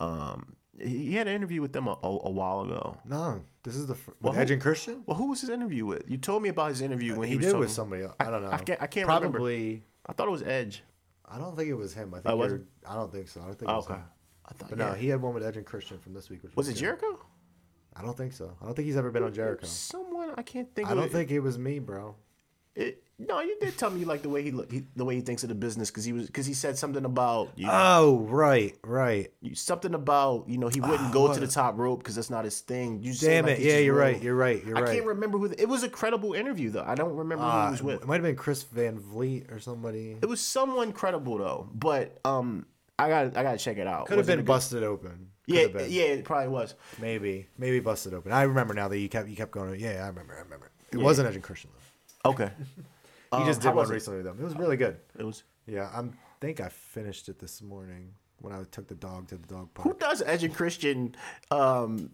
Um, 0.00 0.54
he, 0.78 1.14
had 1.14 1.28
an 1.28 1.34
interview 1.34 1.62
with 1.62 1.72
them 1.72 1.86
a, 1.86 1.92
a, 2.02 2.08
a 2.08 2.30
while 2.30 2.60
ago. 2.62 2.98
No, 3.06 3.42
this 3.62 3.74
is 3.76 3.86
the 3.86 3.94
with 3.94 4.16
Well, 4.20 4.36
Edge 4.36 4.50
and 4.50 4.60
Christian. 4.60 5.02
Well, 5.06 5.16
who 5.16 5.28
was 5.30 5.40
his 5.40 5.48
interview 5.48 5.86
with? 5.86 6.02
You 6.10 6.18
told 6.18 6.42
me 6.42 6.50
about 6.50 6.68
his 6.70 6.82
interview 6.82 7.14
when 7.16 7.28
he, 7.28 7.32
He 7.32 7.36
was 7.38 7.46
did 7.46 7.50
talking, 7.52 7.60
with 7.60 7.70
somebody. 7.70 8.02
Else. 8.02 8.16
I 8.20 8.30
don't 8.30 8.42
know. 8.42 8.50
I 8.50 8.58
can't- 8.58 8.82
I 8.82 8.86
can't 8.86 9.06
remember. 9.06 9.38
Probably. 9.38 9.84
I 10.06 10.12
thought 10.12 10.28
it 10.28 10.32
was 10.32 10.42
Edge. 10.42 10.82
I 11.26 11.38
don't 11.38 11.56
think 11.56 11.68
it 11.70 11.74
was 11.74 11.94
him. 11.94 12.12
I 12.12 12.20
think 12.20 12.26
Oh, 12.34 12.42
I 12.86 12.94
don't 12.94 13.12
think 13.12 13.28
so. 13.28 13.40
I 13.40 13.44
don't 13.46 13.58
think 13.58 13.70
it 13.70 13.72
Oh, 13.72 13.76
was 13.76 13.84
okay. 13.86 13.94
him. 13.94 14.04
I 14.44 14.52
thought 14.54 14.68
But 14.70 14.78
yeah. 14.78 14.88
no, 14.88 14.92
he 14.94 15.08
had 15.08 15.22
one 15.22 15.32
with 15.34 15.44
Edge 15.44 15.56
and 15.56 15.64
Christian 15.64 15.98
from 15.98 16.12
this 16.14 16.28
week. 16.28 16.42
Which 16.42 16.54
was 16.54 16.66
was 16.66 16.68
it 16.68 16.72
good. 16.74 16.80
Jericho? 16.80 17.18
I 17.94 18.02
don't 18.02 18.16
think 18.16 18.32
so. 18.32 18.56
I 18.60 18.64
don't 18.66 18.74
think 18.74 18.86
he's 18.86 18.96
ever 18.96 19.10
been 19.10 19.22
on 19.22 19.32
Jericho. 19.32 19.66
Someone 19.66 20.32
I 20.36 20.42
can't 20.42 20.74
think. 20.74 20.90
I 20.90 20.94
don't 20.94 21.04
it. 21.04 21.12
think 21.12 21.30
it 21.30 21.40
was 21.40 21.58
me, 21.58 21.78
bro. 21.78 22.16
It, 22.74 23.02
no, 23.18 23.40
you 23.40 23.56
did 23.60 23.76
tell 23.78 23.90
me 23.90 24.00
you 24.00 24.06
like 24.06 24.22
the 24.22 24.28
way 24.28 24.42
he 24.42 24.50
look, 24.50 24.72
he, 24.72 24.84
the 24.96 25.04
way 25.04 25.14
he 25.14 25.20
thinks 25.20 25.42
of 25.42 25.48
the 25.50 25.54
business 25.54 25.90
because 25.90 26.04
he 26.04 26.12
was 26.12 26.26
because 26.26 26.46
he 26.46 26.54
said 26.54 26.76
something 26.78 27.04
about 27.04 27.50
you, 27.54 27.68
Oh, 27.70 28.20
right, 28.28 28.74
right. 28.82 29.30
you- 29.42 29.54
something 29.54 29.94
about 29.94 30.48
you 30.48 30.58
know 30.58 30.68
he 30.68 30.80
wouldn't 30.80 31.12
go 31.12 31.32
to 31.32 31.38
the 31.38 31.46
top 31.46 31.78
rope 31.78 31.98
because 32.00 32.14
that's 32.16 32.30
not 32.30 32.44
his 32.44 32.60
thing. 32.60 33.00
You 33.00 33.12
Damn 33.14 33.44
like, 33.44 33.52
it. 33.54 33.58
he's 33.58 33.66
Yeah, 33.74 33.78
you're 33.78 33.94
right. 33.94 34.20
You're 34.20 34.34
right. 34.34 34.64
You're 34.64 34.76
I 34.78 34.80
right. 34.80 34.90
I 34.90 34.94
can't 34.94 35.06
remember 35.06 35.38
who 35.38 35.48
the, 35.48 35.60
it 35.60 35.68
was. 35.68 35.82
A 35.82 35.88
credible 35.88 36.32
interview 36.32 36.70
though. 36.70 36.84
I 36.86 36.94
don't 36.94 37.14
remember 37.14 37.44
who 37.44 37.50
Uh, 37.50 37.66
he 37.76 37.82
was 37.82 37.94
it 38.02 38.06
might 38.06 38.14
have 38.16 38.22
been 38.22 38.36
Chris 38.36 38.62
Van 38.64 38.98
Vliet 38.98 39.52
or 39.52 39.60
somebody. 39.60 40.16
It 40.20 40.26
was 40.28 40.40
someone 40.40 40.92
credible 40.92 41.38
though, 41.38 41.68
but 41.74 42.18
um, 42.24 42.66
I 42.98 43.08
got 43.08 43.36
I 43.36 43.42
got 43.42 43.52
to 43.52 43.58
check 43.58 43.76
it 43.78 43.86
out. 43.86 44.06
Could 44.06 44.18
have 44.18 44.26
been 44.26 44.38
good- 44.38 44.46
busted 44.46 44.82
open. 44.82 45.28
Could 45.46 45.54
Yeah, 45.54 45.66
been. 45.68 45.90
yeah, 45.92 46.02
it 46.04 46.24
probably 46.24 46.48
was. 46.48 46.74
Maybe, 47.00 47.48
maybe 47.58 47.78
busted 47.80 48.14
open. 48.14 48.32
I 48.32 48.42
remember 48.42 48.74
now 48.74 48.88
that 48.88 48.98
you 48.98 49.08
kept 49.08 49.28
you 49.28 49.36
kept 49.36 49.50
going. 49.52 49.78
Yeah, 49.78 50.02
I 50.04 50.08
remember. 50.08 50.34
I 50.36 50.40
remember. 50.42 50.70
It 50.92 50.98
wasn't 50.98 51.28
Edge 51.28 51.34
and 51.34 51.44
Christian 51.44 51.70
though. 51.74 51.81
Okay, 52.24 52.50
He 53.32 53.38
Um, 53.38 53.46
just 53.46 53.60
did 53.62 53.74
one 53.74 53.88
recently 53.88 54.22
them. 54.22 54.36
It 54.40 54.44
was 54.44 54.54
really 54.56 54.76
good. 54.76 54.98
it 55.18 55.24
was. 55.24 55.42
Yeah, 55.66 55.84
I 55.94 56.02
think 56.40 56.60
I 56.60 56.68
finished 56.68 57.28
it 57.28 57.38
this 57.38 57.62
morning 57.62 58.12
when 58.40 58.52
I 58.52 58.62
took 58.70 58.88
the 58.88 58.94
dog 58.94 59.28
to 59.28 59.36
the 59.38 59.46
dog 59.46 59.72
park. 59.74 59.86
Who 59.88 59.94
does 59.98 60.22
Edge 60.22 60.44
and 60.44 60.54
Christian 60.54 61.14
um 61.50 62.10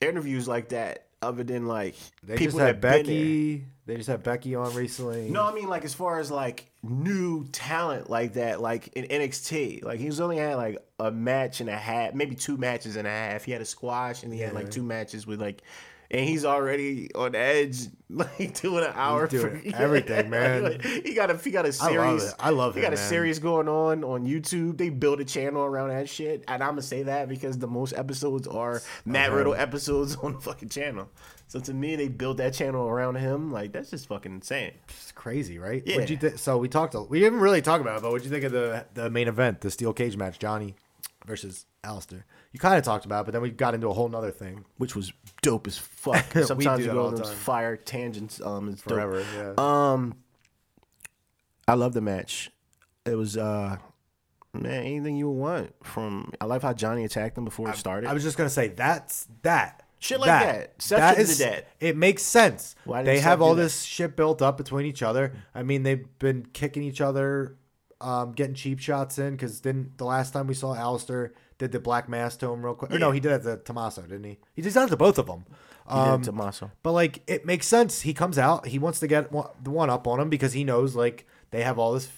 interviews 0.00 0.46
like 0.48 0.70
that? 0.70 1.02
Other 1.22 1.44
than 1.44 1.66
like 1.66 1.94
They 2.22 2.36
people 2.36 2.58
just 2.58 2.66
had 2.66 2.80
that 2.80 2.80
been 2.80 3.06
there? 3.06 3.14
Becky. 3.16 3.64
They 3.86 3.96
just 3.96 4.08
had 4.08 4.22
Becky 4.22 4.54
on 4.54 4.74
recently. 4.74 5.30
No, 5.30 5.44
I 5.44 5.54
mean 5.54 5.66
like 5.66 5.84
as 5.84 5.94
far 5.94 6.20
as 6.20 6.30
like 6.30 6.70
new 6.82 7.44
talent 7.52 8.10
like 8.10 8.34
that, 8.34 8.60
like 8.60 8.88
in 8.88 9.04
NXT, 9.04 9.82
like 9.82 9.98
he 9.98 10.06
was 10.06 10.20
only 10.20 10.36
had 10.36 10.56
like 10.56 10.76
a 11.00 11.10
match 11.10 11.60
and 11.60 11.70
a 11.70 11.76
half, 11.76 12.12
maybe 12.14 12.34
two 12.36 12.58
matches 12.58 12.96
and 12.96 13.06
a 13.08 13.10
half. 13.10 13.44
He 13.44 13.52
had 13.52 13.62
a 13.62 13.64
squash 13.64 14.22
and 14.24 14.32
he 14.32 14.40
had 14.40 14.52
like 14.52 14.70
two 14.70 14.82
matches 14.82 15.26
with 15.26 15.40
like, 15.40 15.62
and 16.10 16.28
he's 16.28 16.44
already 16.44 17.12
on 17.14 17.34
edge, 17.34 17.78
like 18.10 18.60
doing 18.60 18.84
an 18.84 18.92
hour. 18.94 19.26
doing 19.26 19.70
everything, 19.74 20.30
man. 20.30 20.80
he 20.80 21.14
got 21.14 21.30
a 21.30 21.36
he 21.36 21.50
got 21.50 21.64
a 21.66 21.74
I 21.80 21.90
love 21.96 22.20
series. 22.20 22.24
it. 22.24 22.34
I 22.40 22.50
love 22.50 22.74
He 22.74 22.80
him, 22.80 22.84
got 22.84 22.92
a 22.92 22.96
man. 23.00 23.08
series 23.08 23.38
going 23.38 23.68
on 23.68 24.04
on 24.04 24.26
YouTube. 24.26 24.78
They 24.78 24.88
built 24.90 25.20
a 25.20 25.24
channel 25.24 25.62
around 25.62 25.88
that 25.90 26.08
shit, 26.08 26.44
and 26.48 26.62
I'm 26.62 26.70
gonna 26.70 26.82
say 26.82 27.02
that 27.04 27.28
because 27.28 27.58
the 27.58 27.66
most 27.68 27.92
episodes 27.96 28.46
are 28.46 28.80
Matt 29.04 29.32
Riddle 29.32 29.54
episodes 29.54 30.16
on 30.22 30.34
the 30.34 30.40
fucking 30.40 30.68
channel. 30.68 31.08
So 31.48 31.60
to 31.60 31.72
me, 31.72 31.94
they 31.94 32.08
built 32.08 32.38
that 32.38 32.54
channel 32.54 32.88
around 32.88 33.14
him. 33.16 33.52
Like 33.52 33.72
that's 33.72 33.90
just 33.90 34.08
fucking 34.08 34.32
insane. 34.32 34.72
It's 34.88 35.12
crazy, 35.12 35.58
right? 35.58 35.82
Yeah. 35.86 35.94
What'd 35.96 36.10
you 36.10 36.16
think? 36.16 36.38
So 36.38 36.58
we 36.58 36.68
talked. 36.68 36.96
We 37.08 37.20
didn't 37.20 37.38
really 37.40 37.62
talk 37.62 37.80
about 37.80 37.98
it, 37.98 38.02
but 38.02 38.10
what'd 38.10 38.24
you 38.24 38.30
think 38.30 38.44
of 38.44 38.52
the 38.52 38.86
the 38.94 39.10
main 39.10 39.28
event, 39.28 39.60
the 39.60 39.70
steel 39.70 39.92
cage 39.92 40.16
match, 40.16 40.38
Johnny 40.38 40.74
versus 41.24 41.66
Aleister? 41.84 42.24
You 42.56 42.60
kind 42.60 42.78
of 42.78 42.84
talked 42.84 43.04
about, 43.04 43.20
it, 43.20 43.24
but 43.26 43.32
then 43.32 43.42
we 43.42 43.50
got 43.50 43.74
into 43.74 43.88
a 43.88 43.92
whole 43.92 44.08
nother 44.08 44.30
thing. 44.30 44.64
which 44.78 44.96
was 44.96 45.12
dope 45.42 45.66
as 45.66 45.76
fuck. 45.76 46.24
Sometimes 46.32 46.78
do 46.78 46.84
you 46.84 46.88
that 46.88 46.94
go 46.94 47.00
all 47.00 47.06
on 47.08 47.14
the 47.14 47.18
those 47.20 47.28
time. 47.28 47.36
fire 47.36 47.76
tangents. 47.76 48.40
Um, 48.40 48.70
it's 48.70 48.80
Forever, 48.80 49.18
Dope. 49.18 49.58
yeah. 49.58 49.92
Um, 49.92 50.14
I 51.68 51.74
love 51.74 51.92
the 51.92 52.00
match. 52.00 52.50
It 53.04 53.14
was 53.14 53.36
uh, 53.36 53.76
man, 54.54 54.72
anything 54.84 55.18
you 55.18 55.28
want 55.28 55.74
from. 55.84 56.32
I 56.40 56.46
love 56.46 56.62
how 56.62 56.72
Johnny 56.72 57.04
attacked 57.04 57.36
him 57.36 57.44
before 57.44 57.68
it 57.68 57.76
started. 57.76 58.08
I 58.08 58.14
was 58.14 58.22
just 58.22 58.38
gonna 58.38 58.48
say 58.48 58.68
that's 58.68 59.26
that. 59.42 59.82
Shit 59.98 60.18
like 60.18 60.28
that. 60.28 60.80
Seth 60.80 60.98
that 60.98 61.18
is 61.18 61.36
that. 61.36 61.68
It 61.78 61.94
makes 61.94 62.22
sense. 62.22 62.74
Why 62.86 63.00
didn't 63.00 63.06
they 63.06 63.16
Seth 63.16 63.24
have 63.24 63.38
do 63.40 63.44
all 63.44 63.54
that? 63.54 63.60
this 63.64 63.82
shit 63.82 64.16
built 64.16 64.40
up 64.40 64.56
between 64.56 64.86
each 64.86 65.02
other. 65.02 65.34
I 65.54 65.62
mean, 65.62 65.82
they've 65.82 66.06
been 66.18 66.46
kicking 66.54 66.82
each 66.84 67.02
other, 67.02 67.58
um, 68.00 68.32
getting 68.32 68.54
cheap 68.54 68.78
shots 68.78 69.18
in. 69.18 69.32
Because 69.32 69.60
didn't 69.60 69.98
the 69.98 70.06
last 70.06 70.32
time 70.32 70.46
we 70.46 70.54
saw 70.54 70.74
Aleister 70.74 71.32
did 71.58 71.72
the 71.72 71.80
black 71.80 72.08
mass 72.08 72.36
to 72.38 72.50
him 72.52 72.64
real 72.64 72.74
quick? 72.74 72.90
Or 72.92 72.98
no, 72.98 73.10
he 73.12 73.20
did 73.20 73.32
it 73.32 73.42
to 73.44 73.56
Tommaso, 73.58 74.02
didn't 74.02 74.24
he? 74.24 74.38
He 74.54 74.62
did 74.62 74.72
that 74.74 74.88
to 74.90 74.96
both 74.96 75.18
of 75.18 75.26
them. 75.26 75.44
He 75.88 75.94
did 75.94 76.00
Um, 76.00 76.20
to 76.22 76.26
Tommaso. 76.26 76.70
But 76.82 76.92
like, 76.92 77.22
it 77.26 77.46
makes 77.46 77.66
sense. 77.66 78.02
He 78.02 78.12
comes 78.14 78.38
out. 78.38 78.66
He 78.66 78.78
wants 78.78 79.00
to 79.00 79.06
get 79.06 79.32
one, 79.32 79.48
the 79.62 79.70
one 79.70 79.88
up 79.90 80.06
on 80.06 80.20
him 80.20 80.28
because 80.28 80.52
he 80.52 80.64
knows 80.64 80.94
like 80.94 81.26
they 81.52 81.62
have 81.62 81.78
all 81.78 81.92
this, 81.94 82.08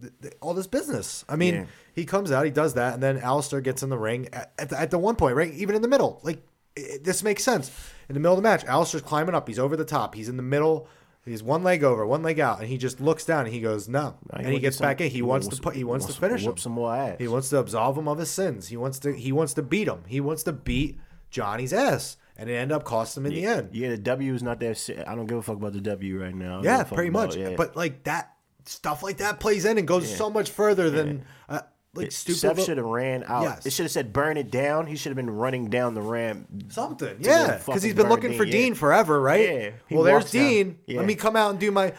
th- 0.00 0.12
th- 0.22 0.34
all 0.42 0.54
this 0.54 0.66
business. 0.66 1.24
I 1.28 1.36
mean, 1.36 1.54
Yeah. 1.54 1.64
he 1.94 2.04
comes 2.04 2.30
out. 2.32 2.44
He 2.44 2.50
does 2.50 2.74
that, 2.74 2.94
and 2.94 3.02
then 3.02 3.20
Aleister 3.20 3.62
gets 3.62 3.82
in 3.82 3.90
the 3.90 3.98
ring 3.98 4.28
at, 4.32 4.52
at, 4.58 4.68
the, 4.70 4.80
at 4.80 4.90
the 4.90 4.98
one 4.98 5.16
point, 5.16 5.36
right? 5.36 5.52
Even 5.54 5.74
in 5.74 5.82
the 5.82 5.88
middle, 5.88 6.20
like 6.22 6.42
it, 6.76 7.04
this 7.04 7.22
makes 7.22 7.42
sense. 7.44 7.70
In 8.08 8.14
the 8.14 8.20
middle 8.20 8.32
of 8.36 8.38
the 8.38 8.48
match, 8.48 8.64
Aleister's 8.66 9.02
climbing 9.02 9.34
up. 9.34 9.46
He's 9.48 9.58
over 9.58 9.76
the 9.76 9.84
top. 9.84 10.14
He's 10.14 10.28
in 10.28 10.36
the 10.36 10.42
middle. 10.42 10.88
He's 11.24 11.42
one 11.42 11.62
leg 11.62 11.84
over, 11.84 12.06
one 12.06 12.22
leg 12.22 12.40
out, 12.40 12.60
and 12.60 12.68
he 12.68 12.78
just 12.78 13.00
looks 13.00 13.24
down 13.26 13.44
and 13.44 13.54
he 13.54 13.60
goes 13.60 13.88
no, 13.88 14.16
and 14.32 14.46
he 14.48 14.58
gets 14.58 14.78
some- 14.78 14.86
back 14.86 15.00
in. 15.00 15.10
He, 15.10 15.20
wants, 15.22 15.48
to 15.48 15.60
put. 15.60 15.76
He 15.76 15.84
wants, 15.84 16.06
to 16.06 16.12
finish 16.12 16.42
whoop 16.44 16.54
him. 16.54 16.58
some 16.58 16.72
more 16.72 16.94
ass. 16.96 17.16
He 17.18 17.28
wants 17.28 17.50
to 17.50 17.58
absolve 17.58 17.98
him 17.98 18.08
of 18.08 18.18
his 18.18 18.30
sins. 18.30 18.68
He 18.68 18.76
wants 18.76 18.98
to. 19.00 19.12
He 19.14 19.30
wants 19.30 19.54
to 19.54 19.62
beat 19.62 19.86
him. 19.86 20.02
He 20.06 20.20
wants 20.20 20.42
to 20.44 20.52
beat 20.52 20.98
Johnny's 21.30 21.72
ass, 21.74 22.16
and 22.38 22.48
it 22.48 22.54
ended 22.54 22.74
up 22.74 22.84
costing 22.84 23.22
him 23.24 23.32
in 23.32 23.34
the 23.34 23.44
end. 23.44 23.68
Yeah, 23.72 23.90
the 23.90 23.98
W 23.98 24.34
is 24.34 24.42
not 24.42 24.60
that. 24.60 25.04
I 25.06 25.14
don't 25.14 25.26
give 25.26 25.36
a 25.38 25.42
fuck 25.42 25.56
about 25.56 25.74
the 25.74 25.80
W 25.82 26.20
right 26.22 26.34
now. 26.34 26.46
I 26.46 26.52
don't 26.54 26.62
give 26.62 26.70
Yeah, 26.72 26.84
pretty 26.84 27.08
about- 27.10 27.28
much. 27.28 27.36
yeah. 27.36 27.54
But 27.56 27.76
like 27.76 28.04
that 28.04 28.32
stuff 28.64 29.02
like 29.02 29.18
that 29.18 29.40
plays 29.40 29.64
in 29.66 29.76
and 29.78 29.86
goes 29.86 30.12
so 30.14 30.30
much 30.30 30.50
further 30.50 30.88
than 30.90 31.24
uh, 31.48 31.60
like 31.94 32.12
stupid. 32.12 32.38
Seth 32.38 32.64
should 32.64 32.76
have 32.76 32.86
ran 32.86 33.24
out. 33.26 33.42
Yes. 33.42 33.66
It 33.66 33.72
should 33.72 33.84
have 33.84 33.90
said 33.92 34.12
burn 34.12 34.36
it 34.36 34.50
down. 34.50 34.86
He 34.86 34.96
should 34.96 35.10
have 35.10 35.16
been 35.16 35.30
running 35.30 35.70
down 35.70 35.94
the 35.94 36.02
ramp. 36.02 36.46
Something, 36.68 37.16
yeah, 37.20 37.58
because 37.64 37.82
he's 37.82 37.94
been 37.94 38.08
looking 38.08 38.30
Dean, 38.30 38.38
for 38.38 38.44
yeah. 38.44 38.52
Dean 38.52 38.74
forever, 38.74 39.20
right? 39.20 39.48
Yeah, 39.48 39.70
Well, 39.90 40.04
there's. 40.04 40.30
Dean. 40.30 40.78
Yeah. 40.86 40.98
Let 40.98 41.06
me 41.06 41.14
come 41.16 41.34
out 41.36 41.50
and 41.50 41.58
do 41.58 41.70
my. 41.70 41.92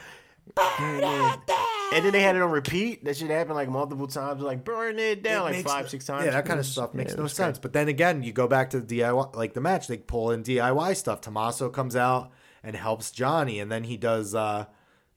And 1.94 2.06
then 2.06 2.14
they 2.14 2.22
had 2.22 2.38
it 2.38 2.42
on 2.42 2.52
repeat. 2.52 3.04
That 3.04 3.18
should 3.18 3.30
happen 3.30 3.54
like 3.54 3.68
multiple 3.68 4.08
times. 4.08 4.42
Like 4.42 4.64
burn 4.64 4.98
it 4.98 5.24
down, 5.24 5.44
like 5.44 5.56
makes- 5.56 5.70
five, 5.72 5.90
six 5.90 6.06
times. 6.06 6.26
Yeah, 6.26 6.32
that 6.32 6.46
kind 6.46 6.60
of 6.60 6.66
stuff 6.66 6.94
makes 6.94 7.12
yeah, 7.14 7.20
no 7.20 7.28
sense. 7.28 7.60
But 7.60 7.74
then 7.74 7.90
again, 7.90 8.24
you 8.24 8.32
go 8.32 8.48
back 8.48 8.70
to 8.70 8.80
the 8.80 9.00
DIY, 9.00 9.36
like 9.36 9.54
the 9.54 9.62
match, 9.62 9.88
they 9.88 9.98
pull 9.98 10.32
in 10.32 10.42
DIY 10.44 10.96
stuff. 10.96 11.20
Tommaso 11.20 11.70
comes 11.70 11.96
out 11.98 12.32
and 12.64 12.76
helps 12.78 13.12
Johnny, 13.12 13.60
and 13.60 13.70
then 13.72 13.84
he 13.84 13.98
does. 13.98 14.34
uh 14.34 14.66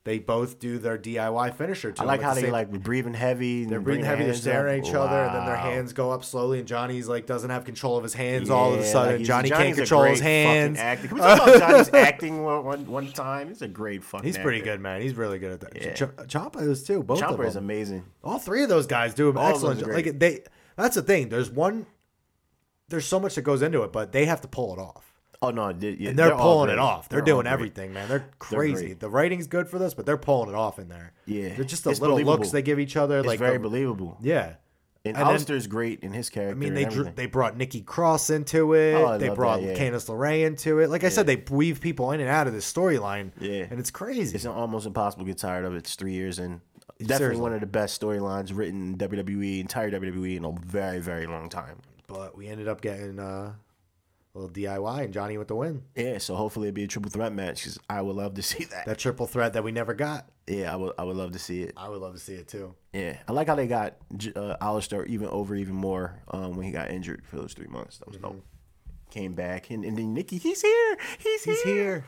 They 0.04 0.18
both 0.18 0.58
do 0.58 0.76
their 0.78 0.98
DIY 0.98 1.54
finisher. 1.54 1.90
To 1.90 2.02
I 2.02 2.04
like 2.04 2.20
how 2.20 2.34
the 2.34 2.40
they 2.42 2.46
same- 2.48 2.52
like 2.52 2.70
breathing 2.70 3.14
heavy. 3.14 3.64
They're 3.64 3.80
breathing 3.80 4.04
heavy. 4.04 4.24
They're 4.24 4.34
staring 4.34 4.80
at 4.82 4.86
each 4.86 4.92
other, 4.94 5.16
and 5.16 5.34
then 5.34 5.46
their 5.46 5.56
hands 5.56 5.94
go 5.94 6.10
up 6.10 6.24
slowly. 6.26 6.58
And 6.58 6.68
Johnny's 6.68 7.08
like 7.08 7.24
doesn't 7.24 7.48
have 7.48 7.64
control 7.64 7.96
of 7.96 8.02
his 8.02 8.12
hands 8.12 8.50
all 8.50 8.74
of 8.74 8.80
a 8.80 8.84
sudden. 8.84 9.24
Johnny 9.24 9.48
can't 9.48 9.74
control 9.74 10.04
his 10.04 10.20
hands. 10.20 10.78
Acting. 10.78 11.08
Can 11.08 11.14
we 11.16 11.22
talk 11.22 11.40
about 11.48 11.58
Johnny's 11.58 11.88
acting 11.94 12.42
one, 12.42 12.86
one, 12.86 13.12
time? 13.12 13.48
He's 13.48 13.62
a 13.62 13.68
great 13.68 14.04
fucking. 14.04 14.26
He's 14.26 14.36
pretty 14.36 14.58
actor. 14.58 14.72
good, 14.72 14.80
man. 14.82 15.00
He's 15.00 15.14
really 15.14 15.38
good 15.38 15.52
at 15.52 15.60
that. 15.60 15.74
Yeah. 15.74 15.94
Ch- 15.94 16.28
Ciampa 16.28 16.60
is 16.60 16.82
too. 16.84 17.02
Both 17.02 17.22
of 17.22 17.28
Chopper 17.30 17.46
is 17.46 17.56
amazing. 17.56 18.04
All 18.22 18.38
three 18.38 18.62
of 18.62 18.68
those 18.68 18.86
guys 18.86 19.14
do 19.14 19.30
an 19.30 19.38
All 19.38 19.48
excellent 19.48 19.80
job. 19.80 19.88
Like 19.88 20.18
they, 20.18 20.42
that's 20.76 20.96
the 20.96 21.02
thing. 21.02 21.30
There's 21.30 21.50
one. 21.50 21.86
There's 22.88 23.06
so 23.06 23.18
much 23.18 23.36
that 23.36 23.42
goes 23.42 23.62
into 23.62 23.82
it, 23.84 23.92
but 23.92 24.12
they 24.12 24.26
have 24.26 24.42
to 24.42 24.48
pull 24.48 24.74
it 24.74 24.78
off, 24.78 25.13
Oh 25.42 25.50
no, 25.50 25.72
they, 25.72 25.90
yeah, 25.90 26.10
and 26.10 26.18
they're, 26.18 26.32
all 26.32 26.40
pulling 26.40 26.70
it 26.70 26.78
off. 26.78 27.08
They're, 27.08 27.20
all 27.20 27.24
doing 27.26 27.46
everything, 27.46 27.92
man. 27.92 28.08
They're 28.08 28.26
crazy. 28.38 28.86
great. 28.86 29.00
the 29.00 29.10
writing's 29.10 29.46
good 29.46 29.68
for 29.68 29.78
this, 29.78 29.92
but 29.94 30.06
they're 30.06 30.16
pulling 30.16 30.48
it 30.48 30.54
off 30.54 30.78
in 30.78 30.88
there. 30.88 31.12
Yeah. 31.26 31.54
they're 31.54 31.64
just 31.64 31.84
the 31.84 31.90
It's 31.90 32.00
little 32.00 32.16
believable. 32.16 32.38
looks 32.38 32.50
they 32.50 32.62
give 32.62 32.78
each 32.78 32.96
other. 32.96 33.18
It's 33.18 33.26
like 33.26 33.38
very 33.38 33.54
the- 33.58 33.60
believable. 33.68 34.16
yeah. 34.22 34.54
And, 35.06 35.18
And 35.18 35.26
Aleister's 35.26 35.66
great 35.66 36.00
in 36.00 36.14
his 36.14 36.30
character. 36.30 36.52
I 36.52 36.58
mean, 36.58 36.72
they 36.72 36.86
drew, 36.86 37.04
they 37.14 37.26
brought 37.26 37.58
Nikki 37.58 37.82
Cross 37.82 38.30
into 38.30 38.72
it. 38.72 38.94
Oh, 38.94 39.18
they 39.18 39.28
brought 39.28 39.60
that, 39.60 39.76
yeah. 39.76 39.90
Candice 39.90 40.08
LeRae 40.08 40.46
into 40.46 40.78
it. 40.78 40.88
Like 40.88 41.04
I 41.04 41.10
said, 41.10 41.26
they 41.26 41.44
weave 41.50 41.82
people 41.82 42.12
in 42.12 42.20
and 42.20 42.30
out 42.30 42.46
of 42.46 42.54
this 42.54 42.72
storyline. 42.72 43.30
Yeah. 43.38 43.66
and 43.68 43.78
it's 43.78 43.90
crazy. 43.90 44.34
It's 44.34 44.46
almost 44.46 44.86
impossible 44.86 45.26
to 45.26 45.30
get 45.30 45.36
tired 45.36 45.66
of 45.66 45.74
it. 45.74 45.78
It's 45.78 45.94
three 45.94 46.14
years 46.14 46.38
in. 46.38 46.62
Definitely 47.00 47.16
Seriously. 47.18 47.42
one 47.42 47.52
of 47.52 47.60
the 47.60 47.66
best 47.66 48.00
storylines 48.00 48.56
written 48.56 48.92
in 48.92 48.96
WWE, 48.98 49.60
entire 49.60 49.90
WWE, 49.90 50.36
in 50.38 50.44
a 50.46 50.52
very, 50.64 51.00
very 51.00 51.26
long 51.26 51.50
time. 51.50 51.80
but 52.06 52.34
we 52.34 52.46
ended 52.48 52.66
up 52.68 52.80
getting 52.80 53.18
uh, 53.18 53.52
a 54.34 54.38
little 54.38 54.52
DIY, 54.52 55.04
and 55.04 55.12
Johnny 55.14 55.38
with 55.38 55.48
the 55.48 55.54
win. 55.54 55.82
Yeah, 55.94 56.18
so 56.18 56.34
hopefully 56.34 56.68
it'll 56.68 56.74
be 56.74 56.84
a 56.84 56.88
triple 56.88 57.10
threat 57.10 57.32
match 57.32 57.62
because 57.62 57.78
I 57.88 58.02
would 58.02 58.16
love 58.16 58.34
to 58.34 58.42
see 58.50 58.64
that. 58.64 58.86
That 58.86 58.98
triple 58.98 59.26
threat 59.26 59.52
that 59.52 59.62
we 59.64 59.70
never 59.72 59.94
got. 59.94 60.28
Yeah, 60.46 60.72
I 60.72 60.76
would. 60.76 60.92
I 60.98 61.04
would 61.04 61.16
love 61.16 61.32
to 61.32 61.38
see 61.38 61.62
it. 61.62 61.72
I 61.76 61.88
would 61.88 62.00
love 62.00 62.14
to 62.14 62.20
see 62.20 62.34
it 62.34 62.48
too. 62.48 62.74
Yeah, 62.92 63.16
I 63.28 63.32
like 63.32 63.46
how 63.48 63.54
they 63.54 63.66
got 63.66 63.94
uh, 64.36 64.56
Aleister 64.60 65.06
even 65.06 65.28
over 65.28 65.54
even 65.54 65.74
more 65.74 66.20
um, 66.30 66.56
when 66.56 66.66
he 66.66 66.72
got 66.72 66.90
injured 66.90 67.24
for 67.26 67.36
those 67.36 67.52
three 67.54 67.68
months. 67.68 67.98
That 67.98 68.08
was 68.08 68.16
Mm-hmm. 68.16 68.26
dope. 68.26 68.44
Came 69.10 69.34
back 69.34 69.70
and, 69.70 69.84
and 69.84 69.96
then 69.96 70.12
Nikki, 70.12 70.38
he's 70.38 70.60
here. 70.60 70.96
He's, 71.18 71.44
He's 71.44 71.62
here. 71.62 71.74
here. 71.74 72.04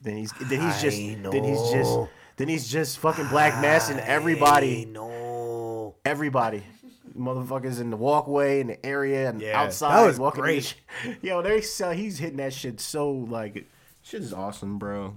Then 0.00 0.16
he's 0.16 0.32
then 0.40 0.60
he's 0.62 0.80
just 0.80 0.96
then 1.30 1.44
he's 1.44 1.70
just 1.70 1.98
then 2.36 2.48
he's 2.48 2.66
just 2.68 2.98
fucking 2.98 3.28
black 3.28 3.60
massing 3.60 3.98
everybody. 3.98 4.86
No. 4.86 5.96
Everybody. 6.06 6.62
Motherfuckers 7.16 7.80
in 7.80 7.90
the 7.90 7.96
walkway, 7.96 8.60
in 8.60 8.66
the 8.68 8.84
area, 8.86 9.28
and 9.30 9.40
Yeah, 9.40 9.60
outside. 9.62 9.96
that 10.02 10.06
was 10.06 10.18
walking 10.18 10.40
in 10.44 10.46
the 10.46 10.52
great. 10.54 10.64
sh- 10.64 11.16
Yo, 11.22 11.42
they 11.42 11.60
sell. 11.60 11.92
He's 11.92 12.18
hitting 12.18 12.36
that 12.38 12.52
shit 12.52 12.80
so 12.80 13.10
like, 13.10 13.66
shit 14.02 14.22
is 14.22 14.32
awesome, 14.32 14.78
bro. 14.78 15.16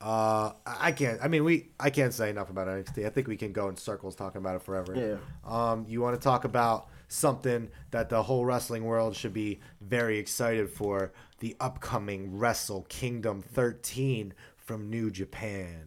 Uh, 0.00 0.52
I 0.66 0.88
I 0.88 0.92
can't. 0.92 1.20
I 1.22 1.28
mean, 1.28 1.44
we. 1.44 1.68
I 1.78 1.90
can't 1.90 2.12
say 2.12 2.28
enough 2.30 2.50
about 2.50 2.66
NXT. 2.66 3.06
I 3.06 3.10
think 3.10 3.28
we 3.28 3.36
can 3.36 3.52
go 3.52 3.68
in 3.68 3.76
circles 3.76 4.16
talking 4.16 4.40
about 4.40 4.56
it 4.56 4.62
forever. 4.62 4.94
Yeah. 4.96 5.16
Um, 5.48 5.84
you 5.88 6.00
want 6.00 6.20
to 6.20 6.22
talk 6.22 6.44
about 6.44 6.88
something 7.08 7.68
that 7.92 8.08
the 8.08 8.22
whole 8.24 8.44
wrestling 8.44 8.84
world 8.84 9.14
should 9.14 9.32
be 9.32 9.60
very 9.80 10.18
excited 10.18 10.70
for? 10.70 11.12
The 11.38 11.56
upcoming 11.60 12.36
Wrestle 12.38 12.82
Kingdom 12.88 13.42
13 13.42 14.32
from 14.56 14.90
New 14.90 15.10
Japan. 15.10 15.86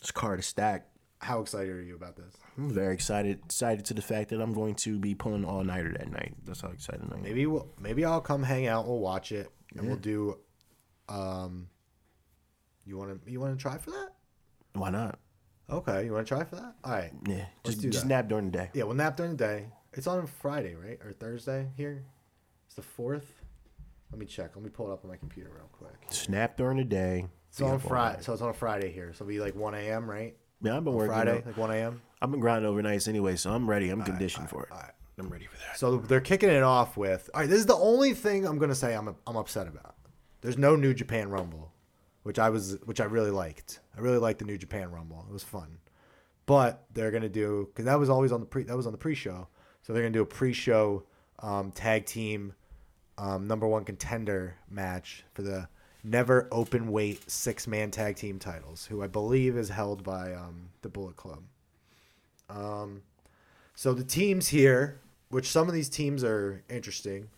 It's 0.00 0.10
card 0.10 0.42
stack. 0.44 0.86
How 1.18 1.40
excited 1.40 1.74
are 1.74 1.82
you 1.82 1.94
about 1.94 2.16
this? 2.16 2.34
I'm 2.58 2.70
very 2.70 2.94
excited. 2.94 3.40
Excited 3.44 3.84
to 3.86 3.94
the 3.94 4.02
fact 4.02 4.30
that 4.30 4.40
I'm 4.40 4.52
going 4.52 4.74
to 4.76 4.98
be 4.98 5.14
pulling 5.14 5.44
all 5.44 5.64
nighter 5.64 5.92
that 5.92 6.10
night. 6.10 6.34
That's 6.44 6.60
how 6.60 6.68
excited 6.68 7.08
I 7.10 7.16
am. 7.16 7.22
Maybe 7.22 7.46
we'll. 7.46 7.68
Maybe 7.80 8.04
I'll 8.04 8.20
come 8.20 8.42
hang 8.42 8.66
out. 8.66 8.86
We'll 8.86 8.98
watch 8.98 9.32
it, 9.32 9.50
and 9.76 9.86
we'll 9.86 9.96
do. 9.96 10.38
Um. 11.08 11.68
You 12.84 12.98
want 12.98 13.24
to? 13.24 13.30
You 13.30 13.40
want 13.40 13.58
to 13.58 13.62
try 13.62 13.78
for 13.78 13.90
that? 13.90 14.10
Why 14.74 14.90
not? 14.90 15.18
Okay. 15.70 16.04
You 16.04 16.12
want 16.12 16.26
to 16.26 16.34
try 16.34 16.44
for 16.44 16.56
that? 16.56 16.74
All 16.84 16.92
right. 16.92 17.10
Yeah, 17.26 17.46
just 17.64 17.80
do 17.80 17.90
just 17.90 18.04
that. 18.04 18.08
nap 18.08 18.28
during 18.28 18.50
the 18.50 18.58
day. 18.58 18.70
Yeah, 18.74 18.84
we'll 18.84 18.94
nap 18.94 19.16
during 19.16 19.32
the 19.32 19.44
day. 19.44 19.66
It's 19.94 20.06
on 20.06 20.26
Friday, 20.26 20.74
right? 20.74 21.00
Or 21.04 21.12
Thursday 21.12 21.68
here? 21.76 22.04
It's 22.66 22.74
the 22.74 22.82
fourth. 22.82 23.32
Let 24.12 24.20
me 24.20 24.26
check. 24.26 24.54
Let 24.54 24.62
me 24.62 24.70
pull 24.70 24.90
it 24.90 24.92
up 24.92 25.04
on 25.04 25.10
my 25.10 25.16
computer 25.16 25.50
real 25.54 25.68
quick. 25.72 25.94
Snap 26.10 26.56
during 26.56 26.76
the 26.78 26.84
day. 26.84 27.26
It's 27.48 27.60
on 27.60 27.78
Friday, 27.78 28.22
so 28.22 28.34
it's 28.34 28.42
on 28.42 28.50
a 28.50 28.54
Friday 28.54 28.92
here. 28.92 29.12
So 29.14 29.24
it'll 29.24 29.28
be 29.28 29.40
like 29.40 29.56
1 29.56 29.74
a.m., 29.74 30.08
right? 30.08 30.36
Yeah, 30.62 30.76
I've 30.76 30.84
been 30.84 30.94
working. 30.94 31.12
Friday, 31.12 31.40
though. 31.42 31.50
like 31.50 31.56
1 31.56 31.70
a.m. 31.72 32.02
I've 32.22 32.30
been 32.30 32.40
grinding 32.40 32.70
overnights 32.70 33.08
anyway, 33.08 33.36
so 33.36 33.52
I'm 33.52 33.68
ready. 33.68 33.90
I'm 33.90 34.02
conditioned 34.02 34.48
for 34.48 34.64
it. 34.64 34.72
all 34.72 34.78
right. 34.78 34.92
I'm 35.18 35.28
ready 35.28 35.46
for 35.46 35.56
that. 35.56 35.78
So 35.78 35.96
they're 35.96 36.20
kicking 36.20 36.50
it 36.50 36.62
off 36.62 36.96
with. 36.96 37.30
All 37.32 37.40
right, 37.40 37.48
this 37.48 37.58
is 37.58 37.66
the 37.66 37.76
only 37.76 38.12
thing 38.12 38.46
I'm 38.46 38.58
gonna 38.58 38.74
say 38.74 38.94
I'm 38.94 39.14
I'm 39.26 39.36
upset 39.36 39.66
about. 39.66 39.94
There's 40.42 40.58
no 40.58 40.76
New 40.76 40.92
Japan 40.92 41.30
Rumble, 41.30 41.72
which 42.22 42.38
I 42.38 42.50
was 42.50 42.76
which 42.84 43.00
I 43.00 43.04
really 43.04 43.30
liked. 43.30 43.80
I 43.96 44.00
really 44.00 44.18
liked 44.18 44.40
the 44.40 44.44
New 44.44 44.58
Japan 44.58 44.90
Rumble. 44.90 45.24
It 45.28 45.32
was 45.32 45.42
fun, 45.42 45.78
but 46.44 46.84
they're 46.92 47.10
gonna 47.10 47.30
do 47.30 47.68
because 47.70 47.86
that 47.86 47.98
was 47.98 48.10
always 48.10 48.30
on 48.30 48.40
the 48.40 48.46
pre 48.46 48.64
that 48.64 48.76
was 48.76 48.86
on 48.86 48.92
the 48.92 48.98
pre-show. 48.98 49.48
So 49.82 49.92
they're 49.92 50.02
gonna 50.02 50.12
do 50.12 50.22
a 50.22 50.26
pre-show 50.26 51.04
um, 51.38 51.70
tag 51.72 52.04
team 52.04 52.54
um, 53.18 53.46
number 53.46 53.66
one 53.66 53.84
contender 53.84 54.56
match 54.68 55.24
for 55.32 55.42
the 55.42 55.68
never 56.04 56.48
open 56.52 56.90
weight 56.90 57.30
six 57.30 57.66
man 57.66 57.90
tag 57.90 58.16
team 58.16 58.38
titles, 58.38 58.86
who 58.86 59.02
I 59.02 59.06
believe 59.06 59.56
is 59.56 59.70
held 59.70 60.02
by 60.02 60.32
um, 60.32 60.70
the 60.82 60.88
Bullet 60.88 61.16
Club. 61.16 61.42
Um, 62.48 63.02
so 63.74 63.92
the 63.92 64.04
teams 64.04 64.48
here, 64.48 65.00
which 65.28 65.48
some 65.48 65.68
of 65.68 65.74
these 65.74 65.88
teams 65.88 66.22
are 66.24 66.62
interesting. 66.68 67.28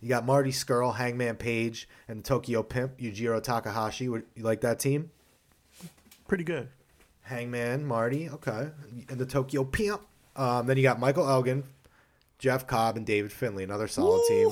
You 0.00 0.08
got 0.08 0.26
Marty 0.26 0.50
Scurll, 0.50 0.94
Hangman 0.94 1.36
Page, 1.36 1.88
and 2.06 2.18
the 2.18 2.22
Tokyo 2.22 2.62
Pimp, 2.62 2.98
Yujiro 2.98 3.42
Takahashi. 3.42 4.08
Would 4.08 4.24
you 4.34 4.42
like 4.42 4.60
that 4.60 4.78
team? 4.78 5.10
Pretty 6.28 6.44
good. 6.44 6.68
Hangman, 7.22 7.84
Marty, 7.84 8.28
okay, 8.28 8.70
and 9.08 9.18
the 9.18 9.26
Tokyo 9.26 9.64
Pimp. 9.64 10.00
Um, 10.36 10.66
then 10.66 10.76
you 10.76 10.82
got 10.82 11.00
Michael 11.00 11.28
Elgin, 11.28 11.64
Jeff 12.38 12.66
Cobb, 12.66 12.96
and 12.96 13.06
David 13.06 13.32
Finlay. 13.32 13.64
Another 13.64 13.88
solid 13.88 14.22
team. 14.28 14.48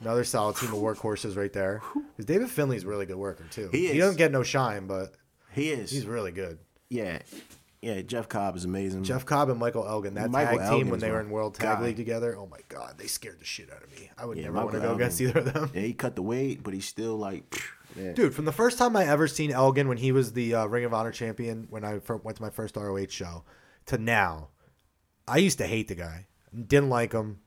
Another 0.00 0.24
solid 0.24 0.56
team 0.56 0.68
of 0.72 0.78
workhorses 0.78 1.36
right 1.36 1.52
there. 1.52 1.80
Because 1.94 2.26
David 2.26 2.50
Finlay's 2.50 2.84
a 2.84 2.86
really 2.88 3.06
good 3.06 3.16
worker 3.16 3.44
too. 3.50 3.68
He 3.72 3.88
He 3.92 3.98
doesn't 3.98 4.18
get 4.18 4.30
no 4.32 4.42
shine, 4.42 4.86
but 4.86 5.14
He 5.52 5.70
is. 5.70 5.90
he's 5.90 6.06
really 6.06 6.32
good. 6.32 6.58
yeah, 6.90 7.20
yeah. 7.80 8.02
Jeff 8.02 8.28
Cobb 8.28 8.56
is 8.56 8.64
amazing. 8.64 9.04
Jeff 9.04 9.24
Cobb 9.24 9.48
and 9.48 9.58
Michael 9.58 9.86
Elgin, 9.86 10.14
that 10.14 10.30
Michael 10.30 10.58
tag 10.58 10.66
Elgin 10.66 10.78
team 10.84 10.90
when 10.90 11.00
they 11.00 11.10
were 11.10 11.20
in 11.20 11.30
World 11.30 11.54
Tag. 11.54 11.80
League 11.80 11.96
together, 11.96 12.36
oh 12.36 12.46
my 12.46 12.60
god, 12.68 12.96
they 12.98 13.06
scared 13.06 13.40
the 13.40 13.44
shit 13.44 13.72
out 13.72 13.82
of 13.82 13.90
me. 13.98 14.10
I 14.18 14.26
would 14.26 14.36
Yeah, 14.36 14.44
never 14.44 14.56
want 14.56 14.70
to 14.72 14.78
Michael 14.78 14.90
go 14.92 14.96
against 14.96 15.20
either 15.20 15.38
of 15.40 15.52
them. 15.52 15.70
Yeah, 15.74 15.80
he 15.82 15.92
cut 15.94 16.14
the 16.14 16.22
weight, 16.22 16.62
but 16.62 16.74
he's 16.74 16.86
still 16.86 17.16
like, 17.16 17.44
yeah. 17.96 18.12
Dude, 18.12 18.34
from 18.34 18.44
the 18.44 18.52
first 18.52 18.76
time 18.78 18.96
I 18.96 19.06
ever 19.06 19.26
seen 19.26 19.50
Elgin 19.50 19.88
when 19.88 19.96
he 19.98 20.12
was 20.12 20.34
the 20.34 20.54
uh, 20.54 20.66
Ring 20.66 20.84
of 20.84 20.92
Honor 20.92 21.12
champion 21.12 21.66
when 21.70 21.84
I 21.84 21.98
went 22.22 22.36
to 22.36 22.42
my 22.42 22.50
first 22.50 22.76
ROH 22.76 23.06
show 23.08 23.44
to 23.86 23.96
now, 23.98 24.48
I 25.26 25.38
used 25.38 25.56
to 25.58 25.66
hate 25.66 25.88
the 25.88 25.94
guy. 25.94 26.26
Didn't 26.54 26.90
like 26.90 27.12
him. 27.12 27.40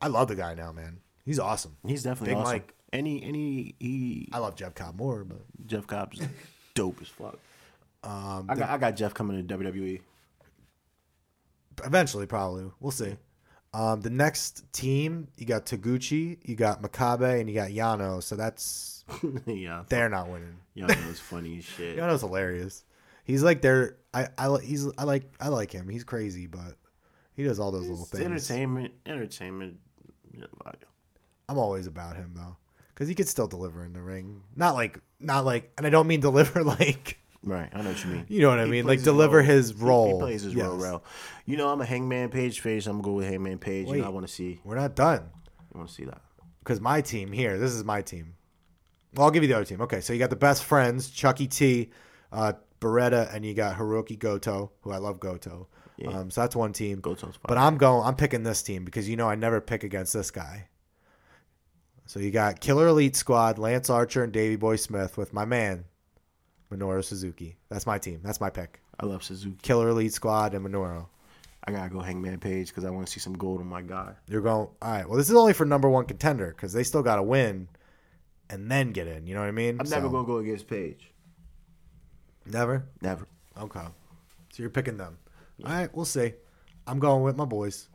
I 0.00 0.06
love 0.08 0.28
the 0.28 0.36
guy 0.36 0.54
now, 0.54 0.70
man. 0.72 1.00
He's 1.24 1.38
awesome. 1.38 1.76
he's 1.86 2.02
definitely 2.02 2.34
Big 2.34 2.42
awesome. 2.42 2.52
Mike. 2.54 2.74
Any, 2.92 3.22
any, 3.24 3.74
he. 3.78 4.28
I 4.32 4.38
love 4.38 4.54
Jeff 4.56 4.74
Cobb 4.74 4.98
more, 4.98 5.24
but 5.24 5.40
Jeff 5.66 5.86
Cobb's 5.86 6.20
dope 6.74 6.98
as 7.00 7.08
fuck. 7.08 7.38
um, 8.04 8.46
I 8.48 8.54
got, 8.54 8.70
I 8.70 8.78
got 8.78 8.96
Jeff 8.96 9.14
coming 9.14 9.46
to. 9.46 9.56
WWE. 9.56 10.00
eventually 11.84 12.26
probably 12.26 12.70
we'll 12.80 12.90
see. 12.90 13.16
Um, 13.74 14.02
the 14.02 14.10
next 14.10 14.70
team 14.74 15.28
you 15.38 15.46
got 15.46 15.64
Taguchi, 15.64 16.36
you 16.44 16.54
got 16.56 16.82
Makabe, 16.82 17.40
and 17.40 17.48
you 17.48 17.54
got 17.54 17.70
Yano. 17.70 18.22
So 18.22 18.36
that's 18.36 19.04
yeah, 19.46 19.84
they're 19.88 20.10
not 20.10 20.28
winning. 20.28 20.58
it's 20.76 21.20
funny 21.20 21.58
as 21.58 21.64
shit. 21.64 21.96
Yano's 21.96 22.20
hilarious. 22.20 22.84
He's 23.24 23.42
like 23.42 23.62
they're 23.62 23.96
I 24.12 24.28
I 24.36 24.58
he's 24.62 24.86
I 24.98 25.04
like 25.04 25.32
I 25.40 25.48
like 25.48 25.72
him. 25.72 25.88
He's 25.88 26.04
crazy, 26.04 26.46
but 26.46 26.76
he 27.32 27.44
does 27.44 27.58
all 27.58 27.72
those 27.72 27.88
little 27.88 28.04
things. 28.04 28.24
entertainment, 28.24 28.92
entertainment. 29.06 29.78
I'm 31.52 31.58
always 31.58 31.86
about 31.86 32.16
him 32.16 32.32
though, 32.34 32.56
because 32.94 33.08
he 33.08 33.14
could 33.14 33.28
still 33.28 33.46
deliver 33.46 33.84
in 33.84 33.92
the 33.92 34.00
ring. 34.02 34.42
Not 34.56 34.74
like, 34.74 34.98
not 35.20 35.44
like, 35.44 35.70
and 35.78 35.86
I 35.86 35.90
don't 35.90 36.06
mean 36.06 36.20
deliver 36.30 36.64
like, 36.64 37.18
Right, 37.44 37.68
I 37.72 37.82
know 37.82 37.88
what 37.88 38.04
you 38.04 38.10
mean. 38.12 38.26
you 38.28 38.40
know 38.40 38.50
what 38.50 38.60
I 38.60 38.64
He 38.66 38.70
mean, 38.70 38.86
like 38.86 39.02
deliver 39.02 39.38
role. 39.38 39.46
his 39.46 39.74
role. 39.74 40.14
He, 40.14 40.20
plays 40.20 40.42
his 40.42 40.54
role 40.54 40.76
well. 40.78 41.02
You 41.44 41.56
know, 41.56 41.68
I'm 41.70 41.80
a 41.80 41.84
Hangman 41.84 42.28
Page 42.30 42.60
face. 42.60 42.86
I'm 42.86 42.92
gonna 42.94 43.02
go 43.04 43.12
with 43.14 43.26
Hangman 43.28 43.58
Page. 43.58 43.86
You 43.86 43.92
Wait. 43.94 44.00
know, 44.00 44.06
I 44.06 44.10
want 44.10 44.26
to 44.26 44.32
see. 44.32 44.60
We're 44.64 44.76
not 44.76 44.94
done. 44.94 45.28
I 45.74 45.78
want 45.78 45.88
to 45.88 45.94
see 45.94 46.04
that. 46.04 46.20
because 46.60 46.80
my 46.80 47.00
team 47.00 47.32
here, 47.32 47.58
this 47.58 47.72
is 47.72 47.82
my 47.84 48.00
team. 48.02 48.34
Well, 49.14 49.24
I'll 49.24 49.30
give 49.32 49.42
you 49.42 49.48
the 49.48 49.56
other 49.56 49.64
team. 49.64 49.80
Okay, 49.82 50.00
so 50.00 50.12
you 50.12 50.18
got 50.20 50.30
the 50.30 50.36
best 50.36 50.62
friends, 50.64 51.10
Chuckie 51.10 51.48
T, 51.48 51.90
uh, 52.30 52.52
Beretta, 52.80 53.34
and 53.34 53.44
you 53.44 53.54
got 53.54 53.76
Hiroki 53.76 54.16
Goto, 54.18 54.70
who 54.82 54.90
I 54.92 54.98
love 54.98 55.18
Goto. 55.20 55.66
Yeah. 55.98 56.10
Um, 56.10 56.30
so 56.30 56.40
that's 56.42 56.54
one 56.56 56.72
team. 56.72 57.00
Goto's 57.00 57.34
fine. 57.36 57.44
But 57.48 57.58
I'm 57.58 57.76
going. 57.76 58.06
I'm 58.06 58.14
picking 58.14 58.44
this 58.44 58.62
team 58.62 58.84
because 58.84 59.08
you 59.08 59.16
know 59.16 59.28
I 59.28 59.34
never 59.34 59.60
pick 59.60 59.82
against 59.82 60.12
this 60.12 60.30
guy. 60.30 60.68
So 62.12 62.20
you 62.20 62.30
got 62.30 62.60
Killer 62.60 62.88
Elite 62.88 63.16
Squad, 63.16 63.56
Lance 63.56 63.88
Archer, 63.88 64.22
and 64.22 64.34
Davey 64.34 64.56
Boy 64.56 64.76
Smith 64.76 65.16
with 65.16 65.32
my 65.32 65.46
man, 65.46 65.86
Minoru 66.70 67.02
Suzuki. 67.02 67.56
That's 67.70 67.86
my 67.86 67.96
team. 67.96 68.20
That's 68.22 68.38
my 68.38 68.50
pick. 68.50 68.82
I 69.00 69.06
love 69.06 69.22
Suzuki. 69.22 69.56
Killer 69.62 69.88
Elite 69.88 70.12
Squad 70.12 70.52
and 70.52 70.62
Minoru. 70.62 71.06
I 71.66 71.72
gotta 71.72 71.88
go 71.88 72.00
Hangman 72.00 72.38
Page 72.38 72.68
because 72.68 72.84
I 72.84 72.90
want 72.90 73.06
to 73.06 73.10
see 73.14 73.18
some 73.18 73.32
gold 73.32 73.60
on 73.62 73.66
my 73.66 73.80
guy. 73.80 74.12
You're 74.28 74.42
going. 74.42 74.68
All 74.82 74.90
right. 74.90 75.08
Well, 75.08 75.16
this 75.16 75.30
is 75.30 75.34
only 75.34 75.54
for 75.54 75.64
number 75.64 75.88
one 75.88 76.04
contender 76.04 76.48
because 76.48 76.74
they 76.74 76.82
still 76.82 77.02
got 77.02 77.16
to 77.16 77.22
win, 77.22 77.66
and 78.50 78.70
then 78.70 78.92
get 78.92 79.06
in. 79.06 79.26
You 79.26 79.32
know 79.32 79.40
what 79.40 79.48
I 79.48 79.52
mean? 79.52 79.80
I'm 79.80 79.88
never 79.88 80.08
So- 80.08 80.10
gonna 80.10 80.26
go 80.26 80.36
against 80.36 80.66
Page. 80.66 81.10
Never. 82.44 82.84
Never. 83.00 83.26
Okay. 83.58 83.86
So 84.52 84.62
you're 84.62 84.68
picking 84.68 84.98
them. 84.98 85.16
All 85.64 85.72
right, 85.72 85.96
we'll 85.96 86.04
see. 86.04 86.34
I'm 86.86 86.98
going 86.98 87.22
with 87.22 87.36
my 87.38 87.46
boys. 87.46 87.88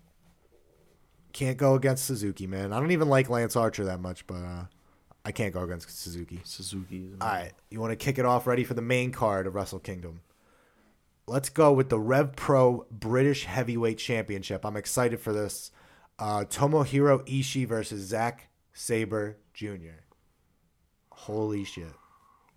Can't 1.38 1.58
go 1.58 1.76
against 1.76 2.06
Suzuki, 2.06 2.48
man. 2.48 2.74
I 2.74 2.80
don't 2.80 2.90
even 2.90 3.10
like 3.10 3.30
Lance 3.30 3.56
Archer 3.56 3.86
that 3.86 4.00
much, 4.00 4.26
but 4.26 4.44
uh, 4.44 4.64
I 5.24 5.32
can't 5.32 5.54
go 5.54 5.62
against 5.62 5.88
Suzuki. 5.96 6.42
Suzuki. 6.44 7.12
Is 7.14 7.22
All 7.22 7.28
right, 7.28 7.52
you 7.70 7.80
want 7.80 7.92
to 7.92 7.96
kick 7.96 8.18
it 8.18 8.26
off 8.26 8.48
ready 8.48 8.64
for 8.64 8.74
the 8.74 8.82
main 8.82 9.12
card 9.12 9.46
of 9.46 9.54
Wrestle 9.54 9.78
Kingdom. 9.78 10.22
Let's 11.28 11.50
go 11.50 11.72
with 11.72 11.90
the 11.90 12.00
Rev 12.00 12.36
Pro 12.36 12.88
British 12.90 13.44
Heavyweight 13.44 14.00
Championship. 14.00 14.66
I'm 14.66 14.76
excited 14.76 15.20
for 15.20 15.32
this. 15.32 15.70
Uh, 16.18 16.46
Tomohiro 16.50 17.24
Ishii 17.28 17.68
versus 17.68 18.02
Zack 18.08 18.48
Sabre 18.74 19.38
Jr. 19.54 20.02
Holy 21.12 21.66
shit. 21.66 21.94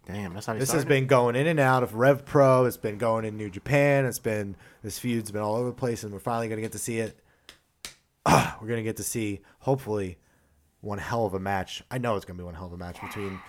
Damn, 0.07 0.33
that's 0.33 0.47
how 0.47 0.55
This 0.55 0.73
has 0.73 0.87
been 0.87 1.07
going 1.07 1.37
in 1.37 1.47
and 1.47 1.61
out 1.61 1.83
of 1.83 1.97
Rev 1.97 2.25
Pro. 2.25 2.65
It's 2.65 2.79
been 2.79 2.97
going 2.97 3.27
in 3.27 3.37
New 3.37 3.51
Japan. 3.51 4.07
It's 4.07 4.19
been 4.19 4.57
this 4.83 4.99
feud's 4.99 5.31
been 5.31 5.43
all 5.43 5.57
over 5.57 5.69
the 5.69 5.75
place, 5.75 6.03
and 6.03 6.15
we're 6.15 6.19
finally 6.19 6.49
gonna 6.49 6.63
get 6.63 6.73
to 6.73 6.79
see 6.79 6.99
it. 6.99 7.21
Ah, 8.27 8.57
we're 8.61 8.69
gonna 8.69 8.83
get 8.83 8.97
to 8.97 9.03
see 9.05 9.41
hopefully 9.61 10.19
one 10.81 10.99
hell 10.99 11.27
of 11.27 11.35
a 11.35 11.41
match. 11.41 11.83
I 11.91 11.99
know 11.99 12.17
it's 12.17 12.25
gonna 12.25 12.39
be 12.39 12.45
one 12.45 12.55
hell 12.55 12.67
of 12.67 12.73
a 12.73 12.77
match 12.77 13.01
between 13.01 13.41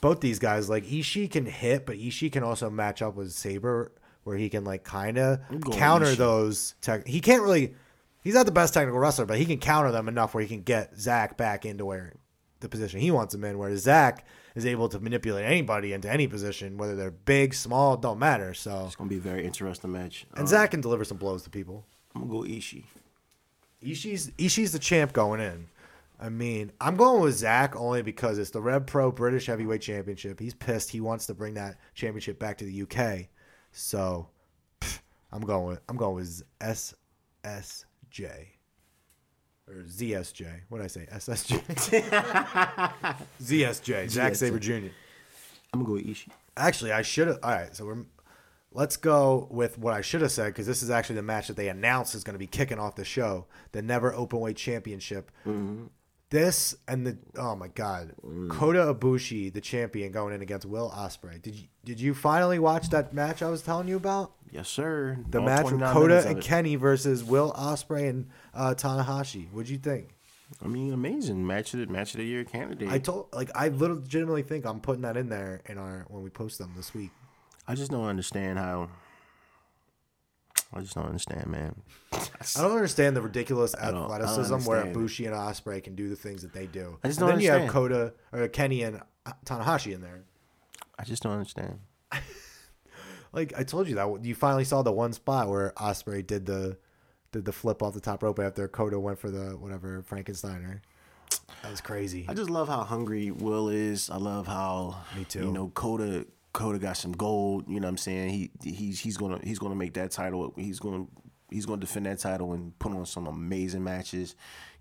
both 0.00 0.20
these 0.20 0.38
guys. 0.38 0.68
Like 0.68 0.84
Ishii 0.84 1.30
can 1.30 1.46
hit, 1.46 1.86
but 1.86 1.96
Ishii 1.96 2.32
can 2.32 2.42
also 2.42 2.70
match 2.70 3.02
up 3.02 3.14
with 3.16 3.32
Sabre, 3.32 3.92
where 4.24 4.36
he 4.36 4.48
can 4.48 4.64
like 4.64 4.84
kind 4.84 5.18
of 5.18 5.40
counter 5.72 6.14
those. 6.14 6.74
Tech- 6.80 7.06
he 7.06 7.20
can't 7.20 7.42
really. 7.42 7.74
He's 8.22 8.34
not 8.34 8.44
the 8.44 8.52
best 8.52 8.74
technical 8.74 8.98
wrestler, 9.00 9.24
but 9.24 9.38
he 9.38 9.46
can 9.46 9.58
counter 9.58 9.90
them 9.92 10.06
enough 10.06 10.34
where 10.34 10.42
he 10.42 10.48
can 10.48 10.60
get 10.62 10.94
Zack 10.98 11.38
back 11.38 11.64
into 11.64 11.86
where 11.86 12.12
the 12.60 12.68
position 12.68 13.00
he 13.00 13.10
wants 13.10 13.34
him 13.34 13.42
in. 13.44 13.56
Whereas 13.58 13.80
Zack 13.80 14.26
is 14.54 14.66
able 14.66 14.90
to 14.90 15.00
manipulate 15.00 15.46
anybody 15.46 15.94
into 15.94 16.10
any 16.10 16.26
position, 16.26 16.76
whether 16.76 16.94
they're 16.94 17.10
big, 17.10 17.54
small, 17.54 17.96
don't 17.96 18.18
matter. 18.18 18.52
So 18.52 18.84
It's 18.86 18.94
gonna 18.96 19.08
be 19.08 19.16
a 19.16 19.20
very 19.20 19.46
interesting 19.46 19.92
match. 19.92 20.26
and 20.32 20.40
Um, 20.40 20.46
Zack 20.46 20.72
can 20.72 20.82
deliver 20.82 21.02
some 21.02 21.16
blows 21.16 21.44
to 21.44 21.50
people. 21.50 21.86
I'm 22.14 22.28
gonna 22.28 22.32
go 22.32 22.40
Ishii. 22.42 22.84
Ishii's 23.84 24.30
Ishii's 24.32 24.72
the 24.72 24.78
champ 24.78 25.12
going 25.12 25.40
in. 25.40 25.68
I 26.18 26.28
mean, 26.28 26.70
I'm 26.80 26.96
going 26.96 27.22
with 27.22 27.34
Zack 27.34 27.74
only 27.76 28.02
because 28.02 28.38
it's 28.38 28.50
the 28.50 28.60
Rev 28.60 28.84
Pro 28.84 29.10
British 29.10 29.46
Heavyweight 29.46 29.80
Championship. 29.80 30.38
He's 30.38 30.52
pissed. 30.52 30.90
He 30.90 31.00
wants 31.00 31.26
to 31.26 31.34
bring 31.34 31.54
that 31.54 31.78
championship 31.94 32.38
back 32.38 32.58
to 32.58 32.64
the 32.66 32.82
UK. 32.82 33.28
So 33.72 34.28
pff, 34.80 35.00
I'm 35.32 35.40
going 35.40 35.66
with 35.66 35.80
I'm 35.88 35.96
going 35.96 36.16
with 36.16 36.42
SSJ 36.60 36.94
or 39.66 39.74
ZSJ. 39.84 40.46
What 40.68 40.78
did 40.78 40.84
I 40.84 40.88
say? 40.88 41.06
SSJ. 41.10 41.62
ZSJ. 43.42 44.04
ZSJ. 44.10 44.36
Sabre 44.36 44.58
Jr. 44.58 44.72
I'm 45.72 45.80
gonna 45.80 45.84
go 45.84 45.92
with 45.92 46.06
Ishii. 46.06 46.28
Actually, 46.56 46.92
I 46.92 47.00
should 47.00 47.28
have. 47.28 47.38
All 47.42 47.50
right, 47.50 47.74
so 47.74 47.86
we're 47.86 48.04
let's 48.72 48.96
go 48.96 49.48
with 49.50 49.78
what 49.78 49.94
I 49.94 50.00
should 50.00 50.20
have 50.22 50.32
said 50.32 50.46
because 50.46 50.66
this 50.66 50.82
is 50.82 50.90
actually 50.90 51.16
the 51.16 51.22
match 51.22 51.48
that 51.48 51.56
they 51.56 51.68
announced 51.68 52.14
is 52.14 52.24
going 52.24 52.34
to 52.34 52.38
be 52.38 52.46
kicking 52.46 52.78
off 52.78 52.96
the 52.96 53.04
show, 53.04 53.46
the 53.72 53.82
Never 53.82 54.12
Openweight 54.12 54.56
Championship. 54.56 55.30
This 56.30 56.76
and 56.86 57.04
the 57.04 57.18
oh 57.36 57.56
my 57.56 57.66
god, 57.66 58.12
Kota 58.50 58.94
Ibushi, 58.94 59.52
the 59.52 59.60
champion, 59.60 60.12
going 60.12 60.32
in 60.32 60.42
against 60.42 60.64
Will 60.64 60.88
Ospreay. 60.88 61.42
Did 61.42 61.56
you 61.56 61.66
did 61.84 61.98
you 61.98 62.14
finally 62.14 62.60
watch 62.60 62.90
that 62.90 63.12
match 63.12 63.42
I 63.42 63.50
was 63.50 63.62
telling 63.62 63.88
you 63.88 63.96
about? 63.96 64.30
Yes, 64.52 64.68
sir. 64.68 65.18
The 65.28 65.40
All 65.40 65.44
match 65.44 65.72
with 65.72 65.80
Kota 65.80 66.28
and 66.28 66.38
it. 66.38 66.44
Kenny 66.44 66.76
versus 66.76 67.24
Will 67.24 67.52
Ospreay 67.54 68.08
and 68.10 68.28
uh, 68.54 68.74
Tanahashi. 68.76 69.50
What'd 69.50 69.68
you 69.68 69.78
think? 69.78 70.10
I 70.62 70.68
mean, 70.68 70.92
amazing 70.92 71.44
match 71.44 71.74
of 71.74 71.80
the 71.80 71.86
match 71.86 72.14
of 72.14 72.18
the 72.18 72.26
year 72.26 72.44
candidate. 72.44 72.88
I 72.90 72.98
told 72.98 73.28
like 73.32 73.50
I 73.56 73.66
legitimately 73.66 74.42
think 74.42 74.64
I'm 74.66 74.78
putting 74.78 75.02
that 75.02 75.16
in 75.16 75.30
there 75.30 75.62
in 75.66 75.78
our 75.78 76.04
when 76.08 76.22
we 76.22 76.30
post 76.30 76.58
them 76.58 76.74
this 76.76 76.94
week. 76.94 77.10
I 77.66 77.74
just 77.74 77.90
don't 77.90 78.06
understand 78.06 78.58
how. 78.58 78.88
I 80.72 80.80
just 80.80 80.94
don't 80.94 81.06
understand, 81.06 81.48
man. 81.48 81.82
I 82.12 82.62
don't 82.62 82.70
understand 82.72 83.16
the 83.16 83.22
ridiculous 83.22 83.72
don't- 83.72 83.82
I 83.82 83.90
don't 83.90 84.04
athleticism 84.10 84.68
where 84.68 84.80
understand 84.82 84.96
Ibushi 84.96 85.26
and 85.26 85.34
Ospreay 85.34 85.82
can 85.82 85.94
do 85.96 86.08
the 86.08 86.14
things 86.16 86.42
that 86.42 86.52
they 86.52 86.66
do. 86.66 86.98
I 87.02 87.08
just 87.08 87.18
and 87.20 87.28
don't 87.28 87.36
then 87.36 87.40
you 87.44 87.50
have 87.50 87.62
understand. 87.62 87.72
Kota 87.72 88.14
or 88.32 88.48
Kenny 88.48 88.82
and 88.82 89.00
uh, 89.26 89.32
Tanahashi 89.44 89.92
in 89.94 90.00
there. 90.00 90.22
I 90.98 91.04
just 91.04 91.22
don't 91.22 91.32
understand. 91.32 91.80
Like 93.32 93.52
I 93.56 93.62
told 93.62 93.86
you 93.88 93.94
that 93.94 94.24
you 94.24 94.34
finally 94.34 94.64
saw 94.64 94.82
the 94.82 94.90
one 94.90 95.12
spot 95.12 95.48
where 95.48 95.72
Ospreay 95.76 96.26
did 96.26 96.46
the 96.46 96.76
did 97.30 97.44
the 97.44 97.52
flip 97.52 97.80
off 97.80 97.94
the 97.94 98.00
top 98.00 98.24
rope 98.24 98.40
after 98.40 98.66
Kota 98.66 98.98
went 98.98 99.20
for 99.20 99.30
the 99.30 99.50
whatever 99.56 100.02
Frankensteiner. 100.10 100.80
That 101.62 101.70
was 101.70 101.80
crazy. 101.80 102.26
I 102.28 102.34
just 102.34 102.50
love 102.50 102.66
how 102.66 102.82
hungry 102.82 103.30
Will 103.30 103.68
is. 103.68 104.10
I 104.10 104.16
love 104.16 104.48
how 104.48 104.96
Me 105.16 105.22
too. 105.24 105.44
You 105.44 105.52
know, 105.52 105.68
Kota 105.68 106.26
Kota 106.52 106.78
got 106.78 106.96
some 106.96 107.12
gold. 107.12 107.64
You 107.68 107.80
know 107.80 107.86
what 107.86 107.90
I'm 107.90 107.96
saying? 107.98 108.30
He 108.30 108.50
he's 108.62 109.00
he's 109.00 109.16
gonna 109.16 109.38
he's 109.42 109.58
gonna 109.58 109.74
make 109.74 109.94
that 109.94 110.10
title. 110.10 110.52
He's 110.56 110.80
gonna 110.80 111.06
he's 111.50 111.66
gonna 111.66 111.80
defend 111.80 112.06
that 112.06 112.18
title 112.18 112.52
and 112.52 112.76
put 112.78 112.92
on 112.92 113.06
some 113.06 113.26
amazing 113.26 113.84
matches. 113.84 114.34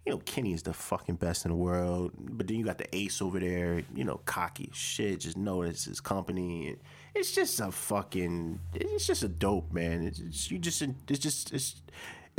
You 0.06 0.14
know, 0.14 0.20
Kenny 0.20 0.54
is 0.54 0.64
the 0.64 0.74
fucking 0.74 1.16
best 1.16 1.46
in 1.46 1.52
the 1.52 1.58
world. 1.58 2.14
But 2.18 2.48
then 2.48 2.58
you 2.58 2.66
got 2.66 2.78
the 2.78 2.96
ace 2.96 3.22
over 3.22 3.40
there, 3.40 3.84
you 3.94 4.06
know, 4.06 4.22
cocky 4.26 4.72
shit. 4.74 5.20
Just 5.20 5.38
know 5.38 5.62
it's 5.62 5.86
his 5.86 6.00
company. 6.00 6.78
It's 7.14 7.34
just 7.34 7.60
a 7.60 7.72
fucking 7.72 8.60
it's 8.74 9.06
just 9.06 9.24
a 9.24 9.28
dope, 9.28 9.72
man. 9.72 10.04
It's, 10.04 10.20
it's 10.20 10.50
you 10.50 10.58
just 10.58 10.82
it's 10.82 11.20
just 11.20 11.54
it's 11.54 11.82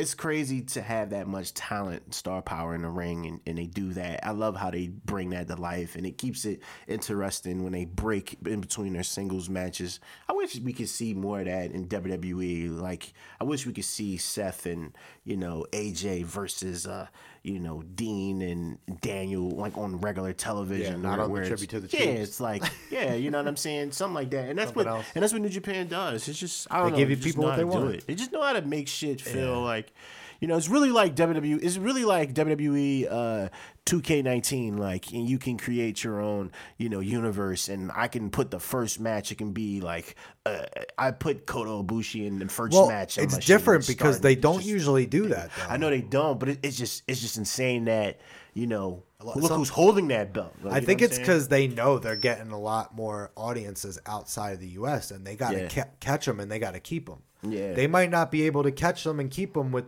it's 0.00 0.14
crazy 0.14 0.62
to 0.62 0.80
have 0.80 1.10
that 1.10 1.26
much 1.26 1.52
talent 1.52 2.14
star 2.14 2.40
power 2.40 2.74
in 2.74 2.80
the 2.80 2.88
ring 2.88 3.26
and, 3.26 3.40
and 3.46 3.58
they 3.58 3.66
do 3.66 3.92
that. 3.92 4.26
I 4.26 4.30
love 4.30 4.56
how 4.56 4.70
they 4.70 4.88
bring 4.88 5.28
that 5.30 5.46
to 5.48 5.56
life 5.56 5.94
and 5.94 6.06
it 6.06 6.16
keeps 6.16 6.46
it 6.46 6.60
interesting 6.88 7.62
when 7.64 7.74
they 7.74 7.84
break 7.84 8.38
in 8.46 8.62
between 8.62 8.94
their 8.94 9.02
singles 9.02 9.50
matches. 9.50 10.00
I 10.26 10.32
wish 10.32 10.58
we 10.58 10.72
could 10.72 10.88
see 10.88 11.12
more 11.12 11.40
of 11.40 11.44
that 11.44 11.72
in 11.72 11.86
WWE. 11.86 12.80
Like 12.80 13.12
I 13.42 13.44
wish 13.44 13.66
we 13.66 13.74
could 13.74 13.84
see 13.84 14.16
Seth 14.16 14.64
and, 14.64 14.96
you 15.24 15.36
know, 15.36 15.66
AJ 15.70 16.24
versus 16.24 16.86
uh, 16.86 17.08
you 17.42 17.58
know, 17.58 17.82
Dean 17.94 18.42
and 18.42 18.78
Daniel 19.00 19.48
like 19.50 19.76
on 19.78 19.96
regular 20.00 20.32
television. 20.32 21.02
Yeah, 21.02 21.08
not 21.08 21.18
on 21.18 21.32
the 21.32 21.46
Tribute 21.46 21.70
to 21.70 21.80
the 21.80 21.88
Chiefs. 21.88 22.04
Yeah, 22.04 22.10
it's 22.10 22.40
like 22.40 22.62
yeah, 22.90 23.14
you 23.14 23.30
know 23.30 23.38
what 23.38 23.48
I'm 23.48 23.56
saying? 23.56 23.92
Something 23.92 24.14
like 24.14 24.30
that. 24.30 24.48
And 24.50 24.58
that's 24.58 24.68
Something 24.72 24.86
what 24.86 24.96
else. 24.98 25.06
and 25.14 25.22
that's 25.22 25.32
what 25.32 25.42
New 25.42 25.48
Japan 25.48 25.88
does. 25.88 26.28
It's 26.28 26.38
just 26.38 26.66
I 26.70 26.78
don't 26.80 26.86
They 26.86 26.90
know. 26.92 26.96
give 26.98 27.10
you 27.10 27.16
just 27.16 27.26
people 27.28 27.42
know 27.44 27.48
what 27.48 27.52
how 27.58 27.64
they 27.64 27.70
to 27.70 27.76
do 27.78 27.82
want. 27.84 27.94
it. 27.96 28.06
They 28.06 28.14
just 28.14 28.32
know 28.32 28.42
how 28.42 28.52
to 28.52 28.62
make 28.62 28.88
shit 28.88 29.20
feel 29.20 29.60
like, 29.62 29.92
you 30.40 30.48
know, 30.48 30.56
it's 30.56 30.68
really 30.68 30.90
like 30.90 31.14
WWE. 31.14 31.62
It's 31.62 31.76
really 31.76 32.04
like 32.04 32.32
WWE 32.34 33.06
uh, 33.10 33.48
2K19. 33.86 34.78
Like, 34.78 35.12
and 35.12 35.28
you 35.28 35.38
can 35.38 35.58
create 35.58 36.02
your 36.02 36.20
own, 36.20 36.50
you 36.78 36.88
know, 36.88 37.00
universe. 37.00 37.68
And 37.68 37.90
I 37.94 38.08
can 38.08 38.30
put 38.30 38.50
the 38.50 38.60
first 38.60 39.00
match. 39.00 39.30
It 39.32 39.36
can 39.36 39.52
be 39.52 39.80
like, 39.80 40.16
uh, 40.46 40.62
I 40.96 41.10
put 41.10 41.46
Kota 41.46 41.70
Ibushi 41.70 42.26
in 42.26 42.38
the 42.38 42.48
first 42.48 42.72
well, 42.74 42.88
match. 42.88 43.18
it's 43.18 43.34
my 43.34 43.40
shit 43.40 43.48
when 43.50 43.58
different 43.58 43.86
because 43.86 44.20
they 44.20 44.34
don't 44.34 44.56
just- 44.58 44.68
usually 44.68 45.06
do 45.06 45.28
that. 45.28 45.50
Though. 45.56 45.64
I 45.68 45.76
know 45.76 45.90
they 45.90 46.00
don't, 46.00 46.38
but 46.40 46.48
it, 46.48 46.58
it's 46.62 46.76
just 46.76 47.02
it's 47.06 47.20
just 47.20 47.36
insane 47.36 47.84
that 47.84 48.20
you 48.54 48.66
know 48.66 49.02
look 49.22 49.42
some- 49.42 49.58
who's 49.58 49.68
holding 49.68 50.08
that 50.08 50.32
belt. 50.32 50.54
Like, 50.62 50.74
I 50.74 50.80
think 50.84 51.02
it's 51.02 51.18
because 51.18 51.48
they 51.48 51.68
know 51.68 51.98
they're 51.98 52.16
getting 52.16 52.50
a 52.52 52.58
lot 52.58 52.94
more 52.94 53.30
audiences 53.36 53.98
outside 54.06 54.52
of 54.52 54.60
the 54.60 54.68
U.S. 54.68 55.10
and 55.10 55.26
they 55.26 55.36
got 55.36 55.50
to 55.50 55.62
Yeah. 55.62 55.68
ca- 55.68 55.90
catch 56.00 56.24
them 56.26 56.40
and 56.40 56.50
they 56.50 56.58
got 56.58 56.72
to 56.72 56.80
keep 56.80 57.06
them. 57.06 57.22
Yeah. 57.42 57.74
They 57.74 57.86
might 57.86 58.10
not 58.10 58.30
be 58.30 58.42
able 58.44 58.62
to 58.62 58.72
catch 58.72 59.04
them 59.04 59.20
and 59.20 59.30
keep 59.30 59.54
them 59.54 59.72
with 59.72 59.84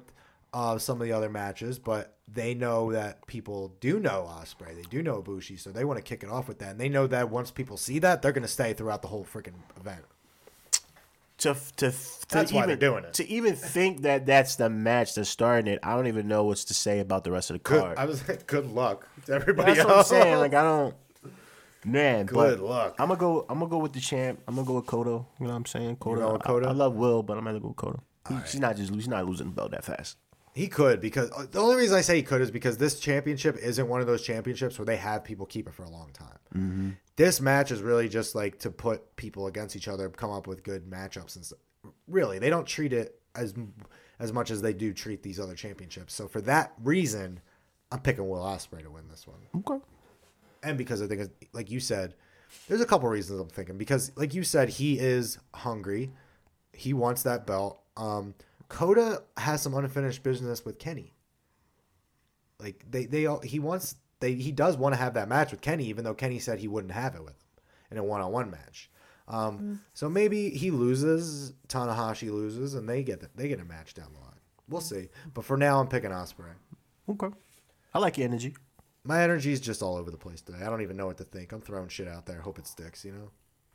uh, 0.54 0.78
some 0.78 1.00
of 1.00 1.06
the 1.06 1.12
other 1.12 1.28
matches, 1.30 1.78
but 1.78 2.16
they 2.28 2.54
know 2.54 2.92
that 2.92 3.26
people 3.26 3.74
do 3.80 3.98
know 3.98 4.28
Ospreay. 4.30 4.74
They 4.74 4.82
do 4.88 5.02
know 5.02 5.22
Ibushi, 5.22 5.58
so 5.58 5.70
they 5.70 5.84
want 5.84 5.98
to 5.98 6.02
kick 6.02 6.22
it 6.22 6.30
off 6.30 6.48
with 6.48 6.58
that. 6.60 6.70
And 6.72 6.80
they 6.80 6.88
know 6.88 7.06
that 7.06 7.30
once 7.30 7.50
people 7.50 7.76
see 7.76 7.98
that, 8.00 8.22
they're 8.22 8.32
going 8.32 8.42
to 8.42 8.48
stay 8.48 8.72
throughout 8.72 9.02
the 9.02 9.08
whole 9.08 9.24
freaking 9.24 9.54
event. 9.78 10.02
to 11.38 11.54
to, 11.76 11.90
to 11.90 11.96
That's 12.28 12.50
even, 12.50 12.60
why 12.60 12.66
they're 12.66 12.76
doing 12.76 13.04
it. 13.04 13.14
To 13.14 13.28
even 13.28 13.54
think 13.56 14.02
that 14.02 14.26
that's 14.26 14.56
the 14.56 14.70
match 14.70 15.14
that's 15.14 15.28
starting 15.28 15.72
it, 15.72 15.80
I 15.82 15.94
don't 15.96 16.06
even 16.06 16.28
know 16.28 16.44
what's 16.44 16.64
to 16.66 16.74
say 16.74 17.00
about 17.00 17.24
the 17.24 17.32
rest 17.32 17.50
of 17.50 17.54
the 17.54 17.60
Good, 17.60 17.80
card. 17.82 17.98
I 17.98 18.04
was 18.04 18.26
like, 18.28 18.46
good 18.46 18.66
luck 18.70 19.08
to 19.26 19.32
everybody 19.34 19.74
That's 19.74 19.86
what 19.86 19.98
I'm 19.98 20.04
saying. 20.04 20.38
Like 20.38 20.54
I 20.54 20.62
don't. 20.62 20.94
Man, 21.84 22.26
Good 22.26 22.58
but 22.58 22.60
luck. 22.60 22.94
I'm 23.00 23.08
gonna 23.08 23.18
go. 23.18 23.44
I'm 23.48 23.58
gonna 23.58 23.68
go 23.70 23.78
with 23.78 23.92
the 23.92 23.98
champ. 24.00 24.40
I'm 24.46 24.54
gonna 24.54 24.66
go 24.66 24.74
with 24.74 24.86
Kodo. 24.86 25.26
You 25.40 25.46
know 25.46 25.50
what 25.50 25.56
I'm 25.56 25.66
saying? 25.66 25.96
Kodo. 25.96 26.32
with 26.34 26.42
I- 26.46 26.48
Kodo? 26.48 26.66
I, 26.68 26.70
love 26.72 26.94
Will, 26.94 27.24
but 27.24 27.36
I'm 27.36 27.44
gonna 27.44 27.58
go 27.58 27.68
with 27.68 27.76
Kodo. 27.76 28.00
He, 28.28 28.36
She's 28.48 28.60
not 28.60 28.76
just. 28.76 28.94
She's 28.94 29.08
not 29.08 29.26
losing 29.26 29.48
the 29.48 29.52
belt 29.52 29.72
that 29.72 29.84
fast. 29.84 30.16
He 30.54 30.68
could 30.68 31.00
because 31.00 31.30
uh, 31.32 31.46
the 31.50 31.58
only 31.60 31.76
reason 31.76 31.96
I 31.96 32.02
say 32.02 32.16
he 32.16 32.22
could 32.22 32.42
is 32.42 32.50
because 32.50 32.76
this 32.76 33.00
championship 33.00 33.56
isn't 33.56 33.88
one 33.88 34.00
of 34.02 34.06
those 34.06 34.22
championships 34.22 34.78
where 34.78 34.84
they 34.84 34.96
have 34.96 35.24
people 35.24 35.46
keep 35.46 35.66
it 35.66 35.72
for 35.74 35.84
a 35.84 35.88
long 35.90 36.10
time. 36.12 36.98
This 37.16 37.40
match 37.40 37.70
is 37.70 37.80
really 37.80 38.08
just 38.08 38.34
like 38.34 38.58
to 38.60 38.70
put 38.70 39.16
people 39.16 39.46
against 39.46 39.74
each 39.76 39.88
other, 39.88 40.08
come 40.10 40.30
up 40.30 40.46
with 40.46 40.62
good 40.62 40.84
matchups 40.90 41.36
and 41.36 41.44
stuff. 41.46 41.58
Really, 42.06 42.38
they 42.38 42.50
don't 42.50 42.66
treat 42.66 42.92
it 42.92 43.18
as 43.34 43.54
as 44.20 44.32
much 44.32 44.50
as 44.50 44.60
they 44.60 44.72
do 44.74 44.92
treat 44.92 45.22
these 45.22 45.40
other 45.40 45.54
championships. 45.54 46.12
So 46.14 46.28
for 46.28 46.40
that 46.42 46.74
reason, 46.82 47.40
I'm 47.90 48.00
picking 48.00 48.28
Will 48.28 48.40
Ospreay 48.42 48.82
to 48.82 48.90
win 48.90 49.08
this 49.08 49.26
one, 49.26 49.38
Okay. 49.56 49.82
and 50.62 50.76
because 50.78 51.00
I 51.02 51.06
think, 51.06 51.30
like 51.54 51.70
you 51.70 51.80
said, 51.80 52.14
there's 52.68 52.80
a 52.82 52.86
couple 52.86 53.08
reasons 53.08 53.40
I'm 53.40 53.48
thinking 53.48 53.78
because, 53.78 54.12
like 54.16 54.34
you 54.34 54.44
said, 54.44 54.68
he 54.68 54.98
is 54.98 55.38
hungry. 55.54 56.12
He 56.74 56.92
wants 56.92 57.22
that 57.22 57.46
belt. 57.46 57.80
Um, 57.96 58.34
Kota 58.72 59.22
has 59.36 59.60
some 59.60 59.74
unfinished 59.74 60.22
business 60.22 60.64
with 60.64 60.78
Kenny. 60.78 61.12
Like 62.58 62.82
they, 62.90 63.04
they, 63.04 63.26
all 63.26 63.40
he 63.40 63.58
wants, 63.58 63.96
they, 64.20 64.32
he 64.32 64.50
does 64.50 64.78
want 64.78 64.94
to 64.94 64.98
have 64.98 65.12
that 65.14 65.28
match 65.28 65.50
with 65.50 65.60
Kenny, 65.60 65.84
even 65.84 66.04
though 66.04 66.14
Kenny 66.14 66.38
said 66.38 66.58
he 66.58 66.68
wouldn't 66.68 66.94
have 66.94 67.14
it 67.14 67.22
with 67.22 67.34
him 67.34 67.62
in 67.90 67.98
a 67.98 68.02
one-on-one 68.04 68.50
match. 68.50 68.90
Um, 69.28 69.82
so 69.92 70.08
maybe 70.08 70.48
he 70.48 70.70
loses, 70.70 71.52
Tanahashi 71.68 72.30
loses, 72.30 72.72
and 72.72 72.88
they 72.88 73.02
get 73.02 73.20
the, 73.20 73.28
they 73.34 73.46
get 73.46 73.60
a 73.60 73.64
match 73.64 73.92
down 73.92 74.08
the 74.14 74.20
line. 74.20 74.40
We'll 74.70 74.80
see. 74.80 75.10
But 75.34 75.44
for 75.44 75.58
now, 75.58 75.78
I'm 75.78 75.88
picking 75.88 76.10
Ospreay. 76.10 76.54
Okay. 77.10 77.28
I 77.92 77.98
like 77.98 78.16
your 78.16 78.26
energy. 78.26 78.56
My 79.04 79.22
energy 79.22 79.52
is 79.52 79.60
just 79.60 79.82
all 79.82 79.96
over 79.96 80.10
the 80.10 80.16
place 80.16 80.40
today. 80.40 80.64
I 80.64 80.70
don't 80.70 80.80
even 80.80 80.96
know 80.96 81.06
what 81.06 81.18
to 81.18 81.24
think. 81.24 81.52
I'm 81.52 81.60
throwing 81.60 81.88
shit 81.88 82.08
out 82.08 82.24
there. 82.24 82.40
Hope 82.40 82.58
it 82.58 82.66
sticks. 82.66 83.04
You 83.04 83.12
know. 83.12 83.30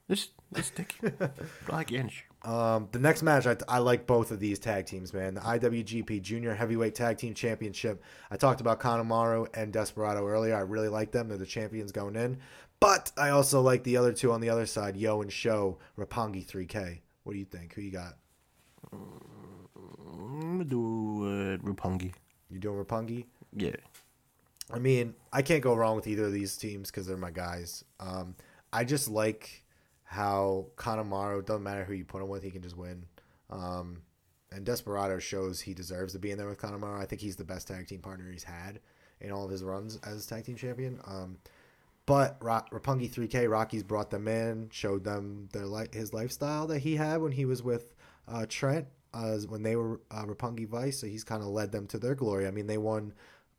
This 0.07 0.29
this 0.51 0.67
sticky. 0.67 1.11
I 1.19 1.29
like 1.71 1.91
your. 1.91 2.05
Um, 2.43 2.88
the 2.93 2.99
next 2.99 3.23
match, 3.23 3.45
I, 3.45 3.57
I 3.67 3.79
like 3.79 4.07
both 4.07 4.31
of 4.31 4.39
these 4.39 4.57
tag 4.57 4.85
teams, 4.85 5.13
man. 5.13 5.34
The 5.34 5.41
IWGP 5.41 6.21
Junior 6.21 6.53
Heavyweight 6.55 6.95
Tag 6.95 7.17
Team 7.17 7.34
Championship. 7.34 8.01
I 8.31 8.38
talked 8.38 8.61
about 8.61 8.79
Kanemaru 8.79 9.47
and 9.53 9.73
Desperado 9.73 10.25
earlier. 10.25 10.55
I 10.55 10.61
really 10.61 10.88
like 10.88 11.11
them. 11.11 11.27
They're 11.27 11.38
the 11.38 11.45
champions 11.45 11.91
going 11.91 12.15
in. 12.15 12.38
But 12.79 13.11
I 13.17 13.29
also 13.29 13.61
like 13.61 13.84
the 13.84 13.97
other 13.97 14.13
two 14.13 14.31
on 14.31 14.39
the 14.39 14.49
other 14.49 14.65
side, 14.65 14.95
Yo 14.95 15.21
and 15.21 15.31
Show, 15.31 15.79
Roppongi 15.97 16.45
3K. 16.45 16.99
What 17.23 17.34
do 17.34 17.39
you 17.39 17.45
think? 17.45 17.73
Who 17.73 17.81
you 17.81 17.91
got? 17.91 18.17
I'm 18.93 20.51
gonna 20.51 20.63
do 20.63 21.23
uh, 21.23 21.57
Roppongi. 21.67 22.13
You 22.49 22.59
doing 22.59 22.84
Roppongi? 22.84 23.25
Yeah. 23.53 23.75
I 24.71 24.79
mean, 24.79 25.15
I 25.34 25.41
can't 25.41 25.63
go 25.63 25.73
wrong 25.73 25.95
with 25.95 26.07
either 26.07 26.25
of 26.25 26.31
these 26.31 26.55
teams 26.55 26.91
because 26.91 27.07
they're 27.07 27.17
my 27.17 27.31
guys. 27.31 27.84
Um, 27.99 28.35
I 28.71 28.84
just 28.84 29.09
like 29.09 29.63
how 30.09 30.67
Kanemaru, 30.77 31.45
doesn't 31.45 31.63
matter 31.63 31.84
who 31.84 31.93
you 31.93 32.05
put 32.05 32.21
him 32.21 32.29
with, 32.29 32.41
he 32.41 32.49
can 32.49 32.61
just 32.61 32.77
win. 32.77 33.05
Um, 33.49 34.01
and 34.51 34.65
Desperado 34.65 35.19
shows 35.19 35.59
he 35.59 35.73
deserves 35.73 36.13
to 36.13 36.19
be 36.19 36.31
in 36.31 36.38
there 36.38 36.47
with 36.47 36.61
Kanemaru. 36.61 36.97
I 36.97 37.05
think 37.05 37.21
he's 37.21 37.35
the 37.35 37.43
best 37.43 37.67
tag 37.67 37.88
team 37.88 37.99
partner 37.99 38.31
he's 38.31 38.45
had 38.45 38.79
in 39.19 39.31
all 39.31 39.43
of 39.43 39.51
his 39.51 39.65
runs 39.65 39.99
as 40.05 40.25
tag 40.25 40.45
team 40.45 40.55
champion. 40.55 41.01
Um, 41.05 41.38
but 42.05 42.38
Ra- 42.41 42.63
Roppongi 42.71 43.09
3K, 43.09 43.49
Rocky's 43.49 43.84
brought 43.84 44.09
them 44.09 44.29
in, 44.29 44.69
showed 44.71 45.03
them 45.03 45.49
their 45.51 45.65
li- 45.65 45.89
his 45.91 46.13
lifestyle 46.13 46.67
that 46.67 46.79
he 46.79 46.95
had 46.95 47.21
when 47.21 47.34
he 47.34 47.43
was 47.43 47.61
with 47.61 47.93
uh, 48.29 48.45
Trent, 48.47 48.88
uh, 49.13 49.35
when 49.49 49.61
they 49.61 49.75
were 49.75 49.99
uh, 50.09 50.23
Roppongi 50.23 50.65
Vice. 50.65 50.99
So 50.99 51.07
he's 51.07 51.25
kind 51.25 51.41
of 51.41 51.49
led 51.49 51.73
them 51.73 51.85
to 51.88 51.99
their 51.99 52.15
glory. 52.15 52.47
I 52.47 52.51
mean, 52.51 52.67
they 52.67 52.77
won 52.77 53.13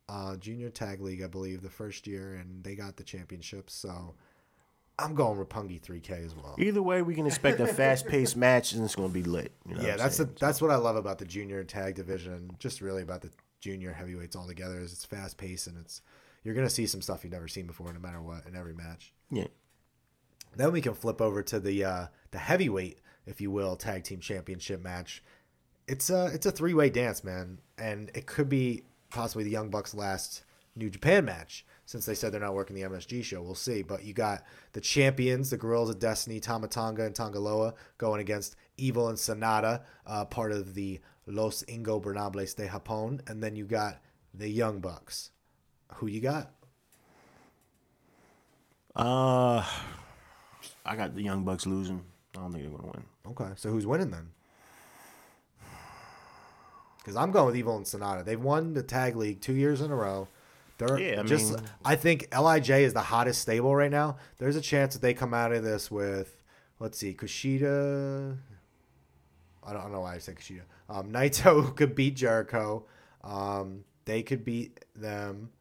uh, 0.09 0.35
Junior 0.37 0.71
Tag 0.71 0.99
League, 0.99 1.21
I 1.21 1.27
believe, 1.27 1.61
the 1.61 1.69
first 1.69 2.07
year, 2.07 2.33
and 2.33 2.63
they 2.63 2.73
got 2.73 2.97
the 2.97 3.03
championship. 3.03 3.69
So 3.69 4.15
I'm 4.99 5.15
going 5.15 5.37
Roppongi 5.37 5.81
3K 5.81 6.25
as 6.25 6.35
well. 6.35 6.55
Either 6.57 6.81
way, 6.81 7.01
we 7.01 7.15
can 7.15 7.25
expect 7.25 7.59
a 7.59 7.67
fast 7.67 8.05
paced 8.05 8.35
match 8.47 8.73
and 8.73 8.83
it's 8.83 8.95
gonna 8.95 9.09
be 9.09 9.23
lit. 9.23 9.53
You 9.67 9.75
know 9.75 9.81
yeah, 9.81 9.95
that's 9.95 10.17
the, 10.17 10.25
that's 10.25 10.61
what 10.61 10.71
I 10.71 10.75
love 10.75 10.97
about 10.97 11.17
the 11.19 11.25
junior 11.25 11.63
tag 11.63 11.95
division. 11.95 12.51
Just 12.59 12.81
really 12.81 13.01
about 13.01 13.21
the 13.21 13.29
junior 13.61 13.93
heavyweights 13.93 14.35
all 14.35 14.47
together 14.47 14.79
is 14.79 14.91
it's 14.93 15.05
fast 15.05 15.37
paced 15.37 15.67
and 15.67 15.77
it's 15.77 16.01
you're 16.43 16.55
gonna 16.55 16.69
see 16.69 16.85
some 16.85 17.01
stuff 17.01 17.23
you've 17.23 17.33
never 17.33 17.47
seen 17.47 17.65
before, 17.65 17.91
no 17.93 17.99
matter 17.99 18.21
what, 18.21 18.45
in 18.45 18.55
every 18.55 18.73
match. 18.73 19.13
yeah. 19.31 19.47
Then 20.55 20.71
we 20.71 20.81
can 20.81 20.95
flip 20.95 21.21
over 21.21 21.43
to 21.43 21.59
the 21.59 21.83
uh, 21.85 22.07
the 22.31 22.39
heavyweight, 22.39 22.99
if 23.25 23.39
you 23.39 23.51
will, 23.51 23.75
tag 23.75 24.03
team 24.03 24.19
championship 24.19 24.81
match. 24.81 25.23
It's 25.87 26.09
a 26.09 26.25
it's 26.33 26.45
a 26.45 26.51
three 26.51 26.73
way 26.73 26.89
dance, 26.89 27.23
man, 27.23 27.59
and 27.77 28.09
it 28.13 28.25
could 28.25 28.49
be 28.49 28.83
possibly 29.11 29.43
the 29.43 29.51
Young 29.51 29.69
Bucks' 29.69 29.93
last 29.93 30.43
New 30.75 30.89
Japan 30.89 31.25
match 31.25 31.65
since 31.89 32.05
they 32.05 32.13
said 32.13 32.31
they're 32.31 32.39
not 32.39 32.53
working 32.53 32.75
the 32.75 32.83
MSG 32.83 33.23
show. 33.23 33.41
We'll 33.41 33.55
see, 33.55 33.81
but 33.81 34.03
you 34.03 34.13
got 34.13 34.43
the 34.73 34.79
champions, 34.79 35.49
the 35.49 35.57
Guerrillas 35.57 35.89
of 35.89 35.97
Destiny, 35.97 36.39
Tama 36.39 36.67
Tonga 36.67 37.03
and 37.03 37.15
Tanga 37.15 37.39
Loa, 37.39 37.73
going 37.97 38.21
against 38.21 38.55
Evil 38.77 39.07
and 39.07 39.17
Sanada, 39.17 39.81
uh, 40.05 40.23
part 40.25 40.51
of 40.51 40.75
the 40.75 40.99
Los 41.25 41.63
Ingobernables 41.63 42.55
de 42.55 42.67
Japón, 42.67 43.27
and 43.27 43.41
then 43.41 43.55
you 43.55 43.65
got 43.65 43.97
the 44.35 44.47
Young 44.47 44.81
Bucks. 44.81 45.31
Who 45.95 46.05
you 46.05 46.21
got? 46.21 46.51
Uh, 48.95 49.65
I 50.85 50.95
got 50.95 51.15
the 51.15 51.23
Young 51.23 51.43
Bucks 51.43 51.65
losing. 51.65 52.03
I 52.37 52.41
don't 52.41 52.51
think 52.51 52.65
they're 52.65 52.77
gonna 52.77 52.91
win. 52.93 53.03
Okay, 53.31 53.51
so 53.55 53.71
who's 53.71 53.87
winning 53.87 54.11
then? 54.11 54.29
Because 56.99 57.15
I'm 57.15 57.31
going 57.31 57.47
with 57.47 57.55
Evil 57.55 57.77
and 57.77 57.85
Sanada. 57.87 58.23
They've 58.23 58.39
won 58.39 58.75
the 58.75 58.83
tag 58.83 59.15
league 59.15 59.41
two 59.41 59.53
years 59.53 59.81
in 59.81 59.89
a 59.89 59.95
row. 59.95 60.27
They're 60.79 60.99
Yeah, 60.99 61.19
I 61.19 61.23
just. 61.23 61.51
mean- 61.53 61.63
I 61.85 61.95
think 61.95 62.27
Lij 62.35 62.69
is 62.71 62.93
the 62.93 63.01
hottest 63.01 63.41
stable 63.41 63.75
right 63.75 63.91
now. 63.91 64.17
There's 64.39 64.55
a 64.55 64.61
chance 64.61 64.93
that 64.95 65.01
they 65.01 65.13
come 65.13 65.33
out 65.35 65.51
of 65.51 65.63
this 65.63 65.91
with, 65.91 66.41
let's 66.79 66.97
see, 66.97 67.13
Kushida. 67.13 68.37
I 69.63 69.73
don't, 69.73 69.79
I 69.79 69.83
don't 69.83 69.91
know 69.91 70.01
why 70.01 70.15
I 70.15 70.17
said 70.17 70.37
Kushida. 70.37 70.61
Um, 70.89 71.11
Naito 71.13 71.75
could 71.75 71.93
beat 71.93 72.15
Jericho. 72.15 72.85
Um, 73.23 73.83
they 74.05 74.23
could 74.23 74.43
beat 74.43 74.83
them. 74.95 75.51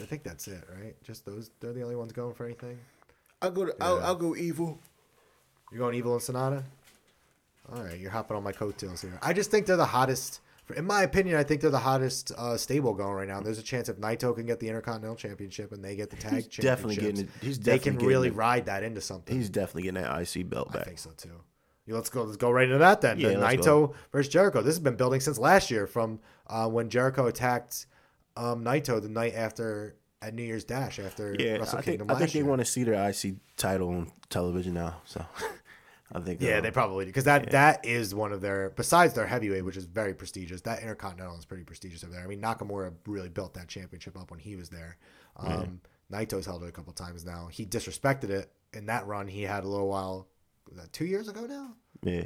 I 0.00 0.04
think 0.06 0.22
that's 0.22 0.48
it, 0.48 0.64
right? 0.74 0.94
Just 1.02 1.26
those. 1.26 1.50
They're 1.60 1.74
the 1.74 1.82
only 1.82 1.96
ones 1.96 2.12
going 2.12 2.32
for 2.32 2.46
anything. 2.46 2.78
I'll 3.42 3.50
go. 3.50 3.66
To, 3.66 3.74
I'll, 3.80 4.00
I'll 4.02 4.14
go 4.14 4.34
evil. 4.34 4.78
You're 5.70 5.78
going 5.80 5.94
Evil 5.94 6.14
and 6.14 6.22
Sanada? 6.22 6.64
All 7.72 7.82
right, 7.82 7.98
you're 7.98 8.10
hopping 8.10 8.36
on 8.36 8.42
my 8.42 8.50
coattails 8.52 9.02
here. 9.02 9.18
I 9.22 9.32
just 9.32 9.50
think 9.50 9.66
they're 9.66 9.76
the 9.76 9.84
hottest. 9.84 10.40
In 10.76 10.86
my 10.86 11.02
opinion, 11.02 11.36
I 11.36 11.42
think 11.42 11.60
they're 11.60 11.70
the 11.70 11.78
hottest 11.78 12.32
uh, 12.36 12.56
stable 12.56 12.94
going 12.94 13.12
right 13.14 13.28
now. 13.28 13.40
There's 13.40 13.58
a 13.58 13.62
chance 13.62 13.88
if 13.88 13.96
Naito 13.96 14.34
can 14.34 14.46
get 14.46 14.60
the 14.60 14.68
Intercontinental 14.68 15.16
Championship 15.16 15.72
and 15.72 15.84
they 15.84 15.96
get 15.96 16.10
the 16.10 16.16
tag 16.16 16.32
He's 16.34 16.46
championship, 16.48 16.62
definitely 16.64 16.96
getting 16.96 17.20
it- 17.24 17.30
he's 17.40 17.58
they 17.58 17.78
can 17.78 17.94
definitely 17.94 18.08
really 18.08 18.28
it. 18.28 18.34
ride 18.34 18.66
that 18.66 18.82
into 18.82 19.00
something. 19.00 19.36
He's 19.36 19.50
definitely 19.50 19.82
getting 19.82 20.02
that 20.02 20.20
IC 20.36 20.48
belt 20.48 20.72
back. 20.72 20.82
I 20.82 20.84
think 20.84 20.98
so 20.98 21.10
too. 21.16 21.30
Yeah, 21.86 21.94
let's 21.94 22.10
go. 22.10 22.22
Let's 22.24 22.36
go 22.36 22.50
right 22.50 22.64
into 22.66 22.78
that 22.78 23.00
then. 23.00 23.18
Yeah, 23.18 23.30
The 23.30 23.34
Naito 23.36 23.64
go. 23.64 23.94
versus 24.12 24.32
Jericho. 24.32 24.60
This 24.62 24.74
has 24.74 24.80
been 24.80 24.96
building 24.96 25.20
since 25.20 25.38
last 25.38 25.70
year, 25.70 25.86
from 25.86 26.20
uh, 26.46 26.68
when 26.68 26.88
Jericho 26.90 27.26
attacked 27.26 27.86
um, 28.36 28.62
Naito 28.64 29.00
the 29.02 29.08
night 29.08 29.34
after 29.34 29.96
at 30.22 30.34
New 30.34 30.42
Year's 30.42 30.64
Dash 30.64 30.98
after 30.98 31.34
Yeah, 31.38 31.52
Wrestle 31.56 31.78
I 31.78 31.82
think, 31.82 31.84
Kingdom 31.98 32.10
I 32.10 32.12
last 32.12 32.20
think 32.20 32.32
they 32.32 32.38
year. 32.40 32.48
want 32.48 32.60
to 32.60 32.64
see 32.66 32.84
their 32.84 33.08
IC 33.08 33.36
title 33.56 33.88
on 33.88 34.12
television 34.28 34.74
now. 34.74 35.00
So 35.06 35.24
I 36.12 36.20
think. 36.20 36.40
Yeah, 36.40 36.60
they 36.60 36.70
probably 36.70 37.04
do 37.04 37.10
because 37.10 37.24
that 37.24 37.50
that 37.50 37.84
is 37.84 38.14
one 38.14 38.32
of 38.32 38.40
their 38.40 38.70
besides 38.70 39.14
their 39.14 39.26
heavyweight, 39.26 39.64
which 39.64 39.76
is 39.76 39.84
very 39.84 40.14
prestigious. 40.14 40.60
That 40.62 40.82
Intercontinental 40.82 41.38
is 41.38 41.44
pretty 41.44 41.64
prestigious 41.64 42.02
over 42.02 42.12
there. 42.12 42.22
I 42.22 42.26
mean, 42.26 42.40
Nakamura 42.40 42.92
really 43.06 43.28
built 43.28 43.54
that 43.54 43.68
championship 43.68 44.18
up 44.18 44.30
when 44.30 44.40
he 44.40 44.56
was 44.56 44.68
there. 44.68 44.96
Um, 45.36 45.80
Naito's 46.12 46.46
held 46.46 46.64
it 46.64 46.68
a 46.68 46.72
couple 46.72 46.92
times 46.92 47.24
now. 47.24 47.48
He 47.50 47.64
disrespected 47.64 48.30
it 48.30 48.50
in 48.72 48.86
that 48.86 49.06
run 49.06 49.28
he 49.28 49.42
had 49.42 49.64
a 49.64 49.68
little 49.68 49.88
while. 49.88 50.28
Was 50.68 50.78
that 50.78 50.92
two 50.92 51.06
years 51.06 51.28
ago 51.28 51.46
now? 51.46 51.74
Yeah. 52.02 52.24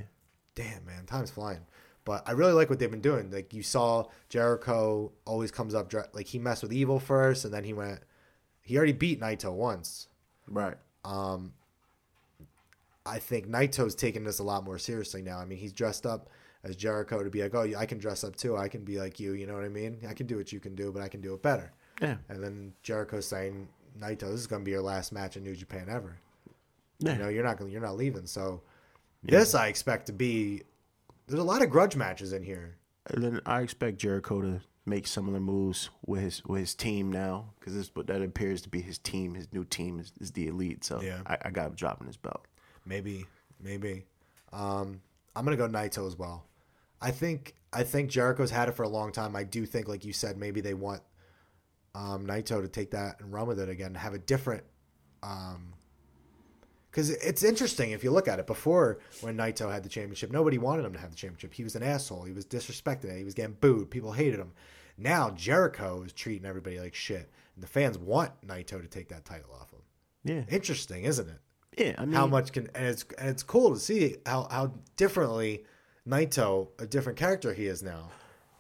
Damn, 0.55 0.85
man, 0.85 1.05
time's 1.07 1.31
flying. 1.31 1.67
But 2.05 2.29
I 2.29 2.33
really 2.33 2.53
like 2.53 2.69
what 2.69 2.79
they've 2.79 2.91
been 2.91 3.01
doing. 3.01 3.31
Like 3.31 3.55
you 3.55 3.63
saw, 3.63 4.05
Jericho 4.29 5.13
always 5.25 5.51
comes 5.51 5.75
up 5.75 5.93
like 6.13 6.27
he 6.27 6.39
messed 6.39 6.63
with 6.63 6.73
Evil 6.73 7.01
first, 7.01 7.45
and 7.45 7.53
then 7.53 7.65
he 7.65 7.73
went. 7.73 8.01
He 8.61 8.77
already 8.77 8.93
beat 8.93 9.21
Naito 9.21 9.53
once. 9.53 10.09
Right. 10.47 10.77
I 13.07 13.19
think 13.19 13.49
Naito's 13.49 13.95
taking 13.95 14.25
this 14.25 14.39
a 14.39 14.43
lot 14.43 14.65
more 14.65 14.79
seriously 14.79 15.23
now. 15.23 15.39
I 15.39 15.45
mean, 15.45 15.59
he's 15.59 15.73
dressed 15.73 16.07
up 16.07 16.31
as 16.63 16.75
Jericho 16.77 17.23
to 17.23 17.31
be 17.31 17.43
like, 17.43 17.55
oh, 17.55 17.71
I 17.77 17.85
can 17.87 17.99
dress 17.99 18.25
up 18.25 18.37
too. 18.37 18.57
I 18.57 18.69
can 18.69 18.85
be 18.85 18.99
like 18.99 19.21
you. 19.21 19.33
You 19.33 19.47
know 19.47 19.55
what 19.55 19.65
I 19.65 19.69
mean? 19.69 19.99
I 20.09 20.15
can 20.15 20.27
do 20.27 20.37
what 20.37 20.53
you 20.53 20.61
can 20.61 20.75
do, 20.75 20.91
but 20.91 21.03
I 21.03 21.09
can 21.09 21.21
do 21.21 21.35
it 21.35 21.43
better. 21.43 21.73
Yeah. 22.01 22.17
And 22.29 22.43
then 22.43 22.73
Jericho's 22.83 23.27
saying, 23.27 23.69
Naito, 23.99 24.21
this 24.21 24.41
is 24.41 24.47
going 24.47 24.63
to 24.63 24.65
be 24.65 24.71
your 24.71 24.83
last 24.83 25.13
match 25.13 25.37
in 25.37 25.45
New 25.45 25.55
Japan 25.55 25.89
ever. 25.91 26.17
Yeah. 27.01 27.13
You 27.13 27.19
know, 27.19 27.29
you're 27.29 27.45
not 27.45 27.59
gonna, 27.59 27.71
you're 27.71 27.81
not 27.81 27.97
leaving. 27.97 28.27
So 28.27 28.63
this 29.23 29.55
I 29.55 29.69
expect 29.69 30.07
to 30.07 30.13
be. 30.13 30.63
There's 31.27 31.41
a 31.41 31.45
lot 31.45 31.63
of 31.63 31.71
grudge 31.71 31.97
matches 31.97 32.33
in 32.33 32.43
here. 32.43 32.77
And 33.07 33.23
then 33.23 33.41
I 33.45 33.61
expect 33.61 33.99
Jericho 33.99 34.41
to 34.41 34.61
make 34.87 35.07
similar 35.07 35.41
moves 35.41 35.91
with 36.07 36.21
his 36.21 36.45
with 36.45 36.61
his 36.61 36.75
team 36.75 37.11
now 37.11 37.47
because 37.59 37.75
this 37.75 37.89
but 37.89 38.07
that 38.07 38.23
appears 38.23 38.63
to 38.63 38.69
be 38.69 38.81
his 38.81 38.99
team. 38.99 39.35
His 39.35 39.53
new 39.53 39.65
team 39.65 39.99
is, 39.99 40.13
is 40.21 40.33
the 40.33 40.47
elite. 40.47 40.85
So 40.85 41.01
Yeah. 41.03 41.21
I, 41.27 41.37
I 41.47 41.51
got 41.51 41.69
him 41.69 41.75
dropping 41.75 42.07
his 42.07 42.17
belt. 42.17 42.47
Maybe 42.85 43.27
maybe. 43.61 44.05
Um, 44.53 45.01
I'm 45.35 45.45
gonna 45.45 45.57
go 45.57 45.69
Naito 45.69 46.07
as 46.07 46.17
well. 46.17 46.47
I 47.01 47.11
think 47.11 47.55
I 47.73 47.83
think 47.83 48.11
Jericho's 48.11 48.51
had 48.51 48.69
it 48.69 48.73
for 48.73 48.83
a 48.83 48.89
long 48.89 49.13
time. 49.13 49.35
I 49.35 49.45
do 49.45 49.67
think, 49.67 49.89
like 49.89 50.05
you 50.05 50.13
said, 50.13 50.37
maybe 50.37 50.61
they 50.61 50.75
want 50.75 51.03
um, 51.95 52.27
Naito 52.27 52.63
to 52.63 52.69
take 52.69 52.93
that 52.93 53.21
and 53.21 53.33
run 53.33 53.47
with 53.47 53.59
it 53.59 53.69
again, 53.69 53.95
have 53.95 54.15
a 54.15 54.19
different. 54.19 54.65
Because 56.91 57.11
it's 57.11 57.43
interesting 57.43 57.91
if 57.91 58.05
you 58.05 58.11
look 58.11 58.29
at 58.29 58.39
it. 58.39 58.47
Before, 58.47 59.01
when 59.21 59.37
Naito 59.37 59.73
had 59.73 59.83
the 59.83 59.89
championship, 59.89 60.31
nobody 60.31 60.59
wanted 60.59 60.85
him 60.85 60.93
to 60.93 60.99
have 61.01 61.11
the 61.11 61.17
championship. 61.17 61.53
He 61.53 61.65
was 61.65 61.75
an 61.75 61.83
asshole. 61.83 62.25
He 62.25 62.33
was 62.33 62.47
disrespected. 62.47 63.17
He 63.17 63.25
was 63.25 63.35
getting 63.35 63.57
booed. 63.61 63.91
People 63.91 64.13
hated 64.13 64.39
him. 64.39 64.53
Now 64.97 65.31
Jericho 65.31 66.03
is 66.05 66.13
treating 66.13 66.47
everybody 66.47 66.79
like 66.79 66.95
shit, 66.95 67.31
and 67.55 67.63
the 67.63 67.69
fans 67.69 67.99
want 67.99 68.31
Naito 68.47 68.81
to 68.81 68.87
take 68.87 69.09
that 69.09 69.25
title 69.25 69.51
off 69.61 69.73
him. 69.73 69.81
Yeah, 70.25 70.43
Interesting, 70.55 71.05
isn't 71.05 71.29
it? 71.29 71.41
Yeah. 71.77 71.95
I 71.99 72.05
mean, 72.05 72.15
how 72.15 72.27
much 72.27 72.53
can 72.53 72.69
and 72.75 72.87
it's 72.87 73.05
and 73.19 73.29
it's 73.29 73.43
cool 73.43 73.75
to 73.75 73.81
see 73.81 74.17
how 74.27 74.49
how 74.51 74.73
differently 74.97 75.65
Naito 76.09 76.69
a 76.79 76.87
different 76.87 77.19
character 77.19 77.55
he 77.55 77.67
is 77.67 77.83
now, 77.83 78.11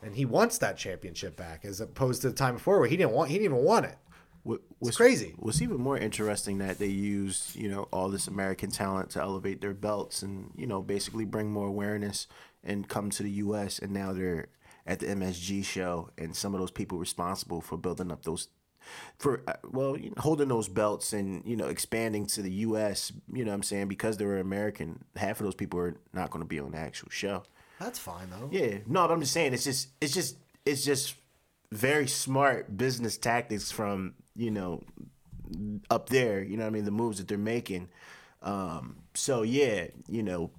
and 0.02 0.14
he 0.14 0.24
wants 0.24 0.58
that 0.58 0.76
championship 0.76 1.36
back 1.36 1.64
as 1.64 1.80
opposed 1.80 2.22
to 2.22 2.30
the 2.30 2.34
time 2.34 2.54
before 2.54 2.78
where 2.78 2.88
he 2.88 2.96
didn't 2.96 3.12
want 3.12 3.30
he 3.30 3.38
didn't 3.38 3.52
even 3.52 3.64
want 3.64 3.86
it. 3.86 3.96
What, 4.42 4.60
what's 4.78 4.98
crazy. 4.98 5.32
What's 5.38 5.62
even 5.62 5.80
more 5.80 5.96
interesting 5.96 6.58
that 6.58 6.78
they 6.78 6.88
used 6.88 7.56
you 7.56 7.70
know, 7.70 7.88
all 7.90 8.10
this 8.10 8.28
American 8.28 8.70
talent 8.70 9.08
to 9.10 9.20
elevate 9.22 9.62
their 9.62 9.72
belts 9.72 10.22
and 10.22 10.50
you 10.54 10.66
know 10.66 10.82
basically 10.82 11.24
bring 11.24 11.50
more 11.50 11.68
awareness 11.68 12.26
and 12.62 12.88
come 12.88 13.10
to 13.10 13.22
the 13.22 13.30
U.S. 13.30 13.78
and 13.78 13.92
now 13.92 14.12
they're 14.12 14.48
at 14.86 15.00
the 15.00 15.06
MSG 15.06 15.64
show 15.64 16.10
and 16.18 16.36
some 16.36 16.52
of 16.54 16.60
those 16.60 16.70
people 16.70 16.98
responsible 16.98 17.62
for 17.62 17.78
building 17.78 18.12
up 18.12 18.24
those 18.24 18.48
for 19.18 19.42
uh, 19.46 19.54
well 19.70 19.96
holding 20.18 20.48
those 20.48 20.68
belts 20.68 21.12
and 21.12 21.42
you 21.44 21.56
know 21.56 21.66
expanding 21.66 22.26
to 22.26 22.42
the 22.42 22.50
U.S. 22.50 23.12
You 23.32 23.44
know 23.44 23.50
what 23.50 23.56
I'm 23.56 23.62
saying 23.62 23.88
because 23.88 24.16
they 24.16 24.24
were 24.24 24.38
American, 24.38 25.04
half 25.16 25.40
of 25.40 25.44
those 25.44 25.54
people 25.54 25.78
are 25.80 25.96
not 26.12 26.30
going 26.30 26.42
to 26.42 26.48
be 26.48 26.60
on 26.60 26.72
the 26.72 26.78
actual 26.78 27.10
show. 27.10 27.42
That's 27.80 27.98
fine 27.98 28.30
though. 28.30 28.48
Yeah, 28.50 28.78
no, 28.86 29.06
but 29.06 29.12
I'm 29.12 29.20
just 29.20 29.32
saying 29.32 29.52
it's 29.52 29.64
just 29.64 29.88
it's 30.00 30.14
just 30.14 30.36
it's 30.64 30.84
just 30.84 31.14
very 31.72 32.06
smart 32.06 32.76
business 32.76 33.16
tactics 33.16 33.70
from 33.70 34.14
you 34.36 34.50
know 34.50 34.82
up 35.90 36.08
there. 36.08 36.42
You 36.42 36.56
know 36.56 36.64
what 36.64 36.68
I 36.68 36.72
mean? 36.72 36.84
The 36.84 36.90
moves 36.90 37.18
that 37.18 37.28
they're 37.28 37.38
making. 37.38 37.88
Um, 38.42 38.96
so 39.14 39.42
yeah, 39.42 39.86
you 40.08 40.22
know, 40.22 40.50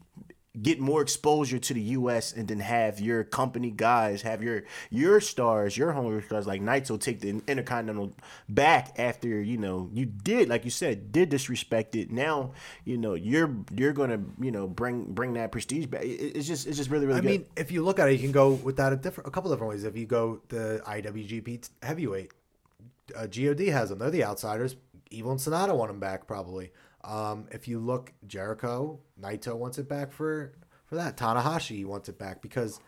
get 0.61 0.79
more 0.79 1.01
exposure 1.01 1.59
to 1.59 1.73
the 1.73 1.81
U.S. 1.81 2.33
and 2.33 2.47
then 2.47 2.59
have 2.59 2.99
your 2.99 3.23
company 3.23 3.71
guys, 3.71 4.21
have 4.21 4.43
your 4.43 4.63
your 4.89 5.19
stars, 5.21 5.77
your 5.77 5.91
home 5.91 6.21
stars 6.21 6.47
like 6.47 6.61
Naito 6.61 6.99
take 6.99 7.21
the 7.21 7.41
Intercontinental 7.47 8.13
back 8.49 8.93
after 8.97 9.27
you 9.27 9.57
know 9.57 9.89
you 9.93 10.05
did 10.05 10.49
like 10.49 10.65
you 10.65 10.71
said 10.71 11.11
did 11.11 11.29
disrespect 11.29 11.95
it. 11.95 12.11
Now 12.11 12.53
you 12.83 12.97
know 12.97 13.13
you're 13.13 13.55
you're 13.73 13.93
gonna 13.93 14.21
you 14.39 14.51
know 14.51 14.67
bring 14.67 15.13
bring 15.13 15.33
that 15.33 15.51
prestige 15.51 15.85
back. 15.87 16.01
It's 16.03 16.47
just 16.47 16.67
it's 16.67 16.77
just 16.77 16.89
really 16.89 17.05
really 17.05 17.19
I 17.19 17.21
good. 17.21 17.31
mean, 17.31 17.45
if 17.55 17.71
you 17.71 17.83
look 17.83 17.99
at 17.99 18.09
it, 18.09 18.13
you 18.13 18.19
can 18.19 18.31
go 18.31 18.51
with 18.51 18.77
that 18.77 18.93
a 18.93 18.95
different, 18.95 19.27
a 19.27 19.31
couple 19.31 19.51
different 19.51 19.71
ways. 19.71 19.83
If 19.83 19.97
you 19.97 20.05
go 20.05 20.41
the 20.49 20.81
IWGP 20.85 21.69
heavyweight, 21.83 22.31
uh, 23.15 23.27
God 23.27 23.59
has 23.59 23.89
them. 23.89 23.99
They're 23.99 24.09
the 24.09 24.23
outsiders. 24.23 24.75
Evil 25.11 25.31
and 25.31 25.39
Sanada 25.39 25.75
want 25.75 25.89
them 25.89 25.99
back 25.99 26.27
probably. 26.27 26.71
Um, 27.05 27.47
if 27.51 27.67
you 27.67 27.79
look, 27.79 28.11
Jericho, 28.25 28.99
Naito 29.21 29.55
wants 29.55 29.77
it 29.77 29.87
back 29.87 30.11
for 30.11 30.53
for 30.85 30.95
that. 30.95 31.17
Tanahashi 31.17 31.85
wants 31.85 32.09
it 32.09 32.17
back 32.17 32.41
because, 32.41 32.79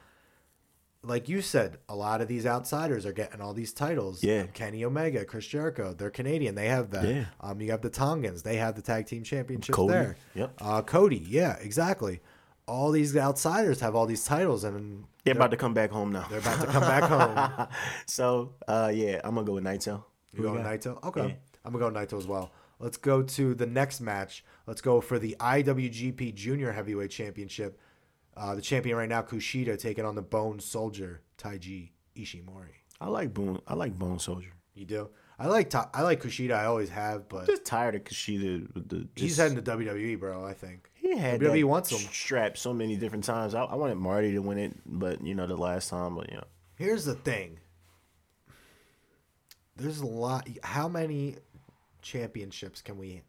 like 1.04 1.30
you 1.30 1.42
said, 1.42 1.78
a 1.88 1.96
lot 1.96 2.22
of 2.22 2.28
these 2.28 2.46
outsiders 2.46 3.06
are 3.06 3.14
getting 3.14 3.42
all 3.42 3.54
these 3.54 3.74
titles. 3.74 4.24
Yeah. 4.24 4.48
Kenny 4.48 4.84
Omega, 4.84 5.24
Chris 5.26 5.46
Jericho, 5.48 5.94
they're 5.94 6.10
Canadian. 6.10 6.56
They 6.56 6.68
have 6.68 6.90
that. 6.92 7.08
Yeah. 7.08 7.26
Um, 7.42 7.62
you 7.62 7.72
have 7.72 7.82
the 7.82 7.90
Tongans. 7.90 8.44
They 8.44 8.58
have 8.58 8.76
the 8.76 8.82
tag 8.82 9.06
team 9.06 9.24
championship 9.24 9.74
Cody, 9.76 9.94
there. 9.94 10.16
yep. 10.34 10.54
Uh, 10.60 10.82
Cody, 10.82 11.26
yeah, 11.28 11.58
exactly. 11.62 12.20
All 12.68 12.92
these 12.92 13.16
outsiders 13.16 13.80
have 13.80 13.96
all 13.96 14.06
these 14.06 14.26
titles, 14.26 14.64
and 14.66 15.06
They're 15.24 15.36
about 15.36 15.52
to 15.52 15.58
come 15.58 15.74
back 15.74 15.90
home 15.92 16.12
now. 16.12 16.26
they're 16.30 16.40
about 16.40 16.60
to 16.62 16.68
come 16.68 16.82
back 16.82 17.04
home. 17.04 17.68
so 18.08 18.54
uh, 18.68 18.92
yeah, 18.94 19.22
I'm 19.24 19.36
gonna 19.36 19.46
go 19.48 19.54
with 19.54 19.64
Naito. 19.64 20.04
You 20.34 20.42
going 20.44 20.62
got? 20.64 20.74
Naito? 20.74 21.04
Okay, 21.06 21.28
Yeah. 21.28 21.34
I'm 21.64 21.72
gonna 21.72 21.92
go 21.92 22.00
Naito 22.00 22.18
as 22.18 22.28
well. 22.28 22.52
Let's 22.80 22.98
go 22.98 23.24
to 23.24 23.56
the 23.56 23.66
next 23.66 24.02
match. 24.02 24.44
Let's 24.68 24.82
go 24.82 25.02
for 25.02 25.18
the 25.20 25.36
IWGP 25.40 26.36
Junior 26.36 26.72
Heavyweight 26.72 27.10
Championship. 27.12 27.80
Uh, 28.36 28.54
the 28.54 28.62
champion 28.62 28.96
right 28.98 29.10
now, 29.10 29.24
Kushida, 29.24 29.80
taking 29.80 30.06
on 30.06 30.14
the 30.14 30.22
Bone 30.22 30.60
Soldier, 30.60 31.22
Taiji 31.40 31.90
Ishimori. 32.16 32.76
I 33.02 33.08
like 33.08 33.34
Bone. 33.34 33.60
I 33.68 33.74
like 33.74 33.98
Bone 33.98 34.20
Soldier. 34.20 34.52
You 34.76 34.86
do? 34.86 35.10
I 35.40 35.48
like 35.48 35.70
Ta- 35.72 35.90
I 35.94 36.04
like 36.04 36.22
Kushida. 36.22 36.52
I 36.54 36.66
always 36.66 36.90
have, 36.90 37.28
but 37.30 37.48
Just 37.48 37.66
tired 37.66 37.96
of 37.96 38.04
Kushida. 38.04 38.72
With 38.74 38.90
the, 38.90 39.08
he's 39.16 39.38
heading 39.38 39.56
to 39.56 39.64
WWE, 39.64 40.20
bro. 40.20 40.46
I 40.46 40.54
think. 40.54 40.90
he 40.94 41.18
had 41.18 41.42
WWE 41.42 41.64
wants 41.64 41.92
him. 41.92 41.98
strap 42.12 42.58
so 42.58 42.74
many 42.74 42.96
different 42.96 43.24
times. 43.24 43.56
I, 43.56 43.64
I 43.64 43.76
wanted 43.76 43.96
Marty 43.96 44.34
to 44.34 44.40
win 44.40 44.58
it, 44.60 44.74
but 44.86 45.24
you 45.24 45.34
know 45.34 45.48
the 45.48 45.56
last 45.56 45.90
time, 45.90 46.16
but 46.16 46.30
you 46.30 46.38
know. 46.38 46.44
Here's 46.76 47.06
the 47.06 47.16
thing. 47.16 47.60
There's 49.76 50.00
a 50.00 50.06
lot. 50.08 50.48
How 50.64 50.88
many 50.88 51.36
championships 52.08 52.82
can 52.82 52.98
we? 52.98 53.22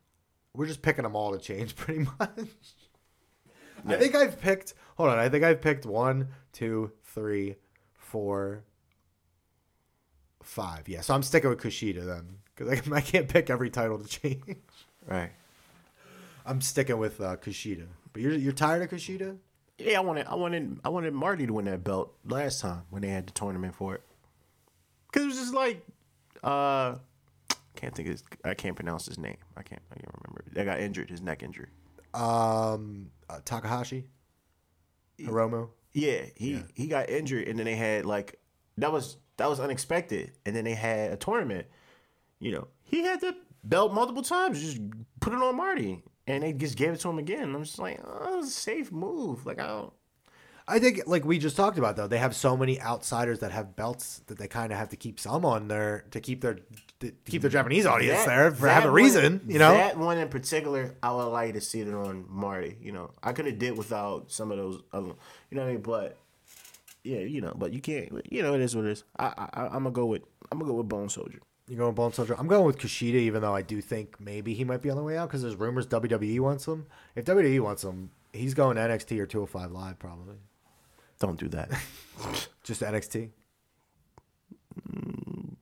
We're 0.55 0.67
just 0.67 0.83
picking 0.83 1.03
them 1.03 1.17
all 1.17 1.33
to 1.33 1.39
change, 1.39 1.77
pretty 1.77 2.07
much. 2.19 2.49
I 3.87 3.95
think 3.97 4.15
I've 4.15 4.41
picked. 4.41 4.75
Hold 4.97 5.11
on. 5.11 5.19
I 5.19 5.29
think 5.29 5.45
I've 5.45 5.61
picked 5.61 5.87
one, 5.87 6.29
two, 6.53 6.93
three, 7.05 7.57
four, 7.95 8.65
five. 10.43 10.89
Yeah. 10.89 11.01
So 11.03 11.15
I'm 11.15 11.23
sticking 11.23 11.51
with 11.51 11.61
Kushida 11.61 12.05
then, 12.05 12.39
because 12.55 12.93
I, 12.93 12.97
I 12.97 13.01
can't 13.01 13.29
pick 13.29 13.51
every 13.51 13.71
title 13.71 13.99
to 13.99 14.09
change. 14.09 14.57
Right. 15.07 15.31
I'm 16.45 16.61
sticking 16.61 16.99
with 16.99 17.21
uh, 17.21 17.37
Kushida. 17.37 17.87
But 18.13 18.23
you're 18.23 18.33
you're 18.33 18.53
tired 18.53 18.83
of 18.83 18.91
Kushida? 18.91 19.37
Yeah, 19.79 19.99
I 19.99 20.01
wanted, 20.01 20.27
I 20.27 20.35
wanted, 20.35 20.81
I 20.85 20.89
wanted 20.89 21.15
Marty 21.15 21.47
to 21.47 21.53
win 21.53 21.67
that 21.67 21.85
belt 21.85 22.13
last 22.25 22.61
time 22.61 22.83
when 22.91 23.03
they 23.03 23.09
had 23.09 23.29
the 23.29 23.33
tournament 23.33 23.77
for 23.77 23.95
it. 23.95 24.03
Cause 25.13 25.23
it 25.23 25.27
was 25.27 25.37
just 25.37 25.55
like, 25.55 25.87
uh, 26.43 26.97
can't 27.79 27.95
think 27.95 28.09
of 28.09 28.13
his, 28.13 28.25
I 28.45 28.55
can't 28.55 28.75
pronounce 28.75 29.07
his 29.07 29.19
name. 29.19 29.37
I 29.57 29.63
can't, 29.63 29.81
I 29.93 29.95
can't 29.95 30.11
remember. 30.25 30.45
That 30.53 30.65
got 30.65 30.81
injured, 30.81 31.11
his 31.11 31.23
neck 31.23 31.43
injury. 31.43 31.69
Um, 32.13 33.11
uh, 33.31 33.39
Takahashi, 33.45 34.07
Hiromu. 35.21 35.69
Yeah, 35.93 36.23
he 36.37 36.63
he 36.75 36.87
got 36.87 37.09
injured, 37.09 37.49
and 37.49 37.59
then 37.59 37.67
they 37.67 37.77
had 37.77 38.05
like 38.05 38.41
that 38.79 38.93
was 38.93 39.19
that 39.37 39.49
was 39.49 39.61
unexpected, 39.61 40.33
and 40.45 40.55
then 40.55 40.65
they 40.65 40.75
had 40.75 41.13
a 41.13 41.17
tournament. 41.17 41.67
You 42.41 42.53
know, 42.53 42.69
he 42.85 43.03
had 43.03 43.21
the 43.21 43.37
belt 43.65 43.93
multiple 43.93 44.23
times, 44.23 44.61
just 44.61 44.81
put 45.21 45.33
it 45.33 45.41
on 45.41 45.57
Marty, 45.57 46.03
and 46.27 46.43
they 46.43 46.53
just 46.53 46.77
gave 46.77 46.93
it 46.93 47.01
to 47.01 47.09
him 47.09 47.19
again. 47.19 47.55
I'm 47.55 47.65
just 47.65 47.79
like, 47.79 48.01
oh, 48.05 48.37
was 48.37 48.49
a 48.49 48.51
safe 48.51 48.91
move. 48.91 49.47
Like 49.47 49.61
I 49.61 49.67
don't. 49.67 49.93
I 50.71 50.79
think, 50.79 51.03
like 51.07 51.25
we 51.25 51.39
just 51.39 51.57
talked 51.57 51.79
about, 51.79 51.97
though, 51.97 52.07
they 52.07 52.19
have 52.19 52.37
so 52.37 52.57
many 52.57 52.81
outsiders 52.81 53.39
that 53.41 53.53
have 53.53 53.75
belts 53.75 54.21
that 54.27 54.39
they 54.39 54.47
kind 54.49 54.71
of 54.73 54.79
have 54.79 54.91
to 54.91 54.97
keep 54.97 55.19
some 55.19 55.45
on 55.45 55.69
there 55.69 56.05
to 56.11 56.21
keep 56.21 56.43
their 56.43 56.59
to 57.01 57.13
keep 57.27 57.43
their 57.43 57.51
Japanese 57.51 57.87
audience 57.87 58.19
That- 58.19 58.27
there 58.27 58.51
for 58.51 58.69
have 58.69 58.85
a 58.85 58.87
one- 58.89 58.95
reason, 58.95 59.41
you 59.47 59.59
know. 59.59 59.73
that 59.73 59.97
one 59.97 60.19
in 60.19 60.29
particular, 60.29 60.95
I 61.03 61.13
would 61.13 61.27
like 61.27 61.55
to 61.55 61.61
see 61.61 61.81
it 61.81 61.95
on 61.95 62.27
Marty. 62.29 62.77
You 62.83 62.93
know, 62.93 63.11
I 63.23 63.33
could 63.33 63.47
have 63.47 63.59
did 63.59 63.79
without 63.79 64.31
some 64.33 64.51
of 64.51 64.59
those, 64.59 64.83
other, 64.93 65.13
you 65.51 65.57
know 65.57 65.63
what 65.63 65.69
I 65.69 65.73
mean? 65.73 65.81
But 65.83 66.17
yeah, 67.05 67.21
you 67.21 67.41
know, 67.41 67.55
but 67.57 67.73
you 67.73 67.81
can't. 67.81 68.11
You 68.31 68.43
know, 68.43 68.55
it 68.55 68.61
is 68.61 68.75
what 68.77 68.85
it 68.85 68.91
is. 68.91 69.05
I, 69.19 69.27
I 69.55 69.67
I'm 69.67 69.85
gonna 69.85 69.91
go 69.93 70.07
with 70.07 70.23
I'm 70.51 70.59
gonna 70.59 70.71
go 70.71 70.77
with 70.79 70.89
Bone 70.89 71.09
Soldier. 71.09 71.39
You're 71.69 71.79
going 71.79 71.95
Bone 71.95 72.13
Soldier. 72.13 72.35
I'm 72.39 72.47
going 72.49 72.65
with 72.65 72.79
Kushida, 72.79 73.15
even 73.15 73.43
though 73.43 73.55
I 73.55 73.63
do 73.63 73.81
think 73.81 74.19
maybe 74.21 74.55
he 74.55 74.65
might 74.65 74.83
be 74.83 74.91
on 74.91 74.97
the 74.97 75.03
way 75.03 75.17
out 75.17 75.29
because 75.29 75.43
there's 75.43 75.55
rumors 75.57 75.87
WWE 75.87 76.41
wants 76.41 76.67
him. 76.67 76.87
If 77.15 77.27
WWE 77.27 77.61
wants 77.61 77.85
him, 77.85 78.11
he's 78.33 78.55
going 78.55 78.77
NXT 78.77 79.19
or 79.21 79.27
205 79.27 79.71
Live 79.71 79.99
probably. 79.99 80.37
Don't 81.19 81.39
do 81.39 81.49
that. 81.49 81.71
Just 82.65 82.83
NXT. 82.83 83.31
Mm. 84.91 85.55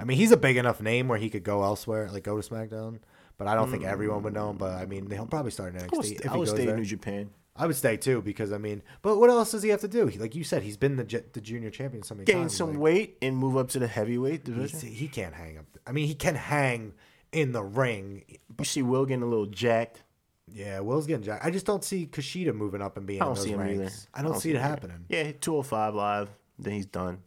I 0.00 0.04
mean, 0.04 0.16
he's 0.18 0.32
a 0.32 0.36
big 0.36 0.56
enough 0.56 0.80
name 0.80 1.08
where 1.08 1.18
he 1.18 1.30
could 1.30 1.44
go 1.44 1.62
elsewhere, 1.62 2.08
like 2.12 2.24
go 2.24 2.40
to 2.40 2.48
SmackDown. 2.48 2.98
But 3.38 3.48
I 3.48 3.54
don't 3.54 3.70
think 3.70 3.84
everyone 3.84 4.22
would 4.22 4.32
know 4.34 4.50
him. 4.50 4.56
But 4.56 4.72
I 4.74 4.86
mean, 4.86 5.10
he'll 5.10 5.26
probably 5.26 5.50
start 5.50 5.74
in 5.74 5.80
I 5.80 5.84
would, 5.84 6.04
NXT 6.04 6.20
if 6.20 6.26
I 6.30 6.32
he 6.32 6.38
would 6.38 6.46
goes 6.46 6.54
stay 6.54 6.64
there. 6.66 6.74
in 6.74 6.80
New 6.80 6.86
Japan. 6.86 7.30
I 7.58 7.66
would 7.66 7.76
stay 7.76 7.96
too 7.96 8.20
because 8.22 8.52
I 8.52 8.58
mean, 8.58 8.82
but 9.02 9.18
what 9.18 9.30
else 9.30 9.52
does 9.52 9.62
he 9.62 9.70
have 9.70 9.80
to 9.80 9.88
do? 9.88 10.06
He, 10.06 10.18
like 10.18 10.34
you 10.34 10.44
said, 10.44 10.62
he's 10.62 10.76
been 10.76 10.96
the 10.96 11.24
the 11.32 11.40
junior 11.40 11.70
champion 11.70 12.02
so 12.02 12.14
many 12.14 12.24
Gain 12.26 12.36
times. 12.42 12.56
some 12.56 12.70
like, 12.72 12.78
weight 12.78 13.18
and 13.22 13.36
move 13.36 13.56
up 13.56 13.68
to 13.70 13.78
the 13.78 13.86
heavyweight 13.86 14.46
he's- 14.46 14.70
division. 14.72 14.88
he 14.90 15.08
can't 15.08 15.34
hang 15.34 15.58
up. 15.58 15.64
I 15.86 15.92
mean, 15.92 16.06
he 16.06 16.14
can 16.14 16.34
hang 16.34 16.92
in 17.32 17.52
the 17.52 17.62
ring. 17.62 18.24
You 18.58 18.64
see 18.64 18.82
Will 18.82 19.06
getting 19.06 19.22
a 19.22 19.26
little 19.26 19.46
jacked. 19.46 20.02
Yeah, 20.52 20.80
Will's 20.80 21.06
getting 21.06 21.24
jacked. 21.24 21.44
I 21.44 21.50
just 21.50 21.66
don't 21.66 21.82
see 21.84 22.06
Kushida 22.06 22.54
moving 22.54 22.80
up 22.80 22.96
and 22.96 23.06
being 23.06 23.20
I 23.20 23.24
don't 23.24 23.34
those 23.34 23.44
see 23.44 23.50
him 23.50 23.60
ranks. 23.60 23.74
either. 23.78 23.90
I 24.14 24.22
don't, 24.22 24.40
see 24.40 24.50
it 24.50 24.56
him 24.56 24.60
either. 24.62 24.68
happening. 24.68 25.04
Yeah, 25.08 25.32
205 25.40 25.94
live. 25.94 26.30
Then 26.58 26.72
he's 26.74 26.86
done. 26.86 27.18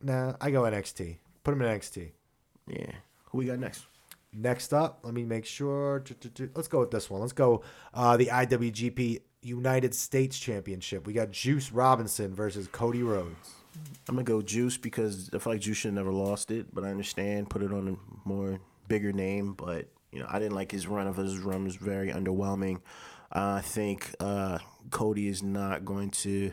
Nah, 0.00 0.34
I 0.40 0.50
go 0.50 0.62
NXT. 0.62 1.18
Put 1.42 1.52
him 1.54 1.62
in 1.62 1.78
NXT. 1.78 2.10
Yeah. 2.68 2.92
Who 3.30 3.38
we 3.38 3.46
got 3.46 3.58
next? 3.58 3.86
Next 4.32 4.72
up, 4.72 5.00
let 5.02 5.14
me 5.14 5.24
make 5.24 5.44
sure. 5.44 6.02
Let's 6.54 6.68
go 6.68 6.80
with 6.80 6.90
this 6.90 7.10
one. 7.10 7.20
Let's 7.20 7.32
go 7.32 7.62
uh, 7.92 8.16
the 8.16 8.26
IWGP 8.26 9.20
United 9.42 9.94
States 9.94 10.38
Championship. 10.38 11.06
We 11.06 11.12
got 11.12 11.30
Juice 11.30 11.70
Robinson 11.70 12.34
versus 12.34 12.66
Cody 12.68 13.02
Rhodes. 13.02 13.52
I'm 14.08 14.14
gonna 14.14 14.24
go 14.24 14.40
Juice 14.42 14.76
because 14.76 15.30
I 15.34 15.38
feel 15.38 15.52
like 15.52 15.60
Juice 15.60 15.76
should 15.78 15.88
have 15.88 15.94
never 15.94 16.12
lost 16.12 16.50
it, 16.50 16.72
but 16.74 16.84
I 16.84 16.88
understand 16.90 17.50
put 17.50 17.62
it 17.62 17.72
on 17.72 17.88
a 17.96 18.28
more 18.28 18.60
bigger 18.88 19.12
name. 19.12 19.52
But 19.54 19.88
you 20.14 20.20
know, 20.20 20.28
I 20.30 20.38
didn't 20.38 20.54
like 20.54 20.70
his 20.70 20.86
run 20.86 21.08
of 21.08 21.16
his 21.16 21.38
run 21.38 21.64
was 21.64 21.74
very 21.74 22.10
underwhelming. 22.10 22.80
I 23.32 23.60
think 23.62 24.14
uh, 24.20 24.58
Cody 24.90 25.26
is 25.26 25.42
not 25.42 25.84
going 25.84 26.10
to 26.10 26.52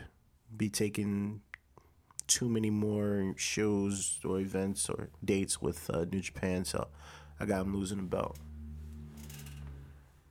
be 0.54 0.68
taking 0.68 1.42
too 2.26 2.48
many 2.48 2.70
more 2.70 3.34
shows 3.36 4.18
or 4.24 4.40
events 4.40 4.88
or 4.90 5.10
dates 5.24 5.62
with 5.62 5.88
uh, 5.90 6.06
New 6.10 6.20
Japan, 6.20 6.64
so 6.64 6.88
I 7.38 7.46
got 7.46 7.62
him 7.62 7.76
losing 7.76 7.98
the 7.98 8.02
belt. 8.02 8.36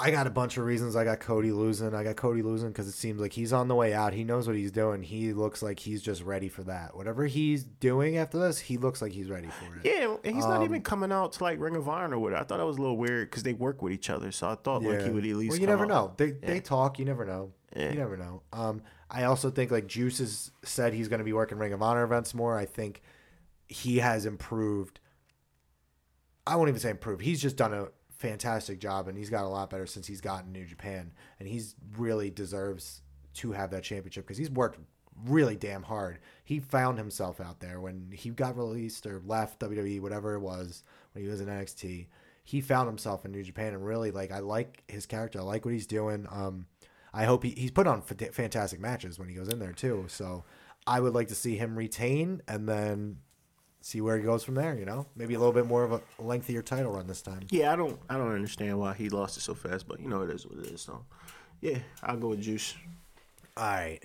I 0.01 0.11
got 0.11 0.25
a 0.25 0.31
bunch 0.31 0.57
of 0.57 0.65
reasons. 0.65 0.95
I 0.95 1.03
got 1.03 1.19
Cody 1.19 1.51
losing. 1.51 1.93
I 1.93 2.03
got 2.03 2.15
Cody 2.15 2.41
losing 2.41 2.69
because 2.69 2.87
it 2.87 2.93
seems 2.93 3.21
like 3.21 3.33
he's 3.33 3.53
on 3.53 3.67
the 3.67 3.75
way 3.75 3.93
out. 3.93 4.13
He 4.13 4.23
knows 4.23 4.47
what 4.47 4.55
he's 4.55 4.71
doing. 4.71 5.03
He 5.03 5.31
looks 5.33 5.61
like 5.61 5.79
he's 5.79 6.01
just 6.01 6.23
ready 6.23 6.49
for 6.49 6.63
that. 6.63 6.95
Whatever 6.95 7.27
he's 7.27 7.63
doing 7.63 8.17
after 8.17 8.39
this, 8.39 8.59
he 8.59 8.77
looks 8.77 9.01
like 9.01 9.11
he's 9.11 9.29
ready 9.29 9.49
for 9.49 9.75
it. 9.75 9.81
Yeah, 9.83 10.15
and 10.23 10.35
he's 10.35 10.45
not 10.45 10.63
even 10.63 10.81
coming 10.81 11.11
out 11.11 11.33
to 11.33 11.43
like 11.43 11.59
Ring 11.59 11.75
of 11.75 11.87
Honor 11.87 12.15
or 12.15 12.19
whatever. 12.19 12.41
I 12.41 12.45
thought 12.45 12.57
that 12.57 12.65
was 12.65 12.77
a 12.77 12.81
little 12.81 12.97
weird 12.97 13.29
because 13.29 13.43
they 13.43 13.53
work 13.53 13.81
with 13.81 13.93
each 13.93 14.09
other, 14.09 14.31
so 14.31 14.49
I 14.49 14.55
thought 14.55 14.81
like 14.81 15.03
he 15.03 15.11
would 15.11 15.25
at 15.25 15.35
least. 15.35 15.51
Well, 15.51 15.59
you 15.59 15.67
never 15.67 15.83
out. 15.83 15.89
know. 15.89 16.13
They 16.17 16.31
they 16.31 16.59
talk. 16.59 16.97
You 16.97 17.05
never 17.05 17.25
know. 17.25 17.51
Yeah. 17.75 17.91
You 17.91 17.99
never 17.99 18.17
know. 18.17 18.41
Um, 18.51 18.81
I 19.09 19.23
also 19.25 19.51
think 19.51 19.71
like 19.71 19.87
Juice 19.87 20.17
has 20.17 20.51
said 20.63 20.93
he's 20.93 21.07
going 21.07 21.19
to 21.19 21.25
be 21.25 21.33
working 21.33 21.57
Ring 21.57 21.73
of 21.73 21.81
Honor 21.81 22.03
events 22.03 22.33
more. 22.33 22.57
I 22.57 22.65
think 22.65 23.01
he 23.67 23.99
has 23.99 24.25
improved. 24.25 24.99
I 26.45 26.55
won't 26.55 26.69
even 26.69 26.81
say 26.81 26.89
improved. 26.89 27.21
He's 27.21 27.41
just 27.41 27.55
done 27.55 27.73
a 27.73 27.87
fantastic 28.21 28.79
job, 28.79 29.07
and 29.07 29.17
he's 29.17 29.29
got 29.29 29.43
a 29.43 29.49
lot 29.49 29.69
better 29.69 29.85
since 29.85 30.07
he's 30.07 30.21
gotten 30.21 30.51
New 30.51 30.65
Japan, 30.65 31.11
and 31.39 31.49
he's 31.49 31.75
really 31.97 32.29
deserves 32.29 33.01
to 33.35 33.51
have 33.53 33.71
that 33.71 33.83
championship 33.83 34.25
because 34.25 34.37
he's 34.37 34.51
worked 34.51 34.79
really 35.25 35.55
damn 35.55 35.83
hard. 35.83 36.19
He 36.43 36.59
found 36.59 36.97
himself 36.97 37.41
out 37.41 37.59
there 37.59 37.79
when 37.79 38.11
he 38.13 38.29
got 38.29 38.57
released 38.57 39.05
or 39.05 39.21
left 39.25 39.59
WWE, 39.59 40.01
whatever 40.01 40.35
it 40.35 40.39
was, 40.39 40.83
when 41.13 41.23
he 41.23 41.29
was 41.29 41.41
in 41.41 41.47
NXT. 41.47 42.07
He 42.43 42.61
found 42.61 42.87
himself 42.87 43.25
in 43.25 43.31
New 43.31 43.43
Japan, 43.43 43.73
and 43.73 43.85
really 43.85 44.11
like 44.11 44.31
I 44.31 44.39
like 44.39 44.83
his 44.87 45.05
character. 45.05 45.39
I 45.39 45.43
like 45.43 45.65
what 45.65 45.73
he's 45.73 45.87
doing. 45.87 46.27
Um, 46.29 46.67
I 47.13 47.25
hope 47.25 47.43
he, 47.43 47.51
he's 47.51 47.71
put 47.71 47.87
on 47.87 48.01
fantastic 48.01 48.79
matches 48.79 49.19
when 49.19 49.27
he 49.27 49.35
goes 49.35 49.49
in 49.49 49.59
there 49.59 49.73
too. 49.73 50.05
So 50.07 50.45
I 50.87 50.99
would 50.99 51.13
like 51.13 51.27
to 51.27 51.35
see 51.35 51.57
him 51.57 51.77
retain 51.77 52.41
and 52.47 52.67
then 52.67 53.17
see 53.81 53.99
where 54.01 54.17
he 54.17 54.23
goes 54.23 54.43
from 54.43 54.55
there. 54.55 54.75
You 54.75 54.85
know, 54.85 55.05
maybe 55.15 55.33
a 55.33 55.39
little 55.39 55.53
bit 55.53 55.65
more 55.65 55.83
of 55.83 55.91
a 55.91 56.01
lengthier 56.19 56.61
title 56.61 56.93
run 56.93 57.07
this 57.07 57.21
time. 57.21 57.41
Yeah, 57.49 57.73
I 57.73 57.75
don't, 57.75 57.99
I 58.09 58.17
don't 58.17 58.33
understand 58.33 58.79
why 58.79 58.93
he 58.93 59.09
lost 59.09 59.37
it 59.37 59.41
so 59.41 59.53
fast, 59.53 59.87
but 59.87 59.99
you 59.99 60.07
know 60.07 60.21
it 60.21 60.29
is 60.29 60.45
what 60.45 60.59
it 60.59 60.67
is. 60.67 60.81
So, 60.81 61.03
yeah, 61.59 61.79
I'll 62.03 62.17
go 62.17 62.29
with 62.29 62.41
Juice. 62.41 62.75
All 63.57 63.65
right. 63.65 63.99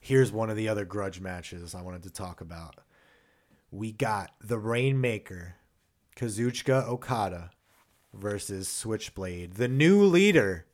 Here's 0.00 0.32
one 0.32 0.50
of 0.50 0.56
the 0.56 0.68
other 0.68 0.84
grudge 0.84 1.20
matches 1.20 1.74
I 1.74 1.82
wanted 1.82 2.02
to 2.02 2.10
talk 2.10 2.40
about. 2.40 2.80
We 3.70 3.90
got 3.92 4.32
the 4.40 4.58
Rainmaker, 4.58 5.54
Kazuchika 6.16 6.86
Okada 6.86 7.50
versus 8.12 8.68
Switchblade, 8.68 9.54
the 9.54 9.68
new 9.68 10.04
leader, 10.04 10.66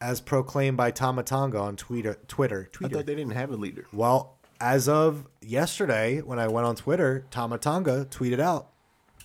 as 0.00 0.20
proclaimed 0.20 0.76
by 0.76 0.90
Tama 0.90 1.22
Tonga 1.22 1.58
on 1.58 1.76
Twitter. 1.76 2.18
Twitter. 2.26 2.70
I 2.82 2.88
thought 2.88 3.06
they 3.06 3.14
didn't 3.14 3.32
have 3.32 3.50
a 3.50 3.56
leader. 3.56 3.84
Well, 3.92 4.38
as 4.60 4.88
of 4.88 5.26
yesterday, 5.40 6.20
when 6.20 6.38
I 6.38 6.48
went 6.48 6.66
on 6.66 6.76
Twitter, 6.76 7.26
Tama 7.30 7.58
Tonga 7.58 8.06
tweeted 8.10 8.40
out 8.40 8.68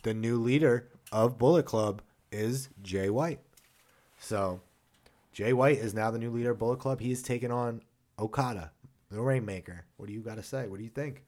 the 0.04 0.14
new 0.14 0.38
leader 0.38 0.88
of 1.12 1.38
Bullet 1.38 1.66
Club 1.66 2.02
is 2.32 2.70
Jay 2.82 3.10
White. 3.10 3.40
So, 4.20 4.62
Jay 5.34 5.54
White 5.54 5.78
is 5.78 5.94
now 5.94 6.12
the 6.12 6.20
new 6.20 6.32
leader 6.32 6.52
of 6.52 6.60
Bullet 6.60 6.80
Club. 6.80 7.00
He 7.00 7.12
is 7.12 7.22
taking 7.22 7.52
on 7.52 7.82
Okada, 8.18 8.72
the 9.12 9.22
Rainmaker. 9.22 9.86
What 9.98 10.08
do 10.08 10.14
you 10.14 10.22
got 10.22 10.36
to 10.36 10.44
say? 10.44 10.68
What 10.68 10.78
do 10.78 10.84
you 10.84 10.90
think? 10.90 11.24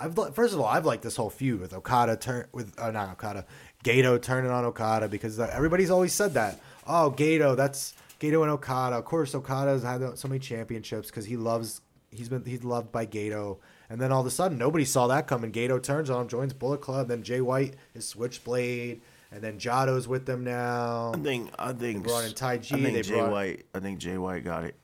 I've 0.00 0.14
first 0.34 0.54
of 0.54 0.60
all, 0.60 0.66
I've 0.66 0.86
liked 0.86 1.02
this 1.02 1.16
whole 1.16 1.30
feud 1.30 1.60
with 1.60 1.72
Okada 1.72 2.16
turn 2.16 2.46
with 2.52 2.78
uh, 2.78 2.92
not 2.92 3.10
Okada, 3.10 3.46
Gedo 3.84 4.20
turning 4.22 4.50
on 4.50 4.64
Okada 4.64 5.08
because 5.08 5.40
everybody's 5.40 5.90
always 5.90 6.12
said 6.12 6.34
that. 6.34 6.60
Oh, 6.86 7.12
Gedo, 7.16 7.56
that's 7.56 7.94
Gedo 8.20 8.42
and 8.42 8.50
Okada. 8.52 8.96
Of 8.96 9.04
course, 9.04 9.34
Okada's 9.34 9.82
had 9.82 10.16
so 10.16 10.28
many 10.28 10.38
championships 10.38 11.08
because 11.08 11.26
he 11.26 11.36
loves 11.36 11.80
he's 12.10 12.28
been 12.28 12.44
he's 12.44 12.64
loved 12.64 12.90
by 12.92 13.06
Gedo. 13.06 13.58
And 13.90 14.00
then 14.00 14.12
all 14.12 14.20
of 14.20 14.26
a 14.26 14.30
sudden, 14.30 14.58
nobody 14.58 14.84
saw 14.84 15.06
that 15.06 15.26
coming. 15.26 15.50
Gedo 15.50 15.82
turns 15.82 16.10
on 16.10 16.22
him, 16.22 16.28
joins 16.28 16.52
Bullet 16.52 16.80
Club. 16.82 17.08
Then 17.08 17.22
Jay 17.22 17.40
White 17.40 17.74
is 17.94 18.06
Switchblade, 18.06 19.00
and 19.32 19.42
then 19.42 19.58
Jado's 19.58 20.06
with 20.06 20.26
them 20.26 20.44
now. 20.44 21.12
I 21.14 21.18
think, 21.18 21.50
I 21.58 21.72
think 21.72 22.02
they 22.04 22.08
brought 22.10 22.24
in 22.26 22.32
Tai 22.34 22.52
I 22.54 22.58
think 22.58 22.82
they 22.92 23.02
Jay 23.02 23.14
brought- 23.14 23.32
White. 23.32 23.66
I 23.74 23.80
think 23.80 23.98
Jay 23.98 24.18
White 24.18 24.44
got 24.44 24.64
it. 24.64 24.74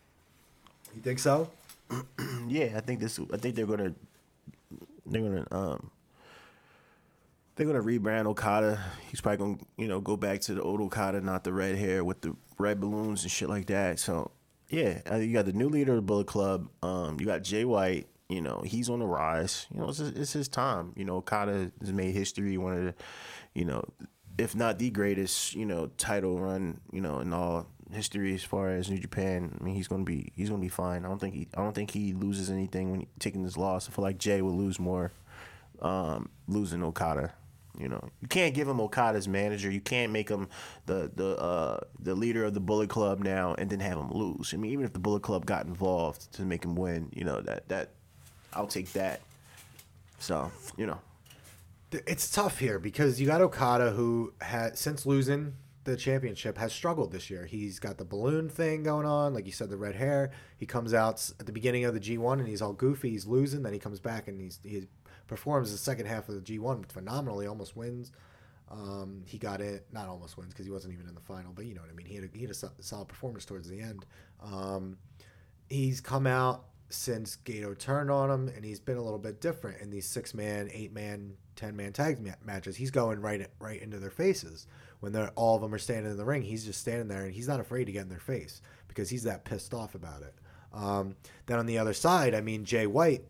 You 0.95 1.03
think 1.03 1.19
so? 1.19 1.51
Yeah, 2.49 2.73
I 2.77 2.81
think 2.81 3.01
this. 3.01 3.19
I 3.33 3.37
think 3.37 3.55
they're 3.57 3.67
gonna. 3.67 3.95
They're 5.07 5.23
gonna. 5.23 5.47
Um. 5.51 5.91
They're 7.57 7.67
gonna 7.67 7.83
rebrand 7.83 8.27
Okada. 8.27 8.81
He's 9.11 9.21
probably 9.21 9.39
gonna, 9.39 9.59
you 9.77 9.87
know, 9.89 10.01
go 10.01 10.17
back 10.17 10.41
to 10.43 10.55
the 10.55 10.63
old 10.63 10.81
Okada, 10.81 11.21
not 11.21 11.45
the 11.45 11.53
red 11.53 11.77
hair 11.77 12.03
with 12.05 12.21
the 12.21 12.35
red 12.59 12.81
balloons 12.81 13.23
and 13.23 13.31
shit 13.31 13.49
like 13.49 13.67
that. 13.67 13.99
So, 14.01 14.31
yeah, 14.75 15.01
uh, 15.11 15.17
you 15.17 15.33
got 15.33 15.47
the 15.47 15.53
new 15.53 15.69
leader 15.69 15.93
of 15.93 15.97
the 15.97 16.03
Bullet 16.03 16.27
Club. 16.27 16.69
Um, 16.83 17.19
you 17.21 17.27
got 17.27 17.43
Jay 17.43 17.65
White. 17.65 18.09
You 18.29 18.41
know, 18.41 18.63
he's 18.65 18.91
on 18.91 18.99
the 18.99 19.07
rise. 19.07 19.67
You 19.73 19.81
know, 19.81 19.89
it's, 19.89 20.01
it's 20.01 20.33
his 20.33 20.49
time. 20.49 20.93
You 20.97 21.05
know, 21.05 21.17
Okada 21.17 21.71
has 21.81 21.93
made 21.93 22.13
history. 22.13 22.59
One 22.59 22.73
of 22.73 22.85
the, 22.85 22.95
you 23.55 23.65
know, 23.65 23.85
if 24.37 24.57
not 24.57 24.79
the 24.79 24.91
greatest, 24.91 25.55
you 25.55 25.65
know, 25.65 25.91
title 25.97 26.41
run, 26.41 26.81
you 26.91 27.01
know, 27.01 27.21
in 27.21 27.33
all 27.33 27.69
history 27.93 28.35
as 28.35 28.43
far 28.43 28.71
as 28.71 28.91
New 28.91 28.99
Japan. 28.99 29.57
I 29.61 29.63
mean, 29.63 29.77
he's 29.77 29.87
gonna 29.87 30.03
be 30.03 30.33
he's 30.35 30.51
gonna 30.51 30.61
be 30.61 30.69
fine. 30.69 31.05
I 31.05 31.09
don't 31.09 31.21
think 31.21 31.35
he 31.35 31.49
I 31.57 31.63
don't 31.63 31.75
think 31.75 31.93
he 31.93 32.13
loses 32.13 32.51
anything 32.51 32.91
when 32.91 33.01
he, 33.01 33.09
taking 33.21 33.45
this 33.45 33.57
loss. 33.57 33.89
I 33.89 33.93
feel 33.93 34.03
like 34.03 34.19
Jay 34.19 34.43
will 34.43 34.57
lose 34.57 34.81
more, 34.81 35.13
um, 35.81 36.31
losing 36.49 36.83
Okada. 36.83 37.35
You 37.79 37.89
know, 37.89 38.09
you 38.21 38.29
can't 38.29 38.55
give 38.55 38.69
him 38.69 38.81
Okada's 38.81 39.27
manager. 39.27 39.71
You 39.71 39.81
can't 39.81 40.13
make 40.13 40.29
him 40.29 40.49
the 40.87 41.11
the 41.15 41.37
uh, 41.39 41.81
the 41.99 42.15
leader 42.15 42.45
of 42.45 42.55
the 42.55 42.61
Bullet 42.61 42.89
Club 42.89 43.21
now 43.21 43.55
and 43.59 43.69
then 43.69 43.81
have 43.81 43.99
him 43.99 44.11
lose. 44.11 44.55
I 44.55 44.59
mean, 44.59 44.71
even 44.71 44.85
if 44.85 44.93
the 44.93 44.99
Bullet 45.01 45.23
Club 45.23 45.45
got 45.45 45.67
involved 45.67 46.33
to 46.35 46.43
make 46.43 46.65
him 46.65 46.77
win, 46.77 47.11
you 47.13 47.25
know 47.25 47.41
that 47.41 47.69
that 47.69 47.91
I'll 48.53 48.67
take 48.69 48.93
that. 48.93 49.21
So 50.19 50.51
you 50.77 50.87
know, 50.87 50.99
It's 51.93 52.31
tough 52.31 52.59
here 52.59 52.79
because 52.79 53.21
you 53.21 53.27
got 53.27 53.41
Okada 53.41 53.91
who 53.91 54.33
had 54.41 54.79
since 54.79 55.05
losing 55.05 55.55
the 55.85 55.97
championship 55.97 56.57
has 56.59 56.73
struggled 56.73 57.13
this 57.13 57.29
year. 57.31 57.45
He's 57.45 57.79
got 57.79 57.99
the 57.99 58.05
balloon 58.05 58.49
thing 58.49 58.83
going 58.83 59.07
on, 59.07 59.35
like 59.35 59.47
you 59.47 59.53
said, 59.53 59.69
the 59.69 59.77
red 59.77 59.95
hair. 59.95 60.31
He 60.57 60.65
comes 60.67 60.95
out 60.95 61.31
at 61.39 61.47
the 61.47 61.53
beginning 61.53 61.85
of 61.85 61.93
the 61.93 62.01
G1 62.01 62.39
and 62.39 62.49
he's 62.49 62.63
all 62.63 62.73
goofy. 62.73 63.11
He's 63.11 63.27
losing. 63.27 63.63
Then 63.63 63.75
he 63.75 63.79
comes 63.79 64.01
back 64.01 64.27
and 64.27 64.41
he's 64.41 64.59
he 64.65 64.89
performs 65.37 65.73
the 65.73 65.79
second 65.79 66.07
half 66.07 66.29
of 66.29 66.35
the 66.35 66.41
G1 66.41 66.91
phenomenally. 66.91 67.47
Almost 67.47 67.77
wins. 67.77 68.13
Um, 68.71 69.23
he 69.27 69.39
got 69.39 69.61
it, 69.61 69.87
not 69.93 70.09
almost 70.09 70.37
wins 70.37 70.53
because 70.53 70.67
he 70.67 70.73
wasn't 70.73 70.95
even 70.95 71.07
in 71.07 71.15
the 71.15 71.21
final, 71.21 71.53
but 71.53 71.67
you 71.67 71.75
know 71.75 71.83
what 71.83 71.91
I 71.91 71.95
mean. 71.95 72.07
He 72.07 72.15
had 72.15 72.25
a, 72.25 72.29
he 72.33 72.43
had 72.43 72.51
a 72.51 72.83
solid 72.83 73.09
performance 73.09 73.45
towards 73.45 73.69
the 73.69 73.81
end. 73.81 74.07
Um, 74.43 74.97
he's 75.69 76.01
come 76.01 76.27
out 76.27 76.65
since 76.89 77.39
Gedo 77.45 77.77
turned 77.77 78.11
on 78.11 78.31
him, 78.31 78.49
and 78.49 78.65
he's 78.65 78.81
been 78.81 78.97
a 78.97 79.03
little 79.03 79.19
bit 79.19 79.41
different 79.41 79.81
in 79.81 79.91
these 79.91 80.07
six 80.07 80.35
man, 80.35 80.71
eight 80.73 80.93
man, 80.93 81.35
ten 81.57 81.77
man 81.77 81.93
tag 81.93 82.21
ma- 82.25 82.33
matches. 82.45 82.77
He's 82.77 82.91
going 82.91 83.21
right 83.21 83.47
right 83.59 83.81
into 83.81 83.99
their 83.99 84.11
faces 84.11 84.67
when 85.01 85.13
they're 85.13 85.31
all 85.37 85.57
of 85.57 85.63
them 85.63 85.75
are 85.75 85.79
standing 85.79 86.11
in 86.11 86.17
the 86.17 86.25
ring. 86.25 86.43
He's 86.43 86.65
just 86.65 86.81
standing 86.81 87.09
there, 87.09 87.25
and 87.25 87.35
he's 87.35 87.49
not 87.49 87.61
afraid 87.61 87.85
to 87.85 87.93
get 87.93 88.03
in 88.03 88.09
their 88.09 88.19
face 88.19 88.61
because 88.89 89.11
he's 89.11 89.25
that 89.25 89.45
pissed 89.45 89.75
off 89.75 89.95
about 89.95 90.23
it. 90.23 90.35
Um, 90.73 91.17
then 91.47 91.59
on 91.59 91.67
the 91.67 91.79
other 91.79 91.93
side, 91.93 92.35
I 92.35 92.41
mean 92.41 92.65
Jay 92.65 92.87
White, 92.87 93.25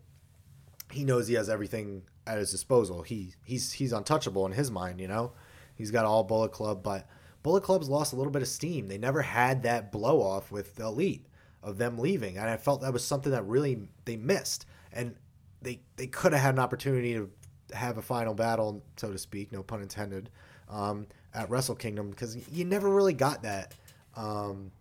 he 0.91 1.03
knows 1.03 1.27
he 1.27 1.35
has 1.35 1.49
everything 1.49 2.03
at 2.27 2.37
his 2.37 2.51
disposal. 2.51 3.01
He 3.01 3.33
he's 3.43 3.73
he's 3.73 3.91
untouchable 3.91 4.45
in 4.45 4.51
his 4.51 4.71
mind, 4.71 4.99
you 4.99 5.07
know. 5.07 5.33
He's 5.75 5.91
got 5.91 6.05
all 6.05 6.23
Bullet 6.23 6.51
Club, 6.51 6.83
but 6.83 7.07
Bullet 7.43 7.63
Club's 7.63 7.89
lost 7.89 8.13
a 8.13 8.15
little 8.15 8.31
bit 8.31 8.41
of 8.41 8.47
steam. 8.47 8.87
They 8.87 8.97
never 8.97 9.21
had 9.21 9.63
that 9.63 9.91
blow 9.91 10.21
off 10.21 10.51
with 10.51 10.75
the 10.75 10.85
Elite 10.85 11.25
of 11.61 11.77
them 11.77 11.97
leaving, 11.97 12.37
and 12.37 12.49
I 12.49 12.57
felt 12.57 12.81
that 12.81 12.93
was 12.93 13.03
something 13.03 13.31
that 13.31 13.45
really 13.45 13.87
they 14.05 14.17
missed, 14.17 14.65
and 14.93 15.15
they 15.61 15.81
they 15.97 16.07
could 16.07 16.33
have 16.33 16.41
had 16.41 16.53
an 16.55 16.59
opportunity 16.59 17.13
to 17.13 17.29
have 17.73 17.97
a 17.97 18.01
final 18.01 18.33
battle, 18.33 18.83
so 18.95 19.11
to 19.11 19.17
speak, 19.17 19.51
no 19.51 19.63
pun 19.63 19.81
intended, 19.81 20.29
um, 20.69 21.07
at 21.33 21.49
Wrestle 21.49 21.75
Kingdom 21.75 22.09
because 22.09 22.37
you 22.49 22.65
never 22.65 22.89
really 22.89 23.13
got 23.13 23.43
that. 23.43 23.73
Um, 24.15 24.71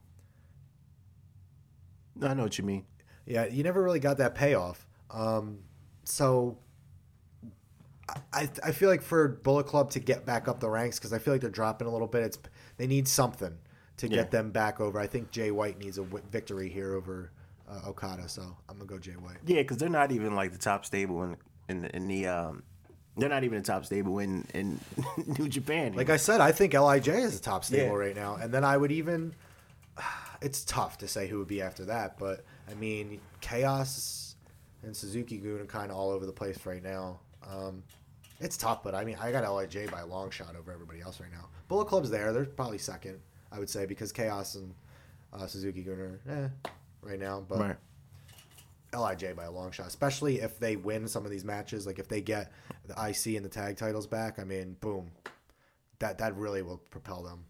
I 2.22 2.34
know 2.34 2.44
what 2.44 2.58
you 2.58 2.64
mean. 2.64 2.84
yeah, 3.26 3.46
you 3.46 3.62
never 3.62 3.82
really 3.82 4.00
got 4.00 4.18
that 4.18 4.34
payoff. 4.34 4.86
Um, 5.10 5.58
so 6.04 6.58
I 8.32 8.48
I 8.62 8.72
feel 8.72 8.88
like 8.88 9.02
for 9.02 9.28
Bullet 9.28 9.66
Club 9.66 9.90
to 9.92 10.00
get 10.00 10.26
back 10.26 10.46
up 10.48 10.60
the 10.60 10.68
ranks 10.68 10.98
because 10.98 11.12
I 11.12 11.18
feel 11.18 11.34
like 11.34 11.40
they're 11.40 11.50
dropping 11.50 11.86
a 11.88 11.90
little 11.90 12.06
bit. 12.06 12.22
It's 12.22 12.38
they 12.76 12.86
need 12.86 13.08
something 13.08 13.56
to 13.98 14.08
Yeah. 14.08 14.16
get 14.16 14.30
them 14.30 14.50
back 14.50 14.80
over. 14.80 14.98
I 14.98 15.06
think 15.06 15.30
Jay 15.30 15.50
White 15.50 15.78
needs 15.78 15.98
a 15.98 16.02
w- 16.02 16.24
victory 16.30 16.68
here 16.68 16.94
over 16.94 17.30
uh, 17.68 17.88
Okada, 17.88 18.28
so 18.28 18.42
I'm 18.68 18.76
gonna 18.76 18.86
go 18.86 18.98
Jay 18.98 19.12
White. 19.12 19.38
Yeah, 19.46 19.62
because 19.62 19.78
they're 19.78 19.88
not 19.88 20.12
even 20.12 20.34
like 20.34 20.52
the 20.52 20.58
top 20.58 20.84
stable 20.84 21.22
in 21.22 21.36
in 21.68 21.82
the, 21.82 21.96
in 21.96 22.06
the 22.08 22.26
um, 22.26 22.62
they're 23.16 23.28
not 23.30 23.44
even 23.44 23.58
the 23.58 23.64
top 23.64 23.86
stable 23.86 24.18
in 24.18 24.44
in 24.52 24.78
New 25.38 25.48
Japan. 25.48 25.94
Like 25.94 26.10
I 26.10 26.16
said, 26.18 26.40
I 26.40 26.52
think 26.52 26.74
Lij 26.74 27.08
is 27.08 27.38
the 27.38 27.44
top 27.44 27.64
stable 27.64 27.94
Yeah. 27.94 28.06
right 28.06 28.16
now, 28.16 28.34
and 28.36 28.52
then 28.52 28.64
I 28.64 28.76
would 28.76 28.92
even. 28.92 29.34
It's 30.42 30.62
tough 30.62 30.98
to 30.98 31.08
say 31.08 31.26
who 31.26 31.38
would 31.38 31.48
be 31.48 31.62
after 31.62 31.86
that, 31.86 32.18
but 32.18 32.44
I 32.70 32.74
mean, 32.74 33.18
Chaos 33.40 34.33
and 34.84 34.96
Suzuki 34.96 35.44
are 35.46 35.64
kind 35.66 35.90
of 35.90 35.96
all 35.96 36.10
over 36.10 36.26
the 36.26 36.32
place 36.32 36.64
right 36.66 36.82
now. 36.82 37.20
Um, 37.48 37.82
it's 38.40 38.56
tough, 38.56 38.82
but 38.82 38.94
I 38.94 39.04
mean, 39.04 39.16
I 39.20 39.30
got 39.32 39.44
Lij 39.52 39.90
by 39.90 40.00
a 40.00 40.06
long 40.06 40.30
shot 40.30 40.56
over 40.56 40.72
everybody 40.72 41.00
else 41.00 41.20
right 41.20 41.30
now. 41.32 41.48
Bullet 41.68 41.86
Club's 41.86 42.10
there; 42.10 42.32
they're 42.32 42.44
probably 42.44 42.78
second, 42.78 43.20
I 43.52 43.58
would 43.58 43.70
say, 43.70 43.86
because 43.86 44.12
Chaos 44.12 44.54
and 44.56 44.74
Uh, 45.32 45.48
Suzuki 45.48 45.82
Gunner, 45.82 46.20
eh, 46.28 46.48
right 47.02 47.18
now, 47.18 47.40
but 47.48 47.58
Right. 47.58 47.76
Lij 48.92 49.34
by 49.34 49.44
a 49.44 49.50
long 49.50 49.72
shot, 49.72 49.88
especially 49.88 50.40
if 50.40 50.60
they 50.60 50.76
win 50.76 51.08
some 51.08 51.24
of 51.24 51.30
these 51.32 51.44
matches. 51.44 51.86
Like 51.86 51.98
if 51.98 52.06
they 52.06 52.20
get 52.20 52.52
the 52.86 52.94
IC 52.94 53.34
and 53.36 53.44
the 53.44 53.48
tag 53.48 53.76
titles 53.76 54.06
back, 54.06 54.38
I 54.38 54.44
mean, 54.44 54.76
boom, 54.80 55.10
that 55.98 56.18
that 56.18 56.36
really 56.36 56.62
will 56.62 56.78
propel 56.90 57.22
them 57.24 57.44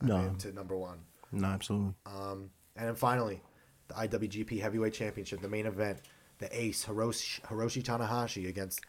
I 0.00 0.06
No. 0.06 0.18
mean, 0.22 0.36
to 0.38 0.52
number 0.52 0.76
one. 0.76 0.98
No, 1.30 1.46
absolutely. 1.46 1.94
Um, 2.06 2.50
and 2.74 2.88
then 2.88 2.96
finally, 2.96 3.40
the 3.86 3.94
IWGP 3.94 4.60
Heavyweight 4.60 4.92
Championship, 4.94 5.40
the 5.40 5.48
main 5.48 5.66
event, 5.66 6.00
the 6.40 6.58
Ace 6.58 6.86
Hiroshi, 6.86 7.40
Hiroshi 7.42 7.82
Tanahashi 7.82 8.48
against 8.48 8.80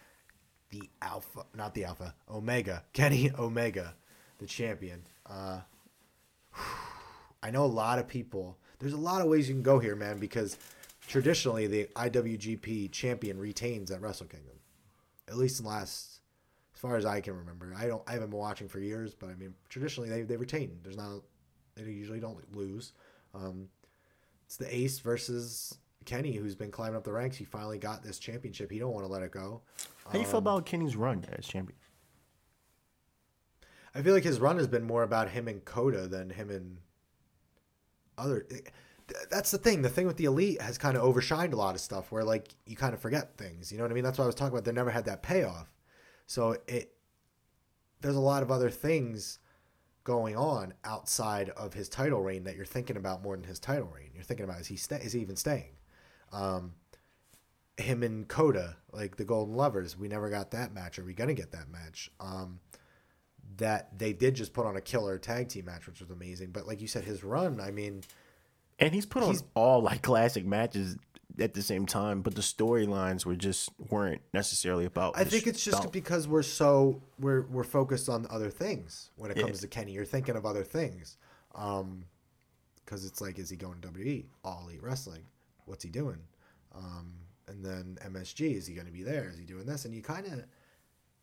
the 0.71 0.89
Alpha, 1.01 1.45
not 1.55 1.75
the 1.75 1.83
Alpha, 1.83 2.15
Omega, 2.29 2.83
Kenny 2.93 3.29
Omega, 3.37 3.93
the 4.39 4.47
champion. 4.47 5.03
Uh, 5.29 5.59
I 7.43 7.51
know 7.51 7.65
a 7.65 7.67
lot 7.67 7.99
of 7.99 8.07
people. 8.07 8.57
There's 8.79 8.93
a 8.93 8.97
lot 8.97 9.21
of 9.21 9.27
ways 9.27 9.47
you 9.47 9.53
can 9.53 9.63
go 9.63 9.79
here, 9.79 9.95
man, 9.95 10.17
because 10.17 10.57
traditionally 11.07 11.67
the 11.67 11.89
IWGP 11.95 12.91
champion 12.91 13.37
retains 13.37 13.91
at 13.91 14.01
Wrestle 14.01 14.27
Kingdom, 14.27 14.55
at 15.27 15.37
least 15.37 15.59
in 15.59 15.65
the 15.65 15.71
last, 15.71 16.21
as 16.73 16.79
far 16.79 16.95
as 16.95 17.05
I 17.05 17.19
can 17.19 17.35
remember. 17.35 17.73
I 17.77 17.87
don't. 17.87 18.01
I 18.07 18.13
haven't 18.13 18.29
been 18.29 18.39
watching 18.39 18.69
for 18.69 18.79
years, 18.79 19.13
but 19.13 19.29
I 19.29 19.35
mean, 19.35 19.53
traditionally 19.69 20.09
they 20.09 20.21
they 20.21 20.37
retain. 20.37 20.79
There's 20.83 20.97
not. 20.97 21.21
They 21.75 21.83
usually 21.83 22.19
don't 22.19 22.37
lose. 22.55 22.93
Um, 23.33 23.69
it's 24.45 24.57
the 24.57 24.73
Ace 24.73 24.99
versus 24.99 25.77
Kenny, 26.05 26.33
who's 26.33 26.55
been 26.55 26.71
climbing 26.71 26.95
up 26.95 27.03
the 27.03 27.11
ranks. 27.11 27.37
He 27.37 27.45
finally 27.45 27.77
got 27.77 28.03
this 28.03 28.19
championship. 28.19 28.71
He 28.71 28.79
don't 28.79 28.93
want 28.93 29.05
to 29.05 29.11
let 29.11 29.21
it 29.21 29.31
go. 29.31 29.61
How 30.05 30.13
do 30.13 30.19
you 30.19 30.25
feel 30.25 30.37
um, 30.37 30.43
about 30.43 30.65
Kenny's 30.65 30.95
run 30.95 31.25
as 31.37 31.45
champion? 31.45 31.77
I 33.93 34.01
feel 34.01 34.13
like 34.13 34.23
his 34.23 34.39
run 34.39 34.57
has 34.57 34.67
been 34.67 34.83
more 34.83 35.03
about 35.03 35.29
him 35.29 35.47
and 35.47 35.63
Kota 35.63 36.07
than 36.07 36.29
him 36.29 36.49
and 36.49 36.77
other. 38.17 38.45
Eh, 38.49 38.59
that's 39.29 39.51
the 39.51 39.57
thing. 39.57 39.81
The 39.81 39.89
thing 39.89 40.07
with 40.07 40.17
the 40.17 40.25
elite 40.25 40.61
has 40.61 40.77
kind 40.77 40.95
of 40.95 41.03
overshined 41.03 41.53
a 41.53 41.57
lot 41.57 41.75
of 41.75 41.81
stuff 41.81 42.11
where 42.11 42.23
like 42.23 42.55
you 42.65 42.75
kind 42.75 42.93
of 42.93 43.01
forget 43.01 43.37
things. 43.37 43.71
You 43.71 43.77
know 43.77 43.83
what 43.83 43.91
I 43.91 43.95
mean? 43.95 44.03
That's 44.03 44.17
what 44.17 44.23
I 44.23 44.27
was 44.27 44.35
talking 44.35 44.53
about. 44.53 44.63
They 44.63 44.71
never 44.71 44.91
had 44.91 45.05
that 45.05 45.21
payoff. 45.21 45.71
So 46.25 46.57
it 46.67 46.93
there's 47.99 48.15
a 48.15 48.21
lot 48.21 48.41
of 48.41 48.51
other 48.51 48.69
things 48.69 49.39
going 50.03 50.35
on 50.35 50.73
outside 50.83 51.49
of 51.49 51.73
his 51.73 51.87
title 51.87 52.21
reign 52.21 52.43
that 52.45 52.55
you're 52.55 52.65
thinking 52.65 52.97
about 52.97 53.21
more 53.21 53.35
than 53.35 53.45
his 53.45 53.59
title 53.59 53.91
reign. 53.93 54.11
You're 54.13 54.23
thinking 54.23 54.45
about 54.45 54.61
is 54.61 54.67
he 54.67 54.75
stay, 54.75 54.97
is 54.97 55.13
he 55.13 55.19
even 55.19 55.35
staying? 55.35 55.75
Um, 56.31 56.73
him 57.77 58.03
and 58.03 58.27
Kota, 58.27 58.75
like 58.91 59.15
the 59.17 59.25
Golden 59.25 59.55
Lovers, 59.55 59.97
we 59.97 60.07
never 60.07 60.29
got 60.29 60.51
that 60.51 60.73
match. 60.73 60.99
Are 60.99 61.03
we 61.03 61.13
gonna 61.13 61.33
get 61.33 61.51
that 61.51 61.69
match? 61.71 62.11
Um, 62.19 62.59
that 63.57 63.97
they 63.97 64.13
did 64.13 64.35
just 64.35 64.53
put 64.53 64.65
on 64.65 64.75
a 64.77 64.81
killer 64.81 65.17
tag 65.17 65.49
team 65.49 65.65
match, 65.65 65.87
which 65.87 65.99
was 65.99 66.09
amazing. 66.09 66.51
But 66.51 66.67
like 66.67 66.81
you 66.81 66.87
said, 66.87 67.03
his 67.03 67.23
run, 67.23 67.59
I 67.59 67.71
mean, 67.71 68.01
And 68.79 68.93
he's 68.93 69.05
put 69.05 69.23
on 69.23 69.35
all 69.55 69.81
like 69.81 70.01
classic 70.01 70.45
matches 70.45 70.97
at 71.39 71.53
the 71.53 71.61
same 71.61 71.85
time, 71.85 72.21
but 72.21 72.35
the 72.35 72.41
storylines 72.41 73.25
were 73.25 73.35
just 73.35 73.69
weren't 73.89 74.21
necessarily 74.33 74.85
about. 74.85 75.17
I 75.17 75.23
think 75.23 75.47
it's 75.47 75.63
just 75.63 75.91
because 75.91 76.27
we're 76.27 76.43
so 76.43 77.01
we're 77.19 77.41
we're 77.43 77.63
focused 77.63 78.09
on 78.09 78.27
other 78.29 78.49
things 78.49 79.09
when 79.15 79.31
it 79.31 79.37
Yeah. 79.37 79.43
comes 79.43 79.61
to 79.61 79.67
Kenny. 79.67 79.93
You're 79.93 80.05
thinking 80.05 80.35
of 80.35 80.45
other 80.45 80.63
things, 80.63 81.17
um, 81.55 82.05
because 82.83 83.05
it's 83.05 83.21
like, 83.21 83.39
is 83.39 83.49
he 83.49 83.55
going 83.57 83.79
to 83.81 83.87
WWE, 83.87 84.25
All 84.43 84.63
Elite 84.65 84.83
Wrestling? 84.83 85.23
What's 85.71 85.85
he 85.85 85.89
doing? 85.89 86.17
Um, 86.75 87.13
and 87.47 87.63
then 87.63 87.97
MSG, 88.05 88.57
is 88.57 88.67
he 88.67 88.73
going 88.73 88.87
to 88.87 88.91
be 88.91 89.03
there? 89.03 89.29
Is 89.29 89.37
he 89.39 89.45
doing 89.45 89.65
this? 89.65 89.85
And 89.85 89.95
you 89.95 90.01
kind 90.01 90.25
of, 90.27 90.43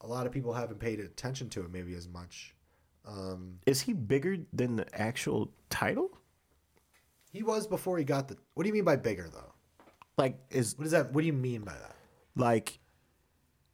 a 0.00 0.06
lot 0.06 0.24
of 0.26 0.32
people 0.32 0.54
haven't 0.54 0.78
paid 0.78 1.00
attention 1.00 1.50
to 1.50 1.60
it 1.60 1.70
maybe 1.70 1.94
as 1.94 2.08
much. 2.08 2.54
Um, 3.06 3.58
Is 3.66 3.82
he 3.82 3.92
bigger 3.92 4.38
than 4.54 4.76
the 4.76 4.86
actual 4.98 5.52
title? 5.68 6.10
he 7.30 7.42
was 7.42 7.66
before 7.66 7.98
he 7.98 8.04
got 8.04 8.28
the. 8.28 8.38
What 8.54 8.62
do 8.62 8.68
you 8.68 8.72
mean 8.72 8.84
by 8.84 8.96
bigger 8.96 9.28
though? 9.30 9.52
Like 10.16 10.38
is 10.50 10.76
What 10.78 10.86
is 10.86 10.92
that? 10.92 11.12
What 11.12 11.20
do 11.20 11.26
you 11.26 11.32
mean 11.34 11.60
by 11.62 11.74
that? 11.74 11.94
like 12.34 12.78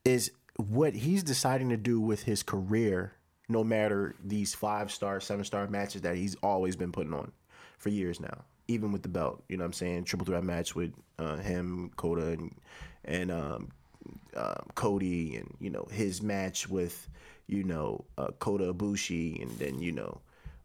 is 0.04 0.32
what 0.56 0.94
he's 0.94 1.22
deciding 1.22 1.68
to 1.68 1.76
do 1.76 2.00
with 2.00 2.24
his 2.24 2.42
career 2.42 3.12
no 3.48 3.62
matter 3.62 4.16
these 4.24 4.54
five 4.54 4.90
star 4.90 5.20
seven 5.20 5.44
star 5.44 5.68
matches 5.68 6.02
that 6.02 6.16
he's 6.16 6.34
always 6.42 6.74
been 6.74 6.90
putting 6.90 7.14
on 7.14 7.30
for 7.78 7.90
years 7.90 8.18
now 8.20 8.44
even 8.68 8.92
with 8.92 9.02
the 9.02 9.08
belt 9.08 9.42
you 9.48 9.56
know 9.56 9.62
what 9.64 9.66
i'm 9.66 9.72
saying 9.72 10.04
triple 10.04 10.26
threat 10.26 10.44
match 10.44 10.74
with 10.74 10.92
uh, 11.18 11.36
him 11.36 11.90
Kota 11.96 12.28
and 12.28 12.54
and 13.04 13.30
um, 13.30 13.70
uh, 14.36 14.54
Cody 14.74 15.36
and 15.36 15.54
you 15.60 15.70
know 15.70 15.86
his 15.90 16.22
match 16.22 16.68
with 16.68 17.08
you 17.46 17.64
know 17.64 18.04
uh, 18.18 18.28
Kota 18.38 18.72
Ibushi 18.72 19.42
and 19.42 19.50
then 19.58 19.80
you 19.80 19.92
know 19.92 20.20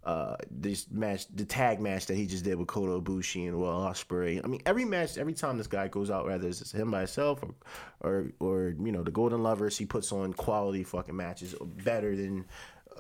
uh, 0.05 0.35
this 0.49 0.87
match 0.89 1.25
the 1.35 1.45
tag 1.45 1.79
match 1.79 2.05
that 2.05 2.15
he 2.15 2.25
just 2.25 2.43
did 2.43 2.57
with 2.57 2.67
Kota 2.67 2.99
Ibushi 3.01 3.47
and 3.47 3.59
Will 3.59 3.67
Ospreay. 3.67 4.41
I 4.43 4.47
mean 4.47 4.61
every 4.65 4.85
match 4.85 5.17
every 5.17 5.33
time 5.33 5.57
this 5.57 5.67
guy 5.67 5.87
goes 5.87 6.09
out 6.09 6.25
whether 6.25 6.47
it's 6.47 6.71
him 6.71 6.91
by 6.91 6.99
himself 6.99 7.43
or 7.43 7.53
or 8.01 8.25
or 8.39 8.73
you 8.81 8.91
know 8.91 9.03
the 9.03 9.11
Golden 9.11 9.43
Lovers 9.43 9.77
he 9.77 9.85
puts 9.85 10.11
on 10.11 10.33
quality 10.33 10.83
fucking 10.83 11.15
matches 11.15 11.53
better 11.61 12.15
than 12.15 12.45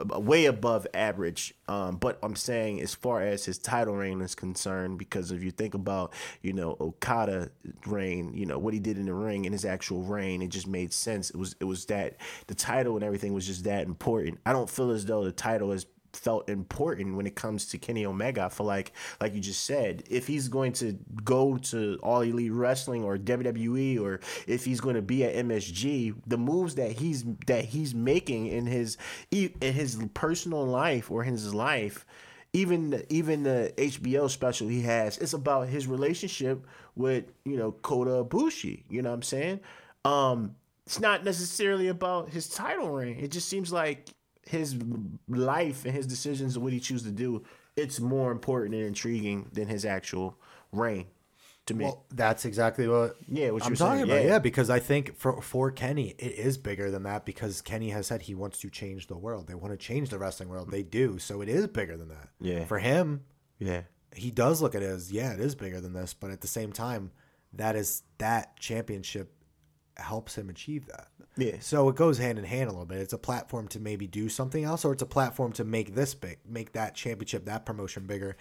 way 0.05 0.45
above 0.45 0.87
average. 0.93 1.53
Um, 1.67 1.97
but 1.97 2.19
I'm 2.23 2.35
saying 2.35 2.81
as 2.81 2.93
far 2.93 3.21
as 3.21 3.45
his 3.45 3.57
title 3.57 3.95
reign 3.95 4.21
is 4.21 4.35
concerned, 4.35 4.97
because 4.97 5.31
if 5.31 5.43
you 5.43 5.51
think 5.51 5.73
about, 5.73 6.13
you 6.41 6.53
know, 6.53 6.77
Okada 6.79 7.51
reign, 7.85 8.33
you 8.33 8.45
know, 8.45 8.57
what 8.57 8.73
he 8.73 8.79
did 8.79 8.97
in 8.97 9.05
the 9.05 9.13
ring 9.13 9.45
and 9.45 9.53
his 9.53 9.65
actual 9.65 10.01
reign, 10.03 10.41
it 10.41 10.49
just 10.49 10.67
made 10.67 10.93
sense. 10.93 11.29
It 11.29 11.37
was 11.37 11.55
it 11.59 11.65
was 11.65 11.85
that 11.85 12.17
the 12.47 12.55
title 12.55 12.95
and 12.95 13.03
everything 13.03 13.33
was 13.33 13.45
just 13.45 13.63
that 13.65 13.85
important. 13.85 14.39
I 14.45 14.53
don't 14.53 14.69
feel 14.69 14.91
as 14.91 15.05
though 15.05 15.23
the 15.23 15.31
title 15.31 15.71
is 15.71 15.85
felt 16.13 16.49
important 16.49 17.15
when 17.15 17.27
it 17.27 17.35
comes 17.35 17.67
to 17.67 17.77
Kenny 17.77 18.05
Omega. 18.05 18.49
for 18.49 18.63
like, 18.63 18.93
like 19.21 19.33
you 19.33 19.39
just 19.39 19.65
said, 19.65 20.03
if 20.09 20.27
he's 20.27 20.47
going 20.47 20.73
to 20.73 20.97
go 21.23 21.57
to 21.57 21.99
All 22.01 22.21
Elite 22.21 22.51
Wrestling 22.51 23.03
or 23.03 23.17
WWE, 23.17 23.99
or 23.99 24.19
if 24.47 24.65
he's 24.65 24.79
going 24.79 24.95
to 24.95 25.01
be 25.01 25.23
at 25.23 25.35
MSG, 25.45 26.15
the 26.27 26.37
moves 26.37 26.75
that 26.75 26.91
he's 26.91 27.23
that 27.47 27.65
he's 27.65 27.93
making 27.93 28.47
in 28.47 28.65
his 28.65 28.97
in 29.31 29.53
his 29.59 29.97
personal 30.13 30.65
life 30.65 31.11
or 31.11 31.23
in 31.23 31.31
his 31.31 31.53
life. 31.53 32.05
Even 32.51 33.03
even 33.09 33.43
the 33.43 33.71
HBO 33.77 34.27
special 34.27 34.67
he 34.67 34.81
has, 34.81 35.19
it's 35.19 35.33
about 35.33 35.67
his 35.67 35.85
relationship 35.85 36.65
with 36.95 37.25
you 37.45 37.57
know 37.57 37.73
Kota 37.73 38.23
Ibushi. 38.23 38.83
You 38.89 39.03
know 39.03 39.09
what 39.09 39.15
I'm 39.15 39.21
saying? 39.21 39.59
Um, 40.03 40.55
it's 40.89 40.99
not 40.99 41.23
necessarily 41.23 41.89
about 41.89 42.29
his 42.29 42.49
title 42.49 42.89
reign. 42.89 43.19
It 43.19 43.29
just 43.29 43.47
seems 43.47 43.71
like 43.71 44.09
his 44.49 44.75
life 45.27 45.85
and 45.85 45.93
his 45.93 46.07
decisions 46.07 46.55
and 46.55 46.63
what 46.63 46.73
he 46.73 46.79
chooses 46.79 47.05
to 47.07 47.11
do, 47.13 47.43
it's 47.75 47.99
more 47.99 48.31
important 48.31 48.73
and 48.75 48.83
intriguing 48.83 49.47
than 49.53 49.67
his 49.67 49.85
actual 49.85 50.37
reign 50.71 51.05
to 51.67 51.73
me. 51.75 51.85
Well, 51.85 52.03
that's 52.09 52.45
exactly 52.45 52.87
what 52.87 53.15
Yeah, 53.27 53.51
what 53.51 53.63
I'm 53.63 53.69
you're 53.69 53.75
talking 53.77 53.97
saying, 53.99 54.09
about. 54.09 54.23
yeah. 54.23 54.29
Yeah. 54.31 54.39
because 54.39 54.69
I 54.71 54.79
think 54.79 55.15
for 55.17 55.39
for 55.41 55.69
Kenny, 55.71 56.15
it 56.17 56.33
is 56.33 56.57
bigger 56.57 56.89
than 56.89 57.03
that 57.03 57.25
because 57.25 57.61
Kenny 57.61 57.91
has 57.91 58.07
said 58.07 58.23
he 58.23 58.33
wants 58.33 58.59
to 58.61 58.69
change 58.69 59.05
the 59.07 59.17
world. 59.17 59.47
They 59.47 59.55
want 59.55 59.71
to 59.73 59.77
change 59.77 60.09
the 60.09 60.17
wrestling 60.17 60.49
world. 60.49 60.71
They 60.71 60.83
do, 60.83 61.19
so 61.19 61.41
it 61.41 61.49
is 61.49 61.67
bigger 61.67 61.95
than 61.95 62.09
that. 62.09 62.29
Yeah. 62.39 62.65
For 62.65 62.79
him, 62.79 63.21
yeah. 63.59 63.83
he 64.15 64.31
does 64.31 64.61
look 64.63 64.73
at 64.73 64.81
it 64.81 64.87
as 64.89 65.11
yeah, 65.11 65.33
it 65.33 65.39
is 65.39 65.53
bigger 65.53 65.79
than 65.79 65.93
this, 65.93 66.13
but 66.15 66.31
at 66.31 66.41
the 66.41 66.47
same 66.47 66.71
time, 66.71 67.11
that 67.53 67.75
is 67.75 68.01
that 68.17 68.59
championship 68.59 69.31
helps 69.99 70.37
him 70.37 70.49
achieve 70.49 70.85
that. 70.87 71.07
Yeah. 71.37 71.55
So 71.61 71.87
it 71.89 71.95
goes 71.95 72.17
hand 72.17 72.37
in 72.39 72.45
hand 72.45 72.69
a 72.69 72.71
little 72.71 72.85
bit. 72.85 72.99
It's 72.99 73.13
a 73.13 73.17
platform 73.17 73.67
to 73.69 73.79
maybe 73.79 74.07
do 74.07 74.27
something 74.29 74.63
else, 74.63 74.83
or 74.85 74.93
it's 74.93 75.01
a 75.03 75.05
platform 75.07 75.51
to 75.53 75.63
make 75.63 75.95
this 75.95 76.13
big, 76.13 76.39
make 76.47 76.73
that 76.73 76.95
championship, 76.95 77.45
that 77.45 77.65
promotion 77.65 78.05
bigger. 78.07 78.35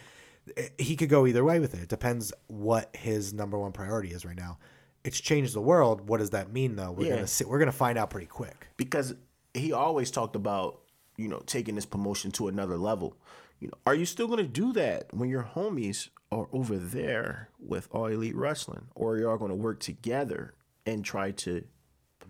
Eh, 0.57 0.69
He 0.79 0.97
could 0.97 1.09
go 1.09 1.27
either 1.27 1.45
way 1.45 1.61
with 1.61 1.75
it. 1.75 1.81
It 1.83 1.89
depends 1.89 2.33
what 2.49 2.95
his 2.97 3.33
number 3.33 3.59
one 3.59 3.73
priority 3.73 4.11
is 4.11 4.25
right 4.25 4.37
now. 4.37 4.59
It's 5.05 5.21
changed 5.21 5.55
the 5.55 5.61
world. 5.61 6.09
What 6.09 6.19
does 6.19 6.31
that 6.31 6.53
mean, 6.53 6.77
though? 6.77 6.91
We're 6.93 7.07
Yeah. 7.07 7.15
gonna 7.17 7.27
sit, 7.29 7.49
we're 7.49 7.59
gonna 7.61 7.73
find 7.73 7.97
out 7.99 8.11
pretty 8.11 8.27
quick. 8.27 8.67
because 8.77 9.15
he 9.55 9.73
always 9.73 10.11
talked 10.11 10.37
about 10.37 10.81
you 11.17 11.27
know 11.29 11.43
taking 11.47 11.75
this 11.75 11.87
promotion 11.87 12.31
to 12.33 12.49
another 12.49 12.77
level. 12.77 13.17
You 13.61 13.69
know, 13.69 13.75
are 13.87 13.95
you 13.95 14.05
still 14.07 14.29
going 14.29 14.39
to 14.39 14.47
do 14.47 14.73
that 14.75 15.13
when 15.13 15.29
your 15.29 15.43
homies 15.43 16.11
are 16.31 16.47
over 16.53 16.77
there 16.77 17.49
with 17.59 17.89
All 17.91 18.07
Elite 18.07 18.37
Wrestling, 18.37 18.87
or 18.95 19.17
you 19.17 19.27
are 19.27 19.33
all 19.33 19.37
going 19.39 19.51
to 19.51 19.57
work 19.57 19.81
together 19.81 20.55
and 20.93 21.05
try 21.05 21.31
to 21.32 21.65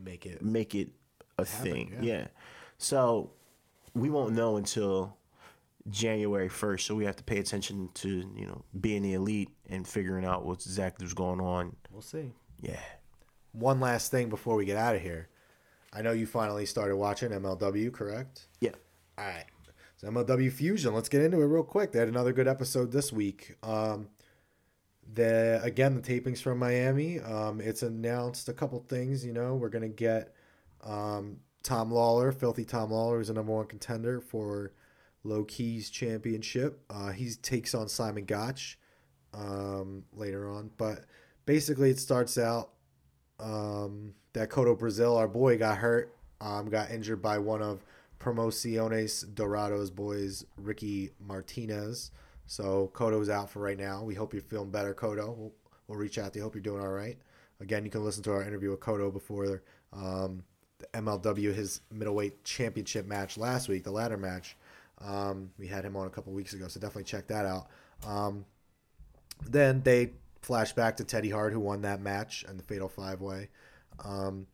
Make 0.02 0.26
it. 0.26 0.43
make 0.43 0.74
it 0.74 0.90
a 1.39 1.44
thing? 1.44 1.97
Yeah. 2.01 2.28
So 2.78 3.32
we 3.94 4.10
won't 4.10 4.35
know 4.35 4.56
until 4.56 5.16
January 5.90 6.48
first. 6.48 6.86
So 6.86 6.94
we 6.94 7.05
have 7.05 7.16
to 7.16 7.24
pay 7.24 7.39
attention 7.39 7.89
to 7.94 8.09
you 8.09 8.47
know 8.47 8.64
being 8.80 9.02
the 9.02 9.14
elite 9.14 9.51
and 9.68 9.86
figuring 9.86 10.24
out 10.24 10.44
what's 10.44 10.66
exactly 10.66 11.05
what's 11.05 11.14
going 11.14 11.40
on. 11.40 11.74
We'll 11.90 12.02
see. 12.02 12.32
Yeah. 12.60 12.78
One 13.52 13.80
last 13.80 14.10
thing 14.10 14.28
before 14.28 14.55
we 14.56 14.64
get 14.66 14.76
out 14.76 14.94
of 14.94 15.02
here. 15.02 15.28
I 15.93 16.02
know 16.02 16.12
you 16.12 16.26
finally 16.26 16.66
started 16.66 16.97
watching 16.97 17.30
MLW, 17.30 17.93
correct? 17.93 18.47
Yeah. 18.60 18.72
All 19.16 19.24
right. 19.26 19.47
So 19.97 20.09
MLW 20.09 20.52
Fusion, 20.52 20.94
let's 20.94 21.09
get 21.09 21.22
into 21.22 21.40
it 21.40 21.47
real 21.47 21.64
quick. 21.64 21.90
They 21.93 21.98
had 21.98 22.09
another 22.09 22.32
good 22.32 22.47
episode 22.47 22.93
this 22.93 23.12
week. 23.12 23.56
Um, 23.64 24.09
the 25.14 25.60
again 25.62 25.94
the 25.94 26.02
tapings 26.02 26.40
from 26.43 26.59
Miami. 26.59 27.20
Um, 27.20 27.60
it's 27.60 27.82
announced 27.82 28.48
a 28.48 28.52
couple 28.52 28.80
things. 28.89 29.24
You 29.24 29.32
know, 29.32 29.55
we're 29.56 29.68
gonna 29.70 29.89
get 29.89 30.35
um, 30.85 31.39
Tom 31.62 31.90
Lawlor, 31.90 32.32
Filthy 32.32 32.64
Tom 32.64 32.90
Lawlor, 32.90 33.18
who's 33.18 33.30
a 33.30 33.35
number 33.35 33.52
one 33.52 33.66
contender 33.66 34.20
for 34.20 34.72
Low 35.24 35.44
Ki's 35.44 35.90
Championship. 35.90 36.80
Uh, 36.90 37.10
he 37.10 37.30
takes 37.43 37.74
on 37.74 37.89
Simon 37.89 38.24
Gotch. 38.24 38.78
um, 39.35 40.05
later 40.12 40.48
on. 40.48 40.70
But 40.76 41.05
basically, 41.47 41.90
it 41.90 41.98
starts 41.98 42.39
out 42.39 42.70
um, 43.39 44.14
that 44.32 44.51
Kotto 44.51 44.78
Brazil, 44.78 45.16
our 45.16 45.28
boy, 45.28 45.59
got 45.59 45.78
hurt, 45.78 46.14
um, 46.40 46.68
got 46.68 46.90
injured 46.90 47.22
by 47.22 47.39
one 47.39 47.62
of 47.62 47.85
Promociones 48.18 49.24
Dorados 49.35 49.90
boys, 49.94 50.44
Ricky 50.56 51.10
Martinez. 51.20 52.10
So 52.49 52.91
Kotto's 52.95 53.29
out 53.29 53.51
for 53.51 53.61
right 53.61 53.79
now. 53.79 54.03
We 54.03 54.15
hope 54.15 54.33
you're 54.33 54.43
feeling 54.43 54.70
better, 54.70 54.95
Kotto. 54.95 55.37
We'll, 55.37 55.53
we'll 55.87 55.99
reach 55.99 56.19
out 56.19 56.33
to 56.33 56.39
you. 56.39 56.43
Hope 56.43 56.55
you're 56.55 56.62
doing 56.62 56.81
all 56.81 56.89
right. 56.89 57.19
Again, 57.61 57.85
you 57.85 57.91
can 57.91 58.03
listen 58.03 58.23
to 58.25 58.33
our 58.33 58.43
interview 58.43 58.70
with 58.70 58.81
Kotto 58.81 59.12
before 59.12 59.62
um, 59.93 60.43
the 60.79 60.87
MLW, 60.95 61.55
his 61.55 61.83
middleweight 61.93 62.43
championship 62.45 63.07
match 63.07 63.37
last 63.37 63.69
week, 63.69 63.85
the 63.85 63.91
ladder 63.91 64.16
match. 64.16 64.57
Um, 65.05 65.51
we 65.59 65.66
had 65.66 65.85
him 65.85 65.95
on 65.95 66.07
a 66.07 66.11
couple 66.11 66.33
weeks 66.33 66.55
ago, 66.55 66.69
so 66.69 66.81
definitely 66.81 67.05
check 67.05 67.27
that 67.27 67.45
out. 67.45 67.69
Um, 68.07 68.47
then 69.47 69.83
they 69.83 70.12
flash 70.41 70.73
back 70.73 70.97
to 70.97 71.05
Teddy 71.05 71.29
Hart, 71.29 71.53
who 71.53 71.61
won 71.61 71.83
that 71.83 72.01
match 72.01 72.47
and 72.49 72.59
the 72.59 72.65
Fatal 72.65 72.89
Five 72.89 73.20
Way. 73.20 73.51
Um, 74.03 74.47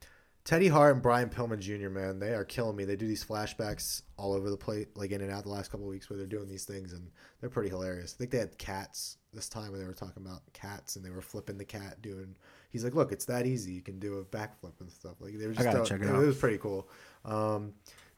Teddy 0.44 0.68
Hart 0.68 0.92
and 0.92 1.02
Brian 1.02 1.30
Pillman 1.30 1.58
Jr. 1.58 1.88
Man, 1.88 2.18
they 2.18 2.34
are 2.34 2.44
killing 2.44 2.76
me. 2.76 2.84
They 2.84 2.96
do 2.96 3.06
these 3.08 3.24
flashbacks 3.24 4.02
all 4.18 4.34
over 4.34 4.50
the 4.50 4.58
place, 4.58 4.86
like 4.94 5.10
in 5.10 5.22
and 5.22 5.30
out 5.30 5.44
the 5.44 5.48
last 5.48 5.70
couple 5.70 5.86
of 5.86 5.90
weeks 5.90 6.10
where 6.10 6.18
they're 6.18 6.26
doing 6.26 6.48
these 6.48 6.66
things, 6.66 6.92
and 6.92 7.10
they're 7.40 7.48
pretty 7.48 7.70
hilarious. 7.70 8.14
I 8.14 8.18
think 8.18 8.30
they 8.30 8.38
had 8.38 8.58
cats 8.58 9.16
this 9.32 9.48
time 9.48 9.70
when 9.72 9.80
they 9.80 9.86
were 9.86 9.94
talking 9.94 10.22
about 10.22 10.42
cats, 10.52 10.96
and 10.96 11.04
they 11.04 11.08
were 11.08 11.22
flipping 11.22 11.56
the 11.56 11.64
cat, 11.64 12.02
doing. 12.02 12.36
He's 12.68 12.84
like, 12.84 12.94
"Look, 12.94 13.10
it's 13.10 13.24
that 13.24 13.46
easy. 13.46 13.72
You 13.72 13.80
can 13.80 13.98
do 13.98 14.18
a 14.18 14.24
backflip 14.24 14.78
and 14.80 14.92
stuff." 14.92 15.14
Like 15.18 15.38
they 15.38 15.46
were 15.46 15.54
just. 15.54 15.64
gotta 15.64 15.82
check 15.82 16.02
it 16.02 16.08
it, 16.08 16.14
out. 16.14 16.18
was 16.18 16.36
pretty 16.36 16.58
cool. 16.58 16.90
Um, 17.24 17.72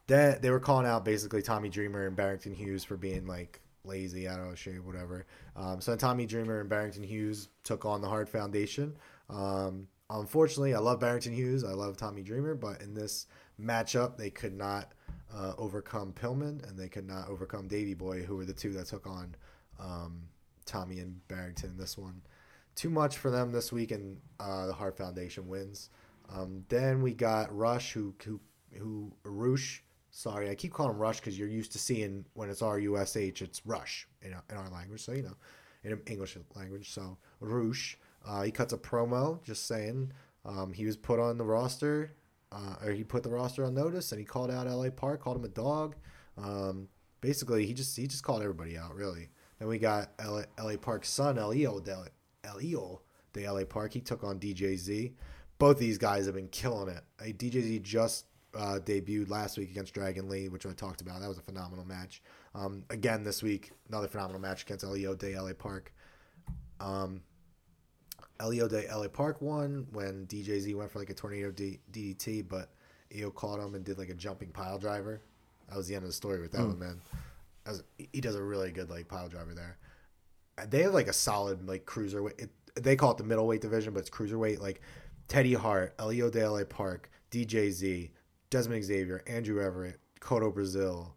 that 0.07 0.41
they 0.41 0.49
were 0.49 0.59
calling 0.59 0.85
out 0.85 1.05
basically 1.05 1.41
Tommy 1.41 1.69
Dreamer 1.69 2.07
and 2.07 2.15
Barrington 2.15 2.53
Hughes 2.53 2.83
for 2.83 2.97
being 2.97 3.25
like 3.25 3.61
lazy, 3.85 4.27
out 4.27 4.41
of 4.41 4.59
shape, 4.59 4.83
whatever. 4.83 5.25
Um, 5.55 5.79
so 5.79 5.95
Tommy 5.95 6.25
Dreamer 6.25 6.59
and 6.59 6.69
Barrington 6.69 7.03
Hughes 7.03 7.47
took 7.63 7.85
on 7.85 8.01
the 8.01 8.09
Hart 8.09 8.27
Foundation. 8.27 8.97
Um, 9.29 9.87
unfortunately, 10.09 10.73
I 10.73 10.79
love 10.79 10.99
Barrington 10.99 11.33
Hughes. 11.33 11.63
I 11.63 11.73
love 11.73 11.97
Tommy 11.97 12.21
Dreamer, 12.23 12.55
but 12.55 12.81
in 12.81 12.93
this 12.93 13.27
matchup, 13.61 14.17
they 14.17 14.29
could 14.29 14.53
not 14.53 14.93
uh, 15.35 15.53
overcome 15.57 16.13
Pillman 16.13 16.67
and 16.67 16.77
they 16.77 16.87
could 16.87 17.07
not 17.07 17.27
overcome 17.27 17.67
Davey 17.67 17.93
Boy, 17.93 18.23
who 18.23 18.37
were 18.37 18.45
the 18.45 18.53
two 18.53 18.71
that 18.73 18.87
took 18.87 19.05
on 19.07 19.35
um, 19.79 20.21
Tommy 20.65 20.99
and 20.99 21.25
Barrington 21.27 21.71
in 21.71 21.77
this 21.77 21.97
one. 21.97 22.21
Too 22.75 22.89
much 22.89 23.17
for 23.17 23.31
them 23.31 23.51
this 23.51 23.71
week, 23.71 23.91
and 23.91 24.17
uh, 24.39 24.67
the 24.67 24.73
Hart 24.73 24.97
Foundation 24.97 25.47
wins. 25.47 25.89
Um, 26.31 26.63
then 26.69 27.01
we 27.01 27.13
got 27.13 27.55
Rush, 27.55 27.91
who 27.93 28.13
who 28.23 28.39
who 28.77 29.11
Roosh. 29.23 29.79
Sorry, 30.11 30.49
I 30.49 30.55
keep 30.55 30.73
calling 30.73 30.91
him 30.93 30.99
Rush 30.99 31.19
because 31.19 31.37
you're 31.37 31.47
used 31.47 31.71
to 31.71 31.79
seeing 31.79 32.25
when 32.33 32.49
it's 32.49 32.61
R 32.61 32.79
U 32.79 32.97
S 32.97 33.17
H, 33.17 33.41
it's 33.41 33.65
Rush 33.65 34.07
in, 34.21 34.35
in 34.49 34.57
our 34.57 34.69
language. 34.69 35.01
So 35.01 35.13
you 35.13 35.23
know, 35.23 35.35
in 35.83 35.99
English 36.05 36.37
language. 36.55 36.91
So 36.91 37.17
Roosh, 37.39 37.95
uh, 38.27 38.43
he 38.43 38.51
cuts 38.51 38.73
a 38.73 38.77
promo 38.77 39.41
just 39.43 39.67
saying 39.67 40.11
um, 40.45 40.73
he 40.73 40.85
was 40.85 40.97
put 40.97 41.19
on 41.19 41.37
the 41.37 41.45
roster, 41.45 42.11
uh, 42.51 42.75
or 42.83 42.91
he 42.91 43.03
put 43.03 43.23
the 43.23 43.29
roster 43.29 43.63
on 43.65 43.73
notice, 43.73 44.11
and 44.11 44.19
he 44.19 44.25
called 44.25 44.51
out 44.51 44.67
L.A. 44.67 44.91
Park, 44.91 45.21
called 45.21 45.37
him 45.37 45.45
a 45.45 45.49
dog. 45.49 45.95
Um, 46.37 46.87
basically, 47.21 47.65
he 47.65 47.73
just 47.73 47.95
he 47.95 48.07
just 48.07 48.23
called 48.23 48.41
everybody 48.41 48.77
out 48.77 48.95
really. 48.95 49.29
Then 49.59 49.67
we 49.67 49.79
got 49.79 50.11
L.A. 50.19 50.45
LA 50.61 50.77
Park's 50.77 51.09
son, 51.09 51.37
Hijo 51.37 51.79
Del 51.79 52.05
Hijo 52.45 53.01
de 53.33 53.45
L.A. 53.45 53.65
Park. 53.65 53.93
He 53.93 54.01
took 54.01 54.23
on 54.23 54.39
DJZ. 54.39 55.13
Both 55.57 55.79
these 55.79 55.97
guys 55.97 56.25
have 56.25 56.35
been 56.35 56.49
killing 56.49 56.89
it. 56.89 57.03
Hey, 57.19 57.33
DJZ 57.33 57.81
just 57.81 58.25
uh, 58.55 58.79
debuted 58.83 59.29
last 59.29 59.57
week 59.57 59.71
against 59.71 59.93
Dragon 59.93 60.29
Lee, 60.29 60.49
which 60.49 60.65
I 60.65 60.71
talked 60.71 61.01
about. 61.01 61.21
That 61.21 61.27
was 61.27 61.39
a 61.39 61.41
phenomenal 61.41 61.85
match. 61.85 62.21
Um, 62.53 62.83
again 62.89 63.23
this 63.23 63.41
week, 63.41 63.71
another 63.89 64.07
phenomenal 64.07 64.39
match 64.39 64.63
against 64.63 64.85
Hijo 64.85 65.15
de 65.15 65.39
LA 65.39 65.53
Park. 65.53 65.93
Um, 66.79 67.21
Hijo 68.39 68.67
de 68.67 68.85
LA 68.93 69.07
Park 69.07 69.41
won 69.41 69.87
when 69.91 70.25
DJZ 70.27 70.75
went 70.75 70.91
for 70.91 70.99
like 70.99 71.09
a 71.09 71.13
tornado 71.13 71.51
D- 71.51 71.79
DDT, 71.91 72.47
but 72.47 72.71
Io 73.17 73.31
caught 73.31 73.59
him 73.59 73.75
and 73.75 73.83
did 73.83 73.97
like 73.97 74.09
a 74.09 74.13
jumping 74.13 74.49
pile 74.49 74.77
driver. 74.77 75.21
That 75.69 75.77
was 75.77 75.87
the 75.87 75.95
end 75.95 76.03
of 76.03 76.09
the 76.09 76.13
story 76.13 76.41
with 76.41 76.51
that 76.53 76.61
one, 76.61 76.79
man. 76.79 77.01
That 77.65 77.71
was, 77.71 77.83
he 77.97 78.21
does 78.21 78.35
a 78.35 78.43
really 78.43 78.71
good 78.71 78.89
like 78.89 79.07
pile 79.07 79.27
driver 79.27 79.53
there. 79.53 79.77
They 80.67 80.83
have 80.83 80.93
like 80.93 81.07
a 81.07 81.13
solid 81.13 81.67
like 81.67 81.85
cruiserweight. 81.85 82.39
It, 82.39 82.49
they 82.75 82.95
call 82.95 83.11
it 83.11 83.17
the 83.17 83.23
middleweight 83.23 83.61
division, 83.61 83.93
but 83.93 84.01
it's 84.01 84.09
cruiserweight. 84.09 84.59
Like 84.59 84.81
Teddy 85.27 85.53
Hart, 85.53 85.95
Hijo 85.99 86.29
de 86.29 86.49
LA 86.49 86.63
Park, 86.63 87.09
DJZ, 87.31 88.11
Desmond 88.49 88.83
Xavier, 88.83 89.23
Andrew 89.27 89.61
Everett, 89.61 89.99
Kotto 90.19 90.53
Brazil. 90.53 91.15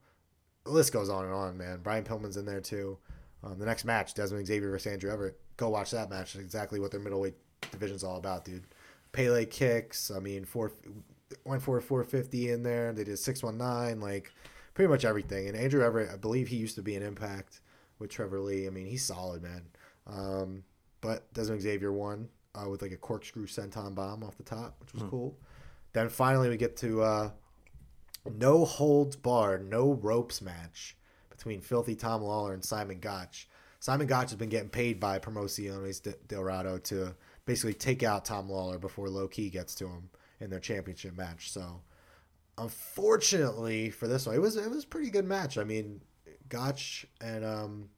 The 0.65 0.71
list 0.71 0.93
goes 0.93 1.09
on 1.09 1.25
and 1.25 1.35
on, 1.35 1.57
man. 1.57 1.81
Brian 1.83 2.05
Pillman's 2.05 2.37
in 2.37 2.45
there 2.45 2.61
too. 2.61 2.99
Um, 3.43 3.59
the 3.59 3.67
next 3.67 3.85
match, 3.85 4.15
Desmond 4.15 4.47
Xavier 4.47 4.71
versus 4.71 4.93
Andrew 4.93 5.11
Everett. 5.11 5.39
Go 5.61 5.69
watch 5.69 5.91
that 5.91 6.09
match. 6.09 6.35
It's 6.35 6.43
exactly 6.43 6.81
what 6.81 6.91
their 6.91 7.01
middleweight 7.01 7.35
division's 7.71 8.03
all 8.03 8.17
about, 8.17 8.47
dude. 8.47 8.65
Pele 9.13 9.45
kicks. 9.45 10.11
I 10.11 10.19
mean, 10.19 10.47
four 10.47 10.73
went 11.45 11.61
for 11.61 11.77
a 11.77 11.83
450 11.83 12.51
in 12.51 12.63
there. 12.63 12.95
They 12.95 13.05
did 13.05 13.19
619, 13.19 14.01
like 14.01 14.33
pretty 14.73 14.89
much 14.89 15.05
everything. 15.05 15.49
And 15.49 15.57
Andrew 15.59 15.85
Everett, 15.85 16.11
I 16.11 16.17
believe 16.17 16.49
he 16.49 16.57
used 16.57 16.77
to 16.77 16.83
be 16.83 16.95
an 16.97 17.03
Impact 17.03 17.61
with 17.99 18.09
Trevor 18.09 18.41
Lee. 18.41 18.67
I 18.67 18.71
mean, 18.71 18.87
he's 18.87 19.05
solid, 19.05 19.43
man. 19.43 19.63
Um, 20.07 20.65
but 21.03 21.31
Desmond 21.35 21.61
Xavier 21.61 21.93
won 21.93 22.31
uh, 22.55 22.67
with 22.67 22.81
like 22.81 22.93
a 22.93 22.97
corkscrew 22.97 23.47
senton 23.47 23.95
bomb 23.95 24.25
off 24.25 24.39
the 24.39 24.43
top, 24.43 24.77
which 24.81 24.95
was 24.95 25.03
cool. 25.11 25.37
Then 25.93 26.09
finally 26.09 26.49
we 26.49 26.57
get 26.57 26.79
to 26.79 27.03
uh, 27.03 27.31
no 28.35 28.65
holds 28.65 29.15
barred, 29.15 29.69
no 29.69 29.93
ropes 29.93 30.41
match 30.41 30.97
between 31.29 31.61
Filthy 31.61 31.97
Tom 31.97 32.23
Lawlor 32.23 32.55
and 32.55 32.65
Simon 32.65 32.99
Gotch. 32.99 33.47
Simon 33.81 34.07
Gotch 34.07 34.31
has 34.31 34.39
been 34.39 34.51
getting 34.51 34.69
paid 34.69 35.01
by 35.01 35.19
Promociones 35.19 36.03
Del 36.03 36.15
Dorado 36.29 36.79
to 36.79 37.15
basically 37.47 37.73
take 37.73 38.03
out 38.03 38.27
Tom 38.27 38.49
Lawlor 38.49 38.79
before 38.79 39.09
Low 39.09 39.27
Ki 39.27 39.49
gets 39.49 39.75
to 39.77 39.87
him 39.87 40.11
in 40.39 40.51
their 40.51 40.61
championship 40.61 41.17
match. 41.17 41.51
So, 41.51 41.81
unfortunately 42.59 43.89
for 43.89 44.07
this 44.07 44.27
one, 44.27 44.37
it 44.37 44.41
was 44.41 44.57
it 44.57 44.71
was 44.71 44.85
pretty 44.85 45.09
good 45.09 45.25
match. 45.25 45.57
I 45.57 45.65
mean, 45.65 46.03
Gotch 46.51 47.07
and 47.23 47.43
um, 47.43 47.89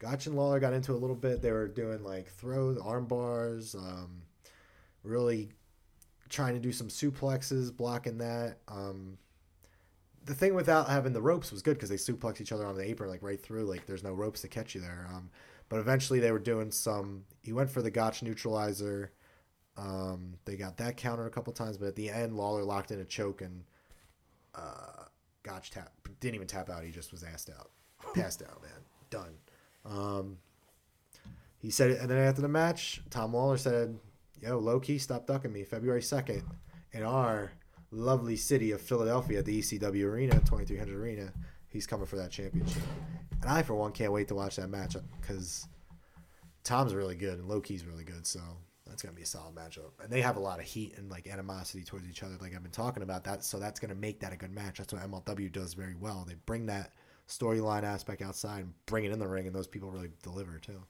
Gotch 0.00 0.26
and 0.26 0.34
Lawler 0.34 0.58
got 0.58 0.72
into 0.72 0.92
a 0.92 0.98
little 0.98 1.16
bit. 1.16 1.40
They 1.40 1.52
were 1.52 1.68
doing 1.68 2.02
like 2.02 2.28
throw 2.28 2.76
arm 2.82 3.06
bars, 3.06 3.76
um, 3.76 4.22
really 5.04 5.52
trying 6.28 6.54
to 6.54 6.60
do 6.60 6.72
some 6.72 6.88
suplexes, 6.88 7.74
blocking 7.74 8.18
that. 8.18 8.58
Um, 8.66 9.18
the 10.26 10.34
thing 10.34 10.54
without 10.54 10.88
having 10.88 11.12
the 11.12 11.22
ropes 11.22 11.52
was 11.52 11.62
good 11.62 11.74
because 11.74 11.88
they 11.88 11.96
suplex 11.96 12.40
each 12.40 12.52
other 12.52 12.66
on 12.66 12.74
the 12.74 12.82
apron 12.82 13.08
like 13.08 13.22
right 13.22 13.40
through. 13.40 13.64
Like 13.64 13.86
there's 13.86 14.02
no 14.02 14.12
ropes 14.12 14.40
to 14.42 14.48
catch 14.48 14.74
you 14.74 14.80
there. 14.80 15.08
Um, 15.12 15.30
but 15.68 15.78
eventually 15.78 16.20
they 16.20 16.32
were 16.32 16.38
doing 16.38 16.70
some. 16.70 17.24
He 17.42 17.52
went 17.52 17.70
for 17.70 17.80
the 17.80 17.90
Gotch 17.90 18.22
neutralizer. 18.22 19.12
Um, 19.76 20.34
they 20.44 20.56
got 20.56 20.76
that 20.78 20.96
counter 20.96 21.26
a 21.26 21.30
couple 21.30 21.52
times, 21.52 21.78
but 21.78 21.86
at 21.86 21.96
the 21.96 22.10
end 22.10 22.32
Lawlor 22.32 22.64
locked 22.64 22.90
in 22.90 23.00
a 23.00 23.04
choke 23.04 23.40
and 23.40 23.62
uh, 24.54 25.04
Gotch 25.42 25.70
tap 25.70 25.92
didn't 26.20 26.34
even 26.34 26.46
tap 26.46 26.70
out. 26.70 26.82
He 26.82 26.90
just 26.90 27.12
was 27.12 27.22
assed 27.22 27.50
out, 27.50 27.70
passed 28.14 28.42
out, 28.42 28.62
man, 28.62 28.70
done. 29.10 29.34
Um, 29.84 30.38
he 31.58 31.70
said 31.70 31.92
and 31.92 32.10
then 32.10 32.18
after 32.18 32.42
the 32.42 32.48
match, 32.48 33.00
Tom 33.10 33.32
Lawlor 33.32 33.58
said, 33.58 33.96
"Yo, 34.40 34.58
Low 34.58 34.80
Ki, 34.80 34.98
stop 34.98 35.26
ducking 35.26 35.52
me." 35.52 35.62
February 35.62 36.02
second, 36.02 36.42
in 36.92 37.02
our 37.02 37.52
lovely 37.96 38.36
city 38.36 38.72
of 38.72 38.80
Philadelphia, 38.80 39.38
at 39.38 39.44
the 39.44 39.60
ECW 39.60 40.04
Arena, 40.04 40.40
twenty 40.40 40.64
three 40.64 40.78
hundred 40.78 41.00
Arena, 41.00 41.32
he's 41.68 41.86
coming 41.86 42.06
for 42.06 42.16
that 42.16 42.30
championship. 42.30 42.82
And 43.42 43.50
I, 43.50 43.62
for 43.62 43.74
one, 43.74 43.92
can't 43.92 44.12
wait 44.12 44.28
to 44.28 44.34
watch 44.34 44.56
that 44.56 44.68
match 44.68 44.96
because 45.20 45.66
Tom's 46.64 46.94
really 46.94 47.16
good 47.16 47.38
and 47.38 47.48
Low 47.48 47.60
Ki's 47.60 47.84
really 47.84 48.04
good. 48.04 48.26
So 48.26 48.40
that's 48.86 49.02
gonna 49.02 49.14
be 49.14 49.22
a 49.22 49.26
solid 49.26 49.54
matchup. 49.54 49.90
And 50.02 50.10
they 50.10 50.20
have 50.20 50.36
a 50.36 50.40
lot 50.40 50.58
of 50.58 50.64
heat 50.64 50.94
and 50.96 51.10
like 51.10 51.26
animosity 51.26 51.84
towards 51.84 52.08
each 52.08 52.22
other, 52.22 52.36
like 52.40 52.54
I've 52.54 52.62
been 52.62 52.72
talking 52.72 53.02
about 53.02 53.24
that. 53.24 53.44
So 53.44 53.58
that's 53.58 53.80
gonna 53.80 53.94
make 53.94 54.20
that 54.20 54.32
a 54.32 54.36
good 54.36 54.52
match. 54.52 54.78
That's 54.78 54.92
what 54.92 55.02
MLW 55.02 55.50
does 55.50 55.74
very 55.74 55.94
well. 55.94 56.24
They 56.26 56.34
bring 56.46 56.66
that 56.66 56.92
storyline 57.28 57.82
aspect 57.82 58.22
outside 58.22 58.60
and 58.60 58.72
bring 58.86 59.04
it 59.04 59.12
in 59.12 59.18
the 59.18 59.26
ring, 59.26 59.46
and 59.46 59.54
those 59.54 59.66
people 59.66 59.90
really 59.90 60.10
deliver 60.22 60.58
too. 60.58 60.82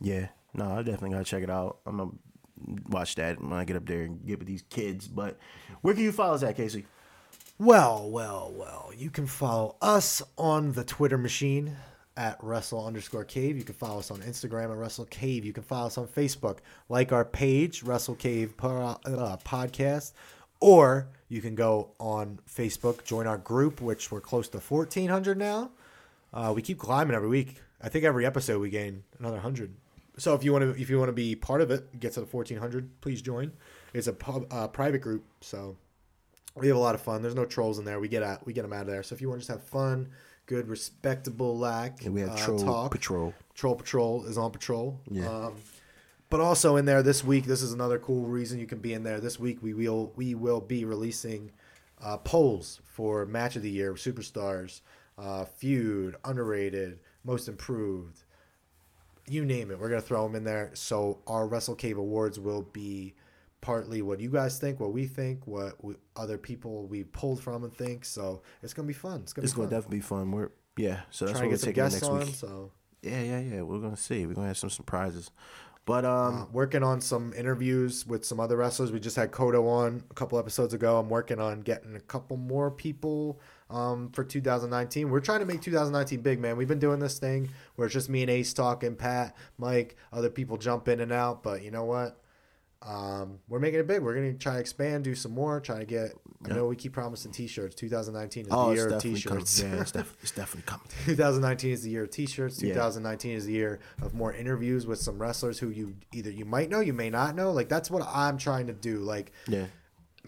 Yeah, 0.00 0.28
no, 0.54 0.70
I 0.70 0.82
definitely 0.82 1.10
gotta 1.10 1.24
check 1.24 1.42
it 1.42 1.50
out. 1.50 1.78
I'm 1.86 1.98
gonna 1.98 2.10
watch 2.88 3.14
that 3.16 3.40
when 3.42 3.52
I 3.52 3.64
get 3.64 3.76
up 3.76 3.86
there 3.86 4.02
and 4.02 4.24
get 4.26 4.38
with 4.38 4.48
these 4.48 4.62
kids. 4.70 5.08
But 5.08 5.38
where 5.82 5.94
can 5.94 6.02
you 6.02 6.12
follow 6.12 6.34
us 6.34 6.42
at, 6.42 6.56
Casey? 6.56 6.86
Well, 7.58 8.10
well, 8.10 8.52
well. 8.56 8.90
You 8.96 9.10
can 9.10 9.26
follow 9.26 9.76
us 9.80 10.22
on 10.36 10.72
the 10.72 10.84
Twitter 10.84 11.18
machine 11.18 11.76
at 12.16 12.42
Wrestle 12.42 12.84
underscore 12.84 13.24
Cave. 13.24 13.56
You 13.56 13.64
can 13.64 13.74
follow 13.74 13.98
us 13.98 14.10
on 14.10 14.18
Instagram 14.18 14.70
at 14.70 14.76
Wrestle 14.76 15.06
Cave. 15.06 15.44
You 15.44 15.52
can 15.52 15.62
follow 15.62 15.86
us 15.86 15.98
on 15.98 16.06
Facebook, 16.06 16.58
like 16.88 17.12
our 17.12 17.24
page, 17.24 17.82
Wrestle 17.82 18.14
Cave 18.14 18.54
uh, 18.60 18.96
Podcast. 19.44 20.12
Or 20.60 21.08
you 21.28 21.40
can 21.40 21.54
go 21.54 21.90
on 21.98 22.38
Facebook, 22.48 23.04
join 23.04 23.26
our 23.26 23.38
group, 23.38 23.80
which 23.80 24.10
we're 24.10 24.20
close 24.20 24.48
to 24.48 24.58
1,400 24.58 25.36
now. 25.36 25.70
Uh, 26.32 26.52
we 26.54 26.62
keep 26.62 26.78
climbing 26.78 27.14
every 27.14 27.28
week. 27.28 27.60
I 27.80 27.88
think 27.88 28.04
every 28.04 28.24
episode 28.24 28.60
we 28.60 28.70
gain 28.70 29.04
another 29.18 29.38
hundred. 29.38 29.74
So 30.16 30.34
if 30.34 30.44
you 30.44 30.52
want 30.52 30.62
to, 30.74 30.80
if 30.80 30.88
you 30.88 30.98
want 30.98 31.08
to 31.08 31.14
be 31.14 31.34
part 31.34 31.60
of 31.60 31.70
it, 31.70 31.98
get 31.98 32.12
to 32.12 32.20
the 32.20 32.26
1,400, 32.26 33.00
please 33.00 33.20
join. 33.20 33.52
It's 33.92 34.06
a 34.06 34.12
pub, 34.12 34.46
uh, 34.50 34.68
private 34.68 35.00
group, 35.00 35.24
so 35.40 35.76
we 36.56 36.68
have 36.68 36.76
a 36.76 36.80
lot 36.80 36.94
of 36.94 37.00
fun. 37.00 37.22
There's 37.22 37.34
no 37.34 37.44
trolls 37.44 37.78
in 37.78 37.84
there. 37.84 37.98
We 37.98 38.08
get 38.08 38.22
out, 38.22 38.46
we 38.46 38.52
get 38.52 38.62
them 38.62 38.72
out 38.72 38.82
of 38.82 38.86
there. 38.86 39.02
So 39.02 39.14
if 39.14 39.20
you 39.20 39.28
want 39.28 39.40
to 39.40 39.46
just 39.46 39.58
have 39.58 39.66
fun, 39.68 40.08
good, 40.46 40.68
respectable 40.68 41.58
lack. 41.58 42.04
And 42.04 42.14
we 42.14 42.20
have 42.20 42.30
uh, 42.30 42.36
Troll 42.36 42.58
talk. 42.58 42.90
Patrol. 42.92 43.34
Troll 43.54 43.74
Patrol 43.74 44.24
is 44.24 44.38
on 44.38 44.50
patrol. 44.50 45.00
Yeah. 45.10 45.28
Um, 45.28 45.54
but 46.30 46.40
also 46.40 46.76
in 46.76 46.84
there 46.84 47.02
this 47.02 47.22
week, 47.22 47.44
this 47.44 47.62
is 47.62 47.72
another 47.72 47.98
cool 47.98 48.24
reason 48.24 48.58
you 48.58 48.66
can 48.66 48.78
be 48.78 48.92
in 48.92 49.02
there. 49.04 49.20
This 49.20 49.38
week 49.38 49.62
we 49.62 49.74
will 49.74 50.12
we 50.16 50.34
will 50.34 50.60
be 50.60 50.84
releasing 50.84 51.52
uh, 52.02 52.16
polls 52.18 52.80
for 52.84 53.24
match 53.26 53.56
of 53.56 53.62
the 53.62 53.70
year, 53.70 53.94
superstars, 53.94 54.80
uh, 55.16 55.44
feud, 55.44 56.16
underrated, 56.24 56.98
most 57.24 57.48
improved, 57.48 58.23
you 59.28 59.44
name 59.44 59.70
it. 59.70 59.78
We're 59.78 59.88
gonna 59.88 60.00
throw 60.00 60.22
them 60.26 60.34
in 60.36 60.44
there. 60.44 60.70
So 60.74 61.20
our 61.26 61.46
Wrestle 61.46 61.74
Cave 61.74 61.98
Awards 61.98 62.38
will 62.38 62.62
be 62.62 63.14
partly 63.60 64.02
what 64.02 64.20
you 64.20 64.28
guys 64.30 64.58
think, 64.58 64.78
what 64.80 64.92
we 64.92 65.06
think, 65.06 65.46
what 65.46 65.82
we, 65.82 65.94
other 66.16 66.36
people 66.36 66.86
we 66.86 67.04
pulled 67.04 67.42
from 67.42 67.64
and 67.64 67.72
think. 67.72 68.04
So 68.04 68.42
it's 68.62 68.74
gonna 68.74 68.88
be 68.88 68.92
fun. 68.94 69.20
It's 69.22 69.32
gonna 69.32 69.44
It's 69.44 69.54
be 69.54 69.56
gonna 69.58 69.68
fun. 69.68 69.76
definitely 69.78 69.98
be 69.98 70.02
fun. 70.02 70.30
We're 70.32 70.50
yeah, 70.76 71.00
so 71.10 71.24
that's 71.26 71.38
Trying 71.38 71.50
what 71.50 71.60
we're 71.60 71.64
taking 71.66 71.82
next 71.84 72.02
on. 72.02 72.18
week. 72.20 72.34
So 72.34 72.72
Yeah, 73.02 73.22
yeah, 73.22 73.38
yeah. 73.40 73.62
We're 73.62 73.78
gonna 73.80 73.96
see. 73.96 74.26
We're 74.26 74.34
gonna 74.34 74.48
have 74.48 74.58
some 74.58 74.70
surprises. 74.70 75.30
But 75.86 76.04
um, 76.06 76.34
Uh, 76.34 76.46
working 76.52 76.82
on 76.82 77.00
some 77.02 77.32
interviews 77.34 78.06
with 78.06 78.24
some 78.24 78.40
other 78.40 78.56
wrestlers. 78.56 78.90
We 78.90 78.98
just 79.00 79.16
had 79.16 79.30
Kotto 79.32 79.66
on 79.68 80.02
a 80.10 80.14
couple 80.14 80.38
episodes 80.38 80.72
ago. 80.74 80.98
I'm 80.98 81.10
working 81.10 81.38
on 81.38 81.60
getting 81.60 81.94
a 81.94 82.00
couple 82.00 82.36
more 82.38 82.70
people 82.70 83.38
um, 83.74 84.10
for 84.10 84.22
2019. 84.22 85.10
We're 85.10 85.20
trying 85.20 85.40
to 85.40 85.46
make 85.46 85.60
2019 85.60 86.20
big, 86.20 86.38
man. 86.38 86.56
We've 86.56 86.68
been 86.68 86.78
doing 86.78 87.00
this 87.00 87.18
thing 87.18 87.50
where 87.74 87.86
it's 87.86 87.92
just 87.92 88.08
me 88.08 88.22
and 88.22 88.30
Ace 88.30 88.54
talking, 88.54 88.94
Pat, 88.94 89.36
Mike, 89.58 89.96
other 90.12 90.30
people 90.30 90.56
jump 90.56 90.86
in 90.86 91.00
and 91.00 91.12
out. 91.12 91.42
But 91.42 91.62
you 91.62 91.72
know 91.72 91.84
what? 91.84 92.20
Um, 92.82 93.40
we're 93.48 93.58
making 93.58 93.80
it 93.80 93.86
big. 93.86 94.02
We're 94.02 94.14
gonna 94.14 94.34
try 94.34 94.54
to 94.54 94.60
expand, 94.60 95.04
do 95.04 95.14
some 95.14 95.32
more, 95.32 95.58
try 95.58 95.78
to 95.78 95.86
get. 95.86 96.12
I 96.44 96.50
know 96.50 96.66
we 96.66 96.76
keep 96.76 96.92
promising 96.92 97.32
T-shirts. 97.32 97.74
2019 97.74 98.44
is 98.44 98.48
oh, 98.52 98.68
the 98.68 98.74
year 98.74 98.88
of. 98.88 99.02
T-shirts. 99.02 99.62
Yeah, 99.62 99.80
it's, 99.80 99.90
def- 99.90 100.16
it's 100.22 100.30
definitely 100.30 100.70
coming. 100.70 100.86
2019 101.06 101.72
is 101.72 101.82
the 101.82 101.88
year 101.88 102.04
of 102.04 102.10
t-shirts. 102.10 102.62
Yeah. 102.62 102.74
2019 102.74 103.30
is 103.32 103.46
the 103.46 103.54
year 103.54 103.80
of 104.02 104.12
more 104.12 104.34
interviews 104.34 104.86
with 104.86 104.98
some 104.98 105.18
wrestlers 105.18 105.58
who 105.58 105.70
you 105.70 105.96
either 106.12 106.30
you 106.30 106.44
might 106.44 106.68
know, 106.68 106.80
you 106.80 106.92
may 106.92 107.08
not 107.08 107.34
know. 107.34 107.52
Like 107.52 107.70
that's 107.70 107.90
what 107.90 108.06
I'm 108.06 108.36
trying 108.36 108.66
to 108.66 108.74
do. 108.74 108.98
Like 108.98 109.32
Yeah, 109.48 109.64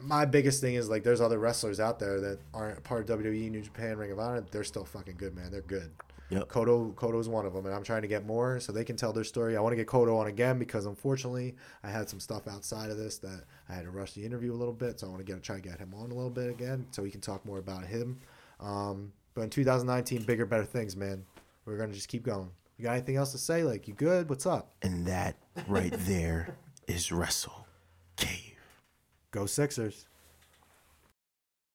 my 0.01 0.25
biggest 0.25 0.61
thing 0.61 0.75
is 0.75 0.89
like 0.89 1.03
there's 1.03 1.21
other 1.21 1.39
wrestlers 1.39 1.81
out 1.81 1.99
there 1.99 2.21
that 2.21 2.39
aren't 2.53 2.83
part 2.85 3.09
of 3.09 3.19
WWE, 3.19 3.51
New 3.51 3.63
Japan, 3.63 3.97
Ring 3.97 4.13
of 4.13 4.19
Honor. 4.19 4.45
They're 4.51 4.65
still 4.65 4.85
fucking 4.85 5.17
good, 5.17 5.35
man. 5.35 5.51
They're 5.51 5.63
good. 5.63 5.91
Yep. 6.29 6.49
Kotto 6.49 6.93
Kotto's 6.95 7.29
one 7.29 7.47
of 7.47 7.55
them, 7.55 7.67
and 7.67 7.75
I'm 7.75 7.85
trying 7.85 8.03
to 8.03 8.09
get 8.09 8.27
more 8.27 8.59
so 8.59 8.73
they 8.73 8.83
can 8.85 8.97
tell 8.97 9.13
their 9.13 9.23
story. 9.25 9.57
I 9.57 9.61
want 9.61 9.73
to 9.73 9.77
get 9.77 9.87
Kodo 9.87 10.19
on 10.19 10.27
again 10.27 10.59
because 10.59 10.85
unfortunately 10.87 11.55
I 11.85 11.89
had 11.89 12.09
some 12.09 12.19
stuff 12.19 12.49
outside 12.49 12.91
of 12.91 12.99
this 12.99 13.19
that 13.19 13.45
I 13.69 13.75
had 13.75 13.85
to 13.85 13.91
rush 13.91 14.13
the 14.15 14.25
interview 14.27 14.53
a 14.53 14.57
little 14.57 14.75
bit, 14.75 14.99
so 14.99 15.07
I 15.07 15.11
want 15.11 15.25
to 15.25 15.33
get 15.33 15.41
try 15.43 15.57
to 15.57 15.63
get 15.63 15.79
him 15.79 15.95
on 15.95 16.11
a 16.11 16.15
little 16.15 16.31
bit 16.31 16.51
again 16.51 16.87
so 16.91 17.05
he 17.05 17.13
can 17.13 17.21
talk 17.21 17.47
more 17.47 17.59
about 17.59 17.85
him. 17.87 18.19
Um, 18.59 19.13
but 19.35 19.43
in 19.43 19.51
2019, 19.51 20.25
bigger, 20.25 20.47
better 20.47 20.65
things, 20.65 20.97
man. 20.97 21.25
We're 21.65 21.77
gonna 21.79 21.93
just 21.93 22.09
keep 22.09 22.25
going. 22.25 22.51
You 22.77 22.85
got 22.85 22.93
anything 22.93 23.17
else 23.17 23.31
to 23.33 23.39
say? 23.39 23.63
Like 23.63 23.87
you 23.87 23.95
good? 23.95 24.29
What's 24.29 24.47
up? 24.47 24.73
and 24.83 25.07
that 25.07 25.37
right 25.69 25.93
there 25.97 26.57
is 26.89 27.13
Wrestle. 27.13 27.66
Go 29.37 29.45
Sixers. 29.45 30.07